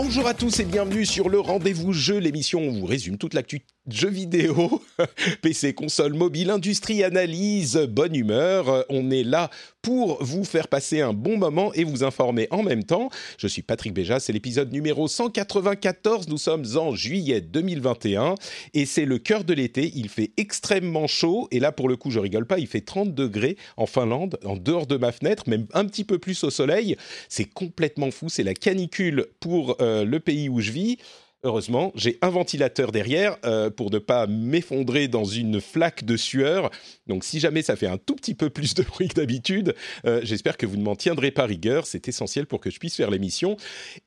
Bonjour 0.00 0.28
à 0.28 0.34
tous 0.34 0.60
et 0.60 0.64
bienvenue 0.64 1.04
sur 1.04 1.28
le 1.28 1.40
Rendez-vous 1.40 1.92
Jeu, 1.92 2.18
l'émission 2.18 2.60
où 2.60 2.68
on 2.68 2.78
vous 2.78 2.86
résume 2.86 3.18
toute 3.18 3.34
l'actu 3.34 3.62
jeux 3.88 4.08
vidéo, 4.08 4.80
PC, 5.42 5.74
console, 5.74 6.14
mobile, 6.14 6.50
industrie, 6.50 7.02
analyse, 7.02 7.76
bonne 7.76 8.14
humeur. 8.14 8.84
On 8.90 9.10
est 9.10 9.24
là 9.24 9.50
pour 9.82 10.22
vous 10.22 10.44
faire 10.44 10.68
passer 10.68 11.00
un 11.00 11.12
bon 11.12 11.36
moment 11.36 11.72
et 11.74 11.84
vous 11.84 12.04
informer 12.04 12.48
en 12.50 12.62
même 12.62 12.84
temps. 12.84 13.10
Je 13.38 13.46
suis 13.46 13.62
Patrick 13.62 13.94
Béja, 13.94 14.20
c'est 14.20 14.32
l'épisode 14.32 14.72
numéro 14.72 15.08
194. 15.08 16.28
Nous 16.28 16.38
sommes 16.38 16.64
en 16.76 16.94
juillet 16.94 17.40
2021 17.40 18.34
et 18.74 18.86
c'est 18.86 19.04
le 19.04 19.18
cœur 19.18 19.44
de 19.44 19.54
l'été. 19.54 19.92
Il 19.94 20.08
fait 20.08 20.32
extrêmement 20.36 21.06
chaud 21.06 21.48
et 21.50 21.60
là 21.60 21.72
pour 21.72 21.88
le 21.88 21.96
coup 21.96 22.10
je 22.10 22.18
rigole 22.18 22.46
pas, 22.46 22.58
il 22.58 22.66
fait 22.66 22.80
30 22.80 23.14
degrés 23.14 23.56
en 23.76 23.86
Finlande, 23.86 24.38
en 24.44 24.56
dehors 24.56 24.86
de 24.86 24.96
ma 24.96 25.12
fenêtre, 25.12 25.48
même 25.48 25.66
un 25.72 25.84
petit 25.84 26.04
peu 26.04 26.18
plus 26.18 26.44
au 26.44 26.50
soleil. 26.50 26.96
C'est 27.28 27.44
complètement 27.44 28.10
fou, 28.10 28.28
c'est 28.28 28.42
la 28.42 28.54
canicule 28.54 29.26
pour 29.40 29.76
euh, 29.80 30.04
le 30.04 30.20
pays 30.20 30.48
où 30.48 30.60
je 30.60 30.72
vis. 30.72 30.98
Heureusement, 31.44 31.92
j'ai 31.94 32.18
un 32.20 32.30
ventilateur 32.30 32.90
derrière 32.90 33.36
euh, 33.44 33.70
pour 33.70 33.92
ne 33.92 33.98
pas 33.98 34.26
m'effondrer 34.26 35.06
dans 35.06 35.24
une 35.24 35.60
flaque 35.60 36.02
de 36.02 36.16
sueur. 36.16 36.68
Donc 37.06 37.22
si 37.22 37.38
jamais 37.38 37.62
ça 37.62 37.76
fait 37.76 37.86
un 37.86 37.96
tout 37.96 38.16
petit 38.16 38.34
peu 38.34 38.50
plus 38.50 38.74
de 38.74 38.82
bruit 38.88 39.06
que 39.06 39.14
d'habitude, 39.14 39.76
euh, 40.04 40.20
j'espère 40.24 40.56
que 40.56 40.66
vous 40.66 40.76
ne 40.76 40.82
m'en 40.82 40.96
tiendrez 40.96 41.30
pas 41.30 41.44
rigueur. 41.44 41.86
C'est 41.86 42.08
essentiel 42.08 42.46
pour 42.46 42.60
que 42.60 42.70
je 42.70 42.80
puisse 42.80 42.96
faire 42.96 43.12
l'émission. 43.12 43.56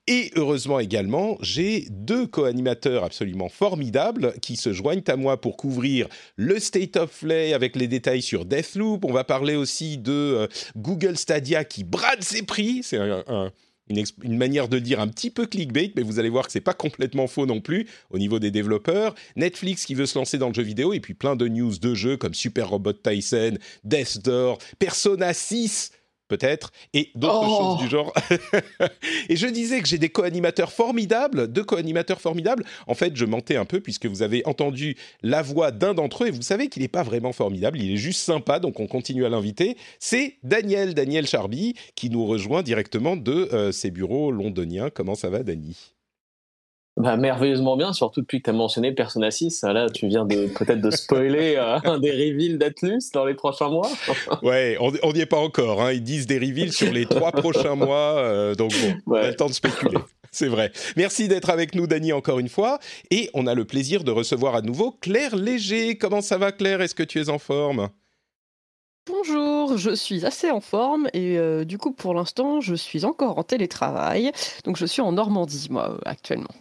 Et 0.08 0.32
heureusement 0.36 0.80
également, 0.80 1.38
j'ai 1.40 1.88
deux 1.90 2.28
co-animateurs 2.28 3.06
absolument 3.06 3.48
formidables 3.48 4.34
qui 4.42 4.58
se 4.58 4.74
joignent 4.74 5.04
à 5.08 5.16
moi 5.16 5.40
pour 5.40 5.56
couvrir 5.56 6.10
le 6.36 6.60
State 6.60 6.98
of 6.98 7.18
Play 7.22 7.54
avec 7.54 7.78
les 7.78 7.88
détails 7.88 8.22
sur 8.22 8.44
Deathloop. 8.44 9.06
On 9.06 9.14
va 9.14 9.24
parler 9.24 9.56
aussi 9.56 9.98
de 9.98 10.12
euh, 10.12 10.48
Google 10.76 11.18
Stadia 11.18 11.64
qui 11.64 11.86
brade 11.86 12.24
ses 12.24 12.42
prix. 12.44 12.82
C'est 12.84 12.98
un, 12.98 13.24
un 13.28 13.52
une, 13.92 14.38
manière 14.38 14.68
de 14.68 14.80
dire 14.80 15.00
un 15.00 15.08
petit 15.08 15.30
peu 15.30 15.46
clickbait, 15.46 15.92
mais 15.96 16.04
vous 16.04 16.20
allez 16.20 16.30
voir 16.30 16.46
que 16.46 16.52
c'est 16.52 16.62
pas 16.62 16.74
complètement 16.74 17.28
faux 17.28 17.46
non 17.46 17.62
plus 17.62 17.88
au 18.10 18.18
niveau 18.18 18.40
des 18.40 18.52
développeurs. 18.52 19.16
Netflix 19.36 19.86
qui 19.86 19.96
veut 19.96 20.06
se 20.06 20.18
lancer 20.18 20.38
dans 20.38 20.48
le 20.48 20.54
jeu 20.54 20.64
vidéo 20.64 20.94
et 20.94 21.00
puis 21.00 21.14
plein 21.14 21.36
de 21.36 21.48
news 21.48 21.78
de 21.78 21.94
jeux 21.94 22.18
comme 22.18 22.34
Super 22.34 22.70
Robot 22.70 22.94
Tyson, 22.94 23.58
Death 23.84 24.20
Door, 24.24 24.58
Persona 24.80 25.34
6 25.34 25.92
peut-être, 26.32 26.72
et 26.94 27.12
d'autres 27.14 27.44
oh. 27.44 27.58
choses 27.60 27.84
du 27.84 27.90
genre. 27.90 28.14
et 29.30 29.36
je 29.36 29.48
disais 29.48 29.82
que 29.82 29.88
j'ai 29.88 29.98
des 29.98 30.08
co-animateurs 30.08 30.72
formidables, 30.72 31.52
deux 31.52 31.66
co-animateurs 31.66 32.22
formidables. 32.22 32.64
En 32.88 32.94
fait, 32.94 33.18
je 33.18 33.26
mentais 33.26 33.58
un 33.58 33.66
peu 33.66 33.82
puisque 33.82 34.06
vous 34.06 34.22
avez 34.22 34.42
entendu 34.46 34.96
la 35.24 35.42
voix 35.42 35.72
d'un 35.72 35.94
d'entre 35.94 36.24
eux 36.24 36.28
et 36.28 36.32
vous 36.32 36.42
savez 36.42 36.70
qu'il 36.70 36.84
n'est 36.84 36.88
pas 36.88 37.04
vraiment 37.04 37.34
formidable, 37.34 37.82
il 37.82 37.92
est 37.92 37.98
juste 37.98 38.22
sympa, 38.22 38.60
donc 38.60 38.80
on 38.80 38.88
continue 38.88 39.26
à 39.26 39.30
l'inviter. 39.30 39.76
C'est 40.00 40.38
Daniel, 40.44 40.94
Daniel 40.94 41.28
Charby, 41.28 41.76
qui 41.96 42.10
nous 42.10 42.26
rejoint 42.26 42.64
directement 42.64 43.18
de 43.18 43.50
euh, 43.52 43.74
ses 43.74 43.92
bureaux 43.92 44.32
londoniens. 44.32 44.90
Comment 44.90 45.16
ça 45.16 45.30
va, 45.30 45.44
Dani? 45.44 45.76
Bah, 47.02 47.18
merveilleusement 47.18 47.76
bien, 47.76 47.94
surtout 47.94 48.22
depuis 48.22 48.40
que 48.40 48.46
tu 48.46 48.50
as 48.52 48.54
mentionné 48.54 48.92
Persona 48.92 49.32
6. 49.32 49.64
Là, 49.64 49.90
tu 49.90 50.08
viens 50.08 50.26
de 50.26 50.48
peut-être 50.48 50.82
de 50.82 50.92
spoiler 50.92 51.56
euh, 51.58 51.80
un 51.84 52.00
des 52.00 52.12
reveals 52.12 52.58
d'Atlus 52.58 53.12
dans 53.14 53.26
les 53.26 53.34
prochains 53.34 53.70
mois. 53.70 53.90
ouais, 54.44 54.78
on 54.80 55.12
n'y 55.12 55.22
est 55.22 55.26
pas 55.26 55.40
encore. 55.40 55.82
Hein. 55.82 55.94
Ils 55.94 56.04
disent 56.04 56.28
des 56.28 56.38
reveals 56.38 56.74
sur 56.74 56.92
les 56.92 57.06
trois 57.06 57.32
prochains 57.32 57.76
mois. 57.76 58.18
Euh, 58.18 58.56
donc 58.56 58.72
bon, 58.72 59.14
ouais. 59.14 59.20
on 59.22 59.24
a 59.24 59.28
le 59.30 59.36
temps 59.36 59.48
de 59.48 59.54
spéculer. 59.54 59.98
C'est 60.32 60.48
vrai. 60.48 60.72
Merci 60.96 61.28
d'être 61.28 61.50
avec 61.50 61.76
nous, 61.76 61.88
Dany, 61.88 62.14
encore 62.14 62.40
une 62.40 62.50
fois. 62.50 62.80
Et 63.10 63.30
on 63.34 63.48
a 63.48 63.56
le 63.56 63.66
plaisir 63.66 64.04
de 64.04 64.12
recevoir 64.12 64.56
à 64.56 64.62
nouveau 64.62 64.92
Claire 64.92 65.36
Léger. 65.36 65.98
Comment 65.98 66.22
ça 66.22 66.38
va, 66.38 66.52
Claire? 66.52 66.82
Est-ce 66.82 66.96
que 66.96 67.04
tu 67.04 67.20
es 67.20 67.30
en 67.30 67.40
forme? 67.40 67.90
Bonjour, 69.08 69.78
je 69.78 69.96
suis 69.96 70.28
assez 70.28 70.52
en 70.52 70.62
forme 70.62 71.08
et 71.14 71.40
euh, 71.40 71.66
du 71.66 71.80
coup 71.80 71.92
pour 71.92 72.14
l'instant 72.14 72.62
je 72.62 72.76
suis 72.76 73.04
encore 73.04 73.40
en 73.40 73.44
télétravail, 73.44 74.32
donc 74.64 74.78
je 74.78 74.86
suis 74.86 75.02
en 75.02 75.12
Normandie 75.12 75.70
moi 75.72 75.98
actuellement. 76.06 76.52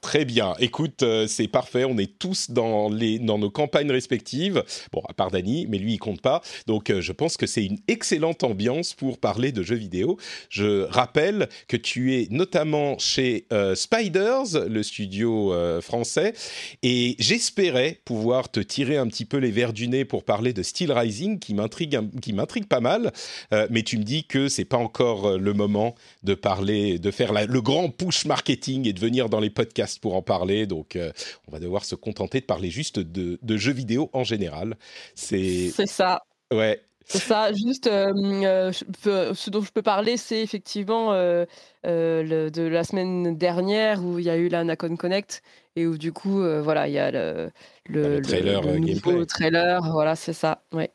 Très 0.00 0.24
bien. 0.24 0.54
Écoute, 0.58 1.02
euh, 1.02 1.26
c'est 1.26 1.48
parfait. 1.48 1.84
On 1.84 1.96
est 1.98 2.18
tous 2.18 2.50
dans, 2.50 2.88
les, 2.88 3.18
dans 3.18 3.38
nos 3.38 3.50
campagnes 3.50 3.90
respectives. 3.90 4.62
Bon, 4.92 5.02
à 5.08 5.12
part 5.12 5.30
Dany, 5.30 5.66
mais 5.68 5.78
lui, 5.78 5.94
il 5.94 5.98
compte 5.98 6.20
pas. 6.20 6.42
Donc, 6.66 6.90
euh, 6.90 7.00
je 7.00 7.12
pense 7.12 7.36
que 7.36 7.46
c'est 7.46 7.64
une 7.64 7.78
excellente 7.86 8.42
ambiance 8.42 8.94
pour 8.94 9.18
parler 9.18 9.52
de 9.52 9.62
jeux 9.62 9.76
vidéo. 9.76 10.18
Je 10.48 10.82
rappelle 10.84 11.48
que 11.68 11.76
tu 11.76 12.14
es 12.16 12.26
notamment 12.30 12.98
chez 12.98 13.46
euh, 13.52 13.74
Spiders, 13.74 14.66
le 14.68 14.82
studio 14.82 15.54
français, 15.80 16.34
et 16.82 17.16
j'espérais 17.18 18.00
pouvoir 18.04 18.50
te 18.50 18.60
tirer 18.60 18.96
un 18.96 19.06
petit 19.06 19.24
peu 19.24 19.36
les 19.36 19.50
verres 19.50 19.72
du 19.72 19.88
nez 19.88 20.04
pour 20.04 20.24
parler 20.24 20.52
de 20.52 20.62
Steel 20.62 20.92
Rising, 20.92 21.38
qui 21.38 21.54
m'intrigue, 21.54 22.66
pas 22.68 22.80
mal. 22.80 23.12
Mais 23.70 23.82
tu 23.82 23.98
me 23.98 24.02
dis 24.02 24.24
que 24.24 24.48
c'est 24.48 24.64
pas 24.64 24.76
encore 24.76 25.38
le 25.38 25.52
moment 25.52 25.94
de 26.22 26.34
parler, 26.34 26.98
de 26.98 27.10
faire 27.10 27.32
le 27.32 27.60
grand 27.60 27.90
push 27.90 28.24
marketing 28.26 28.86
et 28.88 28.92
de 28.92 29.00
venir 29.00 29.28
dans 29.28 29.40
les 29.40 29.50
podcast 29.70 30.00
pour 30.00 30.16
en 30.16 30.22
parler, 30.22 30.66
donc 30.66 30.96
euh, 30.96 31.12
on 31.46 31.52
va 31.52 31.60
devoir 31.60 31.84
se 31.84 31.94
contenter 31.94 32.40
de 32.40 32.44
parler 32.44 32.70
juste 32.70 32.98
de, 32.98 33.38
de 33.40 33.56
jeux 33.56 33.72
vidéo 33.72 34.10
en 34.12 34.24
général. 34.24 34.76
C'est 35.14 35.70
ça. 35.86 36.22
Ouais. 36.52 36.80
C'est 37.04 37.18
ça, 37.18 37.52
juste 37.52 37.88
euh, 37.88 38.72
peux, 39.02 39.34
ce 39.34 39.50
dont 39.50 39.62
je 39.62 39.72
peux 39.72 39.82
parler, 39.82 40.16
c'est 40.16 40.42
effectivement 40.42 41.12
euh, 41.12 41.44
le, 41.84 42.50
de 42.50 42.62
la 42.62 42.84
semaine 42.84 43.36
dernière 43.36 44.04
où 44.04 44.18
il 44.18 44.24
y 44.24 44.30
a 44.30 44.36
eu 44.36 44.48
la 44.48 44.62
Nacon 44.62 44.96
Connect 44.96 45.42
et 45.76 45.86
où 45.86 45.96
du 45.98 46.12
coup, 46.12 46.42
euh, 46.42 46.60
voilà, 46.60 46.88
il 46.88 46.94
y 46.94 46.98
a 46.98 47.10
le, 47.10 47.50
le, 47.88 48.16
le 48.16 48.22
trailer, 48.22 48.62
le, 48.62 48.72
le 48.72 48.78
nouveau 48.78 49.24
trailer, 49.24 49.80
voilà, 49.92 50.16
c'est 50.16 50.32
ça. 50.32 50.62
Ouais. 50.72 50.90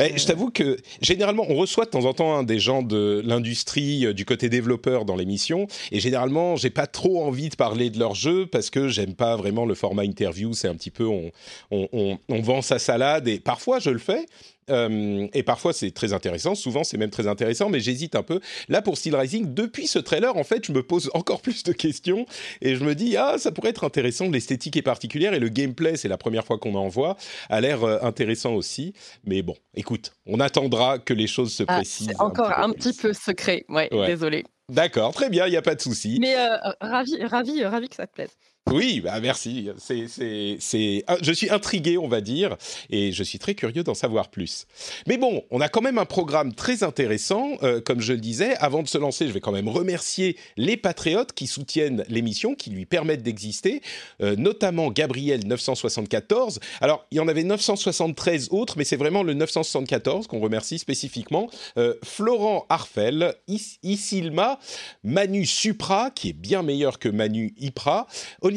Eh, 0.00 0.18
je 0.18 0.26
t'avoue 0.26 0.50
que 0.50 0.76
généralement, 1.00 1.44
on 1.48 1.54
reçoit 1.54 1.84
de 1.84 1.90
temps 1.90 2.04
en 2.04 2.14
temps 2.14 2.36
hein, 2.36 2.42
des 2.42 2.58
gens 2.58 2.82
de 2.82 3.22
l'industrie, 3.24 4.06
euh, 4.06 4.12
du 4.12 4.24
côté 4.24 4.48
développeur 4.48 5.04
dans 5.04 5.16
l'émission, 5.16 5.66
et 5.92 6.00
généralement, 6.00 6.56
j'ai 6.56 6.70
pas 6.70 6.86
trop 6.86 7.24
envie 7.24 7.48
de 7.48 7.56
parler 7.56 7.90
de 7.90 7.98
leur 7.98 8.14
jeu 8.14 8.46
parce 8.46 8.70
que 8.70 8.88
j'aime 8.88 9.14
pas 9.14 9.36
vraiment 9.36 9.64
le 9.64 9.74
format 9.74 10.04
interview. 10.04 10.52
C'est 10.52 10.68
un 10.68 10.74
petit 10.74 10.90
peu, 10.90 11.06
on, 11.06 11.30
on, 11.70 11.88
on, 11.92 12.18
on 12.28 12.40
vend 12.40 12.62
sa 12.62 12.78
salade, 12.78 13.28
et 13.28 13.38
parfois 13.40 13.78
je 13.78 13.90
le 13.90 13.98
fais. 13.98 14.26
Euh, 14.70 15.26
et 15.32 15.42
parfois 15.42 15.72
c'est 15.72 15.90
très 15.90 16.12
intéressant, 16.12 16.54
souvent 16.54 16.84
c'est 16.84 16.96
même 16.96 17.10
très 17.10 17.26
intéressant, 17.26 17.68
mais 17.68 17.80
j'hésite 17.80 18.14
un 18.14 18.22
peu. 18.22 18.40
Là 18.68 18.82
pour 18.82 18.96
Steel 18.96 19.16
Rising, 19.16 19.54
depuis 19.54 19.86
ce 19.86 19.98
trailer, 19.98 20.36
en 20.36 20.44
fait, 20.44 20.66
je 20.66 20.72
me 20.72 20.82
pose 20.82 21.10
encore 21.14 21.40
plus 21.42 21.62
de 21.62 21.72
questions 21.72 22.26
et 22.60 22.76
je 22.76 22.84
me 22.84 22.94
dis 22.94 23.16
ah 23.16 23.36
ça 23.38 23.52
pourrait 23.52 23.70
être 23.70 23.84
intéressant. 23.84 24.28
L'esthétique 24.30 24.76
est 24.76 24.82
particulière 24.82 25.34
et 25.34 25.40
le 25.40 25.48
gameplay, 25.48 25.96
c'est 25.96 26.08
la 26.08 26.18
première 26.18 26.44
fois 26.44 26.58
qu'on 26.58 26.74
en 26.74 26.88
voit, 26.88 27.16
a 27.48 27.60
l'air 27.60 27.84
euh, 27.84 27.98
intéressant 28.02 28.54
aussi. 28.54 28.92
Mais 29.24 29.42
bon, 29.42 29.54
écoute, 29.74 30.12
on 30.26 30.40
attendra 30.40 30.98
que 30.98 31.14
les 31.14 31.26
choses 31.26 31.52
se 31.52 31.62
précisent. 31.62 32.08
Ah, 32.10 32.14
c'est 32.16 32.22
encore 32.22 32.50
un, 32.50 32.70
petit, 32.72 32.88
un 32.88 32.90
petit 32.92 33.00
peu 33.00 33.12
secret, 33.12 33.64
ouais, 33.68 33.92
ouais. 33.92 34.06
désolé. 34.06 34.44
D'accord, 34.70 35.14
très 35.14 35.30
bien, 35.30 35.46
il 35.46 35.50
n'y 35.50 35.56
a 35.56 35.62
pas 35.62 35.74
de 35.74 35.80
souci. 35.80 36.18
Mais 36.20 36.36
euh, 36.36 36.56
ravi, 36.82 37.24
ravi, 37.24 37.64
ravi 37.64 37.88
que 37.88 37.96
ça 37.96 38.06
te 38.06 38.12
plaise. 38.12 38.36
Oui, 38.70 39.00
bah 39.00 39.18
merci. 39.20 39.70
C'est, 39.78 40.08
c'est, 40.08 40.56
c'est, 40.60 41.04
je 41.22 41.32
suis 41.32 41.48
intrigué, 41.50 41.96
on 41.96 42.06
va 42.08 42.20
dire, 42.20 42.56
et 42.90 43.12
je 43.12 43.22
suis 43.22 43.38
très 43.38 43.54
curieux 43.54 43.82
d'en 43.82 43.94
savoir 43.94 44.28
plus. 44.28 44.66
Mais 45.06 45.16
bon, 45.16 45.42
on 45.50 45.60
a 45.60 45.68
quand 45.68 45.80
même 45.80 45.96
un 45.98 46.04
programme 46.04 46.54
très 46.54 46.82
intéressant, 46.82 47.52
euh, 47.62 47.80
comme 47.80 48.00
je 48.00 48.12
le 48.12 48.18
disais. 48.20 48.56
Avant 48.56 48.82
de 48.82 48.88
se 48.88 48.98
lancer, 48.98 49.26
je 49.26 49.32
vais 49.32 49.40
quand 49.40 49.52
même 49.52 49.68
remercier 49.68 50.36
les 50.56 50.76
patriotes 50.76 51.32
qui 51.32 51.46
soutiennent 51.46 52.04
l'émission, 52.08 52.54
qui 52.54 52.70
lui 52.70 52.84
permettent 52.84 53.22
d'exister, 53.22 53.80
euh, 54.22 54.36
notamment 54.36 54.90
Gabriel 54.90 55.46
974. 55.46 56.60
Alors, 56.80 57.06
il 57.10 57.16
y 57.16 57.20
en 57.20 57.28
avait 57.28 57.44
973 57.44 58.48
autres, 58.50 58.74
mais 58.76 58.84
c'est 58.84 58.96
vraiment 58.96 59.22
le 59.22 59.32
974 59.34 60.26
qu'on 60.26 60.40
remercie 60.40 60.78
spécifiquement. 60.78 61.48
Euh, 61.78 61.94
Florent 62.04 62.66
Arfel, 62.68 63.34
Is- 63.48 63.78
Isilma, 63.82 64.58
Manu 65.04 65.46
Supra, 65.46 66.10
qui 66.10 66.30
est 66.30 66.32
bien 66.34 66.62
meilleur 66.62 66.98
que 66.98 67.08
Manu 67.08 67.54
Ipra, 67.58 68.06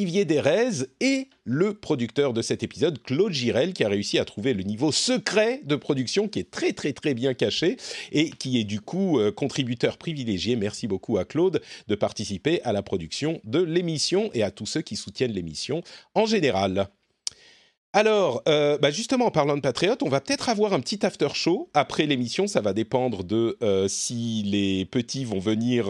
Derez 0.06 0.88
et 1.00 1.28
le 1.44 1.74
producteur 1.74 2.34
de 2.34 2.42
cet 2.42 2.64
épisode, 2.64 3.02
Claude 3.04 3.34
Girel, 3.34 3.74
qui 3.74 3.84
a 3.84 3.90
réussi 3.90 4.20
à 4.20 4.26
trouver 4.26 4.54
le 4.54 4.64
niveau 4.64 4.92
secret 4.92 5.62
de 5.64 5.76
production 5.76 6.28
qui 6.28 6.40
est 6.40 6.50
très 6.50 6.74
très 6.74 6.94
très 6.94 7.14
bien 7.14 7.34
caché 7.34 7.78
et 8.12 8.30
qui 8.30 8.60
est 8.60 8.64
du 8.64 8.82
coup 8.82 9.20
euh, 9.20 9.32
contributeur 9.32 9.98
privilégié. 9.98 10.56
Merci 10.56 10.88
beaucoup 10.88 11.18
à 11.18 11.26
Claude 11.26 11.62
de 11.88 11.96
participer 11.96 12.62
à 12.64 12.74
la 12.74 12.82
production 12.82 13.42
de 13.44 13.62
l'émission 13.62 14.30
et 14.34 14.44
à 14.44 14.52
tous 14.52 14.66
ceux 14.66 14.82
qui 14.82 14.96
soutiennent 14.96 15.34
l'émission 15.34 15.84
en 16.16 16.26
général. 16.26 16.88
Alors, 17.94 18.42
euh, 18.48 18.78
bah 18.78 18.90
justement, 18.90 19.26
en 19.26 19.32
parlant 19.32 19.58
de 19.58 19.62
Patriote, 19.62 20.02
on 20.02 20.08
va 20.08 20.22
peut-être 20.22 20.48
avoir 20.48 20.72
un 20.72 20.80
petit 20.80 21.06
after 21.06 21.28
show 21.34 21.70
après 21.74 22.06
l'émission. 22.06 22.48
Ça 22.48 22.62
va 22.62 22.72
dépendre 22.72 23.26
de 23.26 23.58
euh, 23.62 23.90
si 23.90 24.44
les 24.46 24.86
petits 24.86 25.26
vont 25.26 25.40
venir. 25.40 25.88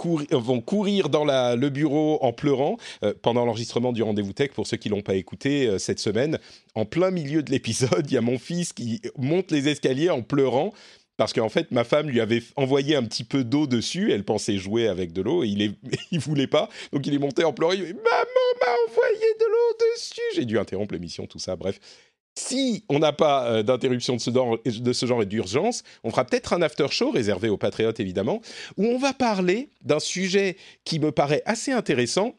Courir, 0.00 0.40
vont 0.40 0.60
courir 0.60 1.10
dans 1.10 1.24
le 1.24 1.68
bureau 1.68 2.18
en 2.22 2.32
pleurant 2.32 2.78
pendant 3.20 3.44
l'enregistrement 3.44 3.92
du 3.92 4.02
rendez-vous 4.02 4.32
tech. 4.32 4.50
Pour 4.52 4.66
ceux 4.66 4.78
qui 4.78 4.88
l'ont 4.88 5.02
pas 5.02 5.14
écouté 5.14 5.78
cette 5.78 6.00
semaine, 6.00 6.38
en 6.74 6.86
plein 6.86 7.10
milieu 7.10 7.42
de 7.42 7.50
l'épisode, 7.50 8.06
il 8.10 8.14
y 8.14 8.16
a 8.16 8.22
mon 8.22 8.38
fils 8.38 8.72
qui 8.72 9.02
monte 9.18 9.50
les 9.50 9.68
escaliers 9.68 10.10
en 10.10 10.22
pleurant 10.22 10.72
parce 11.20 11.34
qu'en 11.34 11.50
fait, 11.50 11.70
ma 11.70 11.84
femme 11.84 12.08
lui 12.08 12.18
avait 12.18 12.42
envoyé 12.56 12.96
un 12.96 13.02
petit 13.02 13.24
peu 13.24 13.44
d'eau 13.44 13.66
dessus. 13.66 14.10
Elle 14.10 14.24
pensait 14.24 14.56
jouer 14.56 14.88
avec 14.88 15.12
de 15.12 15.20
l'eau 15.20 15.44
et 15.44 15.48
il, 15.48 15.74
il 16.10 16.18
voulait 16.18 16.46
pas. 16.46 16.70
Donc 16.94 17.06
il 17.06 17.12
est 17.12 17.18
monté 17.18 17.44
en 17.44 17.52
pleurant. 17.52 17.72
Il 17.72 17.84
dit, 17.84 17.92
Maman 17.92 18.46
m'a 18.58 18.74
envoyé 18.88 19.34
de 19.38 19.44
l'eau 19.44 19.76
dessus. 19.92 20.20
J'ai 20.34 20.46
dû 20.46 20.58
interrompre 20.58 20.94
l'émission, 20.94 21.26
tout 21.26 21.38
ça. 21.38 21.56
Bref. 21.56 21.78
Si 22.36 22.84
on 22.88 23.00
n'a 23.00 23.12
pas 23.12 23.46
euh, 23.46 23.62
d'interruption 23.62 24.16
de 24.16 24.20
ce, 24.92 25.06
genre, 25.06 25.22
et 25.22 25.26
d'urgence, 25.26 25.82
on 26.04 26.10
fera 26.10 26.24
peut-être 26.24 26.52
un 26.52 26.62
after 26.62 26.86
show 26.90 27.10
réservé 27.10 27.48
aux 27.48 27.56
patriotes 27.56 28.00
évidemment, 28.00 28.40
où 28.76 28.86
on 28.86 28.98
va 28.98 29.12
parler 29.12 29.70
d'un 29.82 30.00
sujet 30.00 30.56
qui 30.84 31.00
me 31.00 31.12
paraît 31.12 31.42
assez 31.44 31.72
intéressant. 31.72 32.34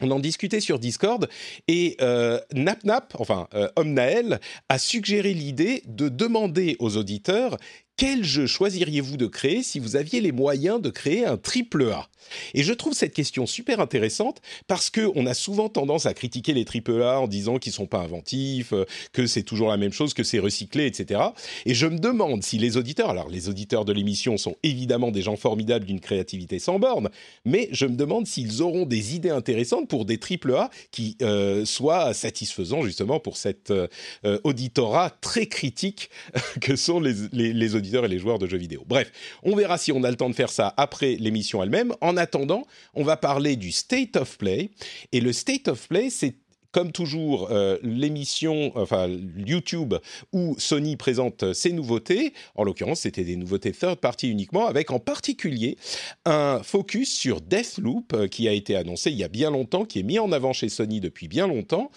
On 0.00 0.10
en 0.12 0.20
discutait 0.20 0.60
sur 0.60 0.78
Discord 0.78 1.28
et 1.66 1.96
euh, 2.00 2.40
NapNap, 2.54 3.16
enfin 3.18 3.48
euh, 3.54 3.68
Omnael, 3.74 4.40
a 4.68 4.78
suggéré 4.78 5.34
l'idée 5.34 5.82
de 5.86 6.08
demander 6.08 6.76
aux 6.78 6.96
auditeurs 6.96 7.56
quel 7.98 8.24
jeu 8.24 8.46
choisiriez-vous 8.46 9.16
de 9.16 9.26
créer 9.26 9.62
si 9.64 9.80
vous 9.80 9.96
aviez 9.96 10.20
les 10.20 10.30
moyens 10.30 10.80
de 10.80 10.88
créer 10.88 11.26
un 11.26 11.36
triple 11.36 11.90
A? 11.90 12.08
Et 12.54 12.62
je 12.62 12.72
trouve 12.72 12.92
cette 12.92 13.12
question 13.12 13.46
super 13.46 13.80
intéressante 13.80 14.40
parce 14.66 14.88
que 14.88 15.10
on 15.16 15.26
a 15.26 15.34
souvent 15.34 15.68
tendance 15.68 16.06
à 16.06 16.14
critiquer 16.14 16.54
les 16.54 16.64
triple 16.64 17.02
A 17.02 17.20
en 17.20 17.26
disant 17.26 17.58
qu'ils 17.58 17.72
sont 17.72 17.86
pas 17.86 17.98
inventifs, 17.98 18.72
euh, 18.72 18.84
que 19.12 19.26
c'est 19.26 19.42
toujours 19.42 19.68
la 19.68 19.76
même 19.76 19.92
chose, 19.92 20.14
que 20.14 20.22
c'est 20.22 20.38
recyclé, 20.38 20.86
etc. 20.86 21.20
Et 21.66 21.74
je 21.74 21.86
me 21.86 21.98
demande 21.98 22.42
si 22.42 22.58
les 22.58 22.76
auditeurs, 22.76 23.10
alors 23.10 23.28
les 23.28 23.48
auditeurs 23.48 23.84
de 23.84 23.92
l'émission 23.92 24.36
sont 24.36 24.56
évidemment 24.62 25.10
des 25.10 25.22
gens 25.22 25.36
formidables 25.36 25.84
d'une 25.84 26.00
créativité 26.00 26.58
sans 26.58 26.78
borne, 26.78 27.08
mais 27.44 27.68
je 27.72 27.86
me 27.86 27.96
demande 27.96 28.26
s'ils 28.26 28.62
auront 28.62 28.86
des 28.86 29.16
idées 29.16 29.30
intéressantes 29.30 29.88
pour 29.88 30.04
des 30.04 30.18
triple 30.18 30.54
A 30.54 30.70
qui 30.92 31.16
euh, 31.22 31.64
soient 31.64 32.14
satisfaisants 32.14 32.82
justement 32.82 33.18
pour 33.18 33.36
cet 33.36 33.70
euh, 33.70 33.88
auditorat 34.44 35.10
très 35.10 35.46
critique 35.46 36.10
que 36.60 36.76
sont 36.76 37.00
les, 37.00 37.14
les 37.32 37.74
auditeurs 37.74 37.87
et 37.94 38.08
les 38.08 38.18
joueurs 38.18 38.38
de 38.38 38.46
jeux 38.46 38.58
vidéo. 38.58 38.84
Bref, 38.86 39.10
on 39.42 39.56
verra 39.56 39.78
si 39.78 39.92
on 39.92 40.02
a 40.04 40.10
le 40.10 40.16
temps 40.16 40.30
de 40.30 40.34
faire 40.34 40.50
ça 40.50 40.74
après 40.76 41.16
l'émission 41.16 41.62
elle-même. 41.62 41.94
En 42.00 42.16
attendant, 42.16 42.64
on 42.94 43.04
va 43.04 43.16
parler 43.16 43.56
du 43.56 43.72
State 43.72 44.16
of 44.16 44.38
Play. 44.38 44.70
Et 45.12 45.20
le 45.20 45.32
State 45.32 45.68
of 45.68 45.88
Play, 45.88 46.10
c'est 46.10 46.34
comme 46.70 46.92
toujours, 46.92 47.50
euh, 47.50 47.78
l'émission, 47.82 48.72
enfin 48.76 49.08
YouTube, 49.36 49.94
où 50.32 50.54
Sony 50.58 50.96
présente 50.96 51.52
ses 51.54 51.72
nouveautés. 51.72 52.34
En 52.54 52.64
l'occurrence, 52.64 53.00
c'était 53.00 53.24
des 53.24 53.36
nouveautés 53.36 53.72
third 53.72 53.96
party 53.96 54.28
uniquement, 54.28 54.66
avec 54.66 54.90
en 54.90 54.98
particulier 54.98 55.78
un 56.24 56.60
focus 56.62 57.12
sur 57.12 57.40
Deathloop, 57.40 58.12
euh, 58.12 58.28
qui 58.28 58.48
a 58.48 58.52
été 58.52 58.76
annoncé 58.76 59.10
il 59.10 59.16
y 59.16 59.24
a 59.24 59.28
bien 59.28 59.50
longtemps, 59.50 59.84
qui 59.84 60.00
est 60.00 60.04
mis 60.04 60.18
en 60.18 60.30
avant 60.30 60.52
chez 60.52 60.68
Sony 60.68 61.00
depuis 61.00 61.26
bien 61.26 61.46
longtemps, 61.46 61.90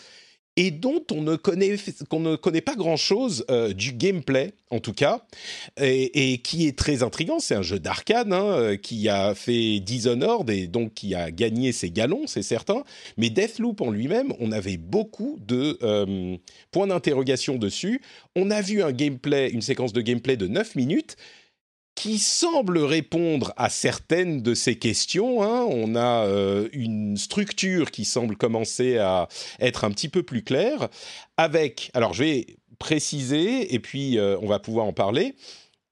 et 0.57 0.71
dont 0.71 1.03
on 1.11 1.21
ne 1.21 1.35
connaît, 1.35 1.75
qu'on 2.09 2.19
ne 2.19 2.35
connaît 2.35 2.61
pas 2.61 2.75
grand-chose 2.75 3.45
euh, 3.49 3.73
du 3.73 3.93
gameplay, 3.93 4.53
en 4.69 4.79
tout 4.79 4.93
cas, 4.93 5.25
et, 5.79 6.39
qui 6.39 6.67
est 6.67 6.77
très 6.77 7.03
intrigant. 7.03 7.39
C'est 7.39 7.55
un 7.55 7.61
jeu 7.61 7.79
d'arcade 7.79 8.33
hein, 8.33 8.45
euh, 8.45 8.75
qui 8.77 9.07
a 9.07 9.33
fait 9.33 9.79
Dishonored 9.79 10.49
et 10.49 10.67
donc 10.67 10.93
qui 10.93 11.15
a 11.15 11.31
gagné 11.31 11.71
ses 11.71 11.89
galons, 11.89 12.27
c'est 12.27 12.43
certain. 12.43 12.83
Mais 13.17 13.29
Deathloop 13.29 13.79
en 13.81 13.91
lui-même, 13.91 14.33
on 14.39 14.51
avait 14.51 14.77
beaucoup 14.77 15.37
de 15.47 15.77
euh, 15.83 16.35
points 16.71 16.87
d'interrogation 16.87 17.55
dessus. 17.55 18.01
On 18.35 18.51
a 18.51 18.61
vu 18.61 18.83
un 18.83 18.91
gameplay, 18.91 19.49
une 19.49 19.61
séquence 19.61 19.93
de 19.93 20.01
gameplay 20.01 20.35
de 20.35 20.47
9 20.47 20.75
minutes 20.75 21.15
qui 21.95 22.19
semble 22.19 22.79
répondre 22.79 23.53
à 23.57 23.69
certaines 23.69 24.41
de 24.41 24.53
ces 24.53 24.77
questions. 24.77 25.43
Hein. 25.43 25.65
On 25.69 25.95
a 25.95 26.25
euh, 26.25 26.69
une 26.73 27.17
structure 27.17 27.91
qui 27.91 28.05
semble 28.05 28.35
commencer 28.37 28.97
à 28.97 29.27
être 29.59 29.83
un 29.83 29.91
petit 29.91 30.09
peu 30.09 30.23
plus 30.23 30.43
claire, 30.43 30.87
avec, 31.37 31.91
alors 31.93 32.13
je 32.13 32.23
vais 32.23 32.57
préciser, 32.79 33.73
et 33.73 33.79
puis 33.79 34.17
euh, 34.17 34.37
on 34.41 34.47
va 34.47 34.59
pouvoir 34.59 34.85
en 34.85 34.93
parler, 34.93 35.35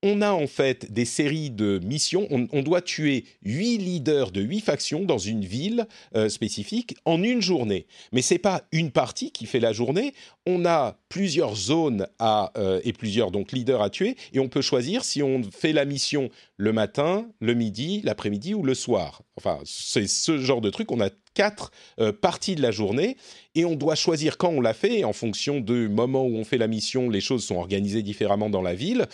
on 0.04 0.22
a 0.22 0.32
en 0.32 0.48
fait 0.48 0.92
des 0.92 1.06
séries 1.06 1.50
de 1.50 1.80
missions. 1.84 2.28
On, 2.30 2.62
doit 2.62 2.82
tuer 2.82 3.26
huit 3.44 3.78
leaders 3.78 4.32
de 4.32 4.42
huit 4.42 4.62
factions 4.62 5.04
dans 5.04 5.18
une 5.18 5.44
ville 5.44 5.88
euh, 6.16 6.30
spécifique 6.30 6.96
en 7.06 7.22
une 7.24 7.42
journée. 7.42 7.86
Mais 8.12 8.22
c'est 8.22 8.38
pas 8.38 8.64
une 8.72 8.92
partie 8.92 9.32
qui 9.32 9.46
fait 9.46 9.60
la 9.60 9.74
journée. 9.74 10.14
On 10.46 10.66
a 10.66 10.98
plusieurs 11.10 11.56
zones 11.56 12.08
à, 12.20 12.52
euh, 12.58 12.80
et 12.84 12.94
plusieurs 12.94 13.32
donc 13.32 13.52
leaders 13.52 13.82
à 13.82 13.90
tuer 13.90 14.16
et 14.34 14.40
on 14.40 14.50
peut 14.50 14.62
choisir 14.62 15.04
si 15.04 15.22
on 15.24 15.42
fait 15.44 15.74
la 15.74 15.86
mission 15.86 16.30
le 16.58 16.74
matin, 16.74 17.26
le 17.40 17.54
midi, 17.54 18.02
l'après-midi 18.04 18.54
ou 18.54 18.64
le 18.64 18.76
soir. 18.76 19.22
Enfin, 19.38 19.60
c'est 19.66 20.08
ce 20.08 20.38
genre 20.38 20.62
de 20.62 20.70
truc. 20.70 20.92
On 20.92 21.00
a 21.00 21.10
quatre 21.34 21.72
euh, 22.00 22.12
parties 22.12 22.56
de 22.56 22.62
la 22.62 22.72
journée 22.72 23.16
et 23.56 23.66
on 23.66 23.76
doit 23.76 23.96
choisir 23.96 24.38
quand 24.38 24.50
on 24.50 24.62
l'a 24.62 24.74
fait. 24.74 25.04
En 25.04 25.14
fonction 25.14 25.60
du 25.62 25.88
moment 25.88 26.26
où 26.26 26.36
on 26.36 26.44
fait 26.44 26.58
la 26.58 26.68
mission, 26.68 27.10
les 27.10 27.22
choses 27.22 27.46
sont 27.46 27.56
organisées 27.56 28.04
différemment 28.04 28.50
dans 28.50 28.62
la 28.62 28.76
ville. 28.76 29.08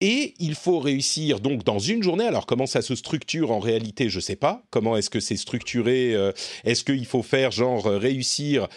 Et 0.00 0.34
il 0.38 0.54
faut 0.54 0.78
réussir 0.78 1.40
donc 1.40 1.62
dans 1.62 1.78
une 1.78 2.02
journée. 2.02 2.24
Alors 2.24 2.46
comment 2.46 2.66
ça 2.66 2.80
se 2.80 2.94
structure 2.94 3.50
en 3.50 3.58
réalité, 3.58 4.08
je 4.08 4.16
ne 4.16 4.22
sais 4.22 4.36
pas. 4.36 4.62
Comment 4.70 4.96
est-ce 4.96 5.10
que 5.10 5.20
c'est 5.20 5.36
structuré 5.36 6.14
euh, 6.14 6.32
Est-ce 6.64 6.84
qu'il 6.84 7.06
faut 7.06 7.22
faire 7.22 7.50
genre 7.50 7.86
euh, 7.86 7.98
réussir 7.98 8.68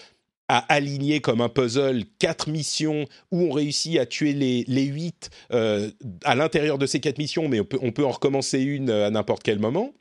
à 0.50 0.58
aligner 0.74 1.22
comme 1.22 1.40
un 1.40 1.48
puzzle 1.48 2.04
quatre 2.20 2.50
missions 2.50 3.06
où 3.32 3.44
on 3.44 3.52
réussit 3.52 3.98
à 3.98 4.06
tuer 4.06 4.34
les, 4.34 4.66
les 4.68 4.84
huit 4.84 5.30
euh, 5.54 5.90
à 6.26 6.36
l'intérieur 6.36 6.78
de 6.78 6.86
ces 6.86 7.00
quatre 7.00 7.18
missions, 7.18 7.48
mais 7.48 7.62
on 7.62 7.66
peut, 7.66 7.80
on 7.82 7.94
peut 7.94 8.06
en 8.06 8.12
recommencer 8.12 8.60
une 8.60 8.90
à 8.90 9.10
n'importe 9.10 9.42
quel 9.42 9.60
moment 9.60 9.94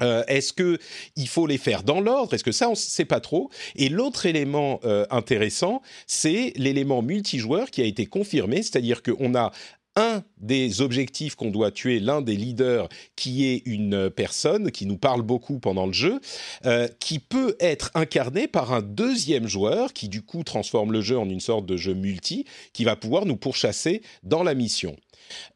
Est-ce 0.00 0.52
que 0.52 0.78
il 1.16 1.28
faut 1.28 1.46
les 1.46 1.56
faire 1.56 1.82
dans 1.82 2.02
l'ordre? 2.02 2.34
Est-ce 2.34 2.44
que 2.44 2.52
ça, 2.52 2.68
on 2.68 2.72
ne 2.72 2.76
sait 2.76 3.06
pas 3.06 3.20
trop 3.20 3.48
Et 3.74 3.88
l'autre 3.88 4.26
élément 4.26 4.80
intéressant, 5.08 5.80
c'est 6.06 6.52
l'élément 6.56 7.00
multijoueur 7.00 7.70
qui 7.70 7.80
a 7.80 7.86
été 7.86 8.04
confirmé, 8.04 8.62
c'est-à-dire 8.62 9.02
qu'on 9.02 9.34
a 9.34 9.50
un 9.96 10.22
des 10.38 10.80
objectifs 10.80 11.34
qu'on 11.34 11.50
doit 11.50 11.70
tuer, 11.70 12.00
l'un 12.00 12.22
des 12.22 12.36
leaders, 12.36 12.88
qui 13.16 13.46
est 13.46 13.62
une 13.64 14.10
personne 14.10 14.70
qui 14.70 14.86
nous 14.86 14.96
parle 14.96 15.22
beaucoup 15.22 15.58
pendant 15.58 15.86
le 15.86 15.92
jeu, 15.92 16.20
euh, 16.66 16.88
qui 16.98 17.18
peut 17.18 17.56
être 17.60 17.90
incarné 17.94 18.48
par 18.48 18.72
un 18.72 18.82
deuxième 18.82 19.46
joueur, 19.46 19.92
qui 19.92 20.08
du 20.08 20.22
coup 20.22 20.42
transforme 20.42 20.92
le 20.92 21.00
jeu 21.00 21.18
en 21.18 21.28
une 21.28 21.40
sorte 21.40 21.66
de 21.66 21.76
jeu 21.76 21.94
multi, 21.94 22.44
qui 22.72 22.84
va 22.84 22.96
pouvoir 22.96 23.26
nous 23.26 23.36
pourchasser 23.36 24.02
dans 24.22 24.42
la 24.42 24.54
mission. 24.54 24.96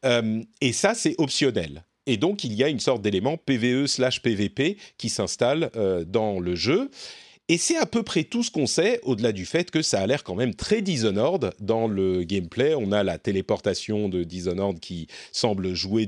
Euh, 0.05 0.41
et 0.61 0.73
ça, 0.73 0.93
c'est 0.93 1.15
optionnel. 1.17 1.83
Et 2.05 2.17
donc, 2.17 2.43
il 2.43 2.53
y 2.53 2.63
a 2.63 2.69
une 2.69 2.79
sorte 2.79 3.01
d'élément 3.01 3.37
PVE 3.37 3.85
slash 3.85 4.21
PVP 4.21 4.77
qui 4.97 5.09
s'installe 5.09 5.69
euh, 5.75 6.03
dans 6.05 6.39
le 6.39 6.55
jeu. 6.55 6.89
Et 7.51 7.57
c'est 7.57 7.77
à 7.77 7.87
peu 7.87 8.03
près 8.03 8.25
tout 8.25 8.43
ce 8.43 8.51
qu'on 8.51 8.67
sait, 8.67 8.99
au-delà 9.01 9.31
du 9.31 9.43
fait 9.43 9.71
que 9.71 9.81
ça 9.81 10.01
a 10.01 10.05
l'air 10.05 10.23
quand 10.23 10.35
même 10.35 10.53
très 10.53 10.83
Dishonored 10.83 11.51
dans 11.59 11.87
le 11.87 12.21
gameplay. 12.23 12.75
On 12.75 12.91
a 12.91 13.03
la 13.03 13.17
téléportation 13.17 14.07
de 14.07 14.23
Dishonored 14.23 14.79
qui 14.79 15.07
semble 15.31 15.73
jouer 15.73 16.07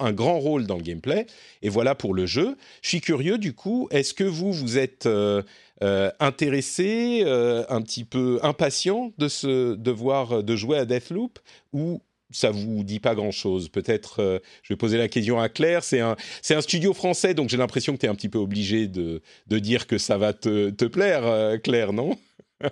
un 0.00 0.12
grand 0.12 0.40
rôle 0.40 0.66
dans 0.66 0.76
le 0.76 0.82
gameplay. 0.82 1.26
Et 1.62 1.68
voilà 1.68 1.94
pour 1.94 2.14
le 2.14 2.26
jeu. 2.26 2.56
Je 2.82 2.88
suis 2.88 3.00
curieux 3.00 3.38
du 3.38 3.52
coup, 3.52 3.86
est-ce 3.92 4.12
que 4.12 4.24
vous, 4.24 4.52
vous 4.52 4.76
êtes 4.76 5.06
euh, 5.06 5.42
euh, 5.84 6.10
intéressé, 6.18 7.22
euh, 7.24 7.64
un 7.68 7.80
petit 7.80 8.04
peu 8.04 8.40
impatient 8.42 9.12
de, 9.18 9.28
se, 9.28 9.76
de 9.76 9.90
voir, 9.92 10.42
de 10.42 10.56
jouer 10.56 10.78
à 10.78 10.84
Deathloop 10.84 11.38
ou 11.72 12.02
ça 12.30 12.50
vous 12.50 12.84
dit 12.84 13.00
pas 13.00 13.14
grand-chose. 13.14 13.68
Peut-être, 13.68 14.20
euh, 14.20 14.38
je 14.62 14.72
vais 14.72 14.76
poser 14.76 14.98
la 14.98 15.08
question 15.08 15.40
à 15.40 15.48
Claire. 15.48 15.84
C'est 15.84 16.00
un, 16.00 16.16
c'est 16.42 16.54
un 16.54 16.60
studio 16.60 16.92
français, 16.92 17.34
donc 17.34 17.48
j'ai 17.48 17.56
l'impression 17.56 17.94
que 17.94 17.98
tu 17.98 18.06
es 18.06 18.08
un 18.08 18.14
petit 18.14 18.28
peu 18.28 18.38
obligé 18.38 18.86
de, 18.86 19.22
de 19.46 19.58
dire 19.58 19.86
que 19.86 19.98
ça 19.98 20.18
va 20.18 20.32
te, 20.32 20.70
te 20.70 20.84
plaire, 20.84 21.26
euh, 21.26 21.58
Claire, 21.58 21.92
non? 21.92 22.16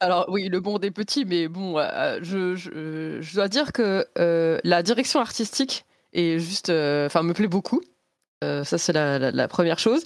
Alors 0.00 0.26
oui, 0.28 0.48
le 0.48 0.60
bon 0.60 0.78
des 0.78 0.90
petits, 0.90 1.24
mais 1.24 1.48
bon, 1.48 1.78
euh, 1.78 2.18
je, 2.22 2.56
je, 2.56 3.34
dois 3.34 3.48
dire 3.48 3.72
que 3.72 4.06
la 4.64 4.82
direction 4.82 5.20
artistique 5.20 5.84
est 6.12 6.38
juste, 6.38 6.70
enfin, 6.70 7.22
me 7.22 7.32
plaît 7.32 7.46
beaucoup. 7.46 7.80
Euh, 8.44 8.64
ça, 8.64 8.76
c'est 8.76 8.92
la, 8.92 9.48
première 9.48 9.78
chose. 9.78 10.04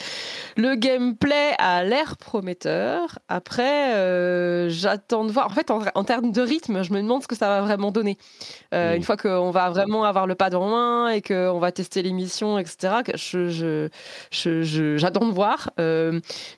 Le 0.56 0.76
gameplay 0.76 1.52
a 1.58 1.82
l'air 1.82 2.16
prometteur. 2.16 3.18
Après, 3.28 3.96
euh, 3.96 4.68
j'attends 4.68 5.24
de 5.24 5.32
voir. 5.32 5.46
En 5.46 5.50
fait, 5.50 5.68
en, 5.72 6.04
termes 6.04 6.30
de 6.30 6.40
rythme, 6.40 6.84
je 6.84 6.92
me 6.92 7.02
demande 7.02 7.22
ce 7.22 7.26
que 7.26 7.34
ça 7.34 7.48
va 7.48 7.60
vraiment 7.60 7.90
donner. 7.90 8.18
Euh, 8.72 8.94
une 8.94 9.02
fois 9.02 9.16
qu'on 9.16 9.50
va 9.50 9.70
vraiment 9.70 10.04
avoir 10.04 10.28
le 10.28 10.36
pas 10.36 10.48
de 10.48 10.56
main 10.56 11.08
et 11.08 11.22
qu'on 11.22 11.58
va 11.58 11.72
tester 11.72 12.02
l'émission, 12.02 12.56
etc., 12.56 13.02
je, 13.16 13.88
j'attends 14.96 15.26
de 15.26 15.32
voir. 15.32 15.70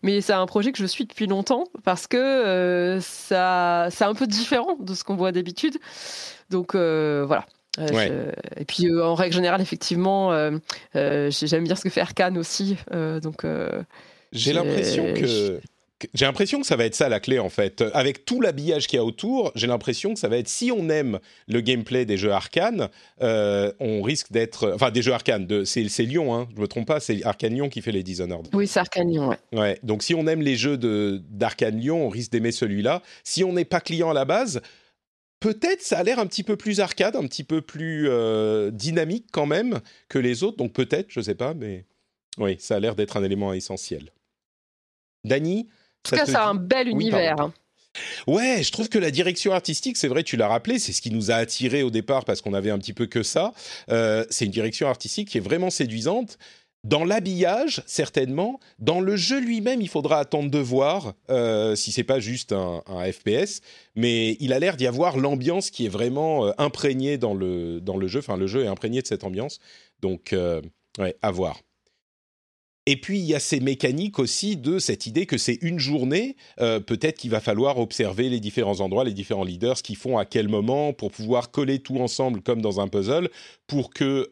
mais 0.02 0.20
c'est 0.20 0.34
un 0.34 0.46
projet 0.46 0.72
que 0.72 0.78
je 0.78 0.86
suis 0.86 1.06
depuis 1.06 1.26
longtemps 1.26 1.64
parce 1.84 2.06
que 2.06 2.98
ça, 3.00 3.88
c'est 3.90 4.04
un 4.04 4.14
peu 4.14 4.26
différent 4.26 4.76
de 4.78 4.92
ce 4.92 5.04
qu'on 5.04 5.16
voit 5.16 5.32
d'habitude. 5.32 5.78
Donc 6.50 6.74
voilà. 6.74 7.46
Et 7.78 8.64
puis 8.66 8.86
euh, 8.86 9.04
en 9.04 9.14
règle 9.14 9.34
générale, 9.34 9.60
effectivement, 9.60 10.32
euh, 10.32 10.52
euh, 10.96 11.30
j'aime 11.30 11.64
bien 11.64 11.74
ce 11.74 11.82
que 11.82 11.90
fait 11.90 12.00
Arkane 12.00 12.36
aussi. 12.38 12.76
donc 12.90 13.46
j'ai 14.32 14.52
l'impression 14.52 15.12
que 15.14 15.60
j'ai 16.14 16.24
l'impression 16.24 16.60
que 16.60 16.66
ça 16.66 16.76
va 16.76 16.84
être 16.84 16.94
ça 16.94 17.08
la 17.08 17.20
clé 17.20 17.38
en 17.38 17.48
fait. 17.48 17.84
Avec 17.94 18.24
tout 18.24 18.40
l'habillage 18.40 18.86
qu'il 18.86 18.96
y 18.96 19.00
a 19.00 19.04
autour, 19.04 19.52
j'ai 19.54 19.66
l'impression 19.66 20.14
que 20.14 20.20
ça 20.20 20.28
va 20.28 20.36
être 20.36 20.48
si 20.48 20.72
on 20.72 20.88
aime 20.88 21.18
le 21.48 21.60
gameplay 21.60 22.04
des 22.04 22.16
jeux 22.16 22.32
Arkane, 22.32 22.88
euh, 23.22 23.72
on 23.80 24.02
risque 24.02 24.32
d'être, 24.32 24.72
enfin 24.74 24.90
des 24.90 25.02
jeux 25.02 25.12
Arkane, 25.12 25.46
de, 25.46 25.64
c'est, 25.64 25.82
Lyon, 26.02 26.34
hein, 26.34 26.48
je 26.54 26.60
me 26.60 26.66
trompe 26.66 26.86
pas, 26.86 27.00
c'est 27.00 27.24
Arkane 27.24 27.54
Lyon 27.54 27.68
qui 27.68 27.82
fait 27.82 27.92
les 27.92 28.02
Dishonored. 28.02 28.48
Oui, 28.52 28.66
c'est 28.66 28.80
Arkane 28.80 29.08
Lyon, 29.08 29.28
ouais. 29.28 29.58
Ouais, 29.58 29.78
donc 29.82 30.02
si 30.02 30.14
on 30.14 30.26
aime 30.26 30.42
les 30.42 30.56
jeux 30.56 30.76
de 30.76 31.22
d'Arkane 31.30 31.78
Lyon, 31.78 32.06
on 32.06 32.08
risque 32.08 32.32
d'aimer 32.32 32.52
celui-là. 32.52 33.02
Si 33.24 33.44
on 33.44 33.52
n'est 33.52 33.64
pas 33.64 33.80
client 33.80 34.10
à 34.10 34.14
la 34.14 34.24
base, 34.24 34.60
peut-être 35.42 35.82
ça 35.82 35.98
a 35.98 36.02
l'air 36.02 36.18
un 36.18 36.26
petit 36.26 36.44
peu 36.44 36.56
plus 36.56 36.80
arcade, 36.80 37.16
un 37.16 37.26
petit 37.26 37.44
peu 37.44 37.60
plus 37.60 38.08
euh, 38.08 38.70
dynamique 38.70 39.26
quand 39.32 39.46
même 39.46 39.80
que 40.08 40.18
les 40.18 40.44
autres. 40.44 40.56
Donc 40.56 40.72
peut-être, 40.72 41.08
je 41.10 41.20
sais 41.20 41.34
pas, 41.34 41.52
mais 41.52 41.84
oui, 42.38 42.56
ça 42.58 42.76
a 42.76 42.80
l'air 42.80 42.94
d'être 42.94 43.16
un 43.16 43.24
élément 43.24 43.52
essentiel. 43.52 44.10
Dany 45.24 45.68
En 45.68 46.08
tout 46.08 46.16
cas, 46.16 46.26
ça 46.26 46.44
a 46.44 46.48
un 46.48 46.54
bel 46.54 46.88
univers. 46.88 47.50
Ouais, 48.26 48.62
je 48.62 48.72
trouve 48.72 48.88
que 48.88 48.98
la 48.98 49.10
direction 49.10 49.52
artistique, 49.52 49.98
c'est 49.98 50.08
vrai, 50.08 50.22
tu 50.22 50.36
l'as 50.36 50.48
rappelé, 50.48 50.78
c'est 50.78 50.92
ce 50.92 51.02
qui 51.02 51.10
nous 51.10 51.30
a 51.30 51.34
attiré 51.34 51.82
au 51.82 51.90
départ 51.90 52.24
parce 52.24 52.40
qu'on 52.40 52.54
avait 52.54 52.70
un 52.70 52.78
petit 52.78 52.94
peu 52.94 53.06
que 53.06 53.22
ça. 53.22 53.52
Euh, 53.90 54.24
c'est 54.30 54.46
une 54.46 54.50
direction 54.50 54.88
artistique 54.88 55.28
qui 55.28 55.38
est 55.38 55.42
vraiment 55.42 55.68
séduisante. 55.68 56.38
Dans 56.84 57.04
l'habillage, 57.04 57.80
certainement. 57.86 58.58
Dans 58.80 59.00
le 59.00 59.14
jeu 59.14 59.40
lui-même, 59.40 59.80
il 59.80 59.88
faudra 59.88 60.18
attendre 60.18 60.50
de 60.50 60.58
voir 60.58 61.14
euh, 61.30 61.76
si 61.76 61.92
c'est 61.92 62.02
pas 62.02 62.18
juste 62.18 62.52
un, 62.52 62.82
FPS. 63.12 63.60
Mais 63.94 64.36
il 64.40 64.52
a 64.52 64.58
l'air 64.58 64.76
d'y 64.76 64.88
avoir 64.88 65.16
l'ambiance 65.16 65.70
qui 65.70 65.86
est 65.86 65.88
vraiment 65.88 66.46
euh, 66.46 66.52
imprégnée 66.58 67.18
dans 67.18 67.34
le, 67.34 67.80
dans 67.80 67.96
le 67.96 68.08
jeu. 68.08 68.18
Enfin, 68.18 68.36
le 68.36 68.48
jeu 68.48 68.64
est 68.64 68.68
imprégné 68.68 69.00
de 69.00 69.06
cette 69.06 69.22
ambiance. 69.22 69.60
Donc, 70.00 70.32
euh, 70.32 70.60
à 71.22 71.30
voir. 71.30 71.60
Et 72.86 73.00
puis 73.00 73.20
il 73.20 73.24
y 73.24 73.34
a 73.36 73.38
ces 73.38 73.60
mécaniques 73.60 74.18
aussi 74.18 74.56
de 74.56 74.80
cette 74.80 75.06
idée 75.06 75.24
que 75.24 75.38
c'est 75.38 75.58
une 75.62 75.78
journée. 75.78 76.34
Euh, 76.60 76.80
peut-être 76.80 77.16
qu'il 77.16 77.30
va 77.30 77.38
falloir 77.38 77.78
observer 77.78 78.28
les 78.28 78.40
différents 78.40 78.80
endroits, 78.80 79.04
les 79.04 79.12
différents 79.12 79.44
leaders, 79.44 79.78
ce 79.78 79.84
qu'ils 79.84 79.96
font 79.96 80.18
à 80.18 80.24
quel 80.24 80.48
moment, 80.48 80.92
pour 80.92 81.12
pouvoir 81.12 81.52
coller 81.52 81.78
tout 81.78 81.98
ensemble 81.98 82.42
comme 82.42 82.60
dans 82.60 82.80
un 82.80 82.88
puzzle, 82.88 83.30
pour 83.68 83.90
que 83.90 84.28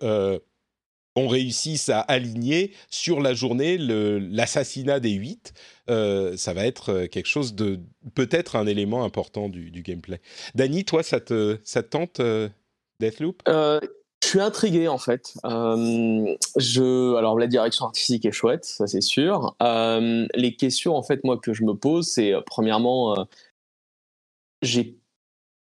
on 1.16 1.28
réussisse 1.28 1.88
à 1.88 2.00
aligner 2.00 2.72
sur 2.88 3.20
la 3.20 3.34
journée 3.34 3.78
l'assassinat 3.78 5.00
des 5.00 5.10
huit, 5.10 5.52
euh, 5.88 6.36
ça 6.36 6.52
va 6.52 6.66
être 6.66 6.90
euh, 6.90 7.06
quelque 7.06 7.26
chose 7.26 7.54
de 7.54 7.80
peut-être 8.14 8.56
un 8.56 8.66
élément 8.66 9.04
important 9.04 9.48
du, 9.48 9.70
gameplay. 9.82 10.20
Dany, 10.54 10.84
toi, 10.84 11.02
ça 11.02 11.20
te, 11.20 11.58
ça 11.64 11.82
tente 11.82 12.20
euh, 12.20 12.48
Deathloop? 13.00 13.42
Je 13.46 14.28
suis 14.28 14.40
intrigué 14.40 14.86
en 14.86 14.98
fait. 14.98 15.32
je, 15.44 17.16
alors 17.16 17.38
la 17.38 17.46
direction 17.46 17.86
artistique 17.86 18.26
est 18.26 18.32
chouette, 18.32 18.66
ça 18.66 18.86
c'est 18.86 19.00
sûr. 19.00 19.56
les 19.60 20.56
questions 20.58 20.94
en 20.94 21.02
fait 21.02 21.24
moi 21.24 21.38
que 21.38 21.54
je 21.54 21.64
me 21.64 21.72
pose, 21.72 22.06
c'est 22.06 22.34
premièrement, 22.44 23.26
j'ai, 24.60 24.98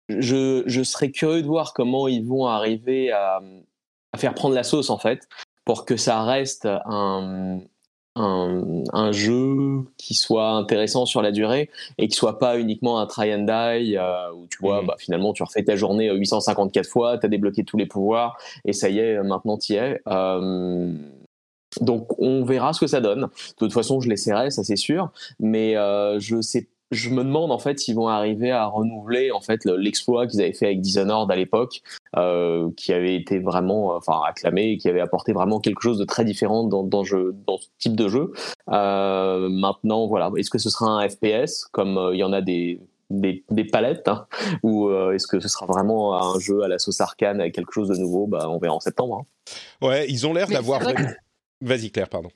je, 0.08 0.62
je 0.68 0.84
serais 0.84 1.10
curieux 1.10 1.42
de 1.42 1.48
voir 1.48 1.74
comment 1.74 2.08
ils 2.08 2.24
vont 2.24 2.46
arriver 2.46 3.12
à 3.12 3.42
à 4.14 4.18
faire 4.18 4.34
prendre 4.34 4.56
la 4.56 4.64
sauce 4.64 4.90
en 4.90 4.98
fait 4.98 5.28
pour 5.66 5.86
que 5.86 5.98
ça 5.98 6.24
reste 6.24 6.66
un, 6.66 7.60
un, 8.16 8.84
un, 8.92 9.12
jeu 9.12 9.86
qui 9.98 10.14
soit 10.14 10.52
intéressant 10.52 11.06
sur 11.06 11.22
la 11.22 11.32
durée 11.32 11.70
et 11.98 12.08
qui 12.08 12.16
soit 12.16 12.38
pas 12.38 12.60
uniquement 12.60 13.00
un 13.00 13.08
try 13.08 13.34
and 13.34 13.44
die 13.44 13.98
euh, 13.98 14.32
où 14.34 14.48
tu 14.48 14.58
vois 14.60 14.82
mmh. 14.82 14.88
bah, 14.88 14.96
finalement 15.00 15.34
tu 15.34 15.44
refais 15.44 15.64
ta 15.64 15.76
journée 15.76 16.12
854 16.12 16.88
fois, 16.88 17.18
tu 17.18 17.26
as 17.26 17.30
débloqué 17.30 17.64
tous 17.64 17.78
les 17.78 17.86
pouvoirs 17.86 18.38
et 18.66 18.74
ça 18.74 18.90
y 18.90 19.00
est, 19.00 19.22
maintenant 19.24 19.58
tu 19.58 19.74
y 19.74 19.76
es. 19.78 20.02
Euh, 20.08 20.94
donc 21.82 22.20
on 22.20 22.44
verra 22.44 22.74
ce 22.74 22.80
que 22.80 22.88
ça 22.88 23.02
donne. 23.02 23.22
De 23.22 23.56
toute 23.58 23.74
façon, 23.74 24.00
je 24.00 24.10
l'essaierai, 24.10 24.52
ça 24.52 24.64
c'est 24.64 24.76
sûr, 24.76 25.12
mais 25.40 25.76
euh, 25.76 26.20
je 26.20 26.42
sais 26.42 26.68
je 26.94 27.10
me 27.10 27.24
demande 27.24 27.52
en 27.52 27.60
fait 27.60 27.80
s'ils 27.80 27.96
vont 27.96 28.08
arriver 28.08 28.52
à 28.52 28.66
renouveler 28.66 29.32
en 29.32 29.42
fait 29.42 29.66
l'exploit 29.66 30.28
qu'ils 30.28 30.42
avaient 30.42 30.54
fait 30.54 30.68
avec 30.68 30.82
Dishonored 30.82 31.30
à 31.32 31.36
l'époque, 31.36 31.82
euh, 32.16 32.70
qui 32.78 32.94
avait 32.94 33.16
été 33.16 33.40
vraiment, 33.40 33.96
enfin 33.96 34.22
acclamé, 34.28 34.72
et 34.72 34.78
qui 34.78 34.90
avait 34.90 35.02
apporté 35.02 35.34
vraiment 35.34 35.60
quelque 35.60 35.82
chose 35.82 35.98
de 35.98 36.06
très 36.06 36.26
différent 36.26 36.64
dans, 36.64 36.84
dans, 36.84 37.04
jeu, 37.04 37.36
dans 37.48 37.58
ce 37.58 37.68
type 37.80 37.96
de 37.96 38.08
jeu. 38.08 38.32
Euh, 38.72 39.50
maintenant, 39.50 40.08
voilà, 40.08 40.32
est-ce 40.38 40.50
que 40.50 40.60
ce 40.60 40.70
sera 40.70 40.88
un 40.88 41.10
FPS 41.10 41.66
comme 41.72 41.98
euh, 41.98 42.16
il 42.16 42.20
y 42.20 42.24
en 42.24 42.34
a 42.34 42.42
des 42.42 42.80
des, 43.10 43.44
des 43.52 43.66
palettes 43.66 44.08
hein, 44.08 44.26
ou 44.64 44.88
euh, 44.88 45.14
est-ce 45.14 45.28
que 45.28 45.40
ce 45.40 45.48
sera 45.48 45.66
vraiment 45.66 46.16
un 46.16 46.40
jeu 46.40 46.64
à 46.64 46.68
la 46.68 46.80
sauce 46.80 47.00
arcane 47.00 47.40
avec 47.42 47.54
quelque 47.54 47.72
chose 47.72 47.90
de 47.90 47.96
nouveau? 47.96 48.26
Bah, 48.28 48.50
On 48.50 48.58
verra 48.58 48.74
en 48.74 48.80
septembre. 48.80 49.22
Hein. 49.22 49.86
Ouais, 49.86 50.06
ils 50.10 50.26
ont 50.26 50.34
l'air 50.34 50.48
d'avoir. 50.48 50.82
Vas-y 51.62 51.92
Claire, 51.92 52.10
pardon. 52.10 52.30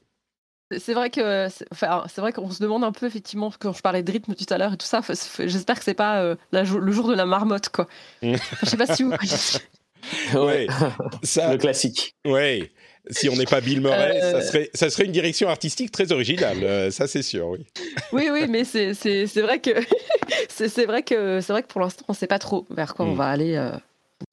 C'est 0.76 0.94
vrai 0.94 1.10
que 1.10 1.48
enfin, 1.72 2.04
c'est 2.14 2.20
vrai 2.20 2.34
qu'on 2.34 2.52
se 2.52 2.62
demande 2.62 2.84
un 2.84 2.92
peu 2.92 3.06
effectivement 3.06 3.52
quand 3.58 3.72
je 3.72 3.82
parlais 3.82 4.04
de 4.04 4.12
rythme 4.12 4.36
tout 4.36 4.46
à 4.54 4.58
l'heure 4.58 4.74
et 4.74 4.78
tout 4.78 4.86
ça. 4.86 5.02
J'espère 5.40 5.78
que 5.78 5.84
c'est 5.84 5.94
pas 5.94 6.22
euh, 6.22 6.36
le 6.52 6.92
jour 6.92 7.08
de 7.08 7.16
la 7.16 7.26
marmotte 7.26 7.70
quoi. 7.70 7.88
je 8.22 8.38
sais 8.64 8.78
pas 8.78 8.94
si 8.94 9.04
vous. 9.04 9.14
ouais, 10.34 10.68
ça, 11.24 11.54
le 11.54 11.58
classique. 11.58 12.16
Ouais. 12.26 12.70
Si 13.10 13.30
on 13.30 13.38
n'est 13.38 13.46
pas 13.46 13.62
Bill 13.62 13.80
Murray, 13.80 14.20
ça, 14.20 14.26
euh. 14.26 14.42
serait, 14.42 14.70
ça 14.74 14.90
serait 14.90 15.06
une 15.06 15.14
direction 15.14 15.48
artistique 15.48 15.92
très 15.92 16.12
originale, 16.12 16.62
euh, 16.62 16.92
ça 16.92 17.08
c'est 17.08 17.22
sûr, 17.22 17.48
oui. 17.48 17.66
oui, 18.12 18.30
oui, 18.30 18.48
mais 18.50 18.66
c'est 18.66 18.92
vrai 19.38 19.60
que 19.60 19.72
c'est 20.50 20.86
vrai 20.86 21.04
que 21.04 21.40
c'est 21.40 21.54
vrai 21.54 21.64
que 21.64 21.68
pour 21.68 21.80
l'instant 21.80 22.04
on 22.10 22.12
ne 22.12 22.18
sait 22.18 22.28
pas 22.28 22.40
trop 22.40 22.66
vers 22.70 22.94
quoi 22.96 23.06
on 23.06 23.14
hmm. 23.14 23.18
va 23.18 23.28
aller 23.28 23.72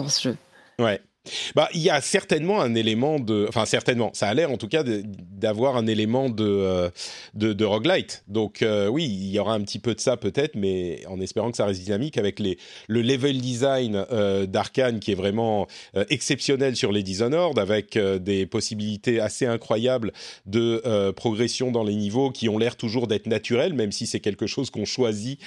dans 0.01 0.09
ce 0.09 0.31
jeu. 0.31 0.37
Ouais. 0.81 1.01
Bah, 1.55 1.71
il 1.73 1.81
y 1.81 1.89
a 1.89 2.01
certainement 2.03 2.61
un 2.61 2.75
élément 2.75 3.19
de, 3.19 3.47
enfin 3.49 3.65
certainement, 3.65 4.11
ça 4.13 4.29
a 4.29 4.35
l'air 4.35 4.51
en 4.51 4.59
tout 4.59 4.69
cas 4.69 4.83
d'avoir 4.85 5.77
un 5.77 5.87
élément 5.87 6.29
de, 6.29 6.45
euh, 6.45 6.91
de, 7.35 7.65
roguelite. 7.65 8.25
Donc 8.29 8.61
euh, 8.61 8.89
oui, 8.89 9.05
il 9.05 9.31
y 9.31 9.39
aura 9.39 9.55
un 9.55 9.61
petit 9.63 9.79
peu 9.79 9.95
de 9.95 10.01
ça 10.01 10.19
peut-être, 10.19 10.55
mais 10.55 11.01
en 11.07 11.21
espérant 11.21 11.51
que 11.51 11.57
ça 11.57 11.65
reste 11.65 11.83
dynamique 11.83 12.19
avec 12.19 12.39
les 12.41 12.59
le 12.89 13.01
level 13.01 13.41
design 13.41 14.05
euh, 14.13 14.45
d'Arkane 14.45 15.01
qui 15.01 15.13
est 15.13 15.17
vraiment 15.17 15.67
euh, 15.97 16.05
exceptionnel 16.11 16.77
sur 16.77 16.93
les 16.93 17.03
Dishonored, 17.03 17.59
avec 17.59 17.99
des 17.99 18.47
possibilités 18.47 19.21
assez 19.21 19.47
incroyables 19.47 20.13
de 20.47 21.11
progression 21.13 21.71
dans 21.71 21.85
les 21.85 21.95
niveaux 21.95 22.31
qui 22.31 22.49
ont 22.49 22.59
l'air 22.59 22.77
toujours 22.77 23.07
d'être 23.07 23.27
naturels, 23.27 23.73
même 23.73 23.93
si 23.93 24.07
c'est 24.07 24.21
quelque 24.21 24.47
chose 24.47 24.71
qu'on 24.71 24.85
choisit 24.85 25.41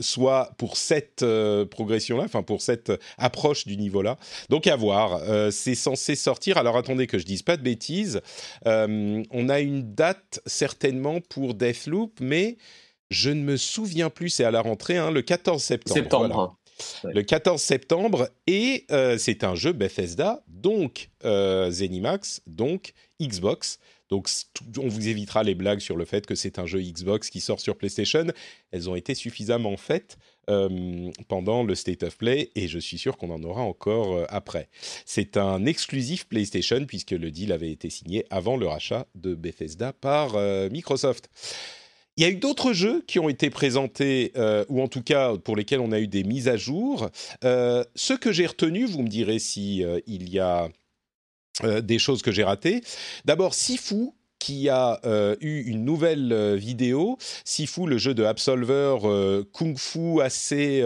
soit 0.00 0.50
pour 0.56 0.76
cette 0.76 1.24
progression-là, 1.70 2.24
enfin 2.24 2.42
pour 2.42 2.62
cette 2.62 2.92
approche 3.18 3.66
du 3.66 3.76
niveau-là. 3.76 4.16
Donc 4.48 4.66
à 4.66 4.76
voir. 4.76 4.93
Euh, 4.94 5.50
c'est 5.50 5.74
censé 5.74 6.14
sortir. 6.14 6.58
Alors 6.58 6.76
attendez 6.76 7.06
que 7.06 7.18
je 7.18 7.24
dise 7.24 7.42
pas 7.42 7.56
de 7.56 7.62
bêtises. 7.62 8.20
Euh, 8.66 9.22
on 9.30 9.48
a 9.48 9.60
une 9.60 9.94
date 9.94 10.40
certainement 10.46 11.20
pour 11.20 11.54
Deathloop, 11.54 12.20
mais 12.20 12.56
je 13.10 13.30
ne 13.30 13.42
me 13.42 13.56
souviens 13.56 14.10
plus. 14.10 14.30
C'est 14.30 14.44
à 14.44 14.50
la 14.50 14.60
rentrée, 14.60 14.96
hein, 14.96 15.10
le 15.10 15.22
14 15.22 15.62
septembre. 15.62 15.94
Septembre. 15.94 16.56
Le 17.04 17.22
14 17.22 17.62
septembre, 17.62 18.28
et 18.48 18.84
euh, 18.90 19.16
c'est 19.16 19.44
un 19.44 19.54
jeu 19.54 19.72
Bethesda, 19.72 20.42
donc 20.48 21.10
Zenimax, 21.22 22.42
donc 22.48 22.94
Xbox. 23.22 23.78
Donc 24.14 24.28
on 24.78 24.86
vous 24.86 25.08
évitera 25.08 25.42
les 25.42 25.56
blagues 25.56 25.80
sur 25.80 25.96
le 25.96 26.04
fait 26.04 26.24
que 26.24 26.36
c'est 26.36 26.60
un 26.60 26.66
jeu 26.66 26.80
Xbox 26.80 27.30
qui 27.30 27.40
sort 27.40 27.58
sur 27.58 27.76
PlayStation. 27.76 28.26
Elles 28.70 28.88
ont 28.88 28.94
été 28.94 29.16
suffisamment 29.16 29.76
faites 29.76 30.18
euh, 30.48 31.10
pendant 31.26 31.64
le 31.64 31.74
State 31.74 32.04
of 32.04 32.16
Play 32.16 32.50
et 32.54 32.68
je 32.68 32.78
suis 32.78 32.98
sûr 32.98 33.16
qu'on 33.16 33.30
en 33.30 33.42
aura 33.42 33.62
encore 33.62 34.14
euh, 34.14 34.24
après. 34.28 34.68
C'est 35.04 35.36
un 35.36 35.66
exclusif 35.66 36.28
PlayStation 36.28 36.84
puisque 36.86 37.10
le 37.10 37.32
deal 37.32 37.50
avait 37.50 37.72
été 37.72 37.90
signé 37.90 38.24
avant 38.30 38.56
le 38.56 38.68
rachat 38.68 39.08
de 39.16 39.34
Bethesda 39.34 39.92
par 39.92 40.36
euh, 40.36 40.68
Microsoft. 40.70 41.28
Il 42.16 42.22
y 42.22 42.26
a 42.26 42.30
eu 42.30 42.36
d'autres 42.36 42.72
jeux 42.72 43.02
qui 43.08 43.18
ont 43.18 43.28
été 43.28 43.50
présentés, 43.50 44.32
ou 44.68 44.80
en 44.80 44.86
tout 44.86 45.02
cas 45.02 45.36
pour 45.36 45.56
lesquels 45.56 45.80
on 45.80 45.90
a 45.90 45.98
eu 45.98 46.06
des 46.06 46.22
mises 46.22 46.46
à 46.46 46.56
jour. 46.56 47.10
ce 47.42 48.12
que 48.12 48.30
j'ai 48.30 48.46
retenu, 48.46 48.84
vous 48.84 49.02
me 49.02 49.08
direz 49.08 49.40
si 49.40 49.82
il 50.06 50.30
y 50.30 50.38
a 50.38 50.68
des 51.62 51.98
choses 51.98 52.22
que 52.22 52.32
j'ai 52.32 52.44
ratées. 52.44 52.82
D'abord, 53.24 53.54
Sifu, 53.54 54.10
qui 54.44 54.68
a 54.68 55.00
euh, 55.06 55.36
eu 55.40 55.62
une 55.62 55.86
nouvelle 55.86 56.30
euh, 56.30 56.54
vidéo, 56.54 57.16
Sifu, 57.46 57.86
le 57.86 57.96
jeu 57.96 58.12
de 58.12 58.24
Absolver 58.24 58.98
euh, 59.04 59.42
kung 59.54 59.78
fu 59.78 60.20
assez 60.20 60.84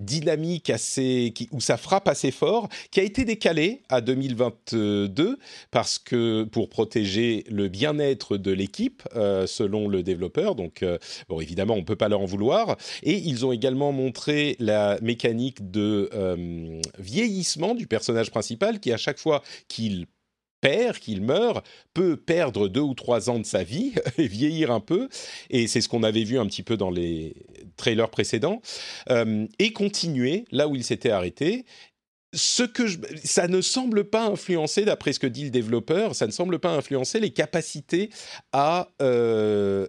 dynamique, 0.00 0.70
assez 0.70 1.30
qui, 1.32 1.48
où 1.52 1.60
ça 1.60 1.76
frappe 1.76 2.08
assez 2.08 2.32
fort, 2.32 2.68
qui 2.90 2.98
a 2.98 3.04
été 3.04 3.24
décalé 3.24 3.82
à 3.90 4.00
2022 4.00 5.38
parce 5.70 6.00
que 6.00 6.42
pour 6.42 6.68
protéger 6.68 7.44
le 7.48 7.68
bien-être 7.68 8.36
de 8.36 8.50
l'équipe, 8.50 9.02
selon 9.46 9.86
le 9.86 10.02
développeur. 10.02 10.56
Donc, 10.56 10.84
bon, 11.28 11.40
évidemment, 11.40 11.74
on 11.74 11.84
peut 11.84 11.96
pas 11.96 12.08
leur 12.08 12.20
en 12.20 12.26
vouloir. 12.26 12.76
Et 13.02 13.14
ils 13.14 13.46
ont 13.46 13.52
également 13.52 13.92
montré 13.92 14.56
la 14.58 14.98
mécanique 15.00 15.70
de 15.70 16.10
vieillissement 16.98 17.74
du 17.74 17.86
personnage 17.86 18.30
principal, 18.30 18.80
qui 18.80 18.92
à 18.92 18.96
chaque 18.96 19.18
fois 19.18 19.42
qu'il 19.68 20.06
perd, 20.60 20.98
qu'il 20.98 21.22
meurt, 21.22 21.66
peut 21.94 22.16
perdre 22.16 22.68
deux 22.68 22.80
ou 22.80 22.94
trois 22.94 23.30
ans 23.30 23.38
de 23.38 23.46
sa 23.46 23.62
vie 23.62 23.92
et 24.18 24.26
vieillir 24.26 24.70
un 24.70 24.80
peu, 24.80 25.08
et 25.50 25.66
c'est 25.66 25.80
ce 25.80 25.88
qu'on 25.88 26.02
avait 26.02 26.24
vu 26.24 26.38
un 26.38 26.46
petit 26.46 26.62
peu 26.62 26.76
dans 26.76 26.90
les 26.90 27.34
trailers 27.76 28.10
précédents, 28.10 28.60
euh, 29.10 29.46
et 29.58 29.72
continuer 29.72 30.44
là 30.50 30.68
où 30.68 30.76
il 30.76 30.84
s'était 30.84 31.10
arrêté. 31.10 31.64
ce 32.32 32.62
que 32.62 32.84
ça 33.24 33.48
ne 33.48 33.60
semble 33.60 34.04
pas 34.04 34.26
influencer, 34.26 34.84
d'après 34.84 35.12
ce 35.12 35.18
que 35.18 35.26
dit 35.26 35.44
le 35.44 35.50
développeur, 35.50 36.14
ça 36.14 36.26
ne 36.26 36.32
semble 36.32 36.58
pas 36.58 36.70
influencer 36.70 37.20
les 37.20 37.30
capacités 37.30 38.10
à, 38.52 38.88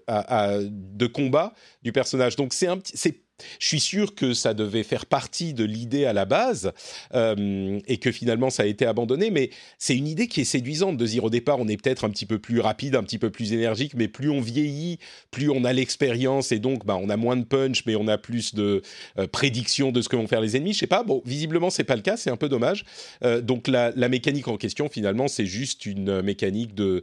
à 0.07 0.57
de 0.61 1.07
combat 1.07 1.53
du 1.83 1.91
personnage. 1.91 2.35
Donc 2.35 2.53
c'est 2.53 2.67
un 2.67 2.79
c'est 2.83 3.21
je 3.59 3.67
suis 3.67 3.79
sûr 3.79 4.15
que 4.15 4.33
ça 4.33 4.53
devait 4.53 4.83
faire 4.83 5.05
partie 5.05 5.53
de 5.53 5.63
l'idée 5.63 6.05
à 6.05 6.13
la 6.13 6.25
base 6.25 6.71
euh, 7.13 7.79
et 7.87 7.97
que 7.97 8.11
finalement 8.11 8.49
ça 8.49 8.63
a 8.63 8.65
été 8.65 8.85
abandonné, 8.85 9.31
mais 9.31 9.49
c'est 9.77 9.95
une 9.95 10.07
idée 10.07 10.27
qui 10.27 10.41
est 10.41 10.45
séduisante 10.45 10.97
de 10.97 11.05
dire 11.05 11.23
au 11.23 11.29
départ 11.29 11.59
on 11.59 11.67
est 11.67 11.77
peut-être 11.77 12.05
un 12.05 12.09
petit 12.09 12.25
peu 12.25 12.39
plus 12.39 12.59
rapide, 12.59 12.95
un 12.95 13.03
petit 13.03 13.17
peu 13.17 13.29
plus 13.29 13.53
énergique, 13.53 13.93
mais 13.95 14.07
plus 14.07 14.29
on 14.29 14.41
vieillit, 14.41 14.99
plus 15.31 15.49
on 15.49 15.63
a 15.63 15.73
l'expérience 15.73 16.51
et 16.51 16.59
donc 16.59 16.85
bah, 16.85 16.97
on 17.01 17.09
a 17.09 17.17
moins 17.17 17.37
de 17.37 17.43
punch, 17.43 17.83
mais 17.85 17.95
on 17.95 18.07
a 18.07 18.17
plus 18.17 18.55
de 18.55 18.81
euh, 19.17 19.27
prédiction 19.27 19.91
de 19.91 20.01
ce 20.01 20.09
que 20.09 20.15
vont 20.15 20.27
faire 20.27 20.41
les 20.41 20.55
ennemis. 20.55 20.73
Je 20.73 20.79
sais 20.79 20.87
pas, 20.87 21.03
bon, 21.03 21.21
visiblement 21.25 21.69
c'est 21.69 21.83
pas 21.83 21.95
le 21.95 22.01
cas, 22.01 22.17
c'est 22.17 22.29
un 22.29 22.37
peu 22.37 22.49
dommage. 22.49 22.85
Euh, 23.23 23.41
donc 23.41 23.67
la, 23.67 23.91
la, 23.95 24.09
mécanique 24.09 24.47
en 24.49 24.57
question 24.57 24.89
finalement 24.89 25.27
c'est 25.27 25.45
juste 25.45 25.85
une 25.85 26.21
mécanique 26.21 26.75
de 26.75 27.01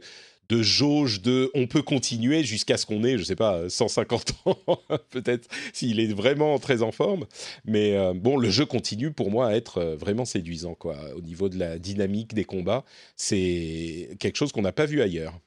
de 0.49 0.61
jauge 0.61 1.21
de 1.21 1.51
on 1.53 1.67
peut 1.67 1.81
continuer 1.81 2.43
jusqu'à 2.43 2.77
ce 2.77 2.85
qu'on 2.85 3.03
ait, 3.03 3.17
je 3.17 3.23
sais 3.23 3.35
pas, 3.35 3.69
150 3.69 4.33
ans, 4.45 4.57
peut-être, 5.11 5.47
s'il 5.73 5.99
est 5.99 6.13
vraiment 6.13 6.57
très 6.59 6.81
en 6.81 6.91
forme. 6.91 7.25
Mais 7.65 7.95
euh, 7.95 8.13
bon, 8.13 8.37
le 8.37 8.49
jeu 8.49 8.65
continue 8.65 9.11
pour 9.11 9.31
moi 9.31 9.47
à 9.47 9.53
être 9.53 9.77
euh, 9.77 9.95
vraiment 9.95 10.25
séduisant, 10.25 10.75
quoi. 10.75 10.97
Au 11.15 11.21
niveau 11.21 11.49
de 11.49 11.57
la 11.57 11.77
dynamique 11.79 12.33
des 12.33 12.45
combats, 12.45 12.83
c'est 13.15 14.09
quelque 14.19 14.35
chose 14.35 14.51
qu'on 14.51 14.63
n'a 14.63 14.71
pas 14.71 14.85
vu 14.85 15.01
ailleurs 15.01 15.39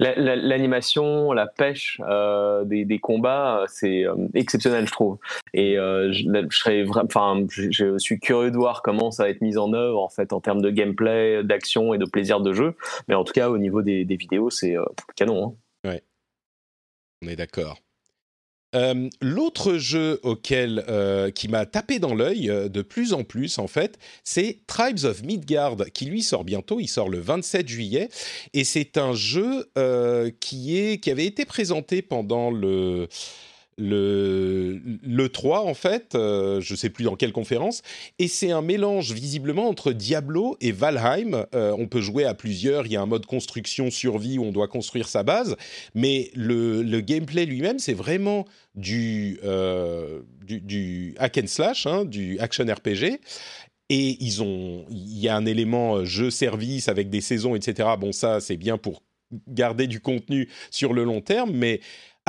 l'animation, 0.00 1.32
la, 1.32 1.46
pêche 1.46 2.00
euh, 2.08 2.64
des, 2.64 2.98
combats, 2.98 3.64
c'est 3.68 4.04
euh, 4.04 4.14
exceptionnel, 4.34 4.86
je 4.86 4.92
trouve. 4.92 5.18
Et 5.52 5.78
euh, 5.78 6.12
je, 6.12 6.24
serais 6.50 6.84
enfin, 7.04 7.44
je, 7.50 7.98
suis 7.98 8.18
curieux 8.18 8.50
de 8.50 8.56
voir 8.56 8.82
comment 8.82 9.10
ça 9.10 9.24
va 9.24 9.28
être 9.28 9.42
mis 9.42 9.58
en 9.58 9.72
œuvre 9.72 10.00
en 10.00 10.08
fait 10.08 10.32
en 10.32 10.40
termes 10.40 10.62
de 10.62 10.70
gameplay, 10.70 11.44
d'action 11.44 11.94
et 11.94 11.98
de 11.98 12.06
plaisir 12.06 12.40
de 12.40 12.52
jeu. 12.52 12.74
Mais 13.08 13.14
en 13.14 13.24
tout 13.24 13.32
cas, 13.32 13.50
au 13.50 13.58
niveau 13.58 13.82
des, 13.82 14.04
vidéos, 14.04 14.50
c'est 14.50 14.76
canon. 15.16 15.56
Hein. 15.84 15.98
On 17.22 17.28
est 17.28 17.36
d'accord. 17.36 17.78
Euh, 18.76 19.08
l'autre 19.20 19.78
jeu 19.78 20.20
auquel 20.22 20.84
euh, 20.88 21.32
qui 21.32 21.48
m'a 21.48 21.66
tapé 21.66 21.98
dans 21.98 22.14
l'œil 22.14 22.48
euh, 22.48 22.68
de 22.68 22.82
plus 22.82 23.12
en 23.12 23.24
plus 23.24 23.58
en 23.58 23.66
fait, 23.66 23.98
c'est 24.22 24.58
Tribes 24.68 25.04
of 25.04 25.24
Midgard 25.24 25.76
qui 25.92 26.04
lui 26.04 26.22
sort 26.22 26.44
bientôt. 26.44 26.78
Il 26.78 26.86
sort 26.86 27.08
le 27.08 27.18
27 27.18 27.66
juillet 27.66 28.08
et 28.54 28.62
c'est 28.62 28.96
un 28.96 29.12
jeu 29.12 29.68
qui 30.40 30.78
est 30.78 30.98
qui 30.98 31.10
avait 31.10 31.26
été 31.26 31.44
présenté 31.44 32.02
pendant 32.02 32.50
le 32.50 33.08
le, 33.78 34.80
le 35.02 35.28
3 35.28 35.64
en 35.64 35.74
fait, 35.74 36.14
euh, 36.14 36.60
je 36.60 36.74
sais 36.74 36.90
plus 36.90 37.04
dans 37.04 37.16
quelle 37.16 37.32
conférence, 37.32 37.82
et 38.18 38.28
c'est 38.28 38.50
un 38.50 38.62
mélange 38.62 39.12
visiblement 39.12 39.68
entre 39.68 39.92
Diablo 39.92 40.56
et 40.60 40.72
Valheim. 40.72 41.46
Euh, 41.54 41.74
on 41.78 41.86
peut 41.86 42.00
jouer 42.00 42.24
à 42.24 42.34
plusieurs, 42.34 42.86
il 42.86 42.92
y 42.92 42.96
a 42.96 43.00
un 43.00 43.06
mode 43.06 43.26
construction 43.26 43.90
survie 43.90 44.38
où 44.38 44.44
on 44.44 44.52
doit 44.52 44.68
construire 44.68 45.08
sa 45.08 45.22
base, 45.22 45.56
mais 45.94 46.30
le, 46.34 47.00
gameplay 47.00 47.46
lui-même 47.46 47.78
c'est 47.78 47.94
vraiment 47.94 48.44
du, 48.74 49.40
euh, 49.42 50.20
hack 51.18 51.38
and 51.38 51.46
slash, 51.46 51.86
hein, 51.86 52.04
du 52.04 52.38
action 52.38 52.66
RPG. 52.66 53.20
Et 53.92 54.16
ils 54.20 54.40
ont, 54.40 54.84
il 54.88 55.18
y 55.18 55.28
a 55.28 55.34
un 55.34 55.46
élément 55.46 56.04
jeu-service 56.04 56.88
avec 56.88 57.10
des 57.10 57.20
saisons, 57.20 57.56
etc. 57.56 57.88
Bon, 57.98 58.12
ça, 58.12 58.38
c'est 58.38 58.56
bien 58.56 58.78
pour 58.78 59.02
garder 59.48 59.86
du 59.86 60.00
contenu 60.00 60.48
sur 60.70 60.92
le 60.92 61.04
long 61.04 61.20
terme, 61.20 61.50
mais 61.52 61.80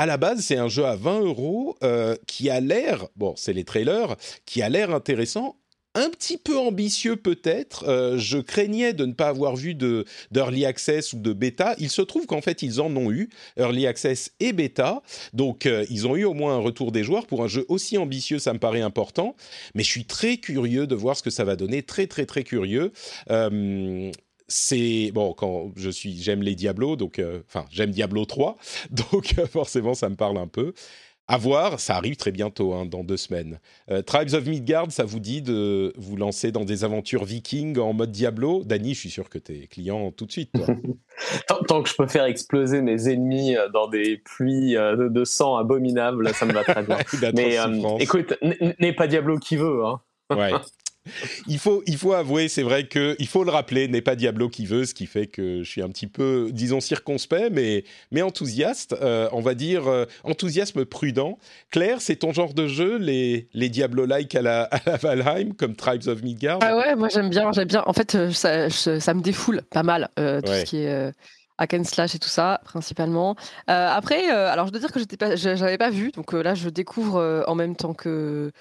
à 0.01 0.07
la 0.07 0.17
base, 0.17 0.39
c'est 0.39 0.57
un 0.57 0.67
jeu 0.67 0.83
à 0.83 0.95
20 0.95 1.19
euros 1.19 1.77
euh, 1.83 2.15
qui 2.25 2.49
a 2.49 2.59
l'air, 2.59 3.05
bon, 3.15 3.35
c'est 3.37 3.53
les 3.53 3.63
trailers, 3.63 4.15
qui 4.47 4.63
a 4.63 4.67
l'air 4.67 4.89
intéressant, 4.89 5.57
un 5.93 6.09
petit 6.09 6.39
peu 6.39 6.57
ambitieux 6.57 7.17
peut-être. 7.17 7.87
Euh, 7.87 8.17
je 8.17 8.39
craignais 8.39 8.93
de 8.93 9.05
ne 9.05 9.13
pas 9.13 9.27
avoir 9.27 9.55
vu 9.55 9.75
de 9.75 10.05
d'early 10.31 10.65
access 10.65 11.13
ou 11.13 11.19
de 11.19 11.33
bêta. 11.33 11.75
Il 11.77 11.91
se 11.91 12.01
trouve 12.01 12.25
qu'en 12.25 12.41
fait 12.41 12.63
ils 12.63 12.81
en 12.81 12.95
ont 12.95 13.11
eu 13.11 13.29
early 13.57 13.85
access 13.85 14.31
et 14.39 14.53
bêta, 14.53 15.03
donc 15.33 15.67
euh, 15.67 15.85
ils 15.91 16.07
ont 16.07 16.15
eu 16.15 16.23
au 16.23 16.33
moins 16.33 16.55
un 16.55 16.61
retour 16.61 16.91
des 16.91 17.03
joueurs 17.03 17.27
pour 17.27 17.43
un 17.43 17.47
jeu 17.47 17.67
aussi 17.69 17.99
ambitieux. 17.99 18.39
Ça 18.39 18.53
me 18.53 18.59
paraît 18.59 18.81
important, 18.81 19.35
mais 19.75 19.83
je 19.83 19.89
suis 19.89 20.05
très 20.05 20.37
curieux 20.37 20.87
de 20.87 20.95
voir 20.95 21.15
ce 21.15 21.21
que 21.21 21.29
ça 21.29 21.43
va 21.43 21.55
donner. 21.55 21.83
Très 21.83 22.07
très 22.07 22.25
très 22.25 22.43
curieux 22.43 22.91
c'est 24.51 25.11
bon 25.13 25.33
quand 25.33 25.71
je 25.75 25.89
suis 25.89 26.21
j'aime 26.21 26.43
les 26.43 26.55
Diablo 26.55 26.95
donc 26.95 27.19
euh, 27.19 27.41
enfin 27.47 27.65
j'aime 27.71 27.91
Diablo 27.91 28.25
3 28.25 28.57
donc 28.91 29.35
euh, 29.37 29.47
forcément 29.47 29.93
ça 29.93 30.09
me 30.09 30.15
parle 30.15 30.37
un 30.37 30.47
peu. 30.47 30.73
À 31.27 31.37
voir 31.37 31.79
ça 31.79 31.95
arrive 31.95 32.17
très 32.17 32.31
bientôt 32.31 32.73
hein, 32.73 32.85
dans 32.85 33.05
deux 33.05 33.15
semaines. 33.15 33.61
Euh, 33.89 34.01
Tribes 34.01 34.33
of 34.33 34.45
Midgard 34.45 34.91
ça 34.91 35.05
vous 35.05 35.21
dit 35.21 35.41
de 35.41 35.93
vous 35.95 36.17
lancer 36.17 36.51
dans 36.51 36.65
des 36.65 36.83
aventures 36.83 37.23
vikings 37.23 37.79
en 37.79 37.93
mode 37.93 38.11
Diablo? 38.11 38.63
Dany 38.65 38.93
je 38.93 38.99
suis 38.99 39.09
sûr 39.09 39.29
que 39.29 39.37
tu 39.37 39.53
es 39.53 39.67
client 39.67 40.11
tout 40.11 40.25
de 40.25 40.31
suite 40.31 40.51
tant, 41.47 41.83
que 41.83 41.89
je 41.89 41.95
peux 41.95 42.07
faire 42.07 42.25
exploser 42.25 42.81
mes 42.81 43.07
ennemis 43.07 43.55
dans 43.71 43.87
des 43.87 44.17
pluies 44.17 44.73
de, 44.73 45.23
sang 45.23 45.55
abominables 45.55 46.33
ça 46.33 46.45
me 46.45 46.51
va 46.51 46.63
très 46.65 46.83
bien. 46.83 46.97
Mais 47.33 47.57
écoute 48.03 48.33
n'est 48.79 48.93
pas 48.93 49.07
Diablo 49.07 49.37
qui 49.37 49.55
veut 49.55 49.85
hein. 49.85 50.01
ouais 50.31 50.51
il 51.47 51.57
faut, 51.57 51.81
il 51.87 51.97
faut 51.97 52.13
avouer, 52.13 52.47
c'est 52.47 52.61
vrai 52.61 52.85
que 52.85 53.15
il 53.19 53.27
faut 53.27 53.43
le 53.43 53.51
rappeler, 53.51 53.87
n'est 53.87 54.01
pas 54.01 54.15
Diablo 54.15 54.49
qui 54.49 54.65
veut, 54.65 54.85
ce 54.85 54.93
qui 54.93 55.07
fait 55.07 55.27
que 55.27 55.63
je 55.63 55.69
suis 55.69 55.81
un 55.81 55.89
petit 55.89 56.07
peu, 56.07 56.49
disons, 56.51 56.79
circonspect, 56.79 57.49
mais, 57.51 57.83
mais 58.11 58.21
enthousiaste. 58.21 58.95
Euh, 59.01 59.27
on 59.31 59.41
va 59.41 59.55
dire 59.55 59.87
euh, 59.87 60.05
enthousiasme 60.23 60.85
prudent. 60.85 61.39
Claire, 61.71 62.01
c'est 62.01 62.17
ton 62.17 62.33
genre 62.33 62.53
de 62.53 62.67
jeu, 62.67 62.97
les, 62.97 63.47
les 63.53 63.69
Diablo-like 63.69 64.35
à 64.35 64.41
la, 64.41 64.69
Valheim, 65.01 65.53
comme 65.53 65.75
Tribes 65.75 66.07
of 66.07 66.21
Midgard? 66.21 66.59
Ah 66.61 66.77
ouais, 66.77 66.95
moi 66.95 67.09
j'aime 67.09 67.29
bien, 67.29 67.51
j'aime 67.51 67.67
bien. 67.67 67.83
En 67.87 67.93
fait, 67.93 68.15
euh, 68.15 68.31
ça, 68.31 68.69
ça, 68.69 69.13
me 69.13 69.21
défoule 69.21 69.61
pas 69.71 69.83
mal, 69.83 70.09
tout 70.15 70.51
ce 70.51 70.63
qui 70.65 70.77
est 70.77 71.11
hack 71.57 71.73
and 71.73 71.83
slash 71.83 72.15
et 72.15 72.19
tout 72.19 72.29
ça 72.29 72.61
principalement. 72.63 73.35
après, 73.67 74.29
alors 74.29 74.67
je 74.67 74.71
dois 74.71 74.79
dire 74.79 74.91
que 74.91 74.99
j'étais 74.99 75.17
pas, 75.17 75.35
j'avais 75.35 75.77
pas 75.77 75.89
vu, 75.89 76.11
donc 76.11 76.33
là 76.33 76.55
je 76.55 76.69
découvre 76.69 77.43
en 77.47 77.55
même 77.55 77.75
temps 77.75 77.93
que 77.93 78.51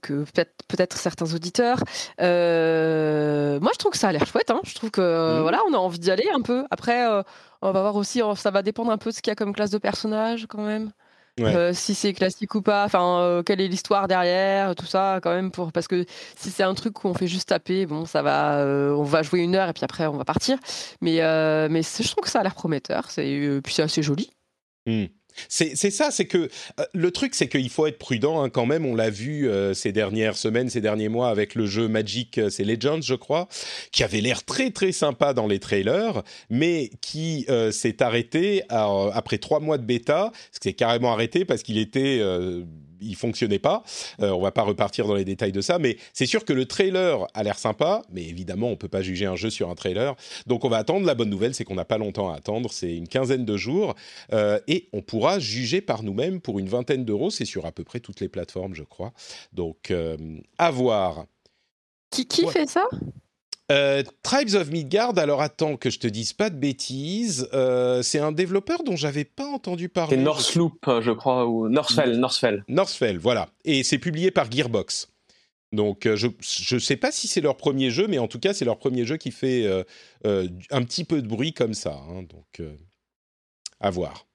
que 0.00 0.24
peut-être 0.68 0.96
certains 0.96 1.32
auditeurs. 1.34 1.82
Euh, 2.20 3.58
moi, 3.60 3.70
je 3.72 3.78
trouve 3.78 3.92
que 3.92 3.98
ça 3.98 4.08
a 4.08 4.12
l'air 4.12 4.26
chouette. 4.26 4.50
Hein. 4.50 4.60
Je 4.64 4.74
trouve 4.74 4.90
que 4.90 5.00
mmh. 5.00 5.42
voilà, 5.42 5.60
on 5.68 5.74
a 5.74 5.78
envie 5.78 5.98
d'y 5.98 6.10
aller 6.10 6.28
un 6.32 6.40
peu. 6.40 6.64
Après, 6.70 7.08
euh, 7.08 7.22
on 7.62 7.72
va 7.72 7.80
voir 7.80 7.96
aussi, 7.96 8.20
ça 8.36 8.50
va 8.50 8.62
dépendre 8.62 8.90
un 8.90 8.98
peu 8.98 9.10
de 9.10 9.14
ce 9.14 9.22
qu'il 9.22 9.30
y 9.30 9.32
a 9.32 9.36
comme 9.36 9.52
classe 9.52 9.70
de 9.70 9.78
personnage 9.78 10.46
quand 10.48 10.62
même. 10.62 10.90
si 11.72 11.94
c'est 11.94 12.12
classique 12.12 12.54
ou 12.54 12.62
pas, 12.62 12.84
enfin, 12.84 13.42
quelle 13.46 13.60
est 13.60 13.68
l'histoire 13.68 14.08
derrière, 14.08 14.74
tout 14.74 14.86
ça, 14.86 15.20
quand 15.22 15.30
même, 15.30 15.50
pour 15.50 15.72
parce 15.72 15.86
que 15.86 16.04
si 16.36 16.50
c'est 16.50 16.64
un 16.64 16.74
truc 16.74 17.04
où 17.04 17.08
on 17.08 17.14
fait 17.14 17.28
juste 17.28 17.48
taper, 17.48 17.86
bon, 17.86 18.04
ça 18.04 18.22
va, 18.22 18.64
on 18.64 19.04
va 19.04 19.22
jouer 19.22 19.40
une 19.40 19.54
heure 19.54 19.68
et 19.68 19.72
puis 19.72 19.84
après 19.84 20.06
on 20.06 20.16
va 20.16 20.24
partir. 20.24 20.58
Mais, 21.00 21.18
mais 21.68 21.82
je 21.82 22.10
trouve 22.10 22.24
que 22.24 22.30
ça 22.30 22.40
a 22.40 22.42
l'air 22.42 22.54
prometteur, 22.54 23.10
c'est 23.10 23.60
puis 23.62 23.74
c'est 23.74 23.82
assez 23.82 24.02
joli. 24.02 24.30
Mmh. 24.86 25.06
C'est 25.48 25.74
ça, 25.74 26.10
c'est 26.10 26.26
que 26.26 26.48
euh, 26.80 26.84
le 26.92 27.10
truc, 27.10 27.34
c'est 27.34 27.48
qu'il 27.48 27.70
faut 27.70 27.86
être 27.86 27.98
prudent 27.98 28.42
hein, 28.42 28.50
quand 28.50 28.66
même. 28.66 28.84
On 28.86 28.94
l'a 28.94 29.10
vu 29.10 29.48
euh, 29.48 29.74
ces 29.74 29.92
dernières 29.92 30.36
semaines, 30.36 30.68
ces 30.68 30.80
derniers 30.80 31.08
mois 31.08 31.30
avec 31.30 31.54
le 31.54 31.66
jeu 31.66 31.88
Magic, 31.88 32.38
euh, 32.38 32.50
c'est 32.50 32.64
Legends, 32.64 33.00
je 33.02 33.14
crois, 33.14 33.48
qui 33.92 34.04
avait 34.04 34.20
l'air 34.20 34.44
très 34.44 34.70
très 34.70 34.92
sympa 34.92 35.34
dans 35.34 35.46
les 35.46 35.58
trailers, 35.58 36.22
mais 36.50 36.90
qui 37.00 37.46
s'est 37.70 38.02
arrêté 38.02 38.62
après 38.68 39.38
trois 39.38 39.60
mois 39.60 39.78
de 39.78 39.84
bêta, 39.84 40.32
ce 40.52 40.60
qui 40.60 40.68
s'est 40.68 40.74
carrément 40.74 41.12
arrêté 41.12 41.44
parce 41.44 41.62
qu'il 41.62 41.78
était 41.78 42.20
il 43.00 43.16
fonctionnait 43.16 43.58
pas. 43.58 43.82
Euh, 44.20 44.30
on 44.30 44.40
va 44.40 44.52
pas 44.52 44.62
repartir 44.62 45.06
dans 45.06 45.14
les 45.14 45.24
détails 45.24 45.52
de 45.52 45.60
ça, 45.60 45.78
mais 45.78 45.96
c'est 46.12 46.26
sûr 46.26 46.44
que 46.44 46.52
le 46.52 46.66
trailer 46.66 47.26
a 47.34 47.42
l'air 47.42 47.58
sympa, 47.58 48.02
mais 48.10 48.24
évidemment 48.24 48.68
on 48.68 48.76
peut 48.76 48.88
pas 48.88 49.02
juger 49.02 49.26
un 49.26 49.36
jeu 49.36 49.50
sur 49.50 49.70
un 49.70 49.74
trailer. 49.74 50.14
Donc 50.46 50.64
on 50.64 50.68
va 50.68 50.78
attendre. 50.78 51.06
La 51.06 51.14
bonne 51.14 51.30
nouvelle, 51.30 51.54
c'est 51.54 51.64
qu'on 51.64 51.74
n'a 51.74 51.84
pas 51.84 51.98
longtemps 51.98 52.30
à 52.30 52.36
attendre. 52.36 52.72
C'est 52.72 52.94
une 52.94 53.08
quinzaine 53.08 53.44
de 53.44 53.56
jours 53.56 53.94
euh, 54.32 54.58
et 54.66 54.88
on 54.92 55.02
pourra 55.02 55.38
juger 55.38 55.80
par 55.80 56.02
nous-mêmes 56.02 56.40
pour 56.40 56.58
une 56.58 56.68
vingtaine 56.68 57.04
d'euros. 57.04 57.30
C'est 57.30 57.44
sur 57.44 57.66
à 57.66 57.72
peu 57.72 57.84
près 57.84 58.00
toutes 58.00 58.20
les 58.20 58.28
plateformes, 58.28 58.74
je 58.74 58.82
crois. 58.82 59.12
Donc 59.52 59.90
euh, 59.90 60.16
à 60.58 60.70
voir. 60.70 61.26
Qui, 62.10 62.26
qui 62.26 62.46
fait 62.46 62.68
ça? 62.68 62.88
Euh, 63.70 64.02
Tribes 64.22 64.54
of 64.54 64.70
Midgard, 64.70 65.18
alors 65.18 65.42
attends 65.42 65.76
que 65.76 65.90
je 65.90 65.98
te 65.98 66.06
dise 66.06 66.32
pas 66.32 66.50
de 66.50 66.56
bêtises, 66.56 67.48
euh, 67.52 68.02
c'est 68.02 68.18
un 68.18 68.32
développeur 68.32 68.82
dont 68.82 68.96
j'avais 68.96 69.24
pas 69.24 69.46
entendu 69.46 69.88
parler. 69.88 70.16
C'est 70.16 70.22
Northloop, 70.22 71.00
je 71.00 71.10
crois, 71.10 71.46
ou 71.46 71.68
Northfell, 71.68 72.18
Northfell. 72.18 72.64
Northfell, 72.68 73.18
voilà. 73.18 73.48
Et 73.64 73.82
c'est 73.82 73.98
publié 73.98 74.30
par 74.30 74.50
Gearbox. 74.50 75.08
Donc 75.72 76.06
euh, 76.06 76.16
je 76.16 76.28
ne 76.74 76.80
sais 76.80 76.96
pas 76.96 77.12
si 77.12 77.28
c'est 77.28 77.42
leur 77.42 77.56
premier 77.56 77.90
jeu, 77.90 78.06
mais 78.08 78.18
en 78.18 78.26
tout 78.26 78.38
cas 78.38 78.54
c'est 78.54 78.64
leur 78.64 78.78
premier 78.78 79.04
jeu 79.04 79.18
qui 79.18 79.30
fait 79.30 79.66
un 80.24 80.82
petit 80.82 81.04
peu 81.04 81.20
de 81.20 81.28
bruit 81.28 81.52
comme 81.52 81.74
ça. 81.74 82.00
Hein. 82.08 82.22
donc 82.22 82.62
à 83.80 83.90
voir. 83.90 84.27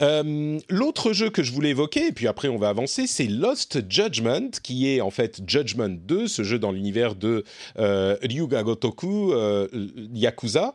Euh, 0.00 0.58
l'autre 0.68 1.12
jeu 1.12 1.30
que 1.30 1.42
je 1.42 1.52
voulais 1.52 1.70
évoquer, 1.70 2.08
et 2.08 2.12
puis 2.12 2.28
après 2.28 2.48
on 2.48 2.58
va 2.58 2.68
avancer, 2.68 3.06
c'est 3.06 3.26
Lost 3.26 3.90
Judgment, 3.90 4.50
qui 4.62 4.88
est 4.88 5.00
en 5.00 5.10
fait 5.10 5.40
Judgment 5.46 5.88
2, 5.88 6.28
ce 6.28 6.42
jeu 6.42 6.58
dans 6.58 6.70
l'univers 6.70 7.16
de 7.16 7.44
euh, 7.78 8.16
Ryuga 8.22 8.62
Gotoku 8.62 9.32
euh, 9.32 9.66
Yakuza. 10.12 10.74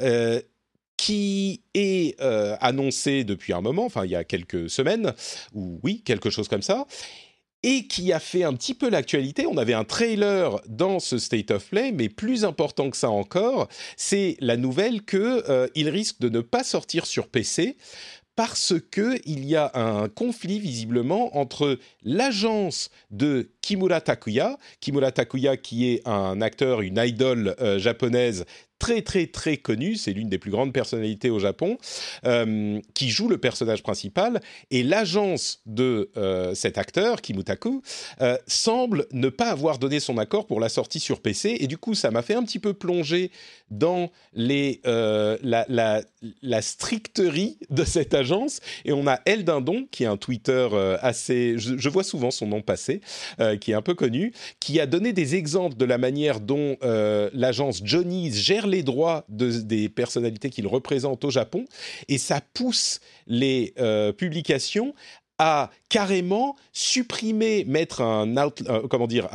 Euh, 0.00 0.40
qui 0.96 1.60
est 1.74 2.18
annoncé 2.60 3.24
depuis 3.24 3.52
un 3.52 3.60
moment, 3.60 3.84
enfin 3.84 4.04
il 4.06 4.12
y 4.12 4.16
a 4.16 4.24
quelques 4.24 4.70
semaines, 4.70 5.12
ou 5.52 5.78
oui, 5.82 6.00
quelque 6.02 6.30
chose 6.30 6.48
comme 6.48 6.62
ça, 6.62 6.86
et 7.62 7.88
qui 7.88 8.12
a 8.12 8.20
fait 8.20 8.44
un 8.44 8.54
petit 8.54 8.72
peu 8.72 8.88
l'actualité. 8.88 9.44
On 9.46 9.58
avait 9.58 9.74
un 9.74 9.84
trailer 9.84 10.60
dans 10.66 11.00
ce 11.00 11.18
State 11.18 11.50
of 11.50 11.68
Play, 11.68 11.92
mais 11.92 12.08
plus 12.08 12.44
important 12.46 12.88
que 12.88 12.96
ça 12.96 13.10
encore, 13.10 13.68
c'est 13.98 14.36
la 14.40 14.56
nouvelle 14.56 15.04
qu'il 15.04 15.88
risque 15.88 16.20
de 16.20 16.30
ne 16.30 16.40
pas 16.40 16.64
sortir 16.64 17.04
sur 17.04 17.26
PC 17.26 17.76
parce 18.36 18.74
que 18.90 19.18
il 19.24 19.44
y 19.44 19.56
a 19.56 19.70
un 19.74 20.08
conflit 20.08 20.58
visiblement 20.58 21.36
entre 21.36 21.78
l'agence 22.02 22.90
de 23.10 23.50
Kimura 23.60 24.00
Takuya, 24.00 24.58
Kimura 24.80 25.12
Takuya 25.12 25.56
qui 25.56 25.92
est 25.92 26.06
un 26.08 26.40
acteur, 26.40 26.80
une 26.80 26.98
idole 26.98 27.54
euh, 27.60 27.78
japonaise 27.78 28.44
très 28.78 29.02
très 29.02 29.26
très 29.26 29.56
connu, 29.56 29.96
c'est 29.96 30.12
l'une 30.12 30.28
des 30.28 30.38
plus 30.38 30.50
grandes 30.50 30.72
personnalités 30.72 31.30
au 31.30 31.38
Japon, 31.38 31.78
euh, 32.26 32.80
qui 32.94 33.10
joue 33.10 33.28
le 33.28 33.38
personnage 33.38 33.82
principal, 33.82 34.40
et 34.70 34.82
l'agence 34.82 35.60
de 35.66 36.10
euh, 36.16 36.54
cet 36.54 36.78
acteur, 36.78 37.20
Kimutaku, 37.20 37.82
euh, 38.20 38.36
semble 38.46 39.06
ne 39.12 39.28
pas 39.28 39.50
avoir 39.50 39.78
donné 39.78 40.00
son 40.00 40.18
accord 40.18 40.46
pour 40.46 40.60
la 40.60 40.68
sortie 40.68 41.00
sur 41.00 41.20
PC, 41.20 41.56
et 41.60 41.66
du 41.66 41.78
coup 41.78 41.94
ça 41.94 42.10
m'a 42.10 42.22
fait 42.22 42.34
un 42.34 42.42
petit 42.42 42.58
peu 42.58 42.74
plonger 42.74 43.30
dans 43.70 44.10
les, 44.34 44.80
la, 44.84 46.02
stricterie 46.60 47.58
de 47.70 47.84
cette 47.84 48.14
agence, 48.14 48.60
et 48.84 48.92
on 48.92 49.06
a 49.06 49.20
El 49.24 49.44
Dindon, 49.44 49.86
qui 49.90 50.04
est 50.04 50.06
un 50.06 50.16
Twitter 50.16 50.68
assez, 51.00 51.54
je, 51.58 51.76
je, 51.78 51.88
vois 51.88 52.04
souvent 52.04 52.30
son 52.30 52.46
nom 52.46 52.62
passer, 52.62 53.00
qui 53.60 53.72
est 53.72 53.74
un 53.74 53.82
peu 53.82 53.94
connu, 53.94 54.32
qui 54.60 54.78
a 54.80 54.86
donné 54.86 55.12
des 55.12 55.34
exemples 55.34 55.76
de 55.76 55.84
la 55.84 55.98
manière 55.98 56.40
dont 56.40 56.76
l'agence 57.32 57.80
Johnny's 57.82 58.36
gère 58.36 58.63
les 58.66 58.82
droits 58.82 59.24
des 59.28 59.88
personnalités 59.88 60.50
qu'il 60.50 60.66
représente 60.66 61.24
au 61.24 61.30
Japon 61.30 61.64
et 62.08 62.18
ça 62.18 62.40
pousse 62.52 63.00
les 63.26 63.74
euh, 63.78 64.12
publications 64.12 64.94
à 65.38 65.70
carrément 65.88 66.54
supprimer, 66.72 67.64
mettre 67.64 68.02
un 68.02 68.36
euh, 68.36 68.86
comment 68.88 69.08
dire, 69.08 69.28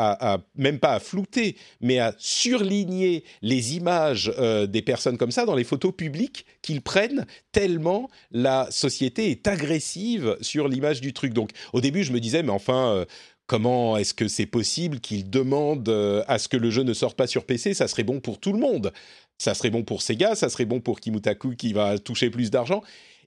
même 0.56 0.80
pas 0.80 0.94
à 0.94 1.00
flouter, 1.00 1.58
mais 1.82 2.00
à 2.00 2.16
surligner 2.18 3.26
les 3.42 3.76
images 3.76 4.32
euh, 4.40 4.66
des 4.66 4.82
personnes 4.82 5.18
comme 5.18 5.32
ça 5.32 5.46
dans 5.46 5.56
les 5.56 5.66
photos 5.66 5.94
publiques 5.94 6.46
qu'ils 6.62 6.82
prennent, 6.82 7.26
tellement 7.52 8.10
la 8.32 8.72
société 8.72 9.30
est 9.30 9.48
agressive 9.48 10.38
sur 10.40 10.70
l'image 10.70 11.02
du 11.02 11.12
truc. 11.12 11.34
Donc 11.34 11.52
au 11.74 11.82
début 11.82 12.04
je 12.04 12.14
me 12.14 12.20
disais 12.22 12.44
mais 12.44 12.52
enfin 12.52 13.06
comment 13.50 13.98
est-ce 13.98 14.14
que 14.14 14.28
c'est 14.28 14.46
possible 14.46 15.02
qu'ils 15.02 15.30
demandent 15.30 16.24
à 16.28 16.40
ce 16.40 16.48
que 16.48 16.56
le 16.56 16.70
jeu 16.70 16.84
ne 16.84 16.94
sorte 16.94 17.18
pas 17.18 17.28
sur 17.28 17.46
PC 17.46 17.74
Ça 17.74 17.88
serait 17.88 18.04
bon 18.04 18.22
pour 18.22 18.40
tout 18.40 18.54
le 18.54 18.60
monde 18.60 18.94
ça 19.40 19.54
serait 19.54 19.70
bon 19.70 19.84
pour 19.84 20.02
Sega, 20.02 20.36
ça 20.36 20.50
serait 20.50 20.66
bon 20.66 20.82
pour 20.82 21.00
Kimutaku 21.00 21.56
qui 21.56 21.74
va 21.74 21.98
toucher 21.98 22.30
plus 22.30 22.52
d'argent. 22.52 22.84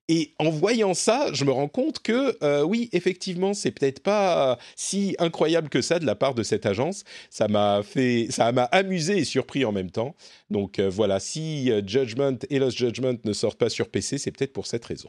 Et 0.09 0.35
en 0.39 0.51
voyant 0.51 0.95
ça, 0.95 1.29
je 1.33 1.45
me 1.45 1.53
rends 1.53 1.69
compte 1.69 2.01
que 2.01 2.37
euh, 2.43 2.63
oui, 2.63 2.91
effectivement, 2.93 3.55
c'est 3.55 3.71
peut-être 3.71 4.01
pas 4.01 4.59
si 4.77 5.15
incroyable 5.19 5.69
que 5.69 5.81
ça 5.81 5.99
de 5.99 6.05
la 6.05 6.17
part 6.17 6.35
de 6.35 6.43
cette 6.43 6.67
agence. 6.67 7.05
Ça 7.31 7.49
m'a 7.49 7.83
fait, 7.83 8.27
ça 8.31 8.51
m'a 8.53 8.65
amusé 8.65 9.19
et 9.19 9.25
surpris 9.25 9.65
en 9.65 9.73
même 9.73 9.91
temps. 9.91 10.15
Donc 10.51 10.79
euh, 10.79 10.91
voilà, 10.91 11.21
si 11.21 11.71
euh, 11.71 11.83
Judgment 11.87 12.37
et 12.51 12.59
Lost 12.59 12.77
Judgment 12.77 13.17
ne 13.25 13.33
sortent 13.33 13.59
pas 13.59 13.71
sur 13.71 13.89
PC, 13.89 14.19
c'est 14.19 14.33
peut-être 14.33 14.53
pour 14.53 14.67
cette 14.67 14.85
raison. 14.85 15.09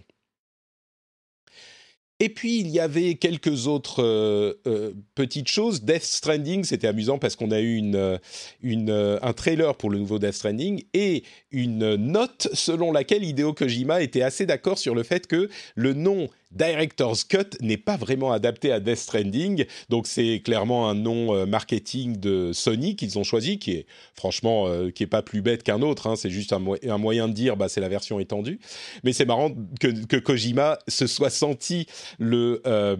Et 2.23 2.29
puis 2.29 2.61
il 2.61 2.69
y 2.69 2.79
avait 2.79 3.15
quelques 3.15 3.67
autres 3.67 4.01
euh, 4.01 4.53
euh, 4.65 4.93
petites 5.13 5.49
choses. 5.49 5.83
Death 5.83 6.03
Stranding, 6.03 6.63
c'était 6.63 6.87
amusant 6.87 7.17
parce 7.17 7.35
qu'on 7.35 7.51
a 7.51 7.59
eu 7.59 7.81
euh, 7.95 9.19
un 9.21 9.33
trailer 9.33 9.75
pour 9.75 9.89
le 9.89 9.99
nouveau 9.99 10.19
Death 10.19 10.35
Stranding 10.35 10.85
et 10.93 11.23
une 11.51 11.95
note 11.95 12.47
selon 12.53 12.93
laquelle 12.93 13.25
Hideo 13.25 13.51
Kojima 13.51 14.01
était 14.01 14.21
assez 14.21 14.45
d'accord 14.45 14.77
sur 14.77 14.95
le 14.95 15.03
fait 15.03 15.27
que 15.27 15.49
le 15.75 15.93
nom 15.93 16.29
Director's 16.53 17.23
Cut 17.23 17.57
n'est 17.61 17.77
pas 17.77 17.97
vraiment 17.97 18.31
adapté 18.31 18.71
à 18.71 18.79
Death 18.79 18.97
Stranding, 18.97 19.65
donc 19.89 20.07
c'est 20.07 20.41
clairement 20.43 20.89
un 20.89 20.93
nom 20.95 21.35
euh, 21.35 21.45
marketing 21.45 22.17
de 22.19 22.51
Sony 22.53 22.95
qu'ils 22.95 23.17
ont 23.17 23.23
choisi, 23.23 23.57
qui 23.57 23.71
est 23.71 23.85
franchement 24.15 24.67
euh, 24.67 24.91
qui 24.91 25.03
est 25.03 25.07
pas 25.07 25.21
plus 25.21 25.41
bête 25.41 25.63
qu'un 25.63 25.81
autre. 25.81 26.07
Hein. 26.07 26.15
c'est 26.15 26.29
juste 26.29 26.53
un, 26.53 26.59
moyen 26.97 27.27
de 27.27 27.33
dire 27.33 27.57
bah 27.57 27.69
c'est 27.69 27.81
la 27.81 27.89
version 27.89 28.19
étendue. 28.19 28.59
Mais 29.03 29.13
c'est 29.13 29.25
marrant 29.25 29.51
que, 29.79 30.17
Kojima 30.17 30.77
se 30.87 31.07
soit 31.07 31.29
senti 31.29 31.87
le 32.19 32.61
euh, 32.67 32.95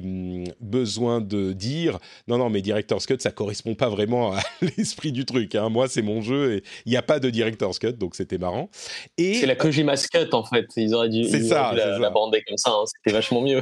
besoin 0.59 1.21
de 1.21 1.53
dire 1.53 1.99
non 2.27 2.37
non 2.37 2.49
mais 2.49 2.61
Director's 2.61 3.05
Cut 3.05 3.17
ça 3.19 3.31
correspond 3.31 3.75
pas 3.75 3.89
vraiment 3.89 4.33
à 4.33 4.41
l'esprit 4.77 5.11
du 5.11 5.25
truc. 5.25 5.55
Hein. 5.55 5.69
Moi 5.69 5.87
c'est 5.87 6.01
mon 6.01 6.21
jeu 6.21 6.55
et 6.55 6.63
il 6.85 6.89
n'y 6.89 6.97
a 6.97 7.01
pas 7.01 7.19
de 7.19 7.29
Director's 7.29 7.77
Cut 7.77 7.93
donc 7.93 8.15
c'était 8.15 8.37
marrant. 8.37 8.69
Et 9.17 9.35
c'est 9.35 9.45
la 9.45 9.55
Kojima's 9.55 10.07
Cut 10.07 10.33
en 10.33 10.43
fait. 10.43 10.65
Ils 10.75 10.95
auraient 10.95 11.09
dû, 11.09 11.23
ça, 11.25 11.73
la, 11.73 12.09
bander 12.09 12.41
comme 12.47 12.57
ça. 12.57 12.71
Hein. 12.71 12.85
C'était 12.85 13.13
vachement 13.13 13.42
mieux. 13.43 13.61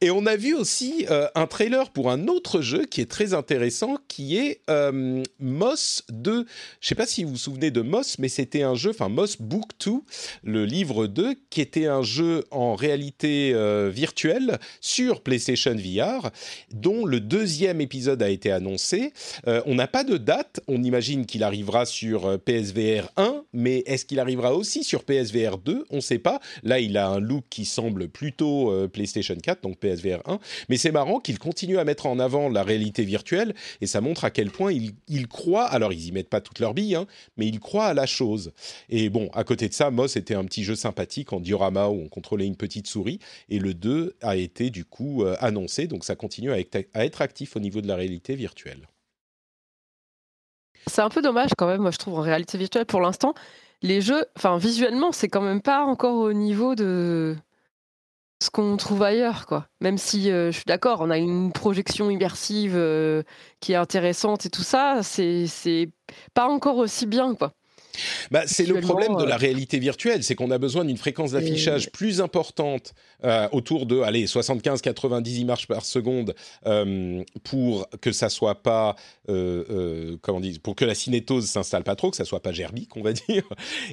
et 0.00 0.10
on 0.10 0.26
a 0.26 0.36
vu 0.36 0.54
aussi 0.54 1.06
euh, 1.10 1.28
un 1.34 1.46
trailer 1.46 1.90
pour 1.90 2.10
un 2.10 2.28
autre 2.28 2.60
jeu 2.60 2.84
qui 2.84 3.00
est 3.00 3.10
très 3.10 3.34
intéressant, 3.34 3.96
qui 4.08 4.36
est 4.36 4.60
euh, 4.70 5.22
Moss 5.40 6.04
2. 6.10 6.32
Je 6.32 6.38
ne 6.38 6.44
sais 6.80 6.94
pas 6.94 7.06
si 7.06 7.24
vous 7.24 7.30
vous 7.30 7.36
souvenez 7.36 7.70
de 7.70 7.80
Moss, 7.80 8.18
mais 8.18 8.28
c'était 8.28 8.62
un 8.62 8.74
jeu, 8.74 8.90
enfin 8.90 9.08
Moss 9.08 9.40
Book 9.40 9.70
2, 9.84 9.92
le 10.44 10.64
livre 10.64 11.06
2, 11.06 11.34
qui 11.50 11.60
était 11.60 11.86
un 11.86 12.02
jeu 12.02 12.44
en 12.50 12.74
réalité 12.74 13.52
euh, 13.54 13.90
virtuelle 13.92 14.58
sur 14.80 15.20
PlayStation 15.20 15.74
VR, 15.74 16.30
dont 16.72 17.04
le 17.04 17.20
deuxième 17.20 17.80
épisode 17.80 18.22
a 18.22 18.28
été 18.28 18.50
annoncé. 18.50 19.12
on 19.46 19.74
n'a 19.74 19.86
pas 19.86 20.04
de 20.04 20.16
date, 20.16 20.60
on 20.68 20.82
imagine 20.82 21.26
qu'il 21.26 21.42
arrivera 21.42 21.84
sur 21.84 22.38
PSVR 22.40 23.10
1, 23.16 23.42
mais 23.52 23.82
est-ce 23.86 24.04
qu'il 24.04 24.20
arrivera 24.20 24.54
aussi 24.54 24.84
sur 24.84 25.04
PSVR 25.04 25.58
2 25.58 25.86
On 25.90 25.96
ne 25.96 26.00
sait 26.00 26.18
pas. 26.18 26.40
Là, 26.62 26.80
il 26.80 26.96
a 26.96 27.08
un 27.08 27.20
look 27.20 27.44
qui 27.50 27.64
semble 27.64 28.08
plutôt 28.12 28.70
euh, 28.70 28.88
PlayStation 28.88 29.34
4, 29.34 29.62
donc 29.62 29.78
PSVR 29.78 30.20
1. 30.26 30.38
Mais 30.68 30.76
c'est 30.76 30.92
marrant 30.92 31.20
qu'ils 31.20 31.38
continuent 31.38 31.78
à 31.78 31.84
mettre 31.84 32.06
en 32.06 32.18
avant 32.18 32.48
la 32.48 32.62
réalité 32.62 33.04
virtuelle 33.04 33.54
et 33.80 33.86
ça 33.86 34.00
montre 34.00 34.24
à 34.24 34.30
quel 34.30 34.50
point 34.50 34.72
ils, 34.72 35.28
croient. 35.28 35.66
Alors, 35.66 35.92
ils 35.92 36.06
y 36.06 36.12
mettent 36.12 36.28
pas 36.28 36.40
toutes 36.40 36.58
leurs 36.58 36.74
billes, 36.74 36.94
hein, 36.94 37.06
mais 37.36 37.46
ils 37.46 37.60
croient 37.60 37.86
à 37.86 37.94
la 37.94 38.06
chose. 38.06 38.52
Et 38.88 39.08
bon, 39.08 39.28
à 39.32 39.44
côté 39.44 39.68
de 39.68 39.74
ça, 39.74 39.90
Moss 39.90 40.16
était 40.16 40.34
un 40.34 40.44
petit 40.44 40.64
jeu 40.64 40.74
sympathique 40.74 41.32
en 41.32 41.40
diorama 41.40 41.88
où 41.88 42.00
on 42.02 42.08
contrôlait 42.08 42.46
une 42.46 42.56
petite 42.56 42.86
souris. 42.86 43.18
Et 43.48 43.58
le 43.58 43.74
2 43.74 44.16
a 44.22 44.36
été 44.36 44.70
du 44.70 44.84
coup 44.84 45.24
euh, 45.24 45.36
annoncé, 45.40 45.86
donc 45.86 46.04
ça 46.04 46.16
continue 46.16 46.52
à 46.52 46.58
être 46.58 47.22
actif 47.22 47.56
au 47.56 47.60
niveau 47.60 47.80
de 47.80 47.88
la 47.88 47.96
réalité 47.96 48.34
virtuelle. 48.34 48.88
C'est 50.86 51.02
un 51.02 51.08
peu 51.08 51.22
dommage 51.22 51.50
quand 51.56 51.66
même, 51.66 51.80
moi 51.80 51.90
je 51.90 51.98
trouve, 51.98 52.18
en 52.18 52.22
réalité 52.22 52.58
virtuelle 52.58 52.86
pour 52.86 53.00
l'instant. 53.00 53.34
Les 53.82 54.00
jeux, 54.00 54.24
enfin 54.36 54.58
visuellement, 54.58 55.12
c'est 55.12 55.28
quand 55.28 55.40
même 55.40 55.62
pas 55.62 55.84
encore 55.84 56.16
au 56.16 56.32
niveau 56.32 56.74
de, 56.74 57.36
ce 58.42 58.50
qu'on 58.50 58.76
trouve 58.76 59.02
ailleurs, 59.02 59.46
quoi. 59.46 59.66
Même 59.80 59.98
si 59.98 60.30
euh, 60.30 60.50
je 60.50 60.56
suis 60.56 60.64
d'accord, 60.66 61.00
on 61.00 61.10
a 61.10 61.18
une 61.18 61.52
projection 61.52 62.10
immersive 62.10 62.74
euh, 62.76 63.22
qui 63.60 63.72
est 63.72 63.76
intéressante 63.76 64.44
et 64.46 64.50
tout 64.50 64.64
ça, 64.64 65.00
c'est 65.02 65.90
pas 66.34 66.48
encore 66.48 66.76
aussi 66.78 67.06
bien, 67.06 67.34
quoi. 67.34 67.52
Bah, 68.30 68.42
c'est 68.46 68.66
le 68.66 68.80
problème 68.80 69.16
de 69.16 69.24
la 69.24 69.34
euh, 69.34 69.38
réalité 69.38 69.78
virtuelle, 69.78 70.22
c'est 70.22 70.34
qu'on 70.34 70.50
a 70.50 70.58
besoin 70.58 70.84
d'une 70.84 70.96
fréquence 70.96 71.32
d'affichage 71.32 71.90
plus 71.90 72.20
importante, 72.20 72.94
euh, 73.24 73.48
autour 73.52 73.86
de 73.86 74.00
allez 74.00 74.26
75-90 74.26 75.28
images 75.36 75.66
par 75.66 75.84
seconde, 75.84 76.34
euh, 76.66 77.22
pour 77.44 77.88
que 78.00 78.12
ça 78.12 78.28
soit 78.28 78.62
pas 78.62 78.96
comment 79.26 80.40
dire, 80.40 80.56
pour 80.62 80.74
que 80.74 80.84
la 80.84 80.94
cinétose 80.94 81.46
s'installe 81.46 81.84
pas 81.84 81.96
trop, 81.96 82.10
que 82.10 82.16
ça 82.16 82.24
soit 82.24 82.42
pas 82.42 82.52
gerbique, 82.52 82.96
on 82.96 83.02
va 83.02 83.12
dire. 83.28 83.44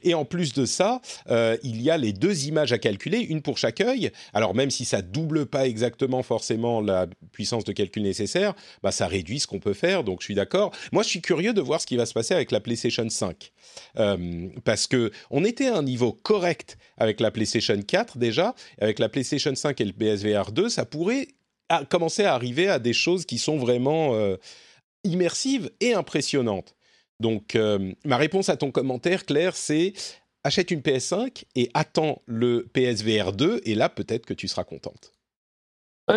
Et 0.04 0.14
en 0.14 0.26
plus 0.26 0.54
de 0.54 0.66
ça, 0.66 1.02
il 1.30 1.82
y 1.82 1.90
a 1.90 1.98
les 1.98 2.14
deux 2.14 2.46
images 2.48 2.74
à 2.74 2.78
calculer, 2.78 3.20
une 3.20 3.42
pour 3.42 3.58
chaque 3.58 3.82
œil. 3.82 4.12
Alors 4.34 4.56
même 4.56 4.72
si 4.72 4.86
ça 4.86 5.02
double 5.02 5.46
pas 5.46 5.68
exactement 5.68 6.24
forcément 6.24 6.82
la 6.82 7.08
puissance 7.32 7.64
de 7.64 7.72
calcul 7.72 8.04
nécessaire, 8.04 8.54
bah 8.84 8.92
ça 8.92 9.08
réduit 9.08 9.40
ce 9.40 9.48
qu'on 9.48 9.60
peut 9.60 9.74
faire. 9.74 10.04
Donc 10.04 10.22
je 10.22 10.26
suis 10.26 10.36
d'accord. 10.36 10.72
Moi, 10.92 11.04
je 11.04 11.10
suis 11.10 11.22
curieux 11.22 11.54
de 11.54 11.62
voir 11.62 11.82
ce 11.82 11.88
qui 11.88 11.98
va 11.98 12.06
se 12.06 12.14
passer 12.14 12.34
avec 12.34 12.52
la 12.52 12.60
PlayStation 12.60 13.08
5. 13.08 13.52
Euh, 13.98 14.50
parce 14.64 14.88
que 14.88 15.12
on 15.32 15.44
était 15.44 15.68
à 15.68 15.78
un 15.78 15.84
niveau 15.84 16.12
correct 16.12 16.78
avec 16.98 17.20
la 17.20 17.32
PlayStation 17.32 17.80
4 17.82 18.18
déjà, 18.18 18.56
avec 18.80 19.00
la 19.00 19.10
PlayStation 19.10 19.54
5 19.56 19.80
et 19.82 19.86
le 19.86 19.94
PSVR 19.94 20.52
2, 20.52 20.70
ça 20.70 20.86
pourrait 20.86 21.28
commencer 21.90 22.24
à 22.24 22.34
arriver 22.34 22.68
à 22.68 22.80
des 22.80 22.94
choses 22.94 23.26
qui 23.26 23.38
sont 23.38 23.58
vraiment 23.58 24.16
euh, 24.16 24.38
immersives 25.04 25.70
et 25.80 25.94
impressionnantes. 25.94 26.76
Donc, 27.20 27.56
euh, 27.56 27.94
ma 28.06 28.18
réponse 28.18 28.50
à 28.50 28.58
ton 28.58 28.72
commentaire, 28.72 29.26
Claire, 29.26 29.56
c'est 29.56 29.94
achète 30.44 30.72
une 30.72 30.80
PS5 30.80 31.44
et 31.56 31.70
attends 31.74 32.22
le 32.26 32.68
PSVR 32.74 33.34
2, 33.34 33.62
et 33.66 33.76
là, 33.76 33.90
peut-être 33.90 34.26
que 34.26 34.34
tu 34.34 34.48
seras 34.48 34.64
contente 34.64 35.12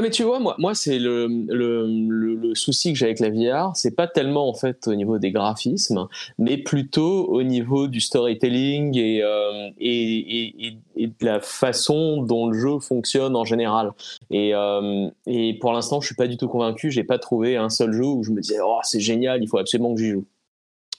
mais 0.00 0.10
tu 0.10 0.22
vois, 0.22 0.38
moi, 0.38 0.54
moi 0.58 0.74
c'est 0.74 0.98
le, 0.98 1.26
le, 1.26 2.54
souci 2.54 2.92
que 2.92 2.98
j'ai 2.98 3.06
avec 3.06 3.20
la 3.20 3.30
VR, 3.30 3.74
c'est 3.74 3.94
pas 3.94 4.06
tellement 4.06 4.48
en 4.48 4.54
fait 4.54 4.86
au 4.86 4.94
niveau 4.94 5.18
des 5.18 5.30
graphismes, 5.30 6.06
mais 6.38 6.58
plutôt 6.58 7.26
au 7.26 7.42
niveau 7.42 7.88
du 7.88 8.00
storytelling 8.00 8.96
et, 8.96 9.22
euh, 9.22 9.70
et, 9.78 10.76
de 10.96 11.12
la 11.20 11.40
façon 11.40 12.22
dont 12.22 12.48
le 12.48 12.58
jeu 12.58 12.78
fonctionne 12.78 13.36
en 13.36 13.44
général. 13.44 13.92
Et, 14.30 14.54
euh, 14.54 15.08
et 15.26 15.58
pour 15.58 15.72
l'instant, 15.72 16.00
je 16.00 16.06
suis 16.06 16.14
pas 16.14 16.26
du 16.26 16.36
tout 16.36 16.48
convaincu. 16.48 16.90
J'ai 16.90 17.04
pas 17.04 17.18
trouvé 17.18 17.56
un 17.56 17.70
seul 17.70 17.92
jeu 17.92 18.04
où 18.04 18.22
je 18.22 18.30
me 18.30 18.40
disais, 18.40 18.58
oh, 18.64 18.78
c'est 18.82 19.00
génial, 19.00 19.42
il 19.42 19.48
faut 19.48 19.58
absolument 19.58 19.94
que 19.94 20.00
j'y 20.00 20.10
joue. 20.10 20.24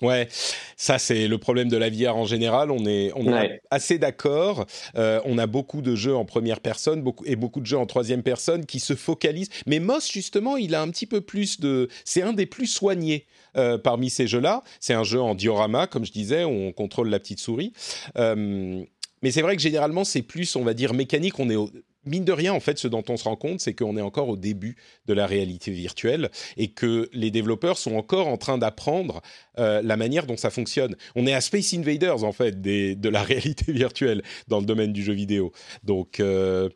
Ouais, 0.03 0.27
ça 0.75 0.99
c'est 0.99 1.27
le 1.27 1.37
problème 1.37 1.69
de 1.69 1.77
la 1.77 1.89
VR 1.89 2.17
en 2.17 2.25
général. 2.25 2.71
On 2.71 2.85
est, 2.85 3.11
on 3.15 3.33
est 3.35 3.61
assez 3.71 3.97
d'accord. 3.97 4.65
Euh, 4.95 5.21
on 5.25 5.37
a 5.37 5.47
beaucoup 5.47 5.81
de 5.81 5.95
jeux 5.95 6.15
en 6.15 6.25
première 6.25 6.59
personne 6.59 7.01
beaucoup, 7.01 7.23
et 7.25 7.35
beaucoup 7.35 7.61
de 7.61 7.65
jeux 7.65 7.77
en 7.77 7.85
troisième 7.85 8.21
personne 8.21 8.65
qui 8.65 8.79
se 8.79 8.95
focalisent. 8.95 9.49
Mais 9.65 9.79
Moss 9.79 10.11
justement, 10.11 10.57
il 10.57 10.75
a 10.75 10.81
un 10.81 10.89
petit 10.89 11.05
peu 11.05 11.21
plus 11.21 11.59
de. 11.59 11.87
C'est 12.03 12.21
un 12.21 12.33
des 12.33 12.45
plus 12.45 12.67
soignés 12.67 13.25
euh, 13.55 13.77
parmi 13.77 14.09
ces 14.09 14.27
jeux-là. 14.27 14.61
C'est 14.79 14.93
un 14.93 15.03
jeu 15.03 15.21
en 15.21 15.35
diorama, 15.35 15.87
comme 15.87 16.05
je 16.05 16.11
disais, 16.11 16.43
où 16.43 16.49
on 16.49 16.71
contrôle 16.73 17.09
la 17.09 17.19
petite 17.19 17.39
souris. 17.39 17.71
Euh, 18.17 18.83
mais 19.21 19.31
c'est 19.31 19.41
vrai 19.41 19.55
que 19.55 19.61
généralement, 19.61 20.03
c'est 20.03 20.21
plus, 20.21 20.55
on 20.57 20.63
va 20.63 20.73
dire, 20.73 20.93
mécanique. 20.93 21.39
On 21.39 21.49
est 21.49 21.55
mine 22.05 22.25
de 22.25 22.31
rien, 22.31 22.53
en 22.53 22.59
fait, 22.59 22.77
ce 22.77 22.87
dont 22.87 23.03
on 23.09 23.17
se 23.17 23.23
rend 23.23 23.35
compte, 23.35 23.59
c'est 23.59 23.73
qu'on 23.73 23.97
est 23.97 24.01
encore 24.01 24.29
au 24.29 24.37
début 24.37 24.75
de 25.05 25.13
la 25.13 25.25
réalité 25.25 25.71
virtuelle 25.71 26.29
et 26.57 26.69
que 26.69 27.09
les 27.13 27.31
développeurs 27.31 27.77
sont 27.77 27.95
encore 27.95 28.27
en 28.27 28.37
train 28.37 28.57
d'apprendre 28.57 29.21
euh, 29.59 29.81
la 29.81 29.97
manière 29.97 30.25
dont 30.25 30.37
ça 30.37 30.49
fonctionne. 30.49 30.95
On 31.15 31.27
est 31.27 31.33
à 31.33 31.41
Space 31.41 31.73
Invaders, 31.73 32.23
en 32.23 32.31
fait, 32.31 32.61
de 32.61 33.09
la 33.09 33.23
réalité 33.23 33.71
virtuelle 33.71 34.21
dans 34.47 34.59
le 34.59 34.65
domaine 34.65 34.93
du 34.93 35.03
jeu 35.03 35.13
vidéo. 35.13 35.51
Donc, 35.83 36.19
euh, 36.19 36.69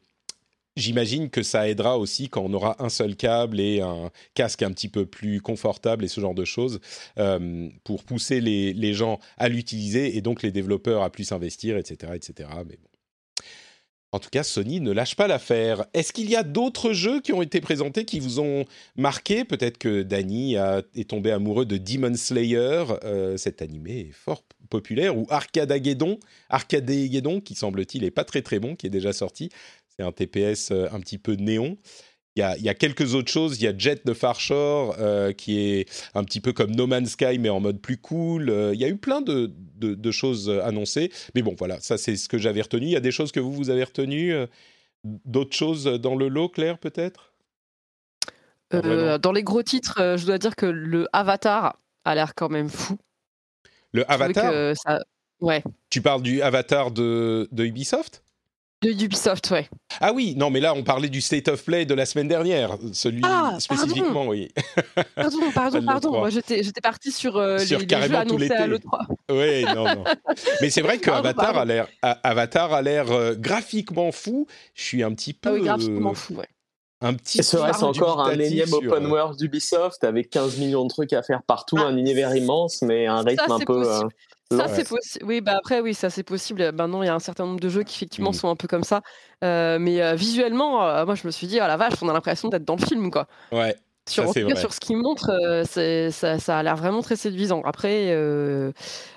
j'imagine 0.76 1.30
que 1.30 1.44
ça 1.44 1.68
aidera 1.68 1.98
aussi 1.98 2.30
quand 2.30 2.44
on 2.44 2.54
aura 2.54 2.82
un 2.82 2.90
seul 2.90 3.16
câble 3.16 3.60
et 3.60 3.82
un 3.82 4.12
casque 4.36 4.62
un 4.62 4.72
petit 4.72 4.90
peu 4.90 5.06
plus 5.06 5.42
confortable 5.42 6.06
et 6.06 6.08
ce 6.08 6.22
genre 6.22 6.36
de 6.36 6.46
choses 6.46 6.80
euh, 7.18 7.68
pour 7.84 8.04
pousser 8.04 8.40
les, 8.40 8.74
les 8.74 8.94
gens 8.94 9.20
à 9.38 9.50
l'utiliser 9.50 10.16
et 10.16 10.22
donc 10.22 10.44
les 10.44 10.52
développeurs 10.52 11.04
à 11.04 11.10
plus 11.10 11.32
investir, 11.32 11.78
etc., 11.78 12.14
etc. 12.16 12.50
Mais 12.68 12.78
bon. 12.78 12.97
En 14.14 14.20
tout 14.20 14.30
cas, 14.30 14.44
Sony 14.44 14.80
ne 14.80 14.92
lâche 14.92 15.16
pas 15.16 15.28
l'affaire. 15.28 15.86
Est-ce 15.94 16.14
qu'il 16.14 16.30
y 16.30 16.36
a 16.38 16.44
d'autres 16.44 16.94
jeux 16.94 17.20
qui 17.20 17.34
ont 17.34 17.42
été 17.42 17.60
présentés 17.60 18.06
qui 18.06 18.22
vous 18.22 18.40
ont 18.40 18.64
marqué? 18.96 19.44
Peut-être 19.44 19.78
que 19.78 20.02
Danny 20.02 20.56
est 20.56 21.10
tombé 21.10 21.32
amoureux 21.32 21.66
de 21.66 21.78
Demon 21.78 22.16
Slayer, 22.16 22.86
euh, 23.04 23.36
cet 23.36 23.62
animé 23.62 24.00
est 24.00 24.14
fort 24.14 24.44
populaire, 24.70 25.18
ou 25.18 25.28
Arcadageddon, 25.30 26.20
Arcadageddon 26.50 27.42
qui 27.42 27.56
semble-t-il 27.56 28.06
est 28.06 28.12
pas 28.12 28.24
très 28.24 28.42
très 28.42 28.60
bon, 28.60 28.76
qui 28.76 28.88
est 28.88 28.92
déjà 28.92 29.12
sorti. 29.12 29.50
C'est 29.98 30.04
un 30.04 30.12
TPS 30.14 30.72
euh, 30.72 30.88
un 30.92 31.02
petit 31.02 31.18
peu 31.18 31.34
néon. 31.34 31.78
Il 32.38 32.64
y, 32.64 32.70
a, 32.70 32.74
quelques 32.76 33.16
autres 33.16 33.32
choses. 33.32 33.60
Il 33.60 33.64
y 33.64 33.68
a 33.68 33.76
Jet 33.76 34.06
de 34.06 34.14
Far 34.14 34.40
Shore, 34.40 34.96
euh, 35.00 35.34
qui 35.34 35.60
est 35.60 35.90
un 36.14 36.24
petit 36.24 36.40
peu 36.40 36.54
comme 36.54 36.70
No 36.70 36.86
Man's 36.86 37.10
Sky, 37.10 37.40
mais 37.40 37.50
en 37.50 37.60
mode 37.60 37.82
plus 37.82 37.98
cool. 37.98 38.52
Euh, 38.52 38.76
il 38.76 38.80
y 38.80 38.86
a 38.86 38.90
eu 38.90 38.98
plein 38.98 39.22
de, 39.22 39.52
choses 40.12 40.48
annoncées. 40.64 41.12
Mais 41.34 41.42
bon, 41.42 41.56
voilà, 41.58 41.80
ça 41.80 41.98
c'est 41.98 42.16
ce 42.16 42.30
que 42.30 42.38
j'avais 42.38 42.62
retenu. 42.62 42.86
Il 42.86 42.92
y 42.92 42.96
a 42.96 43.00
des 43.00 43.12
choses 43.12 43.32
que 43.32 43.40
vous, 43.40 43.52
vous 43.52 43.72
avez 43.72 43.84
retenues. 43.84 44.34
Euh, 44.34 44.46
d'autres 45.04 45.56
choses 45.56 45.86
dans 45.86 46.16
le 46.16 46.28
lot, 46.28 46.50
Claire, 46.50 46.78
peut-être? 46.78 47.34
Dans 48.70 49.32
les 49.32 49.44
gros 49.44 49.64
titres, 49.64 50.16
je 50.18 50.26
dois 50.26 50.38
dire 50.38 50.56
que 50.56 50.68
le 50.68 51.08
Avatar 51.14 51.78
a 52.06 52.14
l'air 52.14 52.36
quand 52.36 52.50
même 52.50 52.70
fou. 52.70 52.98
Le 53.94 54.10
Avatar? 54.12 54.76
Ouais. 55.40 55.64
Tu 55.90 56.02
parles 56.02 56.22
du 56.22 56.42
Avatar 56.42 56.92
de, 56.92 57.48
de 57.52 57.66
Ubisoft? 57.66 58.24
De 58.82 58.92
Ubisoft, 58.92 59.50
ouais. 59.52 59.68
Ah 60.00 60.14
oui, 60.14 60.36
non, 60.38 60.52
mais 60.52 60.60
là, 60.60 60.74
on 60.76 60.84
parlait 60.84 61.10
du 61.10 61.20
State 61.20 61.48
of 61.48 61.64
Play 61.64 61.86
de 61.86 61.96
la 61.96 62.06
semaine 62.06 62.28
dernière, 62.28 62.78
celui 62.94 63.22
ah, 63.24 63.56
spécifiquement, 63.60 64.28
oui. 64.28 64.50
Pardon, 65.16 65.52
pardon, 65.54 65.82
pardon. 65.86 66.12
Moi, 66.12 66.30
j'étais, 66.30 66.62
parti 66.84 67.12
sur, 67.12 67.38
euh, 67.38 67.58
sur 67.58 67.80
les, 67.80 67.88
carrément 67.88 68.24
les 68.24 68.48
jeux 68.48 68.48
tout 68.48 68.54
à 68.54 68.68
l'E3. 68.68 69.06
Oui, 69.32 69.66
non, 69.76 69.84
non. 69.96 70.04
Mais 70.62 70.70
c'est 70.70 70.82
vrai 70.82 71.00
que 71.00 71.10
Avatar 71.10 71.58
a 71.58 71.66
l'air, 71.66 71.88
Avatar 72.02 72.74
a 72.74 72.82
l'air 72.82 73.12
euh, 73.12 73.34
graphiquement 73.36 74.12
fou. 74.12 74.46
Je 74.76 74.84
suis 74.84 75.04
un 75.04 75.14
petit 75.14 75.34
peu. 75.34 75.50
Ah 75.50 75.54
oui, 75.54 75.62
graphiquement 75.62 76.14
fou, 76.14 76.36
ouais. 76.36 76.48
Un 77.02 77.14
petit 77.14 77.44
Serait-ce 77.44 77.84
encore 77.84 78.22
un 78.22 78.40
énième 78.40 78.74
open 78.74 79.06
euh, 79.06 79.10
world 79.10 79.38
d'Ubisoft 79.38 80.04
avec 80.04 80.32
15 80.32 80.58
millions 80.58 80.84
de 80.84 80.90
trucs 80.90 81.14
à 81.14 81.22
faire 81.22 81.44
partout, 81.44 81.78
ah, 81.80 81.86
un 81.86 81.98
univers 81.98 82.36
immense, 82.36 82.82
mais 82.82 83.06
un 83.06 83.22
rythme 83.22 83.52
un 83.52 83.60
peu. 83.60 83.84
Ça, 84.52 84.68
c'est 84.70 84.88
possible. 84.88 85.26
Oui, 85.26 85.42
bah 85.42 85.56
après, 85.58 85.82
oui, 85.82 85.94
ça 85.94 86.10
c'est 86.10 86.24
possible. 86.24 86.72
Maintenant, 86.72 87.04
il 87.04 87.08
y 87.08 87.10
a 87.10 87.16
un 87.16 87.20
certain 87.20 87.46
nombre 87.46 87.60
de 87.60 87.70
jeux 87.70 87.84
qui 87.84 87.96
effectivement 87.96 88.30
mmh. 88.32 88.36
sont 88.36 88.50
un 88.50 88.56
peu 88.56 88.68
comme 88.68 88.84
ça. 88.84 89.02
Euh, 89.44 89.78
mais 89.80 90.02
euh, 90.02 90.16
visuellement, 90.16 90.86
euh, 90.86 91.06
moi, 91.06 91.16
je 91.16 91.28
me 91.28 91.32
suis 91.32 91.48
dit, 91.48 91.60
oh 91.62 91.68
la 91.68 91.78
vache, 91.78 91.96
on 92.02 92.10
a 92.10 92.14
l'impression 92.14 92.48
d'être 92.48 92.66
dans 92.66 92.78
le 92.78 92.86
film, 92.86 93.12
quoi. 93.12 93.28
Ouais. 93.52 93.76
Sur, 94.10 94.32
ça, 94.32 94.56
sur 94.56 94.74
ce 94.74 94.80
qu'il 94.80 94.96
montre, 94.96 95.30
ça, 95.66 96.40
ça, 96.40 96.58
a 96.58 96.64
l'air 96.64 96.78
vraiment 96.78 97.02
très 97.02 97.18
séduisant. 97.18 97.62
Après, 97.66 98.16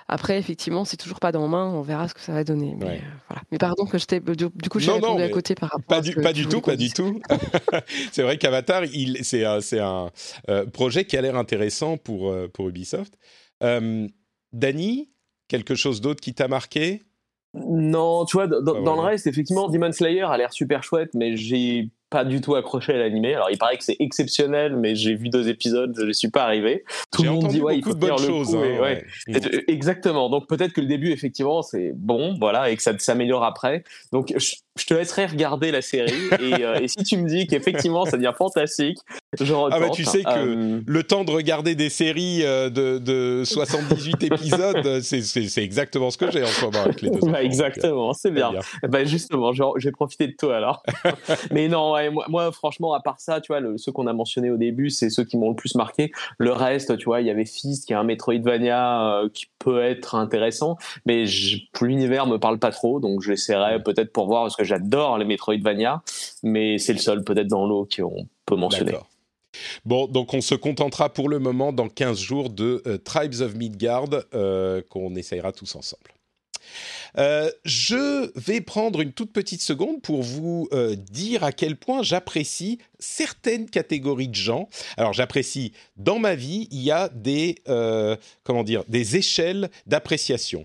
après 0.08 0.36
effectivement, 0.36 0.84
c'est 0.84 0.96
toujours 0.96 1.20
pas 1.20 1.30
dans 1.30 1.46
main. 1.46 1.66
On 1.66 1.80
verra 1.80 2.08
ce 2.08 2.14
que 2.14 2.20
ça 2.20 2.32
va 2.32 2.42
donner. 2.42 2.74
Mais, 2.76 3.00
voilà. 3.28 3.42
mais 3.52 3.58
pardon 3.58 3.86
que 3.86 3.98
j'étais 3.98 4.18
du, 4.18 4.48
coup, 4.68 4.80
je 4.80 4.90
suis 4.90 5.22
à 5.22 5.28
côté 5.28 5.54
par 5.54 5.68
rapport. 5.68 5.86
Pas 5.86 5.98
à 5.98 6.00
du, 6.00 6.16
pas 6.16 6.32
du 6.32 6.48
tout, 6.48 6.60
pas 6.60 6.74
du 6.74 6.90
tout. 6.90 7.20
c'est 8.10 8.24
vrai 8.24 8.36
qu'Avatar, 8.36 8.82
c'est 9.22 9.44
un, 9.44 10.10
un 10.48 10.66
projet 10.66 11.04
qui 11.04 11.16
a 11.16 11.20
l'air 11.20 11.36
intéressant 11.36 11.96
pour 11.96 12.34
pour 12.52 12.68
Ubisoft. 12.68 13.14
Dany, 14.52 15.08
Quelque 15.50 15.74
chose 15.74 16.00
d'autre 16.00 16.20
qui 16.20 16.32
t'a 16.32 16.46
marqué? 16.46 17.02
Non, 17.54 18.24
tu 18.24 18.36
vois, 18.36 18.46
dans, 18.46 18.94
le 18.94 19.00
reste, 19.00 19.26
effectivement, 19.26 19.68
Demon 19.68 19.90
Slayer 19.90 20.22
a 20.22 20.36
l'air 20.36 20.52
super 20.52 20.84
chouette, 20.84 21.10
mais 21.14 21.36
j'ai 21.36 21.88
pas 22.08 22.24
du 22.24 22.40
tout 22.40 22.54
accroché 22.54 22.92
à 22.92 22.98
l'animé. 22.98 23.34
Alors, 23.34 23.50
il 23.50 23.58
paraît 23.58 23.76
que 23.76 23.82
c'est 23.82 23.96
exceptionnel, 23.98 24.76
mais 24.76 24.94
j'ai 24.94 25.16
vu 25.16 25.28
deux 25.28 25.48
épisodes, 25.48 25.92
je 25.98 26.06
ne 26.06 26.12
suis 26.12 26.30
pas 26.30 26.44
arrivé. 26.44 26.84
Tout 27.10 27.24
le 27.24 27.30
monde 27.30 27.48
dit, 27.48 27.60
ouais, 27.60 27.78
il 27.78 27.82
faut 27.82 27.94
de 27.94 27.98
bonnes 27.98 28.16
choses. 28.16 28.54
Hein, 28.54 28.98
Exactement. 29.66 30.30
Donc, 30.30 30.48
peut-être 30.48 30.72
que 30.72 30.80
le 30.80 30.86
début, 30.86 31.10
effectivement, 31.10 31.62
c'est 31.62 31.90
bon, 31.96 32.36
voilà, 32.38 32.70
et 32.70 32.76
que 32.76 32.82
ça 32.84 32.96
s'améliore 32.96 33.42
après. 33.42 33.82
Donc, 34.12 34.32
je, 34.36 34.54
te 34.86 34.94
laisserai 34.94 35.26
regarder 35.26 35.70
la 35.70 35.82
série. 35.82 36.12
Euh, 36.40 36.80
et, 36.80 36.88
si 36.88 37.02
tu 37.04 37.16
me 37.16 37.28
dis 37.28 37.46
qu'effectivement, 37.46 38.04
ça 38.04 38.16
devient 38.16 38.32
fantastique, 38.36 38.98
je 39.38 39.52
retente. 39.52 39.72
Ah, 39.74 39.80
bah, 39.80 39.90
tu 39.92 40.04
sais 40.04 40.22
que 40.22 40.28
euh, 40.30 40.80
le 40.84 41.02
temps 41.02 41.24
de 41.24 41.30
regarder 41.30 41.74
des 41.74 41.90
séries 41.90 42.44
euh, 42.44 42.70
de, 42.70 42.98
de 42.98 43.42
78 43.44 44.24
épisodes, 44.24 45.00
c'est 45.02 45.62
exactement 45.62 46.10
ce 46.10 46.18
que 46.18 46.30
j'ai 46.30 46.42
en 46.42 46.46
ce 46.46 46.64
moment 46.64 46.82
avec 46.84 47.02
les 47.02 47.10
deux. 47.10 47.30
Bah, 47.30 47.42
exactement, 47.42 48.12
c'est 48.12 48.30
bien. 48.30 48.50
bien. 48.50 48.60
Bah, 48.88 49.04
justement, 49.04 49.52
j'ai 49.76 49.92
profité 49.92 50.26
de 50.26 50.34
toi 50.36 50.56
alors. 50.56 50.82
mais 51.50 51.68
non, 51.68 51.94
moi, 52.28 52.50
franchement, 52.52 52.94
à 52.94 53.00
part 53.00 53.20
ça, 53.20 53.40
tu 53.40 53.52
vois, 53.52 53.60
le, 53.60 53.78
ceux 53.78 53.92
qu'on 53.92 54.06
a 54.06 54.12
mentionnés 54.12 54.50
au 54.50 54.56
début, 54.56 54.90
c'est 54.90 55.10
ceux 55.10 55.24
qui 55.24 55.36
m'ont 55.36 55.50
le 55.50 55.56
plus 55.56 55.74
marqué. 55.74 56.10
Le 56.38 56.52
reste, 56.52 56.96
tu 56.98 57.04
vois, 57.04 57.20
il 57.20 57.26
y 57.26 57.30
avait 57.30 57.44
Fist, 57.44 57.86
qui 57.86 57.92
est 57.92 57.96
un 57.96 58.04
Metroidvania 58.04 59.22
euh, 59.22 59.28
qui 59.32 59.46
peut 59.58 59.82
être 59.82 60.14
intéressant, 60.14 60.76
mais 61.06 61.24
l'univers 61.80 62.26
me 62.26 62.38
parle 62.38 62.58
pas 62.58 62.70
trop, 62.70 63.00
donc 63.00 63.20
j'essaierai 63.22 63.82
peut-être 63.82 64.12
pour 64.12 64.26
voir, 64.26 64.44
parce 64.44 64.56
que 64.56 64.64
j'adore 64.70 65.18
les 65.18 65.24
Metroidvania, 65.24 66.02
mais 66.42 66.78
c'est 66.78 66.92
le 66.92 66.98
seul 66.98 67.22
peut-être 67.22 67.48
dans 67.48 67.66
l'eau 67.66 67.86
qu'on 67.94 68.26
peut 68.46 68.56
mentionner. 68.56 68.92
Bon, 69.84 70.06
donc 70.06 70.34
on 70.34 70.40
se 70.40 70.54
contentera 70.54 71.12
pour 71.12 71.28
le 71.28 71.38
moment 71.38 71.72
dans 71.72 71.88
15 71.88 72.18
jours 72.18 72.50
de 72.50 72.82
euh, 72.86 72.98
Tribes 72.98 73.40
of 73.40 73.54
Midgard 73.54 74.08
euh, 74.34 74.82
qu'on 74.88 75.14
essayera 75.14 75.52
tous 75.52 75.74
ensemble. 75.74 76.14
Euh, 77.18 77.50
je 77.64 78.30
vais 78.38 78.60
prendre 78.60 79.00
une 79.00 79.12
toute 79.12 79.32
petite 79.32 79.62
seconde 79.62 80.00
pour 80.02 80.22
vous 80.22 80.68
dire 80.96 81.42
à 81.42 81.50
quel 81.50 81.76
point 81.76 82.04
j'apprécie 82.04 82.78
certaines 83.00 83.68
catégories 83.68 84.28
de 84.28 84.36
gens. 84.36 84.68
Alors 84.96 85.12
j'apprécie 85.12 85.72
dans 85.96 86.20
ma 86.20 86.36
vie, 86.36 86.68
il 86.70 86.82
y 86.82 86.92
a 86.92 87.08
des 87.08 87.56
comment 88.44 88.62
dire 88.62 88.84
des 88.86 89.16
échelles 89.16 89.70
d'appréciation. 89.86 90.64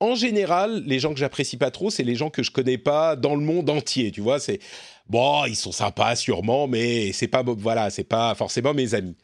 En 0.00 0.14
général, 0.14 0.82
les 0.84 0.98
gens 0.98 1.14
que 1.14 1.18
j'apprécie 1.18 1.56
pas 1.56 1.70
trop, 1.70 1.88
c'est 1.90 2.04
les 2.04 2.16
gens 2.16 2.28
que 2.28 2.42
je 2.42 2.50
connais 2.50 2.76
pas 2.78 3.16
dans 3.16 3.34
le 3.34 3.40
monde 3.40 3.70
entier. 3.70 4.10
Tu 4.10 4.20
vois, 4.20 4.38
c'est 4.38 4.60
bon, 5.08 5.44
ils 5.46 5.56
sont 5.56 5.72
sympas 5.72 6.16
sûrement, 6.16 6.68
mais 6.68 7.12
c'est 7.12 7.28
pas 7.28 7.42
voilà, 7.42 7.88
c'est 7.90 8.04
pas 8.04 8.34
forcément 8.34 8.74
mes 8.74 8.94
amis. 8.94 9.16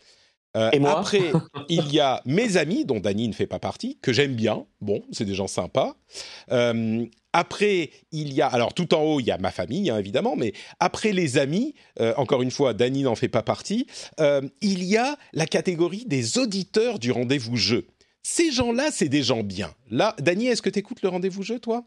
Euh, 0.56 0.70
Et 0.72 0.78
moi 0.78 0.98
après, 0.98 1.32
il 1.68 1.92
y 1.92 2.00
a 2.00 2.22
mes 2.24 2.56
amis, 2.56 2.85
dont 2.85 3.00
Dany 3.00 3.28
ne 3.28 3.32
fait 3.32 3.46
pas 3.46 3.58
partie, 3.58 3.98
que 4.02 4.12
j'aime 4.12 4.35
bien. 4.35 4.66
Bon, 4.80 5.02
c'est 5.12 5.24
des 5.24 5.35
gens 5.35 5.46
sympas. 5.46 5.96
Euh, 6.50 7.04
après, 7.32 7.90
il 8.11 8.32
y 8.32 8.42
a, 8.42 8.46
alors 8.46 8.74
tout 8.74 8.94
en 8.94 9.02
haut, 9.02 9.20
il 9.20 9.26
y 9.26 9.30
a 9.30 9.38
ma 9.38 9.50
famille, 9.50 9.88
hein, 9.88 9.98
évidemment, 9.98 10.37
mais 10.37 10.52
après 10.80 11.12
les 11.12 11.38
amis, 11.38 11.74
euh, 12.00 12.12
encore 12.18 12.42
une 12.42 12.50
fois, 12.50 12.74
Dany 12.74 13.02
n'en 13.02 13.14
fait 13.14 13.28
pas 13.28 13.42
partie, 13.42 13.87
il 14.61 14.85
y 14.85 14.96
a 14.96 15.16
la 15.32 15.46
catégorie 15.46 16.04
des 16.06 16.38
auditeurs 16.38 16.98
du 16.98 17.11
rendez-vous 17.11 17.56
jeu. 17.56 17.87
Ces 18.22 18.52
gens-là, 18.52 18.90
c'est 18.90 19.08
des 19.08 19.22
gens 19.22 19.42
bien. 19.42 19.74
Là, 19.90 20.14
Dany, 20.18 20.46
est-ce 20.46 20.62
que 20.62 20.70
tu 20.70 20.78
écoutes 20.78 21.02
le 21.02 21.08
rendez-vous 21.08 21.42
jeu, 21.42 21.58
toi 21.58 21.85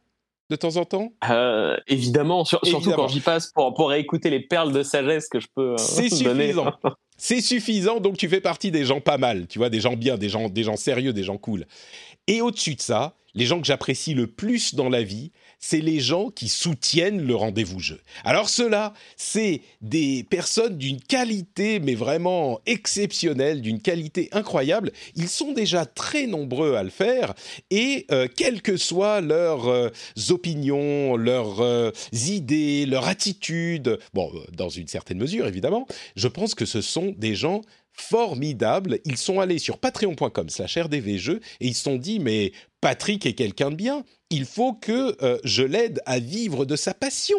de 0.51 0.55
temps 0.55 0.77
en 0.77 0.85
temps? 0.85 1.11
Évidemment, 1.87 2.45
surtout 2.45 2.79
quand 2.79 3.07
j'y 3.07 3.19
passe 3.19 3.51
pour, 3.51 3.73
pour 3.73 3.93
écouter 3.93 4.29
les 4.29 4.41
perles 4.41 4.73
de 4.73 4.83
sagesse 4.83 5.27
que 5.27 5.39
je 5.39 5.47
peux 5.53 5.75
C'est 5.77 6.09
suffisant. 6.13 6.71
C'est 7.17 7.41
suffisant, 7.41 7.99
donc 8.01 8.17
tu 8.17 8.27
fais 8.27 8.41
partie 8.41 8.71
des 8.71 8.83
gens 8.83 8.99
pas 8.99 9.17
mal, 9.17 9.47
tu 9.47 9.57
vois, 9.57 9.69
des 9.69 9.79
gens 9.79 9.95
bien, 9.95 10.17
des 10.17 10.27
gens, 10.27 10.49
des 10.49 10.63
gens 10.63 10.75
sérieux, 10.75 11.13
des 11.13 11.23
gens 11.23 11.37
cool. 11.37 11.65
Et 12.27 12.41
au-dessus 12.41 12.75
de 12.75 12.81
ça, 12.81 13.15
les 13.33 13.45
gens 13.45 13.61
que 13.61 13.65
j'apprécie 13.65 14.13
le 14.13 14.27
plus 14.27 14.75
dans 14.75 14.89
la 14.89 15.01
vie, 15.01 15.31
c'est 15.67 15.81
les 15.81 15.99
gens 15.99 16.29
qui 16.29 16.47
soutiennent 16.47 17.25
le 17.25 17.35
rendez-vous 17.35 17.79
jeu. 17.79 17.99
Alors 18.23 18.49
cela, 18.49 18.93
c'est 19.17 19.61
des 19.81 20.23
personnes 20.23 20.77
d'une 20.77 21.01
qualité, 21.01 21.79
mais 21.79 21.95
vraiment 21.95 22.59
exceptionnelle, 22.67 23.61
d'une 23.61 23.81
qualité 23.81 24.29
incroyable. 24.31 24.91
Ils 25.15 25.27
sont 25.27 25.53
déjà 25.53 25.87
très 25.87 26.27
nombreux 26.27 26.75
à 26.75 26.83
le 26.83 26.91
faire, 26.91 27.33
et 27.71 28.05
euh, 28.11 28.27
quelles 28.27 28.61
que 28.61 28.77
soient 28.77 29.21
leurs 29.21 29.67
euh, 29.67 29.89
opinions, 30.29 31.17
leurs 31.17 31.61
euh, 31.61 31.89
idées, 32.13 32.85
leur 32.85 33.07
attitude, 33.07 33.97
bon, 34.13 34.31
dans 34.53 34.69
une 34.69 34.87
certaine 34.87 35.17
mesure 35.17 35.47
évidemment, 35.47 35.87
je 36.15 36.27
pense 36.27 36.53
que 36.53 36.65
ce 36.65 36.81
sont 36.81 37.15
des 37.17 37.33
gens 37.33 37.61
formidable. 37.95 38.99
Ils 39.05 39.17
sont 39.17 39.39
allés 39.39 39.59
sur 39.59 39.77
patreon.com 39.77 40.49
slash 40.49 40.77
rdvjeux 40.77 41.39
et 41.59 41.67
ils 41.67 41.75
se 41.75 41.83
sont 41.83 41.95
dit, 41.95 42.19
mais 42.19 42.51
Patrick 42.81 43.25
est 43.25 43.33
quelqu'un 43.33 43.71
de 43.71 43.75
bien, 43.75 44.03
il 44.29 44.45
faut 44.45 44.73
que 44.73 45.17
euh, 45.23 45.39
je 45.43 45.63
l'aide 45.63 46.01
à 46.05 46.19
vivre 46.19 46.65
de 46.65 46.75
sa 46.75 46.93
passion. 46.93 47.37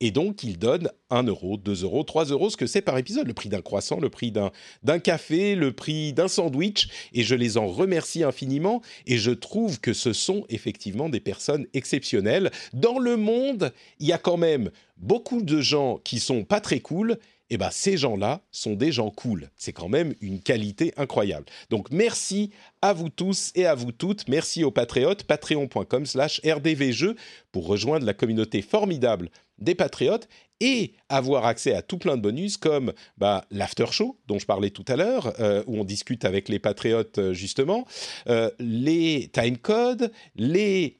Et 0.00 0.10
donc, 0.10 0.42
il 0.42 0.58
donne 0.58 0.90
1 1.10 1.24
euro, 1.24 1.58
2 1.58 1.84
euros, 1.84 2.02
3 2.02 2.26
euros, 2.26 2.48
ce 2.48 2.56
que 2.56 2.66
c'est 2.66 2.80
par 2.80 2.96
épisode, 2.96 3.26
le 3.26 3.34
prix 3.34 3.50
d'un 3.50 3.60
croissant, 3.60 4.00
le 4.00 4.08
prix 4.08 4.32
d'un 4.32 4.98
café, 4.98 5.54
le 5.54 5.72
prix 5.72 6.14
d'un 6.14 6.28
sandwich. 6.28 6.88
Et 7.12 7.24
je 7.24 7.34
les 7.34 7.58
en 7.58 7.66
remercie 7.66 8.22
infiniment. 8.22 8.80
Et 9.06 9.18
je 9.18 9.32
trouve 9.32 9.80
que 9.80 9.92
ce 9.92 10.14
sont 10.14 10.46
effectivement 10.48 11.10
des 11.10 11.20
personnes 11.20 11.66
exceptionnelles. 11.74 12.50
Dans 12.72 12.98
le 12.98 13.18
monde, 13.18 13.72
il 13.98 14.06
y 14.06 14.12
a 14.12 14.18
quand 14.18 14.38
même 14.38 14.70
beaucoup 14.96 15.42
de 15.42 15.60
gens 15.60 15.98
qui 16.04 16.20
sont 16.20 16.44
pas 16.44 16.60
très 16.60 16.80
cool 16.80 17.18
eh 17.50 17.58
ben, 17.58 17.70
ces 17.70 17.96
gens-là 17.96 18.40
sont 18.50 18.74
des 18.74 18.92
gens 18.92 19.10
cool. 19.10 19.50
C'est 19.56 19.72
quand 19.72 19.88
même 19.88 20.14
une 20.20 20.40
qualité 20.40 20.92
incroyable. 20.96 21.46
Donc 21.70 21.90
merci 21.90 22.50
à 22.82 22.92
vous 22.92 23.08
tous 23.08 23.52
et 23.54 23.66
à 23.66 23.74
vous 23.74 23.92
toutes. 23.92 24.28
Merci 24.28 24.64
aux 24.64 24.70
patriotes, 24.70 25.24
patreon.com 25.24 26.06
slash 26.06 26.40
rdvjeux 26.44 27.16
pour 27.52 27.66
rejoindre 27.66 28.04
la 28.04 28.14
communauté 28.14 28.62
formidable 28.62 29.30
des 29.58 29.74
patriotes 29.74 30.28
et 30.60 30.94
avoir 31.08 31.44
accès 31.44 31.74
à 31.74 31.82
tout 31.82 31.98
plein 31.98 32.16
de 32.16 32.22
bonus 32.22 32.56
comme 32.56 32.92
bah, 33.18 33.44
l'after 33.50 33.86
show 33.90 34.18
dont 34.26 34.38
je 34.38 34.46
parlais 34.46 34.70
tout 34.70 34.84
à 34.88 34.96
l'heure, 34.96 35.34
euh, 35.40 35.62
où 35.66 35.78
on 35.78 35.84
discute 35.84 36.24
avec 36.24 36.48
les 36.48 36.58
patriotes 36.58 37.18
euh, 37.18 37.32
justement, 37.34 37.86
euh, 38.28 38.50
les 38.58 39.30
timecodes, 39.32 40.10
les 40.34 40.98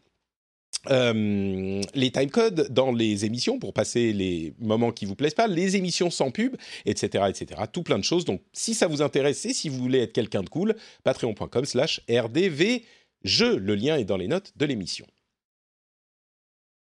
euh, 0.91 1.83
les 1.95 2.11
timecodes 2.11 2.69
dans 2.71 2.93
les 2.93 3.25
émissions 3.25 3.59
pour 3.59 3.73
passer 3.73 4.13
les 4.13 4.55
moments 4.59 4.93
qui 4.93 5.05
vous 5.05 5.15
plaisent 5.15 5.35
pas, 5.35 5.47
les 5.47 5.77
émissions 5.77 6.11
sans 6.11 6.31
pub, 6.31 6.57
etc., 6.85 7.25
etc. 7.29 7.63
Tout 7.73 7.83
plein 7.83 7.99
de 7.99 8.05
choses. 8.05 8.25
Donc, 8.25 8.43
si 8.53 8.75
ça 8.75 8.87
vous 8.87 9.03
intéresse 9.03 9.45
et 9.47 9.53
si 9.53 9.69
vous 9.69 9.79
voulez 9.79 10.01
être 10.01 10.13
quelqu'un 10.13 10.43
de 10.43 10.49
cool, 10.49 10.75
patreon.com/slash 11.05 12.01
rdvjeux. 12.09 13.57
Le 13.59 13.75
lien 13.75 13.97
est 13.97 14.05
dans 14.05 14.17
les 14.17 14.29
notes 14.29 14.53
de 14.57 14.67
l'émission. 14.67 15.07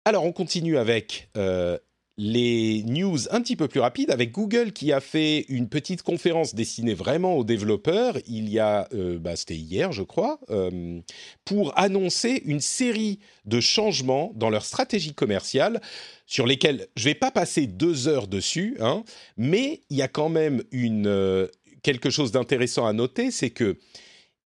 Alors, 0.05 0.23
on 0.23 0.31
continue 0.31 0.77
avec 0.77 1.29
euh, 1.35 1.79
les 2.17 2.83
news 2.83 3.17
un 3.31 3.41
petit 3.41 3.55
peu 3.55 3.67
plus 3.67 3.79
rapides. 3.79 4.11
Avec 4.11 4.31
Google 4.31 4.71
qui 4.71 4.91
a 4.93 5.01
fait 5.01 5.45
une 5.49 5.67
petite 5.67 6.01
conférence 6.01 6.55
destinée 6.55 6.93
vraiment 6.93 7.35
aux 7.35 7.43
développeurs 7.43 8.17
il 8.27 8.49
y 8.49 8.59
a, 8.59 8.87
euh, 8.93 9.19
bah, 9.19 9.35
c'était 9.35 9.55
hier 9.55 9.91
je 9.91 10.03
crois, 10.03 10.39
euh, 10.49 11.01
pour 11.43 11.77
annoncer 11.77 12.41
une 12.45 12.61
série 12.61 13.19
de 13.45 13.59
changements 13.59 14.31
dans 14.35 14.49
leur 14.49 14.65
stratégie 14.65 15.13
commerciale 15.13 15.81
sur 16.25 16.45
lesquels 16.45 16.87
je 16.95 17.03
ne 17.03 17.13
vais 17.13 17.19
pas 17.19 17.31
passer 17.31 17.67
deux 17.67 18.07
heures 18.07 18.27
dessus, 18.27 18.77
hein, 18.79 19.03
mais 19.37 19.81
il 19.89 19.97
y 19.97 20.01
a 20.01 20.07
quand 20.07 20.29
même 20.29 20.63
une, 20.71 21.07
euh, 21.07 21.47
quelque 21.83 22.09
chose 22.09 22.31
d'intéressant 22.31 22.85
à 22.85 22.93
noter, 22.93 23.29
c'est 23.31 23.51
que 23.51 23.77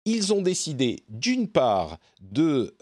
ils 0.04 0.32
ont 0.32 0.42
décidé 0.42 1.04
d'une 1.08 1.46
part 1.46 1.98
de 2.20 2.74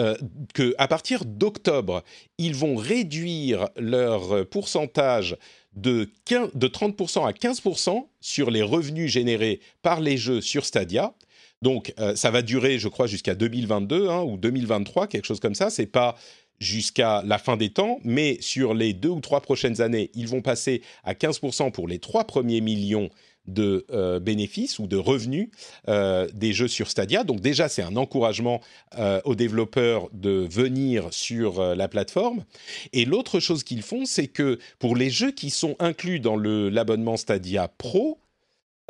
euh, 0.00 0.16
qu'à 0.54 0.88
partir 0.88 1.24
d'octobre, 1.24 2.02
ils 2.38 2.56
vont 2.56 2.74
réduire 2.74 3.68
leur 3.76 4.48
pourcentage 4.48 5.36
de, 5.74 6.08
30% 6.26 7.26
à 7.26 7.32
15% 7.32 8.06
sur 8.20 8.50
les 8.50 8.62
revenus 8.62 9.10
générés 9.10 9.60
par 9.82 10.00
les 10.00 10.16
jeux 10.16 10.40
sur 10.40 10.64
Stadia. 10.64 11.14
Donc, 11.62 11.92
euh, 11.98 12.16
ça 12.16 12.30
va 12.30 12.42
durer, 12.42 12.78
je 12.78 12.88
crois, 12.88 13.06
jusqu'à 13.06 13.34
2022 13.34 14.08
hein, 14.08 14.22
ou 14.22 14.36
2023, 14.36 15.06
quelque 15.06 15.26
chose 15.26 15.40
comme 15.40 15.54
ça. 15.54 15.70
C'est 15.70 15.86
pas 15.86 16.16
jusqu'à 16.58 17.22
la 17.24 17.38
fin 17.38 17.56
des 17.56 17.70
temps, 17.70 18.00
mais 18.04 18.38
sur 18.40 18.74
les 18.74 18.92
deux 18.92 19.08
ou 19.08 19.20
trois 19.20 19.40
prochaines 19.40 19.80
années, 19.80 20.10
ils 20.14 20.28
vont 20.28 20.42
passer 20.42 20.82
à 21.04 21.14
15% 21.14 21.70
pour 21.70 21.88
les 21.88 21.98
trois 21.98 22.24
premiers 22.24 22.60
millions 22.60 23.10
de 23.46 23.86
euh, 23.90 24.20
bénéfices 24.20 24.78
ou 24.78 24.86
de 24.86 24.96
revenus 24.96 25.50
euh, 25.88 26.28
des 26.32 26.52
jeux 26.52 26.68
sur 26.68 26.90
Stadia. 26.90 27.24
Donc 27.24 27.40
déjà, 27.40 27.68
c'est 27.68 27.82
un 27.82 27.96
encouragement 27.96 28.60
euh, 28.98 29.20
aux 29.24 29.34
développeurs 29.34 30.08
de 30.12 30.46
venir 30.50 31.08
sur 31.10 31.74
la 31.74 31.88
plateforme. 31.88 32.44
Et 32.92 33.04
l'autre 33.04 33.40
chose 33.40 33.64
qu'ils 33.64 33.82
font, 33.82 34.04
c'est 34.04 34.28
que 34.28 34.58
pour 34.78 34.96
les 34.96 35.10
jeux 35.10 35.32
qui 35.32 35.50
sont 35.50 35.76
inclus 35.78 36.20
dans 36.20 36.36
l'abonnement 36.36 37.16
Stadia 37.16 37.68
Pro, 37.68 38.18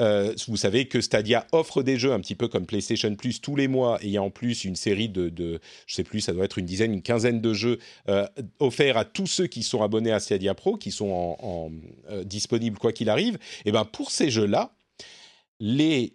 euh, 0.01 0.35
vous 0.49 0.57
savez 0.57 0.87
que 0.87 1.01
Stadia 1.01 1.47
offre 1.53 1.83
des 1.83 1.99
jeux 1.99 2.13
un 2.13 2.21
petit 2.21 2.35
peu 2.35 2.49
comme 2.49 2.67
PlayStation 2.67 3.15
Plus 3.15 3.41
tous 3.41 3.55
les 3.55 3.69
mois 3.69 4.03
et 4.03 4.07
il 4.07 4.13
y 4.13 4.17
a 4.17 4.23
en 4.23 4.31
plus 4.31 4.65
une 4.65 4.77
série 4.77 5.09
de, 5.09 5.29
de 5.29 5.61
je 5.87 5.95
sais 5.95 6.05
plus, 6.05 6.21
ça 6.21 6.33
doit 6.33 6.45
être 6.45 6.59
une 6.59 6.67
dizaine, 6.67 6.93
une 6.93 7.03
quinzaine 7.03 7.41
de 7.41 7.53
jeux 7.53 7.79
euh, 8.09 8.27
offerts 8.59 8.97
à 8.97 9.05
tous 9.05 9.27
ceux 9.27 9.47
qui 9.47 9.63
sont 9.63 9.83
abonnés 9.83 10.13
à 10.13 10.21
Stadia 10.21 10.55
Pro, 10.55 10.77
qui 10.77 10.91
sont 10.91 11.37
euh, 12.11 12.25
disponibles 12.25 12.79
quoi 12.79 12.93
qu'il 12.93 13.11
arrive. 13.11 13.39
Et 13.65 13.73
ben 13.73 13.85
pour 13.85 14.11
ces 14.11 14.31
jeux-là, 14.31 14.73
il 15.61 16.11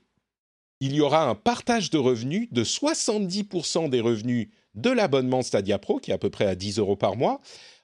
y 0.79 1.01
aura 1.01 1.29
un 1.29 1.35
partage 1.35 1.89
de 1.89 1.97
revenus 1.97 2.47
de 2.51 2.63
70% 2.63 3.89
des 3.89 4.01
revenus 4.01 4.49
de 4.73 4.89
l'abonnement 4.89 5.41
Stadia 5.41 5.79
Pro, 5.79 5.99
qui 5.99 6.11
est 6.11 6.13
à 6.13 6.17
peu 6.17 6.29
près 6.29 6.45
à 6.45 6.55
10 6.55 6.79
euros 6.79 6.95
par 6.95 7.15
mois, 7.15 7.39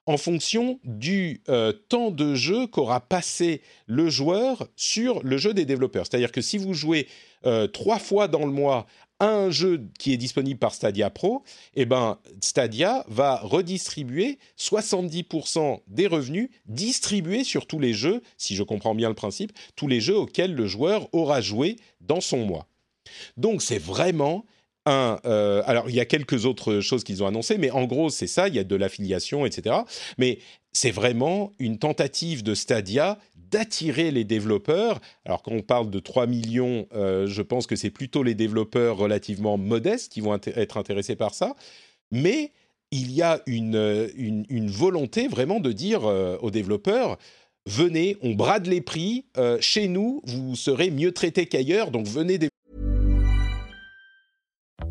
en 0.06 0.18
fonction 0.18 0.80
du 0.84 1.42
euh, 1.50 1.72
temps 1.72 2.12
de 2.12 2.36
jeu 2.36 2.68
qu'aura 2.68 3.00
passé 3.00 3.62
le 3.86 4.10
joueur 4.10 4.68
sur 4.76 5.22
le 5.24 5.38
jeu 5.38 5.54
des 5.54 5.66
développeurs. 5.66 6.06
C'est-à-dire 6.06 6.32
que 6.32 6.42
si 6.42 6.58
vous 6.58 6.74
jouez 6.74 7.08
euh, 7.46 7.68
trois 7.68 8.00
fois 8.00 8.28
dans 8.28 8.46
le 8.46 8.52
mois 8.52 8.88
un 9.20 9.52
jeu 9.52 9.88
qui 10.00 10.14
est 10.14 10.18
disponible 10.18 10.60
par 10.60 10.74
Stadia 10.74 11.12
Pro, 11.12 11.44
eh 11.76 11.86
ben 11.86 12.18
Stadia 12.42 13.06
va 13.08 13.38
redistribuer 13.38 14.40
70% 14.58 15.82
des 15.88 16.08
revenus 16.08 16.50
distribués 16.66 17.44
sur 17.44 17.68
tous 17.68 17.78
les 17.78 17.94
jeux, 17.94 18.24
si 18.38 18.56
je 18.56 18.64
comprends 18.64 18.96
bien 18.96 19.10
le 19.10 19.16
principe, 19.16 19.52
tous 19.76 19.88
les 19.88 20.02
jeux 20.02 20.18
auxquels 20.18 20.56
le 20.56 20.66
joueur 20.66 21.08
aura 21.14 21.40
joué 21.40 21.76
dans 22.02 22.20
son 22.20 22.46
mois. 22.46 22.68
Donc 23.38 23.62
c'est 23.62 23.78
vraiment 23.78 24.44
euh, 24.88 25.62
alors 25.65 25.89
il 25.89 25.96
y 25.96 26.00
a 26.00 26.06
quelques 26.06 26.46
autres 26.46 26.80
choses 26.80 27.04
qu'ils 27.04 27.24
ont 27.24 27.28
annoncées, 27.28 27.58
mais 27.58 27.72
en 27.72 27.86
gros 27.86 28.10
c'est 28.10 28.28
ça, 28.28 28.48
il 28.48 28.56
y 28.56 28.60
a 28.60 28.63
de 28.63 28.76
l'affiliation, 28.76 29.46
etc. 29.46 29.76
Mais 30.17 30.39
c'est 30.74 30.91
vraiment 30.91 31.52
une 31.60 31.78
tentative 31.78 32.44
de 32.44 32.56
Stadia 32.56 33.20
d'attirer 33.36 34.12
les 34.12 34.24
développeurs. 34.24 35.00
Alors 35.26 35.44
quand 35.44 35.52
on 35.52 35.62
parle 35.62 35.89
de 35.89 36.00
3 36.00 36.26
millions, 36.26 36.88
euh, 36.94 37.28
je 37.28 37.41
pense 37.41 37.67
que 37.67 37.76
c'est 37.76 37.89
plutôt 37.89 38.24
les 38.24 38.34
développeurs 38.34 38.98
relativement 38.98 39.58
modestes 39.58 40.12
qui 40.12 40.22
vont 40.22 40.36
être 40.36 40.78
intéressés 40.78 41.15
par 41.15 41.34
ça. 41.34 41.56
Mais 42.12 42.52
il 42.91 43.12
y 43.12 43.22
a 43.22 43.41
une, 43.46 44.48
volonté 44.67 45.28
vraiment 45.28 45.60
de 45.60 45.72
dire 45.72 46.06
euh, 46.06 46.38
aux 46.41 46.52
développeurs, 46.52 47.17
venez, 47.67 48.17
on 48.22 48.34
brade 48.34 48.67
les 48.67 48.82
prix, 48.82 49.26
chez 49.60 49.88
nous, 49.88 50.22
vous 50.26 50.56
serez 50.56 50.89
mieux 50.89 51.12
traités 51.12 51.46
qu'ailleurs, 51.46 51.91
donc 51.91 52.08
venez 52.08 52.39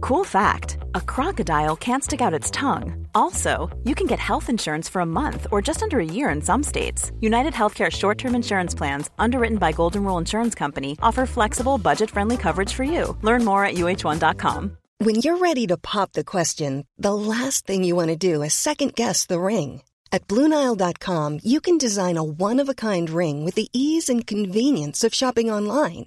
Cool 0.00 0.24
fact 0.24 0.78
a 0.94 1.00
crocodile 1.00 1.76
can't 1.76 2.02
stick 2.02 2.20
out 2.20 2.34
its 2.34 2.50
tongue. 2.50 3.06
Also, 3.14 3.68
you 3.84 3.94
can 3.94 4.06
get 4.06 4.18
health 4.18 4.48
insurance 4.48 4.88
for 4.88 5.00
a 5.00 5.06
month 5.06 5.46
or 5.52 5.60
just 5.62 5.82
under 5.82 5.98
a 5.98 6.04
year 6.04 6.30
in 6.30 6.40
some 6.42 6.62
states. 6.62 7.12
United 7.20 7.52
Healthcare 7.52 7.90
short 7.90 8.18
term 8.18 8.34
insurance 8.34 8.74
plans, 8.74 9.10
underwritten 9.18 9.58
by 9.58 9.72
Golden 9.72 10.04
Rule 10.04 10.18
Insurance 10.18 10.54
Company, 10.54 10.96
offer 11.02 11.26
flexible, 11.26 11.78
budget 11.78 12.10
friendly 12.10 12.36
coverage 12.36 12.72
for 12.72 12.84
you. 12.84 13.16
Learn 13.22 13.44
more 13.44 13.64
at 13.64 13.74
uh1.com. 13.74 14.76
When 14.98 15.16
you're 15.16 15.38
ready 15.38 15.66
to 15.66 15.76
pop 15.76 16.12
the 16.12 16.24
question, 16.24 16.86
the 16.98 17.14
last 17.14 17.66
thing 17.66 17.84
you 17.84 17.96
want 17.96 18.08
to 18.08 18.16
do 18.16 18.42
is 18.42 18.54
second 18.54 18.94
guess 18.94 19.26
the 19.26 19.40
ring. 19.40 19.82
At 20.12 20.26
Bluenile.com, 20.28 21.40
you 21.42 21.60
can 21.60 21.78
design 21.78 22.16
a 22.16 22.24
one 22.24 22.60
of 22.60 22.68
a 22.68 22.74
kind 22.74 23.08
ring 23.08 23.44
with 23.44 23.54
the 23.54 23.68
ease 23.72 24.08
and 24.08 24.26
convenience 24.26 25.04
of 25.04 25.14
shopping 25.14 25.50
online. 25.50 26.06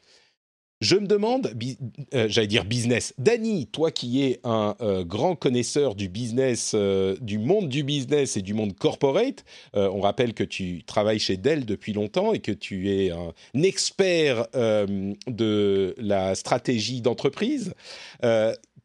Je 0.81 0.95
me 0.95 1.05
demande, 1.05 1.53
euh, 2.15 2.25
j'allais 2.27 2.47
dire 2.47 2.65
business. 2.65 3.13
Dany, 3.19 3.67
toi 3.67 3.91
qui 3.91 4.23
es 4.23 4.39
un 4.43 4.75
euh, 4.81 5.03
grand 5.03 5.35
connaisseur 5.35 5.93
du 5.93 6.09
business, 6.09 6.71
euh, 6.73 7.15
du 7.21 7.37
monde 7.37 7.69
du 7.69 7.83
business 7.83 8.35
et 8.35 8.41
du 8.41 8.55
monde 8.55 8.75
corporate, 8.75 9.45
on 9.73 10.01
rappelle 10.01 10.33
que 10.33 10.43
tu 10.43 10.83
travailles 10.83 11.19
chez 11.19 11.37
Dell 11.37 11.65
depuis 11.65 11.93
longtemps 11.93 12.33
et 12.33 12.39
que 12.39 12.51
tu 12.51 12.89
es 12.89 13.11
un, 13.11 13.33
expert 13.61 14.47
de 14.53 15.95
la 15.97 16.33
stratégie 16.33 17.01
d'entreprise. 17.01 17.73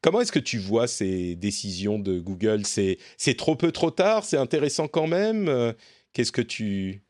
comment 0.03 0.21
est-ce 0.21 0.33
que 0.33 0.39
tu 0.39 0.59
vois 0.59 0.87
ces 0.87 1.35
décisions 1.35 1.99
de 1.99 2.21
Google? 2.21 2.63
C'est 2.67 3.37
trop 3.37 3.57
peu, 3.57 3.73
trop 3.73 3.91
tard 3.91 4.25
C'est 4.25 4.37
intéressant 4.37 4.87
quand 4.87 5.07
même 5.07 5.75
Qu'est-ce 6.13 6.33
que 6.33 6.43
tu 6.43 7.03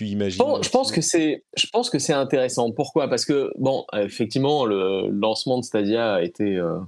je 0.00 0.70
pense, 0.70 0.92
que 0.92 1.00
c'est, 1.00 1.44
je 1.56 1.66
pense 1.72 1.90
que 1.90 1.98
c'est 1.98 2.12
intéressant. 2.12 2.70
Pourquoi? 2.72 3.08
Parce 3.08 3.24
que 3.24 3.52
bon, 3.58 3.84
effectivement, 3.94 4.64
le 4.64 5.08
lancement 5.08 5.58
de 5.58 5.64
Stadia 5.64 6.14
a 6.14 6.22
été, 6.22 6.56
euh, 6.56 6.78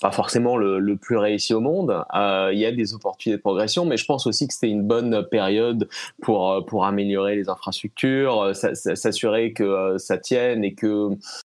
pas 0.00 0.10
forcément 0.10 0.56
le, 0.56 0.96
plus 0.96 1.16
réussi 1.16 1.54
au 1.54 1.60
monde. 1.60 2.04
il 2.14 2.58
y 2.58 2.66
a 2.66 2.72
des 2.72 2.94
opportunités 2.94 3.38
de 3.38 3.42
progression, 3.42 3.84
mais 3.84 3.96
je 3.96 4.04
pense 4.04 4.26
aussi 4.26 4.46
que 4.46 4.54
c'était 4.54 4.68
une 4.68 4.82
bonne 4.82 5.26
période 5.30 5.88
pour 6.20 6.64
pour 6.66 6.84
améliorer 6.84 7.36
les 7.36 7.48
infrastructures, 7.48 8.54
s'assurer 8.54 9.52
que 9.52 9.96
ça 9.98 10.18
tienne 10.18 10.64
et 10.64 10.74
que 10.74 11.10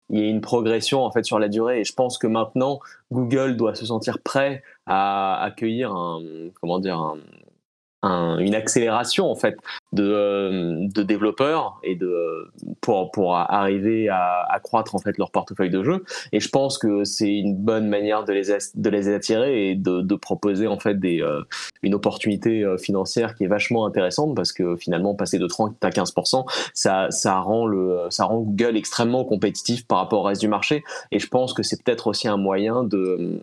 il 0.10 0.20
y 0.20 0.24
ait 0.24 0.30
une 0.30 0.42
progression 0.42 1.04
en 1.04 1.12
fait 1.12 1.24
sur 1.26 1.40
la 1.40 1.48
durée. 1.48 1.82
Et 1.82 1.84
je 1.84 1.94
pense 1.94 2.18
que 2.18 2.28
maintenant, 2.28 2.80
Google 3.12 3.56
doit 3.56 3.76
se 3.76 3.86
sentir 3.86 4.20
prêt 4.20 4.62
à 4.86 5.42
accueillir 5.42 5.94
un 5.94 6.22
comment 6.60 6.80
dire 6.80 7.00
un, 7.00 7.18
une 8.04 8.56
accélération 8.56 9.30
en 9.32 9.36
fait 9.36 9.56
de, 9.94 10.04
euh, 10.04 10.88
de, 10.94 11.04
développeurs 11.04 11.80
et 11.84 11.96
de 11.96 12.52
pour 12.82 13.12
pour 13.12 13.36
arriver 13.36 14.10
à 14.10 14.46
accroître 14.50 14.96
en 14.96 15.00
fait 15.00 15.18
leur 15.18 15.32
portefeuille 15.32 15.70
de 15.70 15.84
jeux 15.84 16.04
et 16.32 16.40
je 16.40 16.50
pense 16.50 16.78
que 16.78 17.04
c'est 17.06 17.32
une 17.32 17.56
bonne 17.56 17.88
manière 17.88 18.26
de 18.26 18.34
les 18.34 18.44
de 18.76 18.90
les 18.90 19.14
attirer 19.14 19.70
et 19.70 19.76
de, 19.76 20.16
proposer 20.16 20.68
en 20.68 20.80
fait 20.80 21.00
des 21.00 21.22
euh, 21.22 21.42
une 21.82 21.96
opportunité 21.96 22.64
euh, 22.64 22.78
financière 22.78 23.36
qui 23.36 23.46
est 23.46 23.48
vachement 23.48 23.86
intéressante 23.86 24.36
parce 24.36 24.54
que 24.54 24.76
finalement 24.76 25.16
passer 25.16 25.40
de 25.40 25.48
30 25.48 25.84
à 25.84 25.90
15 25.90 26.14
ça 26.74 27.08
ça 27.10 27.40
rend 27.40 27.66
le 27.66 28.00
ça 28.10 28.26
rend 28.26 28.42
Google 28.42 28.78
extrêmement 28.78 29.26
compétitif 29.26 29.88
par 29.88 29.98
rapport 29.98 30.22
au 30.22 30.24
reste 30.24 30.42
du 30.42 30.48
marché. 30.48 30.84
Et 31.12 31.20
je 31.20 31.28
pense 31.28 31.54
que 31.54 31.64
c'est 31.64 31.82
peut-être 31.84 32.08
aussi 32.08 32.28
un 32.28 32.38
moyen 32.38 32.84
de 32.84 33.42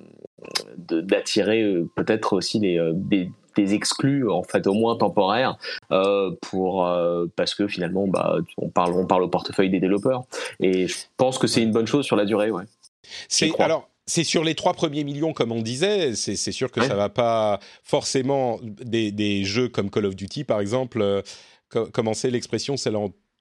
d'attirer 0.88 1.82
peut-être 1.96 2.32
aussi 2.32 2.61
des, 2.61 3.30
des 3.61 3.74
exclus 3.74 4.28
en 4.28 4.42
fait 4.42 4.66
au 4.66 4.74
moins 4.74 4.96
temporaires 4.96 5.56
euh, 5.90 6.30
pour 6.40 6.86
euh, 6.86 7.26
parce 7.36 7.54
que 7.54 7.68
finalement 7.68 8.06
bah 8.06 8.36
on 8.56 8.68
parle 8.68 8.92
on 8.94 9.06
parle 9.06 9.22
au 9.22 9.28
portefeuille 9.28 9.70
des 9.70 9.80
développeurs 9.80 10.24
et 10.61 10.86
je 10.86 10.96
pense 11.16 11.38
que 11.38 11.46
c'est 11.46 11.62
une 11.62 11.72
bonne 11.72 11.86
chose 11.86 12.04
sur 12.04 12.16
la 12.16 12.24
durée 12.24 12.50
ouais. 12.50 12.64
C'est 13.28 13.58
alors 13.61 13.88
c'est 14.06 14.24
sur 14.24 14.42
les 14.42 14.56
trois 14.56 14.74
premiers 14.74 15.04
millions, 15.04 15.32
comme 15.32 15.52
on 15.52 15.62
disait. 15.62 16.16
C'est 16.16 16.34
sûr 16.50 16.72
que 16.72 16.82
ça 16.82 16.96
va 16.96 17.08
pas 17.08 17.61
forcément 17.84 18.58
des, 18.62 19.12
des, 19.12 19.44
jeux 19.44 19.68
comme 19.68 19.88
Call 19.88 20.06
of 20.06 20.16
Duty, 20.16 20.42
par 20.42 20.61
exemple. 20.61 21.00
Euh, 21.00 21.22
commencer 21.92 22.28
l'expression, 22.30 22.76
c'est 22.76 22.90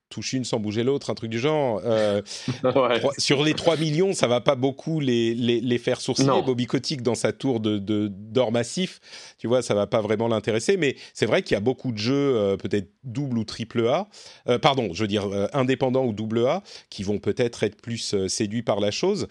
touche 0.09 0.33
une 0.33 0.43
sans 0.43 0.59
bouger 0.59 0.83
l'autre, 0.83 1.09
un 1.09 1.15
truc 1.15 1.29
du 1.29 1.39
genre. 1.39 1.81
Euh, 1.85 2.21
sur 3.17 3.43
les 3.43 3.53
3 3.53 3.77
millions, 3.77 4.13
ça 4.13 4.27
va 4.27 4.41
pas 4.41 4.55
beaucoup 4.55 4.99
les, 4.99 5.33
les, 5.33 5.77
faire 5.77 6.01
sourciller. 6.01 6.41
Bobby 6.45 6.65
Kotick 6.65 7.01
dans 7.01 7.15
sa 7.15 7.31
tour 7.31 7.59
de, 7.59 7.77
d'or 7.79 8.51
massif, 8.51 8.99
tu 9.37 9.47
vois, 9.47 9.61
ça 9.61 9.73
va 9.73 9.87
pas 9.87 10.01
vraiment 10.01 10.27
l'intéresser. 10.27 10.77
Mais 10.77 10.95
c'est 11.13 11.25
vrai 11.25 11.43
qu'il 11.43 11.53
y 11.53 11.57
a 11.57 11.61
beaucoup 11.61 11.91
de 11.91 11.97
jeux, 11.97 12.35
euh, 12.35 12.57
peut-être 12.57 12.91
double 13.03 13.37
ou 13.37 13.43
triple 13.43 13.87
A, 13.87 14.07
euh, 14.47 14.57
pardon, 14.57 14.89
je 14.93 15.01
veux 15.01 15.07
dire 15.07 15.29
indépendant 15.53 16.05
ou 16.05 16.13
double 16.13 16.45
A, 16.45 16.63
qui 16.89 17.03
vont 17.03 17.19
peut-être 17.19 17.63
être 17.63 17.79
plus 17.81 18.27
séduits 18.27 18.63
par 18.63 18.79
la 18.79 18.91
chose. 18.91 19.27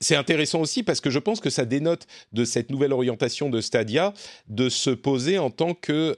c'est 0.00 0.16
intéressant 0.16 0.60
aussi 0.60 0.82
parce 0.82 1.00
que 1.00 1.10
je 1.10 1.18
pense 1.18 1.40
que 1.40 1.50
ça 1.50 1.64
dénote 1.64 2.06
de 2.32 2.44
cette 2.44 2.70
nouvelle 2.70 2.92
orientation 2.92 3.50
de 3.50 3.60
Stadia 3.60 4.12
de 4.48 4.68
se 4.68 4.90
poser 4.90 5.38
en 5.38 5.50
tant 5.50 5.74
que 5.74 6.16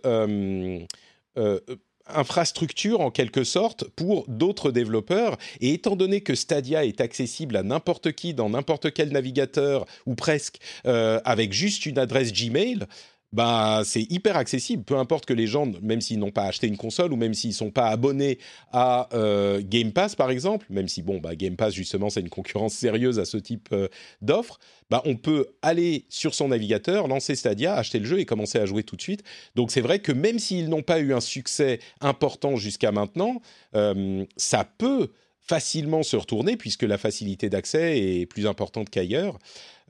infrastructure 2.08 3.00
en 3.00 3.10
quelque 3.10 3.44
sorte 3.44 3.84
pour 3.96 4.24
d'autres 4.28 4.70
développeurs. 4.70 5.38
Et 5.60 5.74
étant 5.74 5.96
donné 5.96 6.20
que 6.20 6.34
Stadia 6.34 6.84
est 6.84 7.00
accessible 7.00 7.56
à 7.56 7.62
n'importe 7.62 8.12
qui 8.12 8.34
dans 8.34 8.50
n'importe 8.50 8.92
quel 8.92 9.10
navigateur 9.10 9.86
ou 10.06 10.14
presque 10.14 10.58
euh, 10.86 11.20
avec 11.24 11.52
juste 11.52 11.86
une 11.86 11.98
adresse 11.98 12.32
Gmail, 12.32 12.86
bah, 13.32 13.82
c'est 13.84 14.02
hyper 14.10 14.36
accessible. 14.36 14.84
Peu 14.84 14.96
importe 14.96 15.24
que 15.24 15.32
les 15.32 15.46
gens, 15.46 15.66
même 15.80 16.00
s'ils 16.00 16.18
n'ont 16.18 16.30
pas 16.30 16.44
acheté 16.44 16.66
une 16.66 16.76
console 16.76 17.12
ou 17.12 17.16
même 17.16 17.34
s'ils 17.34 17.54
sont 17.54 17.70
pas 17.70 17.88
abonnés 17.88 18.38
à 18.72 19.08
euh, 19.14 19.62
Game 19.64 19.92
Pass 19.92 20.14
par 20.14 20.30
exemple, 20.30 20.66
même 20.70 20.88
si 20.88 21.02
bon, 21.02 21.18
bah, 21.18 21.34
Game 21.34 21.56
Pass 21.56 21.72
justement 21.74 22.10
c'est 22.10 22.20
une 22.20 22.28
concurrence 22.28 22.74
sérieuse 22.74 23.18
à 23.18 23.24
ce 23.24 23.38
type 23.38 23.68
euh, 23.72 23.88
d'offre, 24.20 24.58
bah, 24.90 25.02
on 25.06 25.16
peut 25.16 25.46
aller 25.62 26.04
sur 26.10 26.34
son 26.34 26.48
navigateur, 26.48 27.08
lancer 27.08 27.34
Stadia, 27.34 27.74
acheter 27.74 27.98
le 27.98 28.04
jeu 28.04 28.20
et 28.20 28.26
commencer 28.26 28.58
à 28.58 28.66
jouer 28.66 28.82
tout 28.82 28.96
de 28.96 29.02
suite. 29.02 29.22
Donc 29.54 29.70
c'est 29.70 29.80
vrai 29.80 30.00
que 30.00 30.12
même 30.12 30.38
s'ils 30.38 30.68
n'ont 30.68 30.82
pas 30.82 31.00
eu 31.00 31.14
un 31.14 31.20
succès 31.20 31.80
important 32.00 32.56
jusqu'à 32.56 32.92
maintenant, 32.92 33.40
euh, 33.74 34.24
ça 34.36 34.64
peut 34.64 35.10
facilement 35.40 36.02
se 36.02 36.16
retourner 36.16 36.56
puisque 36.56 36.82
la 36.82 36.98
facilité 36.98 37.48
d'accès 37.48 37.98
est 37.98 38.26
plus 38.26 38.46
importante 38.46 38.90
qu'ailleurs. 38.90 39.38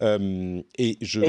et 0.01 0.99
je 1.01 1.21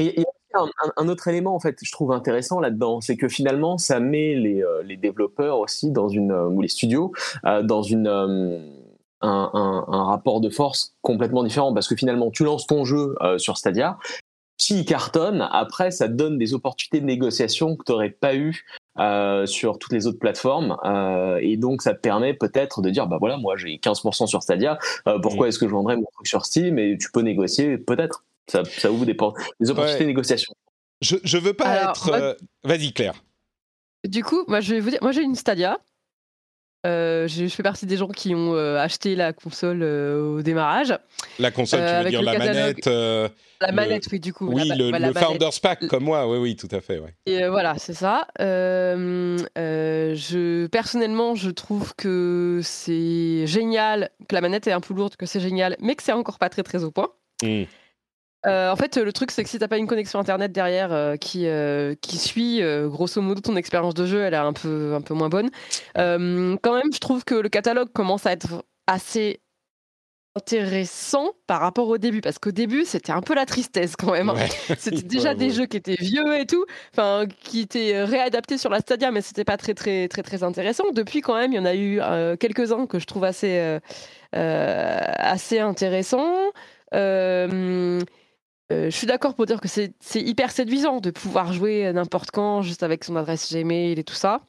un, 0.96 1.08
autre 1.08 1.28
élément 1.28 1.54
en 1.54 1.60
fait, 1.60 1.78
je 1.82 1.92
trouve 1.92 2.12
intéressant 2.12 2.60
là-dedans, 2.60 3.00
c'est 3.00 3.16
que 3.16 3.28
finalement, 3.28 3.78
ça 3.78 4.00
met 4.00 4.34
les, 4.34 4.62
euh, 4.62 4.82
les 4.82 4.96
développeurs 4.96 5.58
aussi 5.58 5.90
dans 5.90 6.08
une 6.08 6.32
euh, 6.32 6.46
ou 6.46 6.60
les 6.60 6.68
studios 6.68 7.12
euh, 7.46 7.62
dans 7.62 7.82
une 7.82 8.06
un, 8.06 9.50
un, 9.88 10.04
rapport 10.04 10.42
de 10.42 10.50
force 10.50 10.94
complètement 11.00 11.44
différent 11.44 11.72
parce 11.72 11.88
que 11.88 11.96
finalement, 11.96 12.30
tu 12.30 12.44
lances 12.44 12.66
ton 12.66 12.84
jeu 12.84 13.14
sur 13.38 13.56
Stadia, 13.56 13.96
s'il 14.58 14.84
cartonne, 14.84 15.48
après, 15.50 15.90
ça 15.90 16.08
donne 16.08 16.38
des 16.38 16.54
opportunités 16.54 17.00
de 17.00 17.06
négociation 17.06 17.76
que 17.76 17.84
tu 17.84 17.92
n'aurais 17.92 18.10
pas 18.10 18.36
eu 18.36 18.64
euh, 19.00 19.46
sur 19.46 19.80
toutes 19.80 19.92
les 19.92 20.06
autres 20.06 20.20
plateformes 20.20 20.76
euh, 20.84 21.40
et 21.42 21.56
donc 21.56 21.82
ça 21.82 21.94
te 21.94 22.00
permet 22.00 22.32
peut-être 22.32 22.80
de 22.80 22.90
dire 22.90 23.08
bah 23.08 23.16
voilà 23.18 23.36
moi 23.36 23.56
j'ai 23.56 23.76
15% 23.78 24.28
sur 24.28 24.40
Stadia 24.40 24.78
pourquoi 25.20 25.46
mmh. 25.46 25.48
est-ce 25.48 25.58
que 25.58 25.66
je 25.66 25.72
vendrais 25.72 25.96
mon 25.96 26.06
truc 26.14 26.28
sur 26.28 26.46
Steam 26.46 26.78
et 26.78 26.96
tu 26.96 27.10
peux 27.10 27.22
négocier 27.22 27.76
peut-être 27.76 28.22
ça, 28.46 28.64
ça 28.64 28.90
ouvre 28.90 29.06
des, 29.06 29.16
des 29.60 29.70
opportunités 29.70 30.04
de 30.04 30.08
négociation. 30.08 30.54
Je, 31.00 31.16
je 31.22 31.38
veux 31.38 31.54
pas 31.54 31.90
être. 31.90 32.10
Euh, 32.12 32.34
vas-y, 32.62 32.92
Claire. 32.92 33.24
Du 34.06 34.22
coup, 34.22 34.44
moi, 34.48 34.60
je 34.60 34.74
vais 34.74 34.80
vous 34.80 34.90
dire, 34.90 34.98
moi, 35.02 35.12
j'ai 35.12 35.22
une 35.22 35.34
Stadia. 35.34 35.78
Euh, 36.86 37.26
je, 37.26 37.46
fais 37.48 37.62
partie 37.62 37.86
des 37.86 37.96
gens 37.96 38.08
qui 38.08 38.34
ont 38.34 38.54
euh, 38.54 38.76
acheté 38.78 39.14
la 39.16 39.32
console 39.32 39.82
au 39.82 40.42
démarrage. 40.42 40.94
La 41.38 41.50
console, 41.50 41.80
tu 41.80 42.04
veux 42.04 42.10
dire 42.10 42.20
la 42.22 42.38
manette 42.38 42.86
La 42.86 43.72
manette, 43.72 44.04
oui, 44.12 44.20
du 44.20 44.34
coup. 44.34 44.48
Oui, 44.48 44.68
le, 44.68 44.90
le 44.90 45.12
Founders 45.14 45.58
Pack, 45.62 45.86
comme 45.86 46.04
moi, 46.04 46.28
oui, 46.28 46.36
oui, 46.36 46.56
tout 46.56 46.68
à 46.70 46.82
fait. 46.82 46.98
Ouais. 46.98 47.14
Et 47.24 47.48
voilà, 47.48 47.78
c'est 47.78 47.94
ça. 47.94 48.26
je, 48.38 49.46
personnellement, 50.66 51.34
je 51.34 51.48
trouve 51.50 51.94
que 51.96 52.60
c'est 52.62 53.46
génial, 53.46 54.10
que 54.28 54.34
la 54.34 54.42
manette 54.42 54.66
est 54.66 54.72
un 54.72 54.80
peu 54.80 54.92
lourde, 54.92 55.16
que 55.16 55.24
c'est 55.24 55.40
génial, 55.40 55.76
mais 55.80 55.94
que 55.94 56.02
c'est 56.02 56.12
encore 56.12 56.38
pas 56.38 56.50
très, 56.50 56.62
très 56.62 56.84
au 56.84 56.90
point. 56.90 57.08
Mmh. 57.42 57.64
Euh, 58.46 58.70
en 58.70 58.76
fait, 58.76 58.96
le 58.96 59.12
truc, 59.12 59.30
c'est 59.30 59.42
que 59.42 59.48
si 59.48 59.58
t'as 59.58 59.68
pas 59.68 59.78
une 59.78 59.86
connexion 59.86 60.18
internet 60.18 60.52
derrière 60.52 60.92
euh, 60.92 61.16
qui, 61.16 61.46
euh, 61.46 61.94
qui 62.00 62.18
suit, 62.18 62.60
grosso 62.86 63.20
modo, 63.20 63.40
ton 63.40 63.56
expérience 63.56 63.94
de 63.94 64.06
jeu, 64.06 64.22
elle 64.22 64.34
est 64.34 64.38
un 64.38 64.52
peu, 64.52 64.94
un 64.94 65.00
peu 65.00 65.14
moins 65.14 65.28
bonne. 65.28 65.50
quand 65.94 66.74
même, 66.74 66.92
je 66.92 66.98
trouve 66.98 67.24
que 67.24 67.34
le 67.34 67.48
catalogue 67.48 67.90
commence 67.92 68.26
à 68.26 68.32
être 68.32 68.64
assez 68.86 69.40
intéressant 70.36 71.30
par 71.46 71.60
rapport 71.60 71.88
au 71.88 71.96
début 71.96 72.20
parce 72.20 72.40
qu'au 72.40 72.50
début 72.50 72.84
c'était 72.84 73.12
un 73.12 73.20
peu 73.20 73.36
la 73.36 73.46
tristesse 73.46 73.94
quand 73.94 74.10
même 74.10 74.30
hein. 74.30 74.34
c'était 74.78 75.02
déjà 75.02 75.32
des 75.32 75.50
jeux 75.50 75.66
qui 75.66 75.76
étaient 75.76 75.94
vieux 75.94 76.36
et 76.36 76.44
tout 76.44 76.64
enfin 76.92 77.26
qui 77.44 77.60
étaient 77.60 78.02
réadaptés 78.02 78.58
sur 78.58 78.68
la 78.68 78.80
Stadia 78.80 79.12
mais 79.12 79.20
c'était 79.20 79.44
pas 79.44 79.56
très 79.56 79.74
très 79.74 80.08
très 80.08 80.24
très 80.24 80.42
intéressant 80.42 80.90
depuis 80.92 81.20
quand 81.20 81.36
même 81.36 81.52
il 81.52 81.54
y 81.54 81.58
en 81.60 81.64
a 81.64 81.76
eu 81.76 82.00
quelques 82.40 82.72
uns 82.72 82.86
que 82.86 82.98
je 82.98 83.06
trouve 83.06 83.22
assez 83.22 83.78
assez 84.32 85.60
intéressants 85.60 86.50
je 88.90 88.96
suis 88.96 89.06
d'accord 89.06 89.34
pour 89.34 89.46
dire 89.46 89.60
que 89.60 89.68
c'est 89.68 89.94
hyper 90.14 90.50
séduisant 90.50 91.00
de 91.00 91.10
pouvoir 91.10 91.52
jouer 91.52 91.92
n'importe 91.92 92.30
quand, 92.30 92.62
juste 92.62 92.82
avec 92.82 93.04
son 93.04 93.16
adresse 93.16 93.52
Gmail 93.52 93.98
et 93.98 94.04
tout 94.04 94.14
ça. 94.14 94.40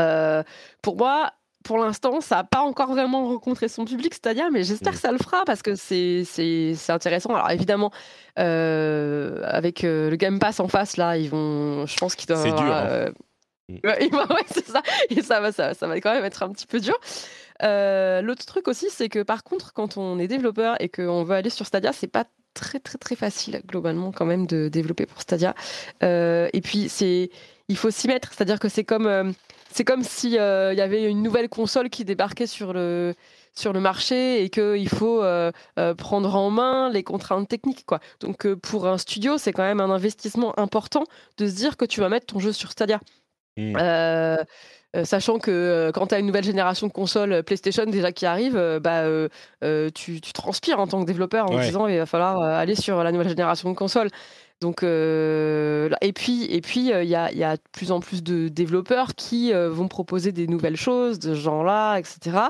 Euh, 0.00 0.42
pour 0.82 0.96
moi, 0.96 1.32
pour 1.64 1.78
l'instant, 1.78 2.20
ça 2.20 2.36
n'a 2.36 2.44
pas 2.44 2.60
encore 2.60 2.88
vraiment 2.88 3.28
rencontré 3.28 3.68
son 3.68 3.84
public, 3.84 4.14
c'est-à-dire, 4.14 4.50
mais 4.52 4.62
j'espère 4.62 4.92
que 4.92 4.98
ça 4.98 5.12
le 5.12 5.18
fera 5.18 5.44
parce 5.44 5.62
que 5.62 5.74
c'est 5.74 6.24
intéressant. 6.88 7.34
Alors 7.34 7.50
évidemment, 7.50 7.90
euh, 8.38 9.40
avec 9.44 9.82
le 9.82 10.14
Game 10.16 10.38
Pass 10.38 10.60
en 10.60 10.68
face, 10.68 10.96
là, 10.96 11.16
ils 11.16 11.28
vont, 11.28 11.86
je 11.86 11.96
pense 11.96 12.14
qu'ils 12.14 12.28
doivent. 12.28 12.42
C'est 12.42 12.52
dur. 12.52 12.72
Hein. 12.72 13.06
Ouais, 13.84 14.08
c'est 14.50 14.66
ça. 14.66 14.82
Et 15.10 15.20
ça 15.20 15.40
va, 15.40 15.52
ça, 15.52 15.74
ça, 15.74 15.86
va 15.86 16.00
quand 16.00 16.14
même 16.14 16.24
être 16.24 16.42
un 16.42 16.48
petit 16.52 16.66
peu 16.66 16.80
dur. 16.80 16.98
L'autre 17.60 18.46
truc 18.46 18.66
aussi, 18.66 18.88
c'est 18.88 19.10
que 19.10 19.22
par 19.22 19.44
contre, 19.44 19.74
quand 19.74 19.98
on 19.98 20.18
est 20.18 20.26
développeur 20.26 20.80
et 20.80 20.88
qu'on 20.88 21.22
veut 21.22 21.34
aller 21.34 21.50
sur 21.50 21.66
Stadia, 21.66 21.92
c'est 21.92 22.06
pas 22.06 22.24
très 22.58 22.80
très 22.80 22.98
très 22.98 23.16
facile 23.16 23.62
globalement 23.66 24.12
quand 24.12 24.26
même 24.26 24.46
de 24.46 24.68
développer 24.68 25.06
pour 25.06 25.20
Stadia. 25.20 25.54
Euh, 26.02 26.48
et 26.52 26.60
puis 26.60 26.88
c'est, 26.88 27.30
il 27.68 27.76
faut 27.76 27.90
s'y 27.90 28.08
mettre, 28.08 28.32
c'est-à-dire 28.32 28.58
que 28.58 28.68
c'est 28.68 28.84
comme 28.84 29.06
euh, 29.06 29.30
c'est 29.70 29.84
comme 29.84 30.02
si 30.02 30.38
euh, 30.38 30.72
il 30.72 30.78
y 30.78 30.82
avait 30.82 31.04
une 31.04 31.22
nouvelle 31.22 31.48
console 31.48 31.88
qui 31.88 32.04
débarquait 32.04 32.46
sur 32.46 32.72
le 32.72 33.14
sur 33.54 33.72
le 33.72 33.80
marché 33.80 34.42
et 34.44 34.50
qu'il 34.50 34.88
faut 34.88 35.24
prendre 35.96 36.36
en 36.36 36.50
main 36.50 36.90
les 36.90 37.02
contraintes 37.02 37.48
techniques 37.48 37.84
quoi. 37.86 37.98
Donc 38.20 38.52
pour 38.54 38.86
un 38.86 38.98
studio, 38.98 39.36
c'est 39.36 39.52
quand 39.52 39.64
même 39.64 39.80
un 39.80 39.90
investissement 39.90 40.58
important 40.60 41.04
de 41.38 41.48
se 41.48 41.56
dire 41.56 41.76
que 41.76 41.84
tu 41.84 42.00
vas 42.00 42.08
mettre 42.08 42.26
ton 42.26 42.38
jeu 42.38 42.52
sur 42.52 42.70
Stadia. 42.70 43.00
Mmh. 43.56 43.74
Euh, 44.96 45.04
sachant 45.04 45.38
que 45.38 45.50
euh, 45.50 45.92
quand 45.92 46.06
tu 46.06 46.14
as 46.14 46.18
une 46.18 46.26
nouvelle 46.26 46.44
génération 46.44 46.86
de 46.86 46.92
consoles 46.92 47.32
euh, 47.32 47.42
PlayStation 47.42 47.84
déjà 47.84 48.10
qui 48.10 48.24
arrive, 48.24 48.54
bah, 48.82 49.04
tu, 49.94 50.20
transpires 50.32 50.80
en 50.80 50.86
tant 50.86 51.00
que 51.00 51.06
développeur 51.06 51.50
en 51.50 51.60
disant 51.60 51.86
il 51.86 51.98
va 51.98 52.06
falloir 52.06 52.40
aller 52.42 52.74
sur 52.74 53.02
la 53.02 53.12
nouvelle 53.12 53.28
génération 53.28 53.70
de 53.70 53.76
consoles. 53.76 54.10
Donc, 54.60 54.82
et 54.82 56.12
puis, 56.12 56.44
et 56.50 56.60
puis, 56.60 56.88
il 56.88 57.08
y, 57.08 57.14
a, 57.14 57.32
y, 57.32 57.44
a, 57.44 57.56
de 57.56 57.62
plus 57.70 57.92
en 57.92 58.00
plus 58.00 58.24
de 58.24 58.48
développeurs 58.48 59.14
qui 59.14 59.52
vont 59.52 59.86
proposer 59.86 60.32
des 60.32 60.48
nouvelles 60.48 60.76
choses 60.76 61.18
de 61.20 61.34
ce 61.34 61.40
genre-là, 61.40 61.98
etc. 61.98 62.48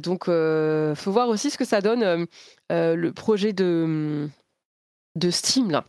donc, 0.00 0.26
faut 0.26 1.10
voir 1.10 1.28
aussi 1.28 1.50
ce 1.50 1.58
que 1.58 1.64
ça 1.64 1.80
donne 1.80 2.26
le 2.70 3.10
projet 3.10 3.52
de 3.52 4.28
de 5.16 5.30
Steam 5.30 5.70
là 5.70 5.84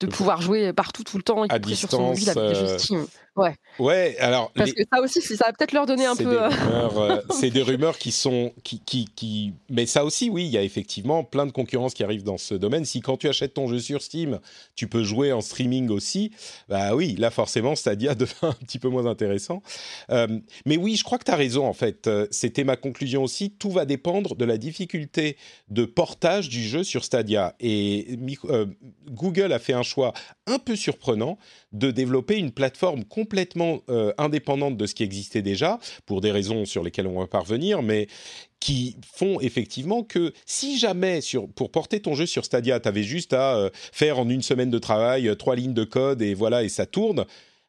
de 0.00 0.06
pouvoir 0.08 0.42
jouer 0.42 0.72
partout 0.72 1.04
tout 1.04 1.16
le 1.16 1.22
temps, 1.22 1.42
à 1.44 1.58
distance, 1.58 1.78
sur 1.78 1.90
son 1.90 2.08
mobile 2.08 2.28
avec 2.28 2.48
des 2.48 2.54
jeux 2.54 2.78
Steam. 2.78 3.06
Ouais. 3.34 3.54
Ouais, 3.78 4.16
alors. 4.18 4.52
Parce 4.52 4.72
que 4.72 4.82
ça 4.92 5.00
aussi, 5.00 5.22
ça 5.22 5.46
va 5.46 5.52
peut-être 5.52 5.72
leur 5.72 5.86
donner 5.86 6.04
un 6.04 6.14
peu. 6.14 6.42
Euh, 6.42 7.22
c'est 7.30 7.50
des 7.50 7.62
rumeurs 7.62 7.96
qui 7.96 8.12
sont. 8.12 8.52
Qui, 8.62 8.80
qui, 8.80 9.06
qui, 9.16 9.54
Mais 9.70 9.86
ça 9.86 10.04
aussi, 10.04 10.28
oui, 10.28 10.44
il 10.44 10.50
y 10.50 10.58
a 10.58 10.62
effectivement 10.62 11.24
plein 11.24 11.46
de 11.46 11.52
concurrence 11.52 11.94
qui 11.94 12.04
arrive 12.04 12.24
dans 12.24 12.36
ce 12.36 12.54
domaine. 12.54 12.84
Si 12.84 13.00
quand 13.00 13.16
tu 13.16 13.28
achètes 13.28 13.54
ton 13.54 13.68
jeu 13.68 13.78
sur 13.78 14.02
Steam, 14.02 14.38
tu 14.76 14.86
peux 14.86 15.02
jouer 15.02 15.32
en 15.32 15.40
streaming 15.40 15.88
aussi, 15.88 16.32
bah 16.68 16.94
oui, 16.94 17.16
là 17.18 17.30
forcément, 17.30 17.74
Stadia 17.74 18.14
devient 18.14 18.34
un 18.42 18.52
petit 18.52 18.78
peu 18.78 18.88
moins 18.88 19.06
intéressant. 19.06 19.62
Euh, 20.10 20.26
mais 20.66 20.76
oui, 20.76 20.96
je 20.96 21.04
crois 21.04 21.16
que 21.16 21.24
tu 21.24 21.30
as 21.30 21.36
raison, 21.36 21.66
en 21.66 21.72
fait. 21.72 22.08
Euh, 22.08 22.26
c'était 22.30 22.64
ma 22.64 22.76
conclusion 22.76 23.22
aussi. 23.22 23.50
Tout 23.50 23.70
va 23.70 23.86
dépendre 23.86 24.36
de 24.36 24.44
la 24.44 24.58
difficulté 24.58 25.38
de 25.70 25.86
portage 25.86 26.50
du 26.50 26.62
jeu 26.62 26.84
sur 26.84 27.02
Stadia. 27.02 27.54
Et 27.60 28.18
Google 29.10 29.54
a 29.54 29.58
fait 29.58 29.72
un 29.72 29.82
choix 29.82 30.12
un 30.46 30.58
peu 30.58 30.76
surprenant 30.76 31.38
de 31.72 31.90
développer 31.90 32.36
une 32.36 32.52
plateforme 32.52 33.04
complètement 33.04 33.80
euh, 33.88 34.12
indépendante 34.18 34.76
de 34.76 34.86
ce 34.86 34.94
qui 34.94 35.02
existait 35.02 35.42
déjà, 35.42 35.78
pour 36.06 36.20
des 36.20 36.30
raisons 36.30 36.64
sur 36.64 36.82
lesquelles 36.82 37.06
on 37.06 37.20
va 37.20 37.26
parvenir, 37.26 37.82
mais 37.82 38.08
qui 38.60 38.96
font 39.12 39.40
effectivement 39.40 40.04
que 40.04 40.32
si 40.46 40.78
jamais 40.78 41.20
sur, 41.20 41.48
pour 41.48 41.70
porter 41.70 42.00
ton 42.00 42.14
jeu 42.14 42.26
sur 42.26 42.44
Stadia, 42.44 42.78
tu 42.78 42.88
avais 42.88 43.02
juste 43.02 43.32
à 43.32 43.56
euh, 43.56 43.70
faire 43.74 44.18
en 44.18 44.28
une 44.28 44.42
semaine 44.42 44.70
de 44.70 44.78
travail 44.78 45.28
euh, 45.28 45.34
trois 45.34 45.56
lignes 45.56 45.74
de 45.74 45.84
code 45.84 46.22
et 46.22 46.34
voilà 46.34 46.62
et 46.62 46.68
ça 46.68 46.86
tourne, 46.86 47.24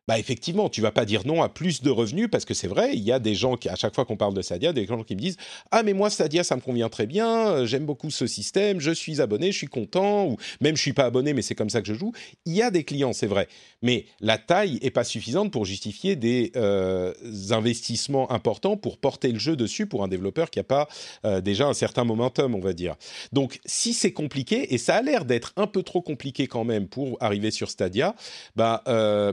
bah 0.07 0.19
effectivement, 0.19 0.69
tu 0.69 0.81
vas 0.81 0.91
pas 0.91 1.05
dire 1.05 1.25
non 1.25 1.41
à 1.41 1.49
plus 1.49 1.81
de 1.81 1.89
revenus 1.89 2.27
parce 2.29 2.43
que 2.43 2.53
c'est 2.53 2.67
vrai, 2.67 2.91
il 2.93 3.03
y 3.03 3.11
a 3.11 3.19
des 3.19 3.35
gens 3.35 3.55
qui, 3.55 3.69
à 3.69 3.75
chaque 3.75 3.95
fois 3.95 4.05
qu'on 4.05 4.17
parle 4.17 4.33
de 4.33 4.41
Stadia, 4.41 4.73
des 4.73 4.85
gens 4.85 5.01
qui 5.03 5.15
me 5.15 5.21
disent 5.21 5.37
ah 5.71 5.81
mais 5.83 5.93
moi 5.93 6.09
Stadia 6.09 6.43
ça 6.43 6.55
me 6.55 6.61
convient 6.61 6.89
très 6.89 7.05
bien, 7.05 7.47
euh, 7.47 7.65
j'aime 7.65 7.85
beaucoup 7.85 8.11
ce 8.11 8.27
système, 8.27 8.81
je 8.81 8.91
suis 8.91 9.21
abonné, 9.21 9.51
je 9.51 9.57
suis 9.57 9.67
content 9.67 10.25
ou 10.25 10.37
même 10.59 10.75
je 10.75 10.81
suis 10.81 10.93
pas 10.93 11.05
abonné 11.05 11.33
mais 11.33 11.41
c'est 11.41 11.55
comme 11.55 11.69
ça 11.69 11.81
que 11.81 11.87
je 11.87 11.93
joue. 11.93 12.11
Il 12.45 12.53
y 12.53 12.61
a 12.61 12.69
des 12.69 12.83
clients, 12.83 13.13
c'est 13.13 13.27
vrai, 13.27 13.47
mais 13.81 14.05
la 14.19 14.37
taille 14.37 14.77
est 14.81 14.91
pas 14.91 15.05
suffisante 15.05 15.51
pour 15.51 15.63
justifier 15.63 16.17
des 16.17 16.51
euh, 16.57 17.13
investissements 17.51 18.29
importants 18.31 18.75
pour 18.75 18.97
porter 18.97 19.31
le 19.31 19.39
jeu 19.39 19.55
dessus 19.55 19.87
pour 19.87 20.03
un 20.03 20.09
développeur 20.09 20.49
qui 20.49 20.59
a 20.59 20.63
pas 20.63 20.89
euh, 21.25 21.39
déjà 21.39 21.67
un 21.67 21.73
certain 21.73 22.03
momentum, 22.03 22.55
on 22.55 22.59
va 22.59 22.73
dire. 22.73 22.95
Donc 23.31 23.59
si 23.65 23.93
c'est 23.93 24.11
compliqué 24.11 24.73
et 24.73 24.77
ça 24.77 24.95
a 24.95 25.01
l'air 25.01 25.23
d'être 25.23 25.53
un 25.55 25.67
peu 25.67 25.81
trop 25.81 26.01
compliqué 26.01 26.47
quand 26.47 26.65
même 26.65 26.87
pour 26.87 27.17
arriver 27.21 27.51
sur 27.51 27.69
Stadia, 27.69 28.15
bah 28.55 28.83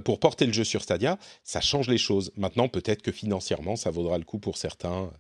pour 0.05 0.21
porter 0.21 0.47
le 0.47 0.53
jeu 0.53 0.60
sur 0.65 0.83
Stadia, 0.83 1.19
ça 1.45 1.61
change 1.61 1.89
les 1.89 1.99
choses. 1.99 2.33
Maintenant, 2.37 2.69
peut-être 2.69 3.03
que 3.03 3.13
financièrement, 3.13 3.77
ça 3.77 3.91
vaudra 3.91 4.19
le 4.19 4.25
coup 4.25 4.39
pour 4.39 4.57
certains. 4.57 5.11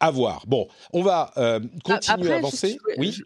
À 0.00 0.10
voir. 0.10 0.44
Bon, 0.46 0.68
on 0.92 1.02
va 1.02 1.32
euh, 1.36 1.60
continuer 1.84 2.32
à 2.32 2.36
avancer. 2.36 2.78
oui. 2.96 3.16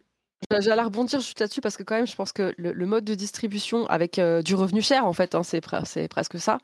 J'allais 0.50 0.82
rebondir 0.82 1.20
juste 1.20 1.38
là-dessus 1.38 1.60
parce 1.60 1.76
que 1.76 1.84
quand 1.84 1.94
même, 1.94 2.06
je 2.06 2.16
pense 2.16 2.32
que 2.32 2.52
le, 2.58 2.86
mode 2.86 3.04
de 3.04 3.14
distribution 3.14 3.86
avec 3.86 4.18
euh, 4.18 4.42
du 4.42 4.56
revenu 4.56 4.82
cher, 4.82 5.06
en 5.06 5.12
fait, 5.12 5.36
hein, 5.36 5.44
c'est, 5.44 5.60
presque 5.60 6.40
ça. 6.40 6.58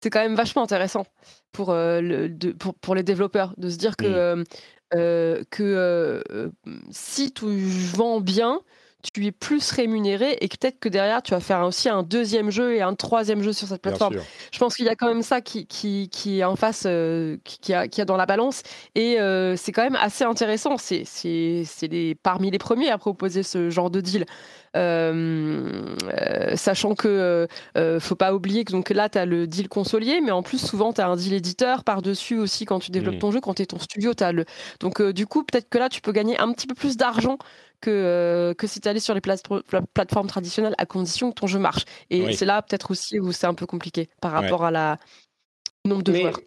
C'est 0.00 0.10
quand 0.10 0.20
même 0.20 0.36
vachement 0.36 0.62
intéressant 0.62 1.06
pour, 1.50 1.70
euh, 1.70 2.00
le, 2.00 2.28
pour, 2.54 2.94
les 2.94 3.02
développeurs 3.02 3.52
de 3.56 3.68
se 3.68 3.78
dire 3.78 3.96
que, 3.96 4.44
que 5.50 6.52
si 6.92 7.32
tu 7.32 7.46
vends 7.46 8.20
bien, 8.20 8.60
tu 9.12 9.26
es 9.26 9.32
plus 9.32 9.70
rémunéré 9.70 10.38
et 10.40 10.48
peut-être 10.48 10.78
que 10.78 10.88
derrière, 10.88 11.22
tu 11.22 11.32
vas 11.32 11.40
faire 11.40 11.60
aussi 11.62 11.88
un 11.88 12.02
deuxième 12.02 12.50
jeu 12.50 12.74
et 12.74 12.82
un 12.82 12.94
troisième 12.94 13.42
jeu 13.42 13.52
sur 13.52 13.68
cette 13.68 13.82
plateforme. 13.82 14.16
Je 14.52 14.58
pense 14.58 14.74
qu'il 14.74 14.86
y 14.86 14.88
a 14.88 14.94
quand 14.94 15.08
même 15.08 15.22
ça 15.22 15.40
qui, 15.40 15.66
qui, 15.66 16.08
qui 16.10 16.40
est 16.40 16.44
en 16.44 16.56
face, 16.56 16.84
euh, 16.86 17.36
qui, 17.44 17.72
a, 17.74 17.88
qui 17.88 18.00
a 18.00 18.04
dans 18.04 18.16
la 18.16 18.26
balance. 18.26 18.62
Et 18.94 19.20
euh, 19.20 19.56
c'est 19.56 19.72
quand 19.72 19.82
même 19.82 19.96
assez 19.96 20.24
intéressant. 20.24 20.76
C'est 20.78 21.04
parmi 22.22 22.50
les 22.50 22.58
premiers 22.58 22.90
à 22.90 22.98
proposer 22.98 23.42
ce 23.42 23.70
genre 23.70 23.90
de 23.90 24.00
deal. 24.00 24.26
Euh, 24.76 25.96
sachant 26.54 26.94
que 26.94 27.48
faut 27.98 28.14
pas 28.14 28.34
oublier 28.34 28.64
que 28.64 28.72
donc 28.72 28.90
là 28.90 29.08
tu 29.08 29.16
as 29.16 29.24
le 29.24 29.46
deal 29.46 29.70
consolier 29.70 30.20
mais 30.20 30.32
en 30.32 30.42
plus 30.42 30.58
souvent 30.58 30.92
tu 30.92 31.00
as 31.00 31.08
un 31.08 31.16
deal 31.16 31.32
éditeur 31.32 31.82
par 31.82 32.02
dessus 32.02 32.36
aussi 32.36 32.66
quand 32.66 32.78
tu 32.78 32.90
développes 32.90 33.14
mmh. 33.14 33.20
ton 33.20 33.30
jeu 33.30 33.40
quand 33.40 33.54
tu 33.54 33.62
es 33.62 33.66
ton 33.66 33.78
studio 33.78 34.12
as 34.20 34.32
le 34.32 34.44
donc 34.80 35.00
du 35.00 35.26
coup 35.26 35.44
peut-être 35.44 35.70
que 35.70 35.78
là 35.78 35.88
tu 35.88 36.02
peux 36.02 36.12
gagner 36.12 36.38
un 36.38 36.52
petit 36.52 36.66
peu 36.66 36.74
plus 36.74 36.98
d'argent 36.98 37.38
que, 37.80 37.90
euh, 37.90 38.54
que 38.54 38.66
si 38.66 38.80
tu 38.80 38.88
allais 38.88 39.00
sur 39.00 39.14
les 39.14 39.20
plateformes 39.20 40.26
traditionnelles 40.28 40.74
à 40.78 40.86
condition 40.86 41.30
que 41.30 41.40
ton 41.40 41.46
jeu 41.46 41.58
marche. 41.58 41.84
Et 42.10 42.32
c'est 42.34 42.44
là 42.44 42.62
peut-être 42.62 42.90
aussi 42.90 43.18
où 43.20 43.32
c'est 43.32 43.46
un 43.46 43.54
peu 43.54 43.66
compliqué 43.66 44.08
par 44.20 44.32
rapport 44.32 44.64
à 44.64 44.70
la 44.70 44.98
nombre 45.84 46.02
de 46.02 46.12
joueurs. 46.14 46.40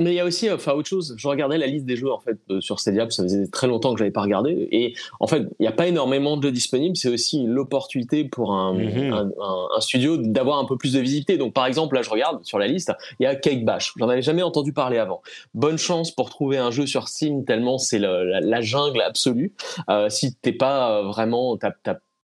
Mais 0.00 0.12
il 0.12 0.16
y 0.16 0.20
a 0.20 0.24
aussi, 0.24 0.50
enfin, 0.50 0.72
autre 0.72 0.88
chose. 0.88 1.14
Je 1.18 1.28
regardais 1.28 1.58
la 1.58 1.66
liste 1.66 1.84
des 1.84 1.96
jeux 1.96 2.10
en 2.10 2.18
fait 2.18 2.38
sur 2.60 2.80
Stadia, 2.80 3.08
ça 3.10 3.22
faisait 3.22 3.46
très 3.48 3.66
longtemps 3.66 3.92
que 3.92 3.98
j'avais 3.98 4.10
pas 4.10 4.22
regardé. 4.22 4.68
Et 4.72 4.94
en 5.20 5.26
fait, 5.26 5.42
il 5.58 5.62
n'y 5.62 5.66
a 5.66 5.72
pas 5.72 5.86
énormément 5.86 6.36
de 6.36 6.42
jeux 6.42 6.52
disponibles. 6.52 6.96
C'est 6.96 7.10
aussi 7.10 7.44
l'opportunité 7.46 8.24
pour 8.24 8.52
mhm. 8.52 9.12
un, 9.12 9.30
un, 9.76 9.80
studio 9.80 10.16
d'avoir 10.16 10.58
un 10.58 10.64
peu 10.64 10.76
plus 10.76 10.94
de 10.94 11.00
visibilité. 11.00 11.36
Donc, 11.36 11.52
par 11.52 11.66
exemple, 11.66 11.94
là, 11.94 12.02
je 12.02 12.10
regarde 12.10 12.44
sur 12.44 12.58
la 12.58 12.66
liste, 12.66 12.92
il 13.20 13.24
y 13.24 13.26
a 13.26 13.34
Cake 13.34 13.64
Bash. 13.64 13.92
J'en 13.98 14.08
avais 14.08 14.22
jamais 14.22 14.42
entendu 14.42 14.72
parler 14.72 14.98
avant. 14.98 15.22
Bonne 15.54 15.78
chance 15.78 16.10
pour 16.10 16.30
trouver 16.30 16.58
un 16.58 16.70
jeu 16.70 16.86
sur 16.86 17.08
Steam 17.08 17.44
tellement 17.44 17.78
c'est 17.78 17.98
la, 17.98 18.60
jungle 18.60 19.00
absolue. 19.00 19.52
Euh, 19.88 20.08
si 20.08 20.34
t'es 20.34 20.52
pas 20.52 20.98
euh, 20.98 21.02
vraiment, 21.02 21.56
t'as 21.56 21.72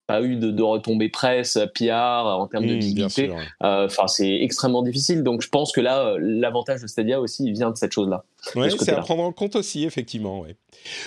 pas 0.10 0.24
eu 0.24 0.38
de, 0.38 0.64
retombées 0.64 1.10
presse, 1.10 1.60
PR 1.76 2.26
en 2.26 2.48
termes 2.48 2.66
de 2.66 2.74
visibilité. 2.74 3.30
Euh, 3.64 3.86
enfin, 3.86 4.08
c'est 4.08 4.42
extrêmement 4.42 4.82
difficile. 4.82 5.22
Donc, 5.22 5.44
je 5.44 5.50
pense 5.50 5.72
que 5.72 5.82
là, 5.82 6.00
euh, 6.00 6.18
l'avantage 6.20 6.82
de 6.82 6.88
Stadia 6.88 7.22
aussi 7.22 7.52
vient 7.52 7.70
de 7.70 7.78
cette 7.78 7.92
chose-là. 7.92 8.24
Oui, 8.56 8.72
c'est 8.80 8.92
à 8.92 9.02
prendre 9.02 9.22
en 9.22 9.32
compte 9.32 9.56
aussi, 9.56 9.86
effectivement. 9.86 10.40
Ouais. 10.40 10.56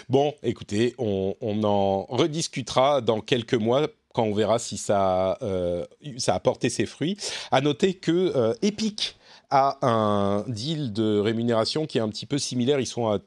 Bon, 0.09 0.35
écoutez, 0.45 0.95
on, 0.99 1.35
en 1.65 2.05
rediscutera 2.05 3.01
dans 3.01 3.21
quelques 3.21 3.55
mois 3.55 3.89
quand 4.15 4.23
on 4.23 4.35
verra 4.35 4.61
si 4.61 4.77
ça, 4.77 5.37
euh, 5.43 5.85
ça 6.19 6.35
a 6.35 6.41
porté 6.41 6.69
ses 6.69 6.87
fruits. 6.87 7.17
À 7.51 7.61
noter 7.61 7.95
que 7.95 8.55
Epic 8.63 9.17
a 9.51 9.79
un 9.83 10.45
deal 10.47 10.93
de 10.93 11.19
rémunération 11.19 11.87
qui 11.87 11.99
est 11.99 12.03
un 12.03 12.09
petit 12.09 12.27
peu 12.27 12.39
similaire. 12.39 12.79
Ils 12.79 12.87
sont 12.87 13.09
à 13.09 13.19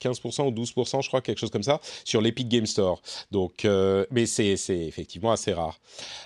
15% 0.00 0.46
ou 0.46 0.50
12%, 0.50 1.02
je 1.02 1.08
crois, 1.08 1.20
quelque 1.20 1.38
chose 1.38 1.50
comme 1.50 1.62
ça, 1.62 1.80
sur 2.04 2.20
l'Epic 2.20 2.48
Game 2.48 2.66
Store. 2.66 3.00
Donc, 3.30 3.64
euh, 3.64 4.04
mais 4.10 4.26
c'est 4.26 4.56
effectivement 4.68 5.32
assez 5.32 5.52
rare. 5.52 5.78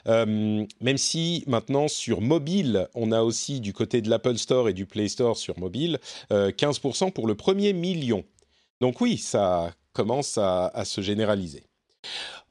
Euh, 0.07 0.64
même 0.81 0.99
si 0.99 1.45
maintenant 1.47 1.89
sur 1.89 2.21
mobile, 2.21 2.89
on 2.95 3.12
a 3.12 3.23
aussi 3.23 3.61
du 3.61 3.73
côté 3.73 4.03
de 4.03 4.11
l'Apple 4.11 4.37
Store 4.37 4.69
et 4.69 4.73
du 4.73 4.87
Play 4.87 5.09
Store 5.09 5.37
sur 5.37 5.59
mobile, 5.59 5.99
15% 6.31 7.09
euh, 7.09 7.11
pour 7.11 7.27
le 7.27 7.35
premier 7.35 7.73
million. 7.73 8.25
Donc 8.81 9.01
oui, 9.01 9.19
ça 9.19 9.73
commence 9.93 10.39
à, 10.39 10.69
à 10.69 10.85
se 10.85 11.01
généraliser. 11.01 11.64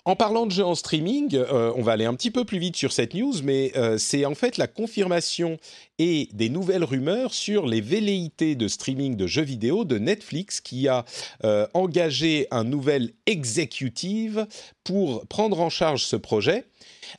En 0.08 0.16
parlant 0.16 0.46
de 0.46 0.54
jeux 0.54 0.64
en 0.64 0.74
streaming, 0.74 1.36
euh, 1.36 1.74
on 1.76 1.82
va 1.82 1.92
aller 1.92 2.06
un 2.06 2.14
petit 2.14 2.32
peu 2.32 2.46
plus 2.46 2.60
vite 2.60 2.78
sur 2.78 2.94
cette 2.94 3.14
news, 3.14 3.34
mais 3.44 3.74
euh, 3.76 3.98
c'est 3.98 4.26
en 4.26 4.36
fait 4.36 4.56
la 4.56 4.66
confirmation 4.66 5.58
et 6.00 6.30
des 6.32 6.48
nouvelles 6.48 6.86
rumeurs 6.86 7.34
sur 7.34 7.68
les 7.68 7.82
velléités 7.82 8.56
de 8.56 8.70
streaming 8.70 9.18
de 9.18 9.28
jeux 9.28 9.42
vidéo 9.42 9.84
de 9.84 9.98
Netflix 9.98 10.62
qui 10.62 10.88
a 10.88 11.04
euh, 11.44 11.68
engagé 11.74 12.48
un 12.52 12.64
nouvel 12.64 13.12
executive 13.26 14.48
pour 14.86 15.28
prendre 15.28 15.60
en 15.60 15.70
charge 15.70 16.06
ce 16.06 16.16
projet 16.16 16.64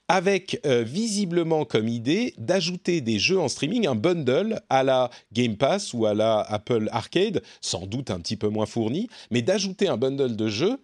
avec 0.06 0.60
visiblement 0.64 1.64
comme 1.64 1.88
idée 1.88 2.34
d'ajouter 2.38 3.00
des 3.00 3.18
jeux 3.18 3.38
en 3.38 3.48
streaming, 3.48 3.86
un 3.86 3.94
bundle 3.94 4.60
à 4.70 4.82
la 4.82 5.10
Game 5.32 5.56
Pass 5.56 5.92
ou 5.92 6.06
à 6.06 6.14
la 6.14 6.40
Apple 6.40 6.88
Arcade, 6.92 7.42
sans 7.60 7.86
doute 7.86 8.10
un 8.10 8.20
petit 8.20 8.36
peu 8.36 8.48
moins 8.48 8.66
fourni, 8.66 9.08
mais 9.30 9.42
d'ajouter 9.42 9.88
un 9.88 9.96
bundle 9.96 10.36
de 10.36 10.48
jeux 10.48 10.78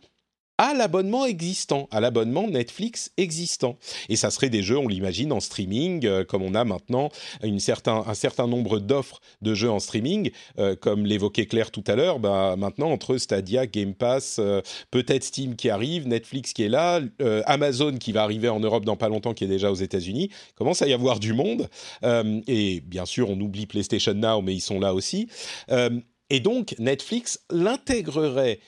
à 0.58 0.72
l'abonnement 0.74 1.26
existant, 1.26 1.88
à 1.90 2.00
l'abonnement 2.00 2.46
Netflix 2.48 3.10
existant. 3.16 3.76
Et 4.08 4.16
ça 4.16 4.30
serait 4.30 4.50
des 4.50 4.62
jeux, 4.62 4.78
on 4.78 4.86
l'imagine, 4.86 5.32
en 5.32 5.40
streaming, 5.40 6.06
euh, 6.06 6.24
comme 6.24 6.42
on 6.42 6.54
a 6.54 6.64
maintenant 6.64 7.10
un 7.42 7.58
certain 8.14 8.46
nombre 8.46 8.78
d'offres 8.78 9.20
de 9.42 9.54
jeux 9.54 9.70
en 9.70 9.80
streaming, 9.80 10.30
euh, 10.58 10.76
comme 10.76 11.06
l'évoquait 11.06 11.46
Claire 11.46 11.70
tout 11.70 11.84
à 11.86 11.96
l'heure, 11.96 12.20
bah, 12.20 12.54
maintenant 12.56 12.90
entre 12.90 13.16
Stadia, 13.16 13.66
Game 13.66 13.94
Pass, 13.94 14.36
euh, 14.38 14.60
peut-être 14.90 15.24
Steam 15.24 15.56
qui 15.56 15.70
arrive, 15.70 16.06
Netflix 16.06 16.52
qui 16.52 16.62
est 16.62 16.68
là, 16.68 17.00
Amazon 17.46 17.96
qui 17.96 18.12
va 18.12 18.22
arriver 18.22 18.48
en 18.48 18.60
Europe 18.60 18.84
dans 18.84 18.96
pas 18.96 19.08
longtemps, 19.08 19.34
qui 19.34 19.44
est 19.44 19.48
déjà 19.48 19.70
aux 19.70 19.76
États-Unis, 19.76 20.30
commence 20.54 20.82
à 20.82 20.86
y 20.86 20.92
avoir 20.92 21.18
du 21.18 21.32
monde. 21.32 21.68
et 22.46 22.80
bien 22.80 23.06
sûr, 23.06 23.30
on 23.30 23.40
oublie 23.40 23.66
PlayStation 23.66 24.14
Now, 24.14 24.42
mais 24.42 24.54
ils 24.54 24.60
sont 24.60 24.80
là 24.80 24.94
aussi. 24.94 25.28
et 26.30 26.40
donc, 26.40 26.74
Netflix 26.78 27.40
l'intégrerait 27.50 28.60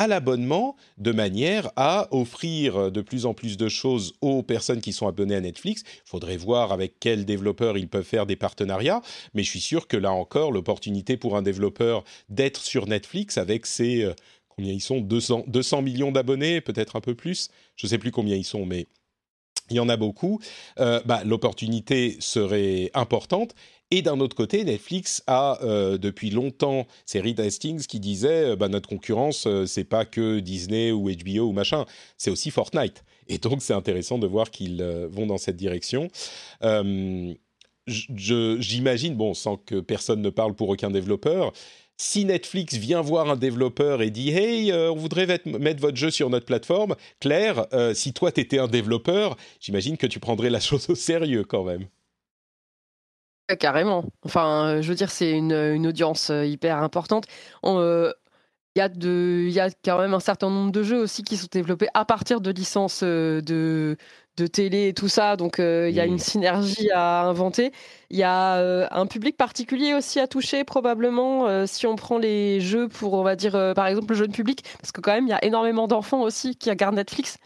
à 0.00 0.06
l'abonnement 0.06 0.76
de 0.96 1.12
manière 1.12 1.70
à 1.76 2.08
offrir 2.10 2.90
de 2.90 3.02
plus 3.02 3.26
en 3.26 3.34
plus 3.34 3.58
de 3.58 3.68
choses 3.68 4.14
aux 4.22 4.42
personnes 4.42 4.80
qui 4.80 4.94
sont 4.94 5.06
abonnées 5.06 5.34
à 5.34 5.42
Netflix. 5.42 5.82
Il 5.86 6.08
faudrait 6.08 6.38
voir 6.38 6.72
avec 6.72 6.98
quels 7.00 7.26
développeurs 7.26 7.76
ils 7.76 7.86
peuvent 7.86 8.02
faire 8.02 8.24
des 8.24 8.34
partenariats, 8.34 9.02
mais 9.34 9.42
je 9.42 9.50
suis 9.50 9.60
sûr 9.60 9.88
que 9.88 9.98
là 9.98 10.10
encore, 10.10 10.52
l'opportunité 10.52 11.18
pour 11.18 11.36
un 11.36 11.42
développeur 11.42 12.02
d'être 12.30 12.62
sur 12.62 12.86
Netflix 12.86 13.36
avec 13.36 13.66
ses... 13.66 14.04
Euh, 14.04 14.14
combien 14.48 14.72
ils 14.72 14.80
sont 14.80 15.02
200, 15.02 15.44
200 15.48 15.82
millions 15.82 16.12
d'abonnés, 16.12 16.62
peut-être 16.62 16.96
un 16.96 17.02
peu 17.02 17.14
plus. 17.14 17.50
Je 17.76 17.86
ne 17.86 17.90
sais 17.90 17.98
plus 17.98 18.10
combien 18.10 18.36
ils 18.36 18.44
sont, 18.44 18.64
mais 18.64 18.86
il 19.68 19.76
y 19.76 19.80
en 19.80 19.88
a 19.90 19.98
beaucoup. 19.98 20.40
Euh, 20.78 21.02
bah, 21.04 21.24
l'opportunité 21.26 22.16
serait 22.20 22.90
importante 22.94 23.54
et 23.92 24.02
d'un 24.02 24.20
autre 24.20 24.36
côté, 24.36 24.62
Netflix 24.62 25.22
a 25.26 25.58
euh, 25.62 25.98
depuis 25.98 26.30
longtemps, 26.30 26.86
c'est 27.06 27.18
Reed 27.20 27.40
Hastings 27.40 27.86
qui 27.86 27.98
disait, 27.98 28.50
euh, 28.50 28.56
bah, 28.56 28.68
notre 28.68 28.88
concurrence, 28.88 29.48
euh, 29.48 29.66
c'est 29.66 29.84
pas 29.84 30.04
que 30.04 30.38
Disney 30.38 30.92
ou 30.92 31.10
HBO 31.10 31.48
ou 31.48 31.52
machin, 31.52 31.86
c'est 32.16 32.30
aussi 32.30 32.52
Fortnite. 32.52 33.02
et 33.26 33.38
donc 33.38 33.62
c'est 33.62 33.74
intéressant 33.74 34.18
de 34.18 34.28
voir 34.28 34.50
qu'ils 34.50 34.82
vont 35.10 35.26
dans 35.26 35.38
cette 35.38 35.56
direction. 35.56 36.08
J'imagine, 37.86 39.16
bon, 39.16 39.34
sans 39.34 39.56
que 39.56 39.80
personne 39.80 40.22
ne 40.22 40.30
parle 40.30 40.54
pour 40.54 40.68
aucun 40.68 40.90
développeur, 40.90 41.52
si 41.96 42.24
Netflix 42.24 42.76
vient 42.76 43.00
voir 43.02 43.28
un 43.28 43.36
développeur 43.36 44.02
et 44.02 44.10
dit 44.10 44.30
Hey, 44.30 44.72
on 44.72 44.94
voudrait 44.94 45.26
mettre 45.46 45.80
votre 45.80 45.96
jeu 45.96 46.10
sur 46.10 46.30
notre 46.30 46.46
plateforme, 46.46 46.94
Claire, 47.18 47.66
si 47.94 48.12
toi 48.12 48.30
t'étais 48.32 48.58
un 48.58 48.68
développeur, 48.68 49.36
j'imagine 49.60 49.96
que 49.96 50.06
tu 50.06 50.20
prendrais 50.20 50.50
la 50.50 50.60
chose 50.60 50.88
au 50.90 50.94
sérieux 50.94 51.44
quand 51.44 51.64
même. 51.64 51.86
Carrément. 53.58 54.04
Enfin, 54.24 54.80
je 54.80 54.88
veux 54.88 54.94
dire, 54.94 55.10
c'est 55.10 55.32
une, 55.32 55.86
audience 55.86 56.30
hyper 56.30 56.78
importante. 56.82 57.26
Il 57.64 58.12
y, 58.76 58.80
a 58.80 58.88
y 58.96 59.60
a 59.60 59.68
quand 59.84 59.98
même 59.98 60.14
un 60.14 60.20
certain 60.20 60.48
nombre 60.48 60.70
de 60.72 60.82
jeux 60.82 61.00
aussi 61.00 61.22
qui 61.24 61.36
sont 61.36 61.48
développés 61.50 61.88
à 61.94 62.04
partir 62.04 62.40
de 62.40 62.50
licences 62.50 63.02
de, 63.02 63.96
de 64.36 64.46
télé 64.46 64.88
et 64.88 64.94
tout 64.94 65.08
ça. 65.08 65.36
Donc, 65.36 65.56
il 65.58 65.90
y 65.90 66.00
a 66.00 66.06
une 66.06 66.14
mmh. 66.14 66.18
synergie 66.18 66.90
à 66.92 67.22
inventer. 67.22 67.72
Il 68.10 68.18
y 68.18 68.22
a 68.22 68.88
un 68.92 69.06
public 69.06 69.36
particulier 69.36 69.94
aussi 69.94 70.20
à 70.20 70.28
toucher, 70.28 70.64
probablement, 70.64 71.66
si 71.66 71.86
on 71.86 71.96
prend 71.96 72.18
les 72.18 72.60
jeux 72.60 72.88
pour, 72.88 73.14
on 73.14 73.22
va 73.22 73.36
dire, 73.36 73.52
par 73.74 73.86
exemple, 73.86 74.12
le 74.12 74.18
jeune 74.18 74.32
public. 74.32 74.64
Parce 74.78 74.92
que, 74.92 75.00
quand 75.00 75.12
même, 75.12 75.26
il 75.26 75.30
y 75.30 75.34
a 75.34 75.44
énormément 75.44 75.88
d'enfants 75.88 76.22
aussi 76.22 76.56
qui 76.56 76.70
regardent 76.70 76.96
Netflix. 76.96 77.38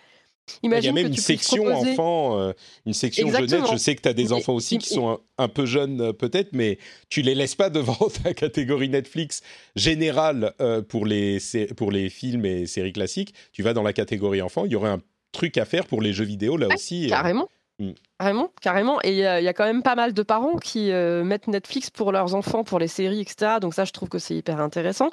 Il 0.63 0.71
y 0.71 0.89
a 0.89 0.93
même 0.93 1.07
une 1.07 1.17
section 1.17 1.67
enfants, 1.67 2.53
une 2.87 2.93
section 2.93 3.31
jeunesse. 3.31 3.71
Je 3.73 3.77
sais 3.77 3.95
que 3.95 4.03
tu 4.03 4.09
as 4.09 4.13
des 4.13 4.33
enfants 4.33 4.55
aussi 4.55 4.79
qui 4.79 4.89
sont 4.89 5.21
un, 5.39 5.49
peu 5.49 5.67
jeunes 5.67 6.13
peut-être, 6.13 6.51
mais 6.53 6.79
tu 7.09 7.23
les 7.23 7.35
laisses 7.35 7.55
pas 7.55 7.71
devant 7.71 8.09
ta 8.23 8.35
catégorie 8.35 8.89
Netflix 8.89 9.43
générale 9.77 10.53
pour, 10.89 11.07
les, 11.07 11.39
pour 11.77 11.91
les 11.91 12.11
films 12.11 12.45
et 12.45 12.67
séries 12.67 12.93
classiques. 12.93 13.35
Tu 13.53 13.63
vas 13.63 13.73
dans 13.73 13.83
la 13.83 13.93
catégorie 13.93 14.43
enfants. 14.43 14.65
Il 14.67 14.73
y 14.73 14.77
aurait 14.77 14.91
un 14.91 15.01
truc 15.35 15.59
à 15.59 15.67
faire 15.67 15.87
pour 15.87 16.01
les 16.01 16.15
jeux 16.15 16.25
vidéo 16.25 16.57
là 16.57 16.69
aussi. 16.73 17.07
Euh, 17.07 17.09
carrément. 17.11 17.49
Hmm. 17.79 17.91
Carrément, 18.19 18.51
carrément. 18.63 18.99
Et 19.03 19.11
il 19.11 19.19
y, 19.19 19.27
a 19.27 19.53
quand 19.53 19.65
même 19.65 19.83
pas 19.83 19.97
mal 19.97 20.15
de 20.15 20.23
parents 20.23 20.57
qui 20.57 20.93
euh, 20.93 21.25
mettent 21.25 21.49
Netflix 21.49 21.91
pour 21.91 22.13
leurs 22.13 22.35
enfants, 22.35 22.63
pour 22.63 22.79
les 22.79 22.89
séries, 22.89 23.21
etc. 23.21 23.57
Donc 23.61 23.75
ça, 23.75 23.85
je 23.85 23.91
trouve 23.91 24.09
que 24.09 24.21
c'est 24.21 24.37
hyper 24.37 24.61
intéressant. 24.61 25.11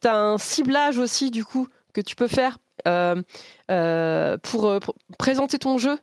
Tu 0.00 0.06
as 0.06 0.16
un 0.16 0.38
ciblage 0.38 0.96
aussi, 0.96 1.32
du 1.32 1.44
coup, 1.44 1.68
que 1.92 2.00
tu 2.00 2.14
peux 2.14 2.28
faire 2.28 2.58
euh, 2.86 4.36
pour, 4.42 4.80
présenter 5.18 5.58
ton 5.58 5.78
jeu 5.78 5.98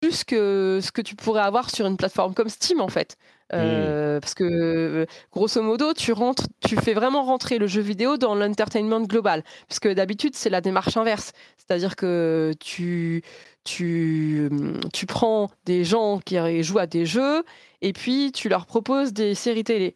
plus 0.00 0.24
que 0.24 0.80
ce 0.82 0.90
que 0.90 1.00
tu 1.00 1.14
pourrais 1.14 1.42
avoir 1.42 1.70
sur 1.70 1.86
une 1.86 1.96
plateforme 1.96 2.34
comme 2.34 2.48
Steam, 2.48 2.80
en 2.80 2.88
fait. 2.88 3.16
Mmh. 3.52 4.18
Parce 4.20 4.34
que 4.34 5.06
grosso 5.32 5.62
modo, 5.62 5.92
tu 5.92 6.12
rentres, 6.12 6.44
tu 6.66 6.76
fais 6.76 6.94
vraiment 6.94 7.24
rentrer 7.24 7.58
le 7.58 7.68
jeu 7.68 7.80
vidéo 7.80 8.16
dans 8.16 8.34
l'entertainment 8.34 9.02
global. 9.02 9.44
Parce 9.68 9.78
que 9.78 9.92
d'habitude, 9.92 10.34
c'est 10.34 10.50
la 10.50 10.60
démarche 10.60 10.96
inverse. 10.96 11.32
C'est-à-dire 11.56 11.94
que 11.94 12.52
tu, 12.58 13.22
tu, 13.64 14.48
mmh, 14.50 14.80
tu 14.92 15.06
prends 15.06 15.50
des 15.64 15.84
gens 15.84 16.18
qui 16.18 16.62
jouent 16.62 16.78
à 16.78 16.86
des 16.86 17.06
jeux 17.06 17.44
et 17.82 17.92
puis 17.92 18.32
tu 18.32 18.48
leur 18.48 18.66
proposes 18.66 19.12
des 19.12 19.34
séries 19.34 19.64
télé. 19.64 19.94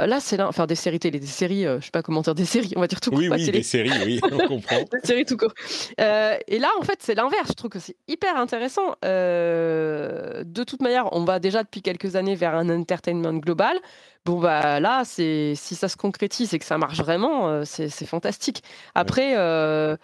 Là, 0.00 0.20
c'est 0.20 0.36
là, 0.36 0.46
enfin 0.46 0.66
des 0.66 0.76
séries 0.76 1.00
télé, 1.00 1.18
des 1.18 1.26
séries, 1.26 1.66
euh, 1.66 1.80
je 1.80 1.86
sais 1.86 1.90
pas 1.90 2.02
comment 2.02 2.20
dire, 2.20 2.34
des 2.34 2.44
séries, 2.44 2.72
on 2.76 2.80
va 2.80 2.86
dire 2.86 3.00
tout 3.00 3.10
court. 3.10 3.18
Oui, 3.18 3.28
oui, 3.28 3.50
des 3.50 3.64
séries, 3.64 3.90
oui, 4.04 4.20
on 4.30 4.46
comprend. 4.46 4.76
des 4.92 5.00
séries 5.02 5.24
tout 5.24 5.36
court. 5.36 5.52
Euh, 6.00 6.36
et 6.46 6.60
là, 6.60 6.68
en 6.78 6.82
fait, 6.82 6.98
c'est 7.00 7.16
l'inverse. 7.16 7.48
Je 7.48 7.54
trouve 7.54 7.70
que 7.70 7.80
c'est 7.80 7.96
hyper 8.06 8.36
intéressant. 8.36 8.94
Euh, 9.04 10.44
de 10.46 10.62
toute 10.62 10.82
manière, 10.82 11.12
on 11.12 11.24
va 11.24 11.40
déjà 11.40 11.64
depuis 11.64 11.82
quelques 11.82 12.14
années 12.14 12.36
vers 12.36 12.54
un 12.54 12.68
entertainment 12.70 13.34
global. 13.34 13.76
Bon, 14.24 14.38
bah 14.38 14.78
là, 14.78 15.02
c'est 15.04 15.54
si 15.56 15.74
ça 15.74 15.88
se 15.88 15.96
concrétise 15.96 16.54
et 16.54 16.60
que 16.60 16.64
ça 16.64 16.78
marche 16.78 16.98
vraiment, 16.98 17.64
c'est 17.64 18.06
fantastique. 18.06 18.62
Après, 18.94 19.34
je 19.34 19.96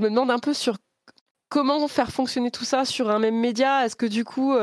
me 0.00 0.08
demande 0.08 0.32
un 0.32 0.38
peu 0.40 0.52
sur 0.52 0.78
comment 1.48 1.86
faire 1.86 2.10
fonctionner 2.10 2.50
tout 2.50 2.64
ça 2.64 2.84
sur 2.84 3.08
un 3.10 3.20
même 3.20 3.38
média. 3.38 3.84
Est-ce 3.86 3.94
que 3.94 4.06
du 4.06 4.24
coup 4.24 4.56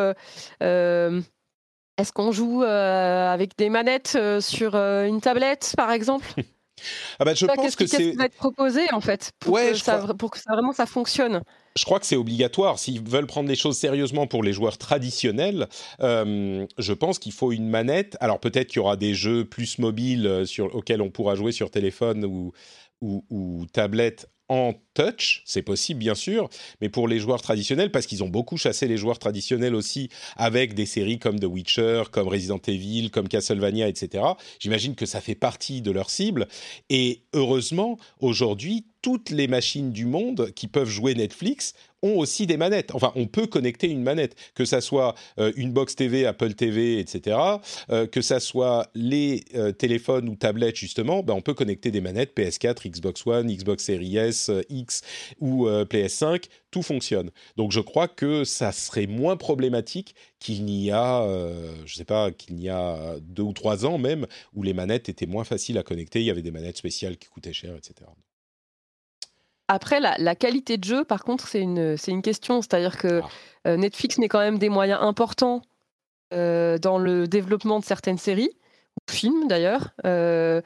est-ce 1.98 2.12
qu'on 2.12 2.32
joue 2.32 2.64
euh, 2.64 3.34
avec 3.34 3.58
des 3.58 3.70
manettes 3.70 4.14
euh, 4.16 4.42
sur 4.42 4.76
euh, 4.76 5.06
une 5.06 5.22
tablette, 5.22 5.74
par 5.78 5.92
exemple 5.92 6.28
ah 7.20 7.26
bah, 7.26 7.34
je 7.34 7.46
pense 7.46 7.76
que 7.76 7.86
c'est. 7.86 8.14
va 8.14 8.26
être 8.26 8.36
proposé 8.36 8.82
en 8.92 9.02
fait 9.02 9.32
pour, 9.40 9.56
que 9.56 9.76
ça, 9.76 10.00
pour 10.18 10.32
que 10.32 10.40
ça, 10.40 10.54
vraiment 10.54 10.74
ça 10.74 10.86
fonctionne? 10.86 11.42
Je 11.78 11.86
crois 11.86 12.00
que 12.00 12.06
c'est 12.06 12.16
obligatoire. 12.16 12.80
S'ils 12.80 13.02
veulent 13.02 13.28
prendre 13.28 13.48
les 13.48 13.56
choses 13.56 13.78
sérieusement 13.78 14.26
pour 14.26 14.44
les 14.44 14.52
joueurs 14.52 14.78
traditionnels, 14.78 15.68
je 16.00 16.94
pense 16.94 17.20
qu'il 17.20 17.32
faut 17.32 17.52
une 17.52 17.70
manette. 17.70 18.18
Alors 18.20 18.40
peut-être 18.40 18.68
qu'il 18.68 18.78
y 18.78 18.80
aura 18.80 18.98
des 18.98 19.14
jeux 19.14 19.46
plus 19.46 19.78
mobiles 19.78 20.44
sur, 20.46 20.76
auxquels 20.76 21.02
on 21.02 21.12
pourra 21.12 21.36
jouer 21.36 21.52
sur 21.52 21.70
téléphone 21.70 22.26
ou, 22.26 22.52
ou, 23.00 23.24
ou 23.30 23.66
tablette 23.72 24.28
en 24.52 24.74
touch, 24.96 25.44
c'est 25.46 25.62
possible 25.62 26.02
bien 26.02 26.14
sûr, 26.14 26.50
mais 26.82 26.90
pour 26.90 27.08
les 27.08 27.20
joueurs 27.20 27.42
traditionnels, 27.42 27.90
parce 27.90 28.06
qu'ils 28.06 28.22
ont 28.22 28.28
beaucoup 28.28 28.58
chassé 28.58 28.86
les 28.86 28.98
joueurs 28.98 29.18
traditionnels 29.18 29.74
aussi 29.74 30.10
avec 30.36 30.74
des 30.74 30.86
séries 30.86 31.20
comme 31.20 31.40
The 31.40 31.46
Witcher, 31.46 32.04
comme 32.12 32.28
Resident 32.28 32.60
Evil, 32.68 33.12
comme 33.12 33.30
Castlevania, 33.30 33.88
etc. 33.88 34.26
J'imagine 34.60 34.96
que 34.96 35.06
ça 35.06 35.22
fait 35.22 35.36
partie 35.36 35.82
de 35.82 35.92
leur 35.92 36.10
cible. 36.10 36.50
Et 36.90 37.22
heureusement, 37.32 37.98
aujourd'hui, 38.20 38.88
toutes 39.02 39.30
les 39.30 39.48
machines 39.48 39.94
du 39.94 40.06
monde 40.06 40.52
qui 40.54 40.68
peuvent 40.68 40.90
jouer 40.90 41.16
Netflix 41.16 41.74
ont 42.02 42.18
aussi 42.18 42.48
des 42.48 42.58
manettes. 42.58 42.94
Enfin, 42.94 43.12
on 43.16 43.28
peut 43.28 43.48
connecter 43.48 43.88
une 43.88 44.04
manette, 44.04 44.36
que 44.56 44.66
ça 44.66 44.82
soit 44.82 45.16
euh, 45.40 45.52
une 45.56 45.72
box 45.72 45.96
TV, 45.96 46.26
Apple 46.26 46.54
TV, 46.54 47.00
etc., 47.00 47.38
euh, 47.90 48.08
que 48.08 48.22
ça 48.22 48.40
soit 48.40 48.90
les 48.96 49.44
euh, 49.56 49.72
téléphones 49.72 50.30
ou 50.30 50.36
tablettes 50.36 50.76
justement, 50.76 51.24
ben, 51.24 51.34
on 51.34 51.42
peut 51.42 51.54
connecter 51.54 51.92
des 51.92 52.02
manettes 52.02 52.36
PS4, 52.36 52.90
Xbox 52.90 53.26
One, 53.26 53.48
Xbox 53.48 53.84
Series 53.84 54.18
S, 54.18 54.52
X 54.70 55.02
ou 55.40 55.68
PS5, 55.68 56.46
tout 56.72 56.82
fonctionne. 56.82 57.32
Donc 57.58 57.72
je 57.72 57.80
crois 57.80 58.08
que 58.08 58.44
ça 58.44 58.72
serait 58.72 59.08
moins 59.08 59.38
problématique 59.38 60.16
qu'il 60.40 60.66
n'y 60.66 60.92
a, 60.92 61.26
je 61.86 61.96
sais 61.96 62.06
pas, 62.06 62.32
qu'il 62.32 62.56
n'y 62.56 62.70
a 62.70 63.16
deux 63.22 63.44
ou 63.44 63.54
trois 63.54 63.86
ans 63.86 63.98
même, 63.98 64.26
où 64.54 64.64
les 64.64 64.74
manettes 64.74 65.10
étaient 65.10 65.26
moins 65.26 65.44
faciles 65.44 65.78
à 65.78 65.84
connecter, 65.84 66.22
il 66.22 66.26
y 66.26 66.32
avait 66.32 66.42
des 66.42 66.52
manettes 66.52 66.78
spéciales 66.78 67.18
qui 67.18 67.28
coûtaient 67.28 67.54
cher, 67.54 67.76
etc. 67.76 68.10
Après, 69.74 70.02
la, 70.02 70.36
qualité 70.36 70.76
de 70.76 70.84
jeu, 70.84 71.06
par 71.06 71.24
contre, 71.24 71.48
c'est 71.48 71.62
une, 71.62 71.96
une 72.06 72.22
question. 72.22 72.62
C'est-à-dire 72.62 72.98
que 72.98 73.22
ah. 73.24 73.70
euh, 73.70 73.78
Netflix 73.78 74.18
met 74.18 74.28
quand 74.28 74.40
même 74.40 74.58
des 74.58 74.68
moyens 74.68 75.00
importants 75.02 75.62
euh, 76.34 76.78
dans 76.78 76.98
le 76.98 77.26
développement 77.26 77.80
de 77.80 77.86
certaines 77.86 78.18
séries, 78.18 78.52
ou 78.98 79.12
films 79.12 79.48
d'ailleurs. 79.48 79.92
Euh, 80.06 80.62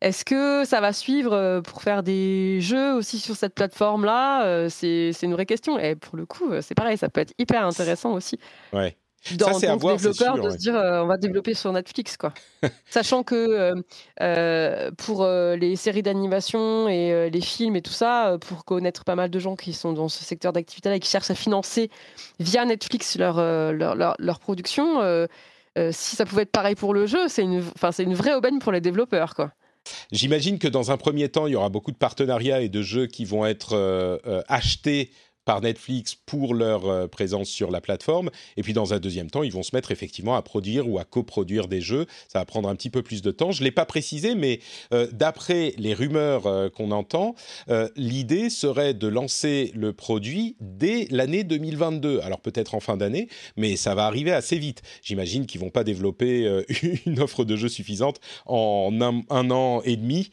est-ce 0.00 0.24
que 0.24 0.64
ça 0.64 0.80
va 0.80 0.92
suivre 0.92 1.60
pour 1.60 1.82
faire 1.82 2.02
des 2.02 2.60
jeux 2.60 2.94
aussi 2.94 3.20
sur 3.20 3.36
cette 3.36 3.54
plateforme-là? 3.54 4.68
C'est 4.70 5.12
une 5.22 5.34
vraie 5.34 5.46
question. 5.46 5.78
Et 5.78 5.94
pour 5.94 6.16
le 6.16 6.26
coup, 6.26 6.50
c'est 6.60 6.74
pareil, 6.74 6.98
ça 6.98 7.08
peut 7.08 7.20
être 7.20 7.34
hyper 7.38 7.64
intéressant 7.64 8.12
aussi. 8.12 8.40
Ouais 8.72 8.96
dans 9.36 9.52
ça, 9.52 9.60
c'est 9.60 9.66
développeur 9.66 10.38
de 10.40 10.50
se 10.50 10.56
dire 10.56 10.74
euh, 10.74 11.02
on 11.02 11.06
va 11.06 11.16
développer 11.16 11.54
sur 11.54 11.72
Netflix 11.72 12.16
quoi. 12.16 12.32
Sachant 12.90 13.22
que 13.22 13.34
euh, 13.34 13.74
euh, 14.20 14.90
pour 14.96 15.26
les 15.26 15.76
séries 15.76 16.02
d'animation 16.02 16.88
et 16.88 17.30
les 17.30 17.40
films 17.40 17.76
et 17.76 17.82
tout 17.82 17.92
ça, 17.92 18.38
pour 18.40 18.64
connaître 18.64 19.04
pas 19.04 19.16
mal 19.16 19.30
de 19.30 19.38
gens 19.38 19.56
qui 19.56 19.72
sont 19.72 19.92
dans 19.92 20.08
ce 20.08 20.24
secteur 20.24 20.52
d'activité 20.52 20.88
là 20.88 20.96
et 20.96 21.00
qui 21.00 21.10
cherchent 21.10 21.30
à 21.30 21.34
financer 21.34 21.90
via 22.40 22.64
Netflix 22.64 23.16
leur, 23.18 23.36
leur, 23.72 24.16
leur, 24.18 24.38
production, 24.40 25.00
si 25.76 26.16
ça 26.16 26.24
pouvait 26.24 26.42
être 26.42 26.52
pareil 26.52 26.74
pour 26.74 26.94
le 26.94 27.06
jeu, 27.06 27.28
c'est 27.28 27.42
une, 27.42 27.62
c'est 27.92 28.04
une 28.04 28.14
vraie 28.14 28.34
aubaine 28.34 28.58
pour 28.58 28.72
les 28.72 28.80
développeurs 28.80 29.34
quoi. 29.34 29.52
J'imagine 30.12 30.58
que 30.58 30.68
dans 30.68 30.90
un 30.90 30.98
premier 30.98 31.30
temps, 31.30 31.46
il 31.46 31.54
y 31.54 31.56
aura 31.56 31.70
beaucoup 31.70 31.92
de 31.92 31.96
partenariats 31.96 32.60
et 32.60 32.68
de 32.68 32.82
jeux 32.82 33.06
qui 33.06 33.24
vont 33.24 33.46
être 33.46 34.20
achetés 34.48 35.10
par 35.48 35.62
Netflix 35.62 36.14
pour 36.14 36.52
leur 36.52 36.84
euh, 36.84 37.06
présence 37.06 37.48
sur 37.48 37.70
la 37.70 37.80
plateforme. 37.80 38.28
Et 38.58 38.62
puis 38.62 38.74
dans 38.74 38.92
un 38.92 38.98
deuxième 38.98 39.30
temps, 39.30 39.42
ils 39.42 39.50
vont 39.50 39.62
se 39.62 39.74
mettre 39.74 39.92
effectivement 39.92 40.36
à 40.36 40.42
produire 40.42 40.86
ou 40.86 40.98
à 40.98 41.04
coproduire 41.04 41.68
des 41.68 41.80
jeux. 41.80 42.04
Ça 42.30 42.40
va 42.40 42.44
prendre 42.44 42.68
un 42.68 42.76
petit 42.76 42.90
peu 42.90 43.02
plus 43.02 43.22
de 43.22 43.30
temps. 43.30 43.50
Je 43.50 43.62
ne 43.62 43.64
l'ai 43.64 43.70
pas 43.70 43.86
précisé, 43.86 44.34
mais 44.34 44.60
euh, 44.92 45.08
d'après 45.10 45.72
les 45.78 45.94
rumeurs 45.94 46.46
euh, 46.46 46.68
qu'on 46.68 46.90
entend, 46.90 47.34
l'idée 47.96 48.50
serait 48.50 48.92
de 48.92 49.06
lancer 49.06 49.72
le 49.74 49.94
produit 49.94 50.56
dès 50.60 51.06
l'année 51.10 51.44
2022. 51.44 52.20
Alors 52.20 52.40
peut-être 52.40 52.74
en 52.74 52.80
fin 52.80 52.98
d'année, 52.98 53.28
mais 53.56 53.76
ça 53.76 53.94
va 53.94 54.04
arriver 54.04 54.32
assez 54.32 54.58
vite. 54.58 54.82
J'imagine 55.02 55.46
qu'ils 55.46 55.62
vont 55.62 55.70
pas 55.70 55.82
développer 55.82 56.62
une 57.06 57.20
offre 57.20 57.44
de 57.44 57.56
jeu 57.56 57.68
suffisante 57.68 58.20
en 58.44 58.92
un, 59.00 59.50
an 59.50 59.80
et 59.84 59.96
demi 59.96 60.30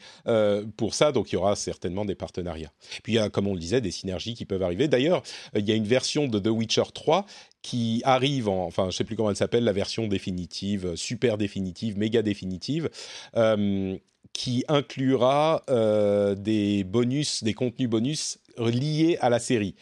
pour 0.76 0.94
ça. 0.94 1.14
Donc 1.14 1.32
il 1.32 1.36
y 1.36 1.38
aura 1.38 1.56
certainement 1.56 2.04
des 2.04 2.16
partenariats. 2.16 2.74
Puis 3.04 3.14
il 3.14 3.16
y 3.16 3.20
a, 3.20 3.30
comme 3.30 3.48
on 3.48 3.54
le 3.54 3.60
disait, 3.60 3.80
des 3.80 3.92
synergies 3.92 4.34
qui 4.34 4.44
peuvent 4.44 4.64
arriver. 4.64 4.90
D'ailleurs, 4.90 5.05
Euh, 5.14 5.60
il 5.60 5.68
y 5.68 5.72
a 5.72 5.76
une 5.76 5.86
version 5.86 6.28
de 6.28 6.40
The 6.40 6.48
Witcher 6.48 6.84
3 6.94 7.26
qui 7.62 8.02
arrive 8.06 8.48
en, 8.48 8.66
enfin, 8.66 8.90
je 8.90 8.96
sais 8.96 9.04
plus 9.04 9.16
comment 9.16 9.30
elle 9.30 9.36
s'appelle, 9.36 9.64
la 9.64 9.74
version 9.74 10.08
définitive, 10.08 10.86
euh, 10.86 10.96
super 10.96 11.38
définitive, 11.38 11.98
méga 11.98 12.22
définitive, 12.22 12.90
euh, 13.36 13.98
qui 14.34 14.66
inclura 14.68 15.64
des 16.36 16.84
bonus, 16.84 17.44
des 17.44 17.54
contenus 17.54 17.88
bonus 17.88 18.40
liés 18.58 19.18
à 19.22 19.30
la 19.30 19.40
série. 19.40 19.76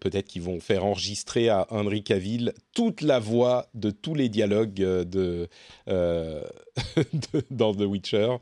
Peut-être 0.00 0.26
qu'ils 0.26 0.42
vont 0.42 0.60
faire 0.60 0.84
enregistrer 0.84 1.48
à 1.48 1.66
Henry 1.70 2.02
Cavill 2.02 2.52
toute 2.74 3.00
la 3.00 3.20
voix 3.20 3.70
de 3.72 3.90
tous 3.90 4.14
les 4.14 4.28
dialogues 4.28 4.74
de, 4.74 5.48
dans 7.50 7.74
The 7.74 7.86
Witcher 7.86 8.36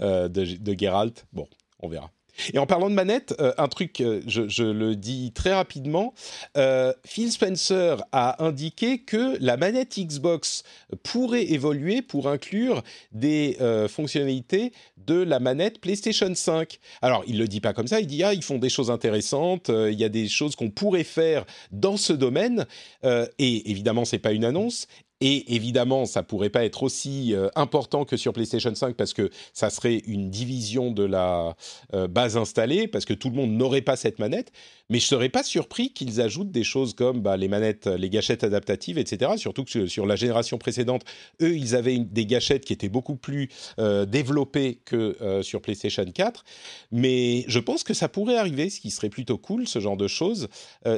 de 0.00 0.76
Geralt. 0.78 1.24
Bon, 1.32 1.46
on 1.78 1.88
verra. 1.88 2.10
Et 2.52 2.58
en 2.58 2.66
parlant 2.66 2.90
de 2.90 2.94
manette, 2.94 3.34
euh, 3.40 3.52
un 3.58 3.68
truc, 3.68 4.00
euh, 4.00 4.20
je, 4.26 4.62
le 4.62 4.96
dis 4.96 5.32
très 5.32 5.52
rapidement, 5.52 6.14
euh, 6.56 6.92
Phil 7.04 7.30
Spencer 7.32 8.02
a 8.12 8.44
indiqué 8.44 8.98
que 8.98 9.36
la 9.40 9.56
manette 9.56 9.98
Xbox 9.98 10.62
pourrait 11.02 11.50
évoluer 11.50 12.02
pour 12.02 12.28
inclure 12.28 12.82
des 13.12 13.56
fonctionnalités 13.88 14.72
de 14.96 15.14
la 15.14 15.40
manette 15.40 15.80
PlayStation 15.80 16.32
5. 16.34 16.78
Alors, 17.02 17.24
il 17.26 17.34
ne 17.34 17.40
le 17.40 17.48
dit 17.48 17.60
pas 17.60 17.72
comme 17.72 17.86
ça, 17.86 18.00
il 18.00 18.06
dit, 18.06 18.22
ah, 18.22 18.34
ils 18.34 18.42
font 18.42 18.58
des 18.58 18.68
choses 18.68 18.90
intéressantes, 18.90 19.68
il 19.68 19.98
y 19.98 20.04
a 20.04 20.08
des 20.08 20.28
choses 20.28 20.56
qu'on 20.56 20.70
pourrait 20.70 21.04
faire 21.04 21.44
dans 21.72 21.96
ce 21.96 22.12
domaine, 22.12 22.66
et 23.04 23.70
évidemment, 23.70 24.04
ce 24.04 24.16
n'est 24.16 24.20
pas 24.20 24.32
une 24.32 24.44
annonce, 24.44 24.86
et 25.20 25.54
évidemment, 25.54 26.06
ça 26.06 26.22
pourrait 26.22 26.48
pas 26.48 26.64
être 26.64 26.82
aussi 26.82 27.34
euh, 27.34 27.48
important 27.54 28.04
que 28.06 28.16
sur 28.16 28.32
PlayStation 28.32 28.74
5 28.74 28.96
parce 28.96 29.12
que 29.12 29.30
ça 29.52 29.68
serait 29.68 29.98
une 30.06 30.30
division 30.30 30.92
de 30.92 31.04
la 31.04 31.56
euh, 31.92 32.08
base 32.08 32.38
installée, 32.38 32.88
parce 32.88 33.04
que 33.04 33.12
tout 33.12 33.28
le 33.28 33.36
monde 33.36 33.50
n'aurait 33.50 33.82
pas 33.82 33.96
cette 33.96 34.18
manette. 34.18 34.50
Mais 34.90 34.98
je 34.98 35.06
serais 35.06 35.30
pas 35.30 35.42
surpris 35.42 35.92
qu'ils 35.92 36.20
ajoutent 36.20 36.50
des 36.50 36.64
choses 36.64 36.94
comme 36.94 37.20
bah, 37.20 37.36
les 37.36 37.48
manettes, 37.48 37.86
les 37.86 38.10
gâchettes 38.10 38.44
adaptatives, 38.44 38.98
etc. 38.98 39.32
Surtout 39.36 39.64
que 39.64 39.86
sur 39.86 40.04
la 40.04 40.16
génération 40.16 40.58
précédente, 40.58 41.04
eux, 41.40 41.56
ils 41.56 41.74
avaient 41.74 41.98
des 41.98 42.26
gâchettes 42.26 42.64
qui 42.64 42.72
étaient 42.72 42.88
beaucoup 42.88 43.16
plus 43.16 43.48
euh, 43.78 44.04
développées 44.04 44.80
que 44.84 45.40
sur 45.42 45.62
PlayStation 45.62 46.04
4. 46.04 46.44
Mais 46.92 47.44
je 47.48 47.58
pense 47.58 47.84
que 47.84 47.94
ça 47.94 48.08
pourrait 48.08 48.36
arriver, 48.36 48.68
ce 48.68 48.80
qui 48.80 48.90
serait 48.90 49.08
plutôt 49.08 49.38
cool, 49.38 49.66
ce 49.66 49.78
genre 49.78 49.96
de 49.96 50.08
choses. 50.08 50.48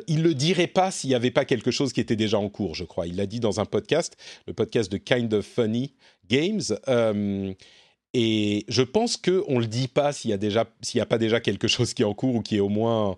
il 0.09 0.23
le 0.23 0.35
dirait 0.35 0.67
pas 0.67 0.91
s'il 0.91 1.11
n'y 1.11 1.15
avait 1.15 1.31
pas 1.31 1.45
quelque 1.45 1.71
chose 1.71 1.93
qui 1.93 2.01
était 2.01 2.17
déjà 2.17 2.39
en 2.39 2.49
cours, 2.49 2.75
je 2.75 2.85
crois. 2.85 3.07
Il 3.07 3.17
l'a 3.17 3.27
dit 3.27 3.41
dans 3.41 3.61
un 3.61 3.65
podcast 3.65 4.17
le 4.47 4.55
podcast 4.55 4.91
de 4.91 4.97
Kind 4.97 5.33
of 5.35 5.47
Funny 5.47 5.95
Games. 6.29 6.63
Euh, 6.89 7.53
et 8.15 8.65
je 8.69 8.83
pense 8.83 9.17
qu'on 9.17 9.57
ne 9.57 9.61
le 9.61 9.67
dit 9.67 9.89
pas 9.89 10.13
s'il 10.13 10.37
n'y 10.39 10.47
a, 10.47 11.03
a 11.03 11.07
pas 11.07 11.19
déjà 11.19 11.41
quelque 11.41 11.69
chose 11.69 11.95
qui 11.95 12.03
est 12.03 12.05
en 12.05 12.13
cours 12.13 12.35
ou 12.35 12.43
qui 12.43 12.57
est 12.57 12.61
au 12.61 12.69
moins 12.69 13.17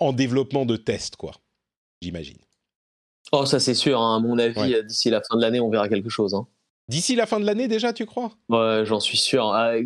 en, 0.00 0.12
développement 0.12 0.66
de 0.66 0.76
test, 0.76 1.16
quoi. 1.16 1.32
J'imagine. 2.02 2.38
Oh, 3.32 3.44
ça 3.44 3.60
c'est 3.60 3.74
sûr, 3.74 4.00
hein. 4.00 4.16
à 4.16 4.20
mon 4.20 4.38
avis, 4.38 4.82
d'ici 4.84 5.10
la 5.10 5.20
fin 5.20 5.36
de 5.36 5.42
l'année, 5.42 5.60
on 5.60 5.70
verra 5.70 5.88
quelque 5.88 6.08
chose. 6.08 6.34
Hein. 6.34 6.46
D'ici 6.88 7.16
la 7.16 7.26
fin 7.26 7.38
de 7.38 7.44
l'année 7.44 7.68
déjà, 7.68 7.92
tu 7.92 8.06
crois? 8.06 8.30
Ouais, 8.48 8.82
j'en 8.84 8.98
suis 8.98 9.18
sûr. 9.18 9.52
À, 9.52 9.76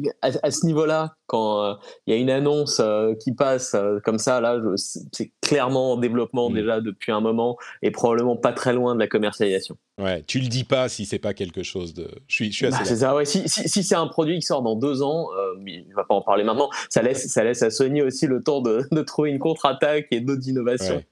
ce 0.51 0.67
niveau-là, 0.67 1.17
quand 1.27 1.65
euh, 1.65 1.75
il 2.07 2.15
y 2.15 2.17
a 2.17 2.21
une 2.21 2.31
annonce 2.31 2.79
euh, 2.79 3.15
qui 3.15 3.33
passe 3.33 3.75
euh, 3.75 3.99
comme 4.05 4.19
ça, 4.19 4.41
là, 4.41 4.61
c'est 4.77 5.33
clairement 5.41 5.95
en 5.95 5.97
développement 5.97 6.49
mm. 6.49 6.55
déjà 6.55 6.81
depuis 6.81 7.11
un 7.11 7.21
moment 7.21 7.57
et 7.83 7.91
probablement 7.91 8.37
pas 8.37 8.53
très 8.53 8.73
loin 8.73 8.95
de 8.95 9.01
la 9.01 9.09
commercialisation. 9.09 9.77
Ouais, 10.01 10.23
tu 10.23 10.39
le 10.39 10.47
dis 10.47 10.63
pas 10.63 10.89
si 10.89 11.05
c'est 11.05 11.19
pas 11.19 11.35
quelque 11.35 11.65
chose 11.65 11.93
de. 11.93 12.09
Je 12.29 12.35
suis, 12.35 12.53
je 12.53 12.57
suis 12.57 12.67
assez. 12.67 12.79
Bah, 12.79 12.85
c'est 12.85 12.97
ça. 12.97 13.17
Ouais. 13.17 13.25
Si, 13.25 13.49
si, 13.49 13.83
c'est 13.83 13.97
un 13.97 14.07
produit 14.07 14.37
qui 14.37 14.47
sort 14.47 14.63
dans 14.63 14.77
deux 14.77 15.03
ans, 15.03 15.27
il 15.67 15.93
va 15.97 16.05
pas 16.05 16.15
en 16.15 16.23
parler 16.23 16.45
maintenant. 16.45 16.71
Ça 16.89 17.03
laisse, 17.03 17.27
ça 17.27 17.43
laisse 17.43 17.65
à 17.65 17.71
Sony 17.71 18.03
aussi 18.03 18.29
le 18.29 18.45
temps 18.45 18.61
de, 18.61 18.87
de 18.93 19.03
trouver 19.03 19.31
une 19.31 19.41
contre-attaque 19.41 20.07
et 20.13 20.21
d'autres 20.21 20.49
innovations. 20.49 21.03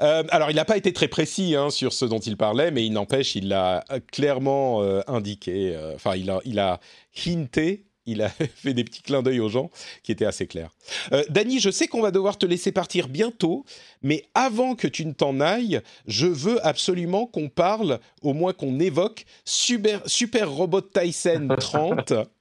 Euh, 0.00 0.24
alors, 0.30 0.50
il 0.50 0.56
n'a 0.56 0.64
pas 0.64 0.76
été 0.76 0.92
très 0.92 1.08
précis 1.08 1.54
hein, 1.54 1.70
sur 1.70 1.92
ce 1.92 2.04
dont 2.04 2.18
il 2.18 2.36
parlait, 2.36 2.70
mais 2.70 2.84
il 2.84 2.92
n'empêche, 2.92 3.34
il 3.34 3.48
l'a 3.48 3.84
clairement 4.12 4.82
euh, 4.82 5.00
indiqué. 5.06 5.74
Euh, 5.74 5.94
enfin, 5.94 6.14
il 6.16 6.58
a, 6.58 6.80
hinté 7.26 7.84
il 8.06 8.22
a 8.22 8.28
fait 8.54 8.74
des 8.74 8.84
petits 8.84 9.02
clins 9.02 9.22
d'œil 9.22 9.40
aux 9.40 9.48
gens 9.48 9.70
qui 10.02 10.12
étaient 10.12 10.26
assez 10.26 10.46
clairs. 10.46 10.70
Euh, 11.12 11.24
Dany, 11.30 11.60
je 11.60 11.70
sais 11.70 11.86
qu'on 11.86 12.02
va 12.02 12.10
devoir 12.10 12.38
te 12.38 12.46
laisser 12.46 12.72
partir 12.72 13.08
bientôt, 13.08 13.64
mais 14.02 14.24
avant 14.34 14.74
que 14.74 14.86
tu 14.86 15.06
ne 15.06 15.12
t'en 15.12 15.40
ailles, 15.40 15.80
je 16.06 16.26
veux 16.26 16.64
absolument 16.66 17.26
qu'on 17.26 17.48
parle, 17.48 18.00
au 18.22 18.32
moins 18.32 18.52
qu'on 18.52 18.78
évoque 18.78 19.24
Super, 19.44 20.02
Super 20.06 20.50
Robot 20.50 20.82
Tyson 20.82 21.48
30. 21.58 22.12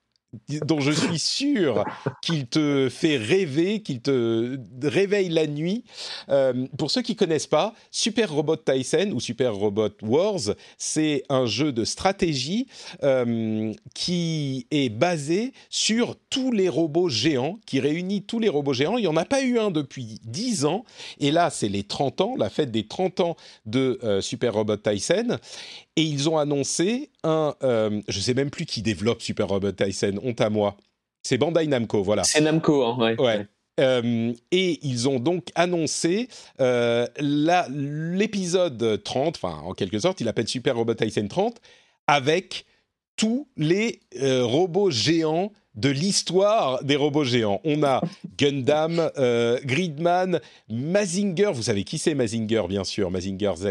dont 0.65 0.79
je 0.79 0.91
suis 0.91 1.19
sûr 1.19 1.83
qu'il 2.21 2.47
te 2.47 2.89
fait 2.89 3.17
rêver, 3.17 3.81
qu'il 3.81 4.01
te 4.01 4.57
réveille 4.81 5.29
la 5.29 5.47
nuit. 5.47 5.83
Euh, 6.29 6.67
pour 6.77 6.91
ceux 6.91 7.01
qui 7.01 7.15
connaissent 7.15 7.47
pas, 7.47 7.73
Super 7.91 8.31
Robot 8.31 8.57
Tyson 8.57 9.11
ou 9.13 9.19
Super 9.19 9.55
Robot 9.55 9.89
Wars, 10.01 10.55
c'est 10.77 11.23
un 11.29 11.45
jeu 11.45 11.71
de 11.71 11.85
stratégie 11.85 12.67
euh, 13.03 13.73
qui 13.93 14.67
est 14.71 14.89
basé 14.89 15.53
sur 15.69 16.15
tous 16.29 16.51
les 16.51 16.69
robots 16.69 17.09
géants, 17.09 17.59
qui 17.65 17.79
réunit 17.79 18.23
tous 18.23 18.39
les 18.39 18.49
robots 18.49 18.73
géants. 18.73 18.97
Il 18.97 19.01
n'y 19.01 19.07
en 19.07 19.17
a 19.17 19.25
pas 19.25 19.43
eu 19.43 19.59
un 19.59 19.71
depuis 19.71 20.19
10 20.23 20.65
ans, 20.65 20.83
et 21.19 21.31
là 21.31 21.49
c'est 21.49 21.69
les 21.69 21.83
30 21.83 22.21
ans, 22.21 22.35
la 22.37 22.49
fête 22.49 22.71
des 22.71 22.87
30 22.87 23.19
ans 23.19 23.35
de 23.65 23.99
euh, 24.03 24.21
Super 24.21 24.53
Robot 24.53 24.77
Tyson. 24.77 25.37
Et 25.95 26.01
ils 26.03 26.29
ont 26.29 26.37
annoncé 26.37 27.11
un, 27.23 27.55
euh, 27.63 28.01
je 28.07 28.19
sais 28.19 28.33
même 28.33 28.49
plus 28.49 28.65
qui 28.65 28.81
développe 28.81 29.21
Super 29.21 29.47
Robot 29.47 29.73
Tyson, 29.73 30.19
honte 30.23 30.41
à 30.41 30.49
moi. 30.49 30.75
C'est 31.21 31.37
Bandai 31.37 31.67
Namco, 31.67 32.03
voilà. 32.03 32.23
C'est 32.23 32.41
Namco, 32.41 32.83
hein, 32.83 32.97
ouais. 32.99 33.21
ouais. 33.21 33.47
Euh, 33.79 34.33
et 34.51 34.79
ils 34.83 35.09
ont 35.09 35.19
donc 35.19 35.47
annoncé 35.55 36.27
euh, 36.59 37.07
l'épisode 37.19 39.01
30, 39.03 39.35
enfin 39.35 39.61
en 39.63 39.73
quelque 39.73 39.99
sorte, 39.99 40.21
il 40.21 40.27
appelle 40.27 40.47
Super 40.47 40.75
Robot 40.75 40.93
Tyson 40.93 41.27
30, 41.27 41.59
avec 42.05 42.65
tous 43.15 43.47
les 43.57 44.01
euh, 44.21 44.43
robots 44.43 44.91
géants 44.91 45.51
de 45.75 45.89
l'histoire 45.89 46.83
des 46.83 46.95
robots 46.95 47.23
géants. 47.23 47.61
On 47.63 47.83
a 47.83 48.01
Gundam, 48.37 49.09
Gridman, 49.63 50.39
Mazinger, 50.69 51.51
vous 51.53 51.63
savez 51.63 51.83
qui 51.83 51.97
c'est 51.97 52.13
Mazinger 52.13 52.63
bien 52.69 52.83
sûr, 52.83 53.09
Mazinger 53.09 53.53
Z. 53.55 53.67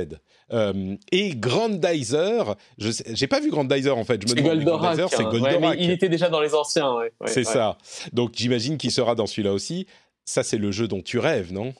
Euh, 0.52 0.96
et 1.10 1.34
Grandizer, 1.36 2.56
je 2.78 2.90
j'ai 3.12 3.26
pas 3.26 3.40
vu 3.40 3.50
Grandizer 3.50 3.96
en 3.96 4.04
fait. 4.04 4.20
Je 4.26 4.34
me 4.34 4.38
demande 4.38 4.56
Goldorak, 4.56 5.10
c'est 5.10 5.22
Goldorak. 5.24 5.76
il 5.78 5.90
était 5.90 6.08
déjà 6.08 6.28
dans 6.28 6.40
les 6.40 6.54
anciens. 6.54 6.96
c'est 7.26 7.44
ça. 7.44 7.78
Donc 8.12 8.32
j'imagine 8.34 8.78
qu'il 8.78 8.90
sera 8.90 9.14
dans 9.14 9.26
celui-là 9.26 9.52
aussi. 9.52 9.86
Ça, 10.24 10.42
c'est 10.42 10.58
le 10.58 10.70
jeu 10.70 10.86
dont 10.86 11.02
tu 11.02 11.18
rêves, 11.18 11.52
non? 11.52 11.74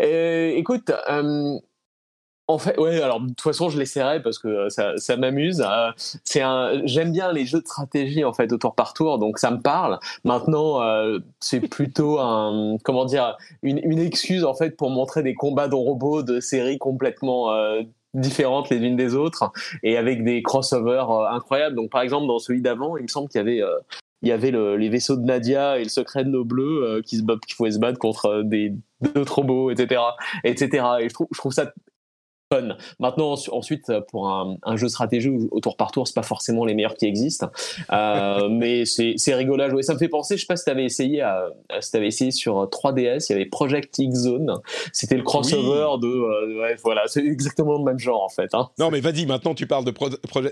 Euh, 0.00 0.50
Écoute, 0.54 0.90
euh, 1.08 1.58
en 2.52 2.58
fait, 2.58 2.78
ouais, 2.78 3.00
alors 3.00 3.20
de 3.20 3.28
toute 3.28 3.40
façon, 3.40 3.68
je 3.68 3.78
l'essaierai 3.78 4.22
parce 4.22 4.38
que 4.38 4.48
euh, 4.48 4.96
ça, 4.96 5.16
m'amuse. 5.16 5.60
Euh, 5.60 5.90
un, 6.42 6.82
j'aime 6.84 7.12
bien 7.12 7.32
les 7.32 7.46
jeux 7.46 7.60
de 7.60 7.66
stratégie 7.66 8.24
en 8.24 8.32
fait 8.32 8.52
au 8.52 8.58
tour 8.58 8.74
par 8.74 8.92
tour, 8.94 9.18
donc 9.18 9.38
ça 9.38 9.50
me 9.50 9.60
parle. 9.60 9.98
Maintenant, 10.24 10.82
euh, 10.82 11.18
c'est 11.40 11.60
plutôt 11.60 12.18
un, 12.18 12.76
comment 12.84 13.04
dire, 13.04 13.36
une, 13.62 13.98
excuse 13.98 14.44
en 14.44 14.54
fait 14.54 14.76
pour 14.76 14.90
montrer 14.90 15.22
des 15.22 15.34
combats 15.34 15.68
de 15.68 15.74
robots 15.74 16.22
de 16.22 16.40
séries 16.40 16.78
complètement 16.78 17.52
différentes 18.14 18.68
les 18.68 18.78
unes 18.78 18.96
des 18.96 19.14
autres 19.14 19.52
et 19.82 19.96
avec 19.96 20.24
des 20.24 20.42
crossovers 20.42 21.10
incroyables. 21.30 21.76
Donc 21.76 21.90
par 21.90 22.02
exemple 22.02 22.26
dans 22.26 22.38
celui 22.38 22.60
d'avant, 22.60 22.96
il 22.96 23.04
me 23.04 23.08
semble 23.08 23.28
qu'il 23.28 23.38
y 23.38 23.42
avait 23.42 23.62
il 24.22 24.28
y 24.28 24.32
avait 24.32 24.50
le, 24.50 24.76
les 24.76 24.88
vaisseaux 24.88 25.16
de 25.16 25.24
Nadia 25.24 25.78
et 25.78 25.84
le 25.84 25.88
secret 25.88 26.24
de 26.24 26.30
nos 26.30 26.44
bleus 26.44 27.02
qui 27.04 27.16
se 27.16 27.22
qui 27.46 27.54
pouvaient 27.54 27.72
se 27.72 27.78
battre 27.78 27.98
contre 27.98 28.42
des 28.42 28.74
d'autres 29.00 29.36
robots 29.36 29.70
etc 29.70 30.00
etc 30.44 30.84
et 31.00 31.08
je 31.08 31.38
trouve 31.38 31.52
ça 31.52 31.72
Maintenant, 32.98 33.34
ensuite, 33.50 33.92
pour 34.10 34.28
un, 34.28 34.76
jeu 34.76 34.88
stratégie 34.88 35.30
au 35.50 35.60
tour 35.60 35.76
par 35.76 35.90
tour, 35.90 36.06
c'est 36.06 36.14
pas 36.14 36.22
forcément 36.22 36.64
les 36.64 36.74
meilleurs 36.74 36.94
qui 36.94 37.06
existent, 37.06 37.50
euh, 37.92 38.48
mais 38.50 38.84
c'est 38.84 39.34
rigolo 39.34 39.62
à 39.62 39.70
jouer. 39.70 39.82
Ça 39.82 39.94
me 39.94 39.98
fait 39.98 40.08
penser, 40.08 40.36
je 40.36 40.42
sais 40.42 40.46
pas 40.46 40.56
si 40.56 40.64
t'avais 40.64 40.84
essayé, 40.84 41.20
à, 41.20 41.48
si 41.80 41.96
avais 41.96 42.08
essayé 42.08 42.30
sur 42.30 42.64
3DS, 42.64 43.26
il 43.28 43.32
y 43.32 43.34
avait 43.34 43.46
Project 43.46 43.98
X 43.98 44.20
Zone. 44.20 44.58
C'était 44.92 45.16
le 45.16 45.22
crossover 45.22 45.98
de, 46.00 46.06
euh, 46.06 46.76
voilà, 46.82 47.02
c'est 47.06 47.24
exactement 47.24 47.78
le 47.78 47.84
même 47.84 47.98
genre 47.98 48.22
en 48.22 48.28
fait. 48.28 48.54
Hein. 48.54 48.68
Non, 48.78 48.90
mais 48.90 49.00
vas-y, 49.00 49.26
maintenant 49.26 49.54
tu 49.54 49.66
parles 49.66 49.84
de 49.84 49.92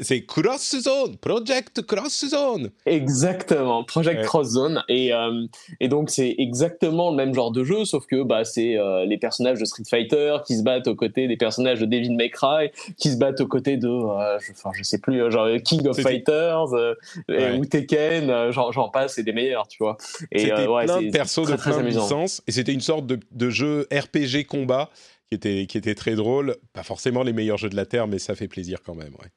c'est 0.03 0.25
Cross 0.25 0.77
Zone, 0.81 1.17
Project 1.17 1.83
Cross 1.83 2.27
Zone. 2.29 2.71
Exactement, 2.87 3.85
Project 3.85 4.25
Cross 4.25 4.49
Zone, 4.49 4.83
et 4.89 5.13
euh, 5.13 5.47
et 5.81 5.89
donc 5.89 6.11
c'est 6.11 6.35
exactement 6.39 7.11
le 7.11 7.17
même 7.17 7.35
genre 7.35 7.51
de 7.51 7.65
jeu, 7.65 7.85
sauf 7.85 8.07
que 8.07 8.23
bah 8.23 8.45
c'est 8.45 8.77
les 9.07 9.19
personnages 9.19 9.59
de 9.59 9.65
Street 9.65 9.85
Fighter 9.89 10.37
qui 10.47 10.57
se 10.57 10.63
battent 10.63 10.89
aux 10.89 10.95
côtés 10.95 11.29
des 11.29 11.37
personnages 11.37 11.81
de 11.81 11.87
David 11.91 12.12
May 12.12 12.30
Cry 12.30 12.70
qui 12.97 13.11
se 13.11 13.16
battent 13.16 13.41
aux 13.41 13.47
côtés 13.47 13.76
de, 13.76 13.88
euh, 13.88 14.38
je, 14.41 14.53
enfin, 14.53 14.70
je 14.74 14.82
sais 14.82 14.99
plus, 14.99 15.22
euh, 15.22 15.30
genre 15.30 15.49
King 15.64 15.86
of 15.86 16.01
Fighters 16.01 16.72
euh, 16.74 17.57
ou 17.57 17.64
Tekken, 17.64 18.51
j'en 18.51 18.88
passe, 18.88 19.14
c'est 19.14 19.22
des 19.22 19.32
meilleurs, 19.32 19.68
tu 19.68 19.82
vois. 19.82 19.97
Et 20.32 20.41
c'était 20.41 20.66
ouais, 20.66 20.84
plein 20.84 21.03
de 21.03 21.11
persos 21.11 21.47
de 21.49 21.57
plein 21.57 21.82
de 21.82 21.86
licences, 21.86 22.43
et 22.47 22.53
c'était 22.53 22.72
une 22.72 22.80
sorte 22.80 23.07
de, 23.07 23.18
de 23.32 23.51
jeu 23.51 23.86
RPG 23.93 24.47
combat 24.47 24.91
qui 25.28 25.34
était, 25.34 25.66
qui 25.66 25.78
était 25.78 25.95
très 25.95 26.14
drôle. 26.14 26.57
Pas 26.72 26.82
forcément 26.82 27.22
les 27.22 27.32
meilleurs 27.32 27.59
jeux 27.59 27.68
de 27.70 27.76
la 27.76 27.86
Terre, 27.86 28.07
mais 28.07 28.18
ça 28.18 28.34
fait 28.34 28.49
plaisir 28.49 28.78
quand 28.84 28.95
même, 28.95 29.12
ouais. 29.20 29.28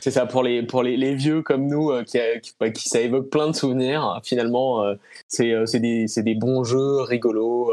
C'est 0.00 0.10
ça, 0.10 0.26
pour 0.26 0.42
les, 0.42 0.62
pour 0.62 0.82
les, 0.82 0.96
les 0.96 1.14
vieux 1.14 1.42
comme 1.42 1.68
nous, 1.68 1.90
euh, 1.90 2.02
qui, 2.02 2.18
qui, 2.42 2.52
bah, 2.58 2.70
qui, 2.70 2.88
ça 2.88 3.00
évoque 3.00 3.30
plein 3.30 3.48
de 3.48 3.54
souvenirs. 3.54 4.20
Finalement, 4.24 4.82
euh, 4.82 4.96
c'est 5.28 5.52
euh, 5.52 5.64
des, 5.72 6.06
des, 6.16 6.34
bons 6.34 6.64
jeux 6.64 7.00
rigolos, 7.02 7.72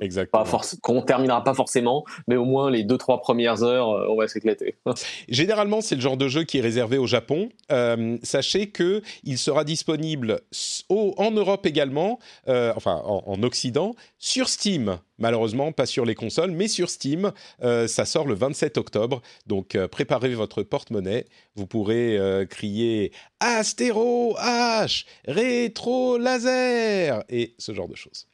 Exactement. 0.00 0.44
qu'on 0.80 1.02
terminera 1.02 1.44
pas 1.44 1.54
forcément, 1.54 2.04
mais 2.26 2.36
au 2.36 2.44
moins 2.44 2.70
les 2.70 2.84
deux 2.84 2.96
trois 2.96 3.20
premières 3.20 3.62
heures, 3.62 3.88
on 4.10 4.16
va 4.16 4.28
s'éclater. 4.28 4.76
Généralement, 5.28 5.80
c'est 5.80 5.94
le 5.94 6.00
genre 6.00 6.16
de 6.16 6.28
jeu 6.28 6.44
qui 6.44 6.58
est 6.58 6.62
réservé 6.62 6.98
au 6.98 7.06
Japon. 7.06 7.50
sachez 8.22 8.70
que 8.70 9.02
il 9.24 9.38
sera 9.38 9.64
disponible 9.64 10.40
au, 10.88 11.14
en 11.16 11.30
Europe 11.30 11.66
également, 11.66 12.18
enfin 12.46 13.02
en, 13.04 13.22
en, 13.26 13.42
Occident, 13.42 13.94
sur 14.18 14.48
Steam 14.48 14.98
Malheureusement, 15.18 15.72
pas 15.72 15.86
sur 15.86 16.04
les 16.04 16.14
consoles, 16.14 16.50
mais 16.52 16.68
sur 16.68 16.90
Steam. 16.90 17.32
ça 17.60 18.04
sort 18.04 18.26
le 18.26 18.34
27 18.34 18.78
octobre. 18.78 19.20
Donc, 19.46 19.76
préparez 19.90 20.34
votre 20.34 20.62
porte-monnaie. 20.62 21.26
Vous 21.56 21.66
pourrez 21.66 22.18
crier 22.48 23.12
Astéro 23.40 24.36
H, 24.38 25.06
rétro 25.26 26.18
laser 26.18 27.24
et 27.28 27.54
ce 27.58 27.72
genre 27.74 27.88
de 27.88 27.96
choses. 27.96 28.28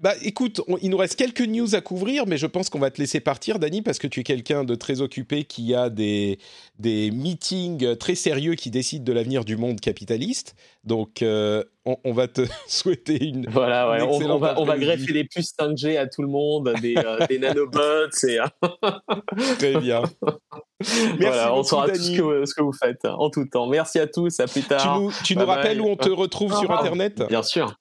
Euh, 0.00 0.02
bah 0.02 0.14
écoute, 0.22 0.60
il 0.82 0.90
nous 0.90 0.96
reste 0.96 1.16
quelques 1.16 1.40
news 1.40 1.74
à 1.74 1.80
couvrir, 1.80 2.26
mais 2.26 2.36
je 2.36 2.46
pense 2.46 2.70
qu'on 2.70 2.78
va 2.78 2.90
te 2.90 3.00
laisser 3.00 3.20
partir, 3.20 3.58
Dani, 3.58 3.82
parce 3.82 3.98
que 3.98 4.06
tu 4.06 4.20
es 4.20 4.22
quelqu'un 4.22 4.64
de 4.64 4.74
très 4.74 5.00
occupé 5.00 5.44
qui 5.44 5.74
a 5.74 5.90
des, 5.90 6.38
des 6.78 7.10
meetings 7.10 7.96
très 7.96 8.14
sérieux 8.14 8.54
qui 8.54 8.70
décident 8.70 9.04
de 9.04 9.12
l'avenir 9.12 9.44
du 9.44 9.56
monde 9.56 9.80
capitaliste. 9.80 10.54
Donc, 10.84 11.22
euh, 11.22 11.62
on, 11.84 12.12
va 12.12 12.28
te 12.28 12.42
souhaiter 12.66 13.24
une. 13.24 13.48
Voilà, 13.48 13.90
ouais, 13.90 14.02
on, 14.02 14.38
va, 14.38 14.58
on, 14.58 14.64
va, 14.64 14.78
greffer 14.78 15.12
des 15.12 15.24
puces 15.24 15.52
5G 15.58 15.98
à 15.98 16.06
tout 16.06 16.22
le 16.22 16.28
monde, 16.28 16.72
des, 16.80 16.94
euh, 16.96 17.26
des 17.28 17.38
nanobots. 17.38 18.08
Et... 18.26 18.38
très 19.58 19.78
bien. 19.78 20.02
Merci 20.80 21.16
voilà, 21.20 21.54
on 21.54 21.62
saura 21.62 21.88
tout 21.90 22.00
ce 22.00 22.10
que, 22.10 22.44
ce 22.46 22.54
que, 22.54 22.62
vous 22.62 22.72
faites 22.72 23.04
hein, 23.04 23.14
en 23.18 23.28
tout 23.28 23.44
temps. 23.44 23.66
Merci 23.66 23.98
à 23.98 24.06
tous, 24.06 24.40
à 24.40 24.46
plus 24.46 24.62
tard. 24.62 24.80
Tu 24.80 25.00
nous, 25.00 25.12
tu 25.24 25.36
nous 25.36 25.44
rappelles 25.44 25.80
où 25.80 25.86
on 25.86 25.96
te 25.96 26.08
retrouve 26.08 26.56
sur 26.56 26.70
Internet? 26.70 27.22
Bien 27.28 27.42
sûr. 27.42 27.76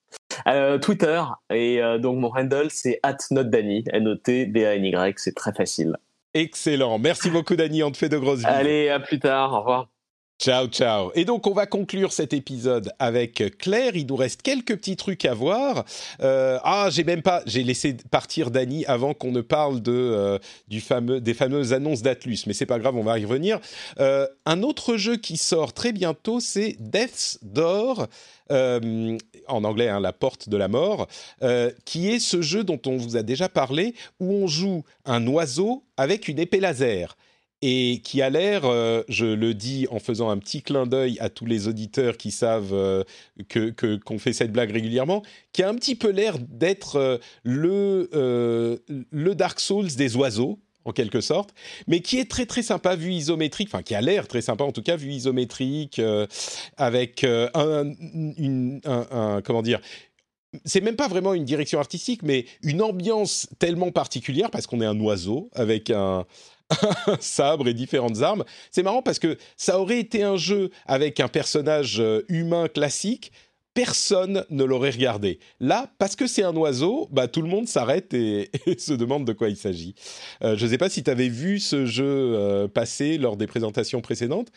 Euh, 0.48 0.78
Twitter, 0.78 1.22
et 1.50 1.82
euh, 1.82 1.98
donc 1.98 2.18
mon 2.18 2.32
handle 2.36 2.68
c'est 2.70 3.00
@notdany, 3.32 3.84
N-O-T-D-A-N-Y, 3.92 5.14
c'est 5.18 5.36
très 5.36 5.54
facile. 5.54 5.96
Excellent. 6.34 7.00
Merci 7.00 7.30
beaucoup, 7.30 7.56
Dany. 7.56 7.82
On 7.84 7.92
te 7.92 7.98
fait 7.98 8.10
de 8.10 8.18
grosses 8.18 8.40
bisous. 8.40 8.50
Allez, 8.50 8.90
à 8.90 9.00
plus 9.00 9.20
tard. 9.20 9.54
Au 9.54 9.60
revoir. 9.60 9.88
Ciao, 10.40 10.68
ciao. 10.68 11.12
Et 11.16 11.26
donc, 11.26 11.48
on 11.48 11.54
va 11.54 11.66
conclure 11.66 12.14
cet 12.14 12.32
épisode 12.32 12.94
avec 12.98 13.58
Claire. 13.58 13.98
Il 13.98 14.08
nous 14.08 14.16
reste 14.16 14.42
quelques 14.42 14.78
petits 14.78 14.96
trucs 14.96 15.26
à 15.26 15.34
voir. 15.34 15.84
Euh, 16.22 16.58
ah, 16.64 16.88
j'ai 16.90 17.04
même 17.04 17.22
pas, 17.22 17.44
j'ai 17.46 17.62
laissé 17.62 17.98
partir 18.10 18.50
Dany 18.50 18.86
avant 18.86 19.14
qu'on 19.14 19.34
ne 19.34 19.42
parle 19.42 19.82
de 19.82 19.92
euh, 19.92 20.40
du 20.70 20.80
fameux, 20.80 21.20
des 21.20 21.34
fameuses 21.34 21.74
annonces 21.74 22.04
d'Atlus, 22.04 22.38
mais 22.48 22.54
c'est 22.54 22.66
pas 22.66 22.80
grave, 22.80 22.96
on 22.96 23.04
va 23.04 23.20
y 23.20 23.26
revenir. 23.26 23.60
Euh, 24.00 24.28
un 24.46 24.64
autre 24.64 24.96
jeu 24.96 25.18
qui 25.18 25.36
sort 25.36 25.74
très 25.74 25.92
bientôt, 25.92 26.40
c'est 26.40 26.78
Death's 26.80 27.40
Door. 27.42 28.08
en 28.50 29.64
anglais, 29.66 29.90
hein, 29.90 30.00
la 30.00 30.14
porte 30.14 30.48
de 30.48 30.56
la 30.56 30.70
mort, 30.70 31.08
qui 31.84 32.10
est 32.10 32.20
ce 32.20 32.42
jeu 32.42 32.64
dont 32.64 32.80
on 32.86 32.96
vous 32.96 33.18
a 33.18 33.24
déjà 33.24 33.50
parlé, 33.50 33.94
où 34.22 34.34
on 34.34 34.48
joue 34.48 34.86
un 35.04 35.28
oiseau 35.28 35.84
avec 35.98 36.30
une 36.30 36.40
épée 36.40 36.62
laser 36.62 37.18
et 37.62 38.02
qui 38.04 38.22
a 38.22 38.30
l'air, 38.30 38.66
euh, 38.66 39.04
je 39.10 39.26
le 39.26 39.54
dis 39.54 39.88
en 39.92 40.00
faisant 40.00 40.30
un 40.30 40.38
petit 40.38 40.62
clin 40.62 40.86
d'œil 40.86 41.18
à 41.20 41.30
tous 41.30 41.46
les 41.46 41.68
auditeurs 41.68 42.16
qui 42.16 42.32
savent 42.32 42.74
euh, 42.74 43.04
que 43.50 43.98
qu'on 43.98 44.20
fait 44.20 44.34
cette 44.34 44.52
blague 44.52 44.72
régulièrement, 44.72 45.24
qui 45.52 45.64
a 45.64 45.70
un 45.70 45.76
petit 45.76 45.96
peu 45.96 46.10
l'air 46.10 46.38
d'être 46.40 46.96
euh, 46.96 47.18
le 47.44 48.10
le 49.12 49.36
Dark 49.36 49.60
Souls 49.60 49.94
des 49.96 50.16
oiseaux 50.16 50.60
en 50.86 50.94
quelque 50.94 51.20
sorte, 51.20 51.54
mais 51.88 52.00
qui 52.00 52.18
est 52.18 52.30
très 52.30 52.46
très 52.46 52.64
sympa 52.64 52.96
vu 52.96 53.12
isométrique, 53.12 53.68
enfin 53.72 53.84
qui 53.84 53.94
a 53.94 54.02
l'air 54.02 54.28
très 54.28 54.42
sympa 54.42 54.64
en 54.64 54.72
tout 54.72 54.82
cas 54.82 54.96
vu 54.96 55.12
isométrique, 55.12 56.02
avec 56.78 57.26
un, 57.26 57.94
une, 58.38 58.80
un, 58.86 59.42
comment 59.44 59.62
dire 59.62 59.82
c'est 60.66 60.82
même 60.82 60.96
pas 60.96 61.08
vraiment 61.08 61.36
une 61.36 61.46
direction 61.46 61.80
artistique, 61.80 62.24
mais 62.24 62.46
une 62.64 62.82
ambiance 62.82 63.48
tellement 63.60 63.92
particulière 63.92 64.50
parce 64.50 64.66
qu'on 64.66 64.82
est 64.82 64.86
un 64.86 65.00
oiseau 65.00 65.52
avec 65.54 65.92
un, 65.92 66.26
sabre 67.20 67.68
et 67.68 67.74
différentes 67.74 68.22
armes. 68.22 68.44
C'est 68.72 68.84
marrant 68.84 69.02
parce 69.02 69.20
que 69.20 69.38
ça 69.58 69.80
aurait 69.80 70.00
été 70.00 70.24
un 70.24 70.38
jeu 70.38 70.70
avec 70.86 71.20
un 71.20 71.28
personnage 71.28 72.00
euh, 72.00 72.24
humain 72.30 72.68
classique, 72.68 73.32
personne 73.74 74.46
ne 74.50 74.64
l'aurait 74.64 74.90
regardé. 74.90 75.40
Là, 75.60 75.92
parce 76.00 76.16
que 76.16 76.28
c'est 76.28 76.44
un 76.44 76.56
oiseau, 76.56 77.08
bah, 77.12 77.28
tout 77.28 77.42
le 77.42 77.48
monde 77.48 77.68
s'arrête 77.68 78.14
et, 78.14 78.50
se 78.78 78.94
demande 78.94 79.26
de 79.26 79.34
quoi 79.34 79.50
il 79.50 79.58
s'agit. 79.58 79.96
Euh, 80.44 80.58
je 80.58 80.66
ne 80.66 80.70
sais 80.72 80.78
pas 80.78 80.90
si 80.90 81.04
tu 81.04 81.10
avais 81.10 81.30
vu 81.30 81.60
ce 81.60 81.86
jeu 81.86 82.06
euh, 82.06 82.68
passer 82.68 83.18
lors 83.18 83.38
des 83.38 83.48
présentations 83.48 84.02
précédentes, 84.02 84.52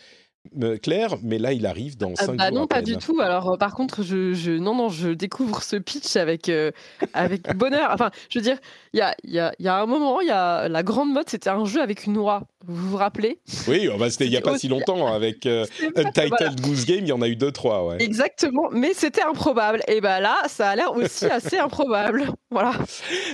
Claire, 0.82 1.16
mais 1.22 1.38
là 1.38 1.52
il 1.52 1.66
arrive 1.66 1.96
dans 1.96 2.14
5 2.14 2.26
ah, 2.28 2.32
bah 2.36 2.50
Non, 2.50 2.66
pas 2.66 2.82
du 2.82 2.96
tout. 2.96 3.20
Alors 3.20 3.52
euh, 3.52 3.56
par 3.56 3.74
contre, 3.74 4.02
je, 4.02 4.34
je, 4.34 4.50
non, 4.52 4.74
non, 4.74 4.88
je 4.88 5.10
découvre 5.10 5.62
ce 5.62 5.76
pitch 5.76 6.16
avec, 6.16 6.48
euh, 6.48 6.72
avec 7.14 7.42
bonheur. 7.56 7.90
Enfin, 7.92 8.10
je 8.28 8.38
veux 8.38 8.42
dire, 8.42 8.58
il 8.92 8.98
y 8.98 9.02
a, 9.02 9.14
y, 9.24 9.38
a, 9.38 9.52
y 9.58 9.68
a, 9.68 9.76
un 9.76 9.86
moment, 9.86 10.20
il 10.20 10.28
y 10.28 10.32
a 10.32 10.68
la 10.68 10.82
grande 10.82 11.12
mode, 11.12 11.28
c'était 11.28 11.50
un 11.50 11.64
jeu 11.64 11.80
avec 11.80 12.06
une 12.06 12.18
oie. 12.18 12.42
Vous 12.66 12.90
vous 12.90 12.96
rappelez? 12.96 13.40
Oui, 13.66 13.88
oh, 13.92 13.96
bah, 13.98 14.10
c'était 14.10 14.26
il 14.26 14.30
n'y 14.30 14.36
a 14.36 14.40
pas 14.40 14.58
si 14.58 14.68
longtemps 14.68 15.12
avec 15.12 15.46
euh, 15.46 15.64
Untitled 15.96 16.60
Goose 16.60 16.86
Game, 16.86 17.00
il 17.00 17.08
y 17.08 17.12
en 17.12 17.22
a 17.22 17.28
eu 17.28 17.36
deux, 17.36 17.52
trois. 17.52 17.86
Ouais. 17.86 17.96
Exactement, 18.00 18.68
mais 18.70 18.94
c'était 18.94 19.22
improbable. 19.22 19.80
Et 19.88 20.00
ben 20.00 20.20
là, 20.20 20.36
ça 20.48 20.70
a 20.70 20.76
l'air 20.76 20.92
aussi 20.94 21.24
assez 21.30 21.58
improbable. 21.58 22.30
Voilà. 22.50 22.72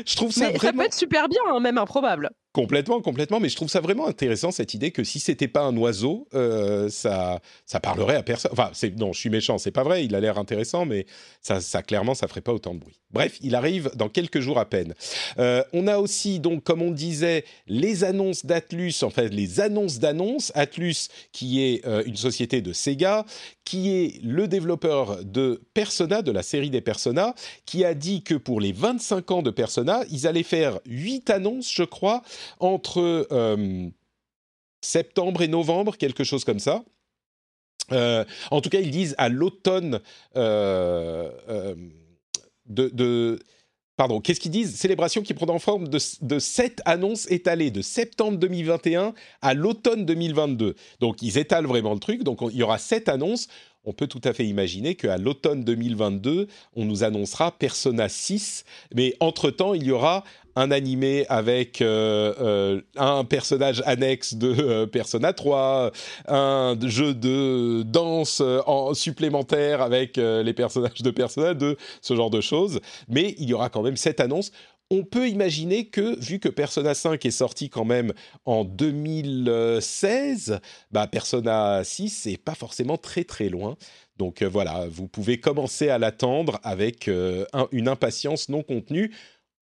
Je 0.06 0.16
trouve 0.16 0.30
ça 0.30 0.50
mais 0.52 0.58
Ça 0.58 0.72
peut 0.72 0.84
être 0.84 0.94
super 0.94 1.28
bien, 1.28 1.40
hein, 1.50 1.60
même 1.60 1.78
improbable. 1.78 2.30
Complètement, 2.58 3.00
complètement. 3.00 3.38
Mais 3.38 3.48
je 3.48 3.54
trouve 3.54 3.68
ça 3.68 3.80
vraiment 3.80 4.08
intéressant 4.08 4.50
cette 4.50 4.74
idée 4.74 4.90
que 4.90 5.04
si 5.04 5.20
c'était 5.20 5.46
pas 5.46 5.60
un 5.60 5.76
oiseau, 5.76 6.26
euh, 6.34 6.88
ça, 6.88 7.38
ça 7.66 7.78
parlerait 7.78 8.16
à 8.16 8.24
personne. 8.24 8.50
Enfin, 8.52 8.72
non, 8.96 9.12
je 9.12 9.20
suis 9.20 9.30
méchant, 9.30 9.58
c'est 9.58 9.70
pas 9.70 9.84
vrai. 9.84 10.04
Il 10.04 10.16
a 10.16 10.20
l'air 10.20 10.38
intéressant, 10.38 10.84
mais 10.84 11.06
ça, 11.40 11.60
ça 11.60 11.84
clairement, 11.84 12.16
ça 12.16 12.26
ferait 12.26 12.40
pas 12.40 12.52
autant 12.52 12.74
de 12.74 12.80
bruit. 12.80 12.98
Bref, 13.12 13.38
il 13.42 13.54
arrive 13.54 13.92
dans 13.94 14.08
quelques 14.08 14.40
jours 14.40 14.58
à 14.58 14.68
peine. 14.68 14.94
Euh, 15.38 15.62
on 15.72 15.86
a 15.86 15.98
aussi 15.98 16.40
donc, 16.40 16.64
comme 16.64 16.82
on 16.82 16.90
disait, 16.90 17.44
les 17.68 18.02
annonces 18.02 18.44
d'Atlus, 18.44 18.94
en 19.02 19.10
fait, 19.10 19.28
les 19.28 19.60
annonces 19.60 20.00
d'annonces. 20.00 20.50
Atlus, 20.56 21.08
qui 21.30 21.62
est 21.62 21.86
euh, 21.86 22.02
une 22.06 22.16
société 22.16 22.60
de 22.60 22.72
Sega, 22.72 23.24
qui 23.68 23.90
est 23.90 24.22
le 24.24 24.48
développeur 24.48 25.22
de 25.22 25.60
Persona, 25.74 26.22
de 26.22 26.32
la 26.32 26.42
série 26.42 26.70
des 26.70 26.80
Persona, 26.80 27.34
qui 27.66 27.84
a 27.84 27.92
dit 27.92 28.22
que 28.22 28.34
pour 28.34 28.62
les 28.62 28.72
25 28.72 29.30
ans 29.30 29.42
de 29.42 29.50
Persona, 29.50 30.04
ils 30.10 30.26
allaient 30.26 30.42
faire 30.42 30.80
8 30.86 31.28
annonces, 31.28 31.70
je 31.70 31.82
crois, 31.82 32.22
entre 32.60 33.26
euh, 33.30 33.90
septembre 34.80 35.42
et 35.42 35.48
novembre, 35.48 35.98
quelque 35.98 36.24
chose 36.24 36.46
comme 36.46 36.60
ça. 36.60 36.82
Euh, 37.92 38.24
en 38.50 38.62
tout 38.62 38.70
cas, 38.70 38.80
ils 38.80 38.90
disent 38.90 39.14
à 39.18 39.28
l'automne 39.28 40.00
euh, 40.36 41.30
de, 42.64 43.38
Pardon, 43.98 44.20
qu'est-ce 44.20 44.38
qu'ils 44.38 44.52
disent? 44.52 44.76
Célébration 44.76 45.22
qui 45.22 45.34
prend 45.34 45.48
en 45.48 45.58
forme 45.58 45.88
de, 45.88 46.38
sept 46.38 46.80
annonces 46.84 47.28
étalées 47.32 47.72
de 47.72 47.82
septembre 47.82 48.38
2021 48.38 49.12
à 49.42 49.54
l'automne 49.54 50.06
2022. 50.06 50.76
Donc 51.00 51.20
ils 51.20 51.36
étalent 51.36 51.66
vraiment 51.66 51.94
le 51.94 51.98
truc. 51.98 52.22
Donc 52.22 52.38
il 52.52 52.56
y 52.56 52.62
aura 52.62 52.78
sept 52.78 53.08
annonces 53.08 53.48
on 53.84 53.92
peut 53.92 54.06
tout 54.06 54.20
à 54.24 54.34
fait 54.34 54.44
imaginer 54.44 54.96
qu'à 54.96 55.16
l'automne 55.16 55.64
2022, 55.64 56.46
on 56.76 56.84
nous 56.84 57.04
annoncera 57.04 57.52
Persona 57.52 58.08
6, 58.08 58.64
mais 58.94 59.16
entre-temps, 59.18 59.72
il 59.72 59.84
y 59.84 59.90
aura 59.90 60.24
un 60.58 60.72
animé 60.72 61.24
avec 61.28 61.80
euh, 61.80 62.34
euh, 62.40 62.80
un 62.96 63.24
personnage 63.24 63.80
annexe 63.86 64.34
de 64.34 64.48
euh, 64.58 64.86
Persona 64.86 65.32
3, 65.32 65.92
un 66.26 66.76
jeu 66.82 67.14
de 67.14 67.84
danse 67.84 68.42
en 68.66 68.92
supplémentaire 68.92 69.80
avec 69.82 70.16
les 70.16 70.52
personnages 70.52 71.02
de 71.02 71.10
Persona 71.10 71.54
2, 71.54 71.76
ce 72.02 72.16
genre 72.16 72.30
de 72.30 72.40
choses. 72.40 72.80
Mais 73.08 73.36
il 73.38 73.48
y 73.48 73.54
aura 73.54 73.70
quand 73.70 73.82
même 73.82 73.96
cette 73.96 74.20
annonce 74.20 74.50
on 74.90 75.04
peut 75.04 75.28
imaginer 75.28 75.84
que, 75.84 76.18
vu 76.18 76.38
que 76.38 76.48
Persona 76.48 76.94
5 76.94 77.22
est 77.26 77.30
sorti 77.30 77.68
quand 77.68 77.84
même 77.84 78.14
en 78.46 78.64
2016, 78.64 80.60
bah 80.90 81.06
Persona 81.06 81.84
6 81.84 82.08
c'est 82.08 82.38
pas 82.38 82.54
forcément 82.54 82.96
très 82.96 83.24
très 83.24 83.50
loin. 83.50 83.76
Donc 84.16 84.42
voilà, 84.42 84.86
vous 84.90 85.06
pouvez 85.06 85.38
commencer 85.40 85.90
à 85.90 85.98
l'attendre 85.98 86.58
avec 86.62 87.10
une 87.70 87.88
impatience 87.88 88.48
non 88.48 88.62
contenue 88.62 89.12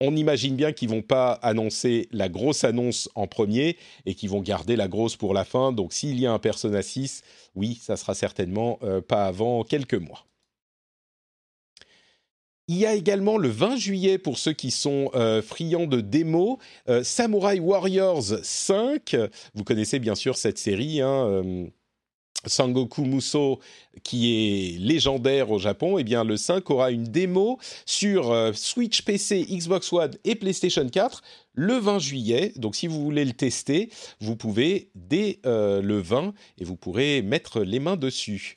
on 0.02 0.16
imagine 0.16 0.56
bien 0.56 0.72
qu'ils 0.72 0.90
vont 0.90 1.02
pas 1.02 1.34
annoncer 1.34 2.08
la 2.12 2.30
grosse 2.30 2.64
annonce 2.64 3.10
en 3.16 3.28
premier 3.28 3.78
et 4.06 4.16
qu'ils 4.16 4.30
vont 4.30 4.42
garder 4.42 4.76
la 4.76 4.88
grosse 4.88 5.16
pour 5.16 5.34
la 5.34 5.44
fin. 5.44 5.72
Donc 5.72 5.94
s'il 5.94 6.20
y 6.20 6.26
a 6.26 6.32
un 6.32 6.40
Persona 6.40 6.82
6, 6.82 7.22
oui, 7.56 7.80
ça 7.82 7.98
sera 7.98 8.14
certainement 8.14 8.80
euh, 8.84 9.02
pas 9.02 9.26
avant 9.26 9.64
quelques 9.64 9.96
mois. 9.96 10.26
Il 12.68 12.78
y 12.78 12.86
a 12.86 12.94
également 12.94 13.38
le 13.40 13.50
20 13.50 13.78
juillet, 13.78 14.20
pour 14.20 14.38
ceux 14.38 14.54
qui 14.54 14.70
sont 14.70 15.10
euh, 15.16 15.42
friands 15.42 15.88
de 15.88 16.02
démos, 16.02 16.60
euh, 16.88 17.04
Samurai 17.04 17.60
Warriors 17.60 18.44
5. 18.44 19.16
Vous 19.56 19.64
connaissez 19.64 19.98
bien 19.98 20.14
sûr 20.14 20.38
cette 20.38 20.60
série. 20.60 21.02
Hein, 21.02 21.44
Sangoku 22.46 23.04
Muso, 23.04 23.60
qui 24.04 24.32
est 24.32 24.80
légendaire 24.80 25.52
au 25.52 25.60
Japon, 25.60 25.98
eh 25.98 26.04
bien 26.04 26.24
le 26.24 26.38
5 26.38 26.70
aura 26.70 26.92
une 26.92 27.04
démo 27.04 27.60
sur 27.86 28.32
euh, 28.32 28.54
Switch 28.54 29.02
PC, 29.02 29.46
Xbox 29.50 29.92
One 29.92 30.12
et 30.24 30.36
PlayStation 30.36 30.88
4 30.88 31.22
le 31.54 31.74
20 31.74 32.00
juillet. 32.00 32.54
Donc 32.56 32.76
si 32.76 32.88
vous 32.88 33.04
voulez 33.04 33.26
le 33.26 33.34
tester, 33.34 33.90
vous 34.22 34.36
pouvez 34.36 34.90
dès 34.96 35.40
euh, 35.46 35.82
le 35.82 36.00
20 36.00 36.34
et 36.60 36.64
vous 36.64 36.78
pourrez 36.78 37.22
mettre 37.22 37.62
les 37.62 37.80
mains 37.80 37.98
dessus. 37.98 38.56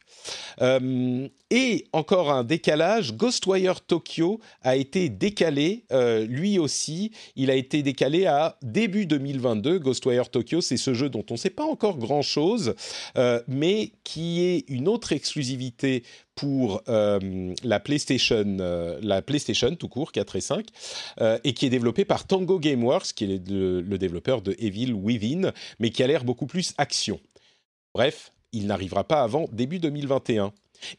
Euh, 0.61 1.29
et 1.51 1.87
encore 1.93 2.31
un 2.31 2.45
décalage, 2.45 3.15
Ghostwire 3.15 3.83
Tokyo 3.83 4.41
a 4.63 4.77
été 4.77 5.09
décalé, 5.09 5.85
euh, 5.93 6.27
lui 6.27 6.59
aussi, 6.59 7.13
il 7.37 7.51
a 7.51 7.55
été 7.55 7.83
décalé 7.83 8.27
à 8.27 8.57
début 8.63 9.07
2022. 9.07 9.79
Ghostwire 9.79 10.31
Tokyo, 10.31 10.61
c'est 10.61 10.77
ce 10.79 10.95
jeu 10.95 11.11
dont 11.11 11.25
on 11.31 11.35
ne 11.35 11.39
sait 11.39 11.51
pas 11.51 11.65
encore 11.65 11.99
grand-chose, 11.99 12.75
mais 13.49 13.93
qui 14.05 14.43
est 14.43 14.65
une 14.69 14.89
autre 14.89 15.13
exclusivité 15.13 16.05
pour 16.35 16.83
la 16.87 17.81
PlayStation, 17.81 18.57
la 19.03 19.23
PlayStation 19.23 19.75
tout 19.75 19.89
court 19.89 20.13
4 20.13 20.37
et 20.37 20.41
5, 20.41 20.67
et 21.45 21.53
qui 21.53 21.67
est 21.67 21.71
développé 21.71 22.05
par 22.05 22.27
Tango 22.27 22.59
Gameworks, 22.59 23.13
qui 23.15 23.25
est 23.25 23.49
le 23.49 23.99
développeur 23.99 24.43
de 24.43 24.57
Evil 24.59 24.93
Within, 24.93 25.53
mais 25.79 25.91
qui 25.91 26.03
a 26.03 26.07
l'air 26.07 26.25
beaucoup 26.25 26.47
plus 26.47 26.73
action. 26.79 27.21
Bref, 27.95 28.33
il 28.53 28.67
n'arrivera 28.67 29.05
pas 29.05 29.23
avant 29.23 29.47
début 29.53 29.79
2021. 29.79 30.53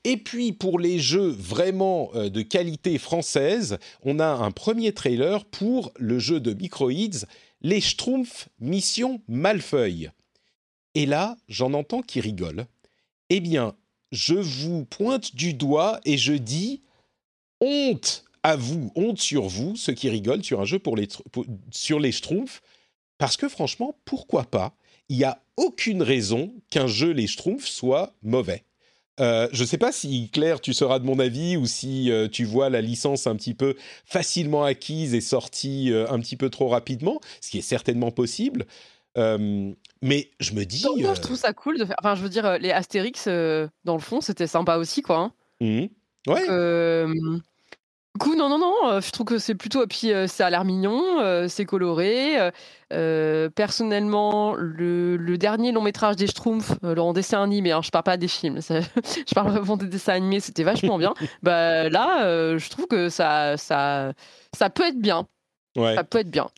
Et 0.04 0.18
puis 0.18 0.54
pour 0.54 0.80
les 0.80 1.00
jeux 1.00 1.30
vraiment 1.30 2.10
euh, 2.16 2.30
de 2.30 2.42
qualité 2.42 2.98
française, 2.98 3.78
on 4.04 4.20
a 4.20 4.28
un 4.28 4.52
premier 4.52 4.94
trailer 4.94 5.46
pour 5.46 5.92
le 5.98 6.20
jeu 6.20 6.40
de 6.40 6.54
Microids, 6.54 7.26
Les 7.62 7.82
Schtroumpfs 7.82 8.50
Mission 8.60 9.22
Malfeuille. 9.28 10.12
Et 10.96 11.06
là, 11.06 11.38
j'en 11.48 11.74
entends 11.74 12.02
qui 12.02 12.22
rigolent. 12.22 12.66
Eh 13.30 13.40
bien, 13.40 13.76
je 14.12 14.36
vous 14.36 14.86
pointe 14.86 15.36
du 15.36 15.54
doigt 15.54 16.00
et 16.06 16.18
je 16.18 16.34
dis 16.34 16.82
honte 17.60 18.26
à 18.44 18.56
vous, 18.56 18.92
honte 18.96 19.20
sur 19.20 19.48
vous, 19.48 19.76
ceux 19.76 19.94
qui 19.94 20.10
rigolent 20.10 20.44
sur 20.44 20.62
un 20.62 20.66
jeu 20.66 20.80
pour 20.80 20.96
les, 20.96 21.08
sur 21.72 22.00
les 22.00 22.12
Schtroumpfs, 22.12 22.62
parce 23.18 23.38
que 23.38 23.48
franchement, 23.48 23.98
pourquoi 24.06 24.44
pas 24.44 24.76
Il 25.10 25.18
n'y 25.18 25.24
a 25.24 25.42
aucune 25.58 26.02
raison 26.02 26.54
qu'un 26.70 26.88
jeu 26.88 27.12
les 27.12 27.28
Schtroumpfs 27.28 27.68
soit 27.68 28.14
mauvais. 28.24 28.64
Euh, 29.20 29.48
je 29.52 29.62
ne 29.62 29.68
sais 29.68 29.78
pas 29.78 29.92
si 29.92 30.30
Claire, 30.32 30.60
tu 30.60 30.74
seras 30.74 31.00
de 31.00 31.06
mon 31.06 31.20
avis 31.20 31.56
ou 31.56 31.68
si 31.68 32.12
euh, 32.12 32.28
tu 32.28 32.46
vois 32.46 32.70
la 32.70 32.82
licence 32.82 33.28
un 33.28 33.36
petit 33.36 33.54
peu 33.54 33.76
facilement 34.06 34.64
acquise 34.64 35.14
et 35.14 35.22
sortie 35.22 35.92
euh, 35.92 36.10
un 36.10 36.20
petit 36.20 36.36
peu 36.36 36.50
trop 36.50 36.68
rapidement, 36.68 37.20
ce 37.40 37.52
qui 37.52 37.60
est 37.60 37.62
certainement 37.62 38.12
possible. 38.12 38.66
mais 39.16 40.32
je 40.40 40.54
me 40.54 40.64
dis. 40.64 40.80
je 40.82 41.22
trouve 41.22 41.38
ça 41.38 41.54
cool 41.54 41.78
de 41.78 41.86
faire. 41.86 41.96
Enfin, 42.00 42.16
je 42.16 42.24
veux 42.24 42.30
dire, 42.30 42.58
les 42.58 42.72
Astérix, 42.72 43.28
dans 43.28 43.96
le 43.96 44.00
fond, 44.00 44.22
c'était 44.22 44.48
sympa 44.48 44.78
aussi, 44.78 45.02
quoi. 45.04 45.18
Hein. 45.18 45.32
Mmh. 45.62 45.86
Ouais. 46.28 46.48
Du 48.16 48.20
coup, 48.20 48.36
non, 48.36 48.48
non, 48.48 48.60
non, 48.60 48.76
euh, 48.86 49.02
je 49.02 49.10
trouve 49.10 49.26
que 49.26 49.38
c'est 49.40 49.56
plutôt. 49.56 49.84
Et 49.84 49.88
puis, 49.88 50.14
euh, 50.14 50.28
ça 50.28 50.46
a 50.46 50.50
l'air 50.52 50.66
mignon, 50.66 51.20
euh, 51.20 51.48
c'est 51.48 51.66
coloré. 51.66 52.38
personnellement, 53.56 54.54
le, 54.54 55.36
dernier 55.38 55.72
long 55.72 55.82
métrage 55.82 56.16
des 56.16 56.28
Schtroumpfs, 56.28 56.74
en 56.84 57.14
dessin 57.14 57.42
animé, 57.42 57.72
hein, 57.72 57.82
je 57.82 57.90
parle 57.90 58.04
pas 58.04 58.18
des 58.18 58.28
films, 58.28 58.60
je 58.62 59.34
parle 59.34 59.52
vraiment 59.52 59.78
des 59.78 59.88
dessins 59.88 60.14
animés, 60.14 60.40
c'était 60.40 60.64
vachement 60.64 61.00
bien. 61.00 61.16
bah, 61.42 61.90
là, 61.90 62.58
je 62.58 62.70
trouve 62.70 62.86
que 62.86 63.10
ça, 63.10 63.58
ça, 63.58 64.14
ça 64.56 64.70
peut 64.70 64.84
être 64.84 65.00
bien. 65.00 65.28
Ouais. 65.76 65.96
Ça 65.96 66.04
peut 66.04 66.20
être 66.20 66.30
bien. 66.30 66.50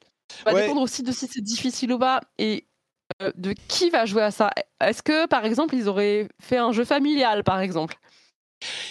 Ça 0.44 0.52
va 0.52 0.60
dépendre 0.60 0.82
aussi 0.82 1.04
de 1.04 1.12
si 1.14 1.28
c'est 1.28 1.42
difficile 1.42 1.94
ou 1.94 2.00
pas 2.00 2.20
et 2.38 2.66
de 3.36 3.54
qui 3.70 3.90
va 3.90 4.06
jouer 4.06 4.24
à 4.24 4.32
ça. 4.32 4.52
Est-ce 4.82 5.02
que, 5.02 5.26
par 5.28 5.46
exemple, 5.46 5.74
ils 5.76 5.88
auraient 5.88 6.28
fait 6.42 6.58
un 6.58 6.74
jeu 6.74 6.84
familial, 6.84 7.46
par 7.46 7.62
exemple? 7.62 7.98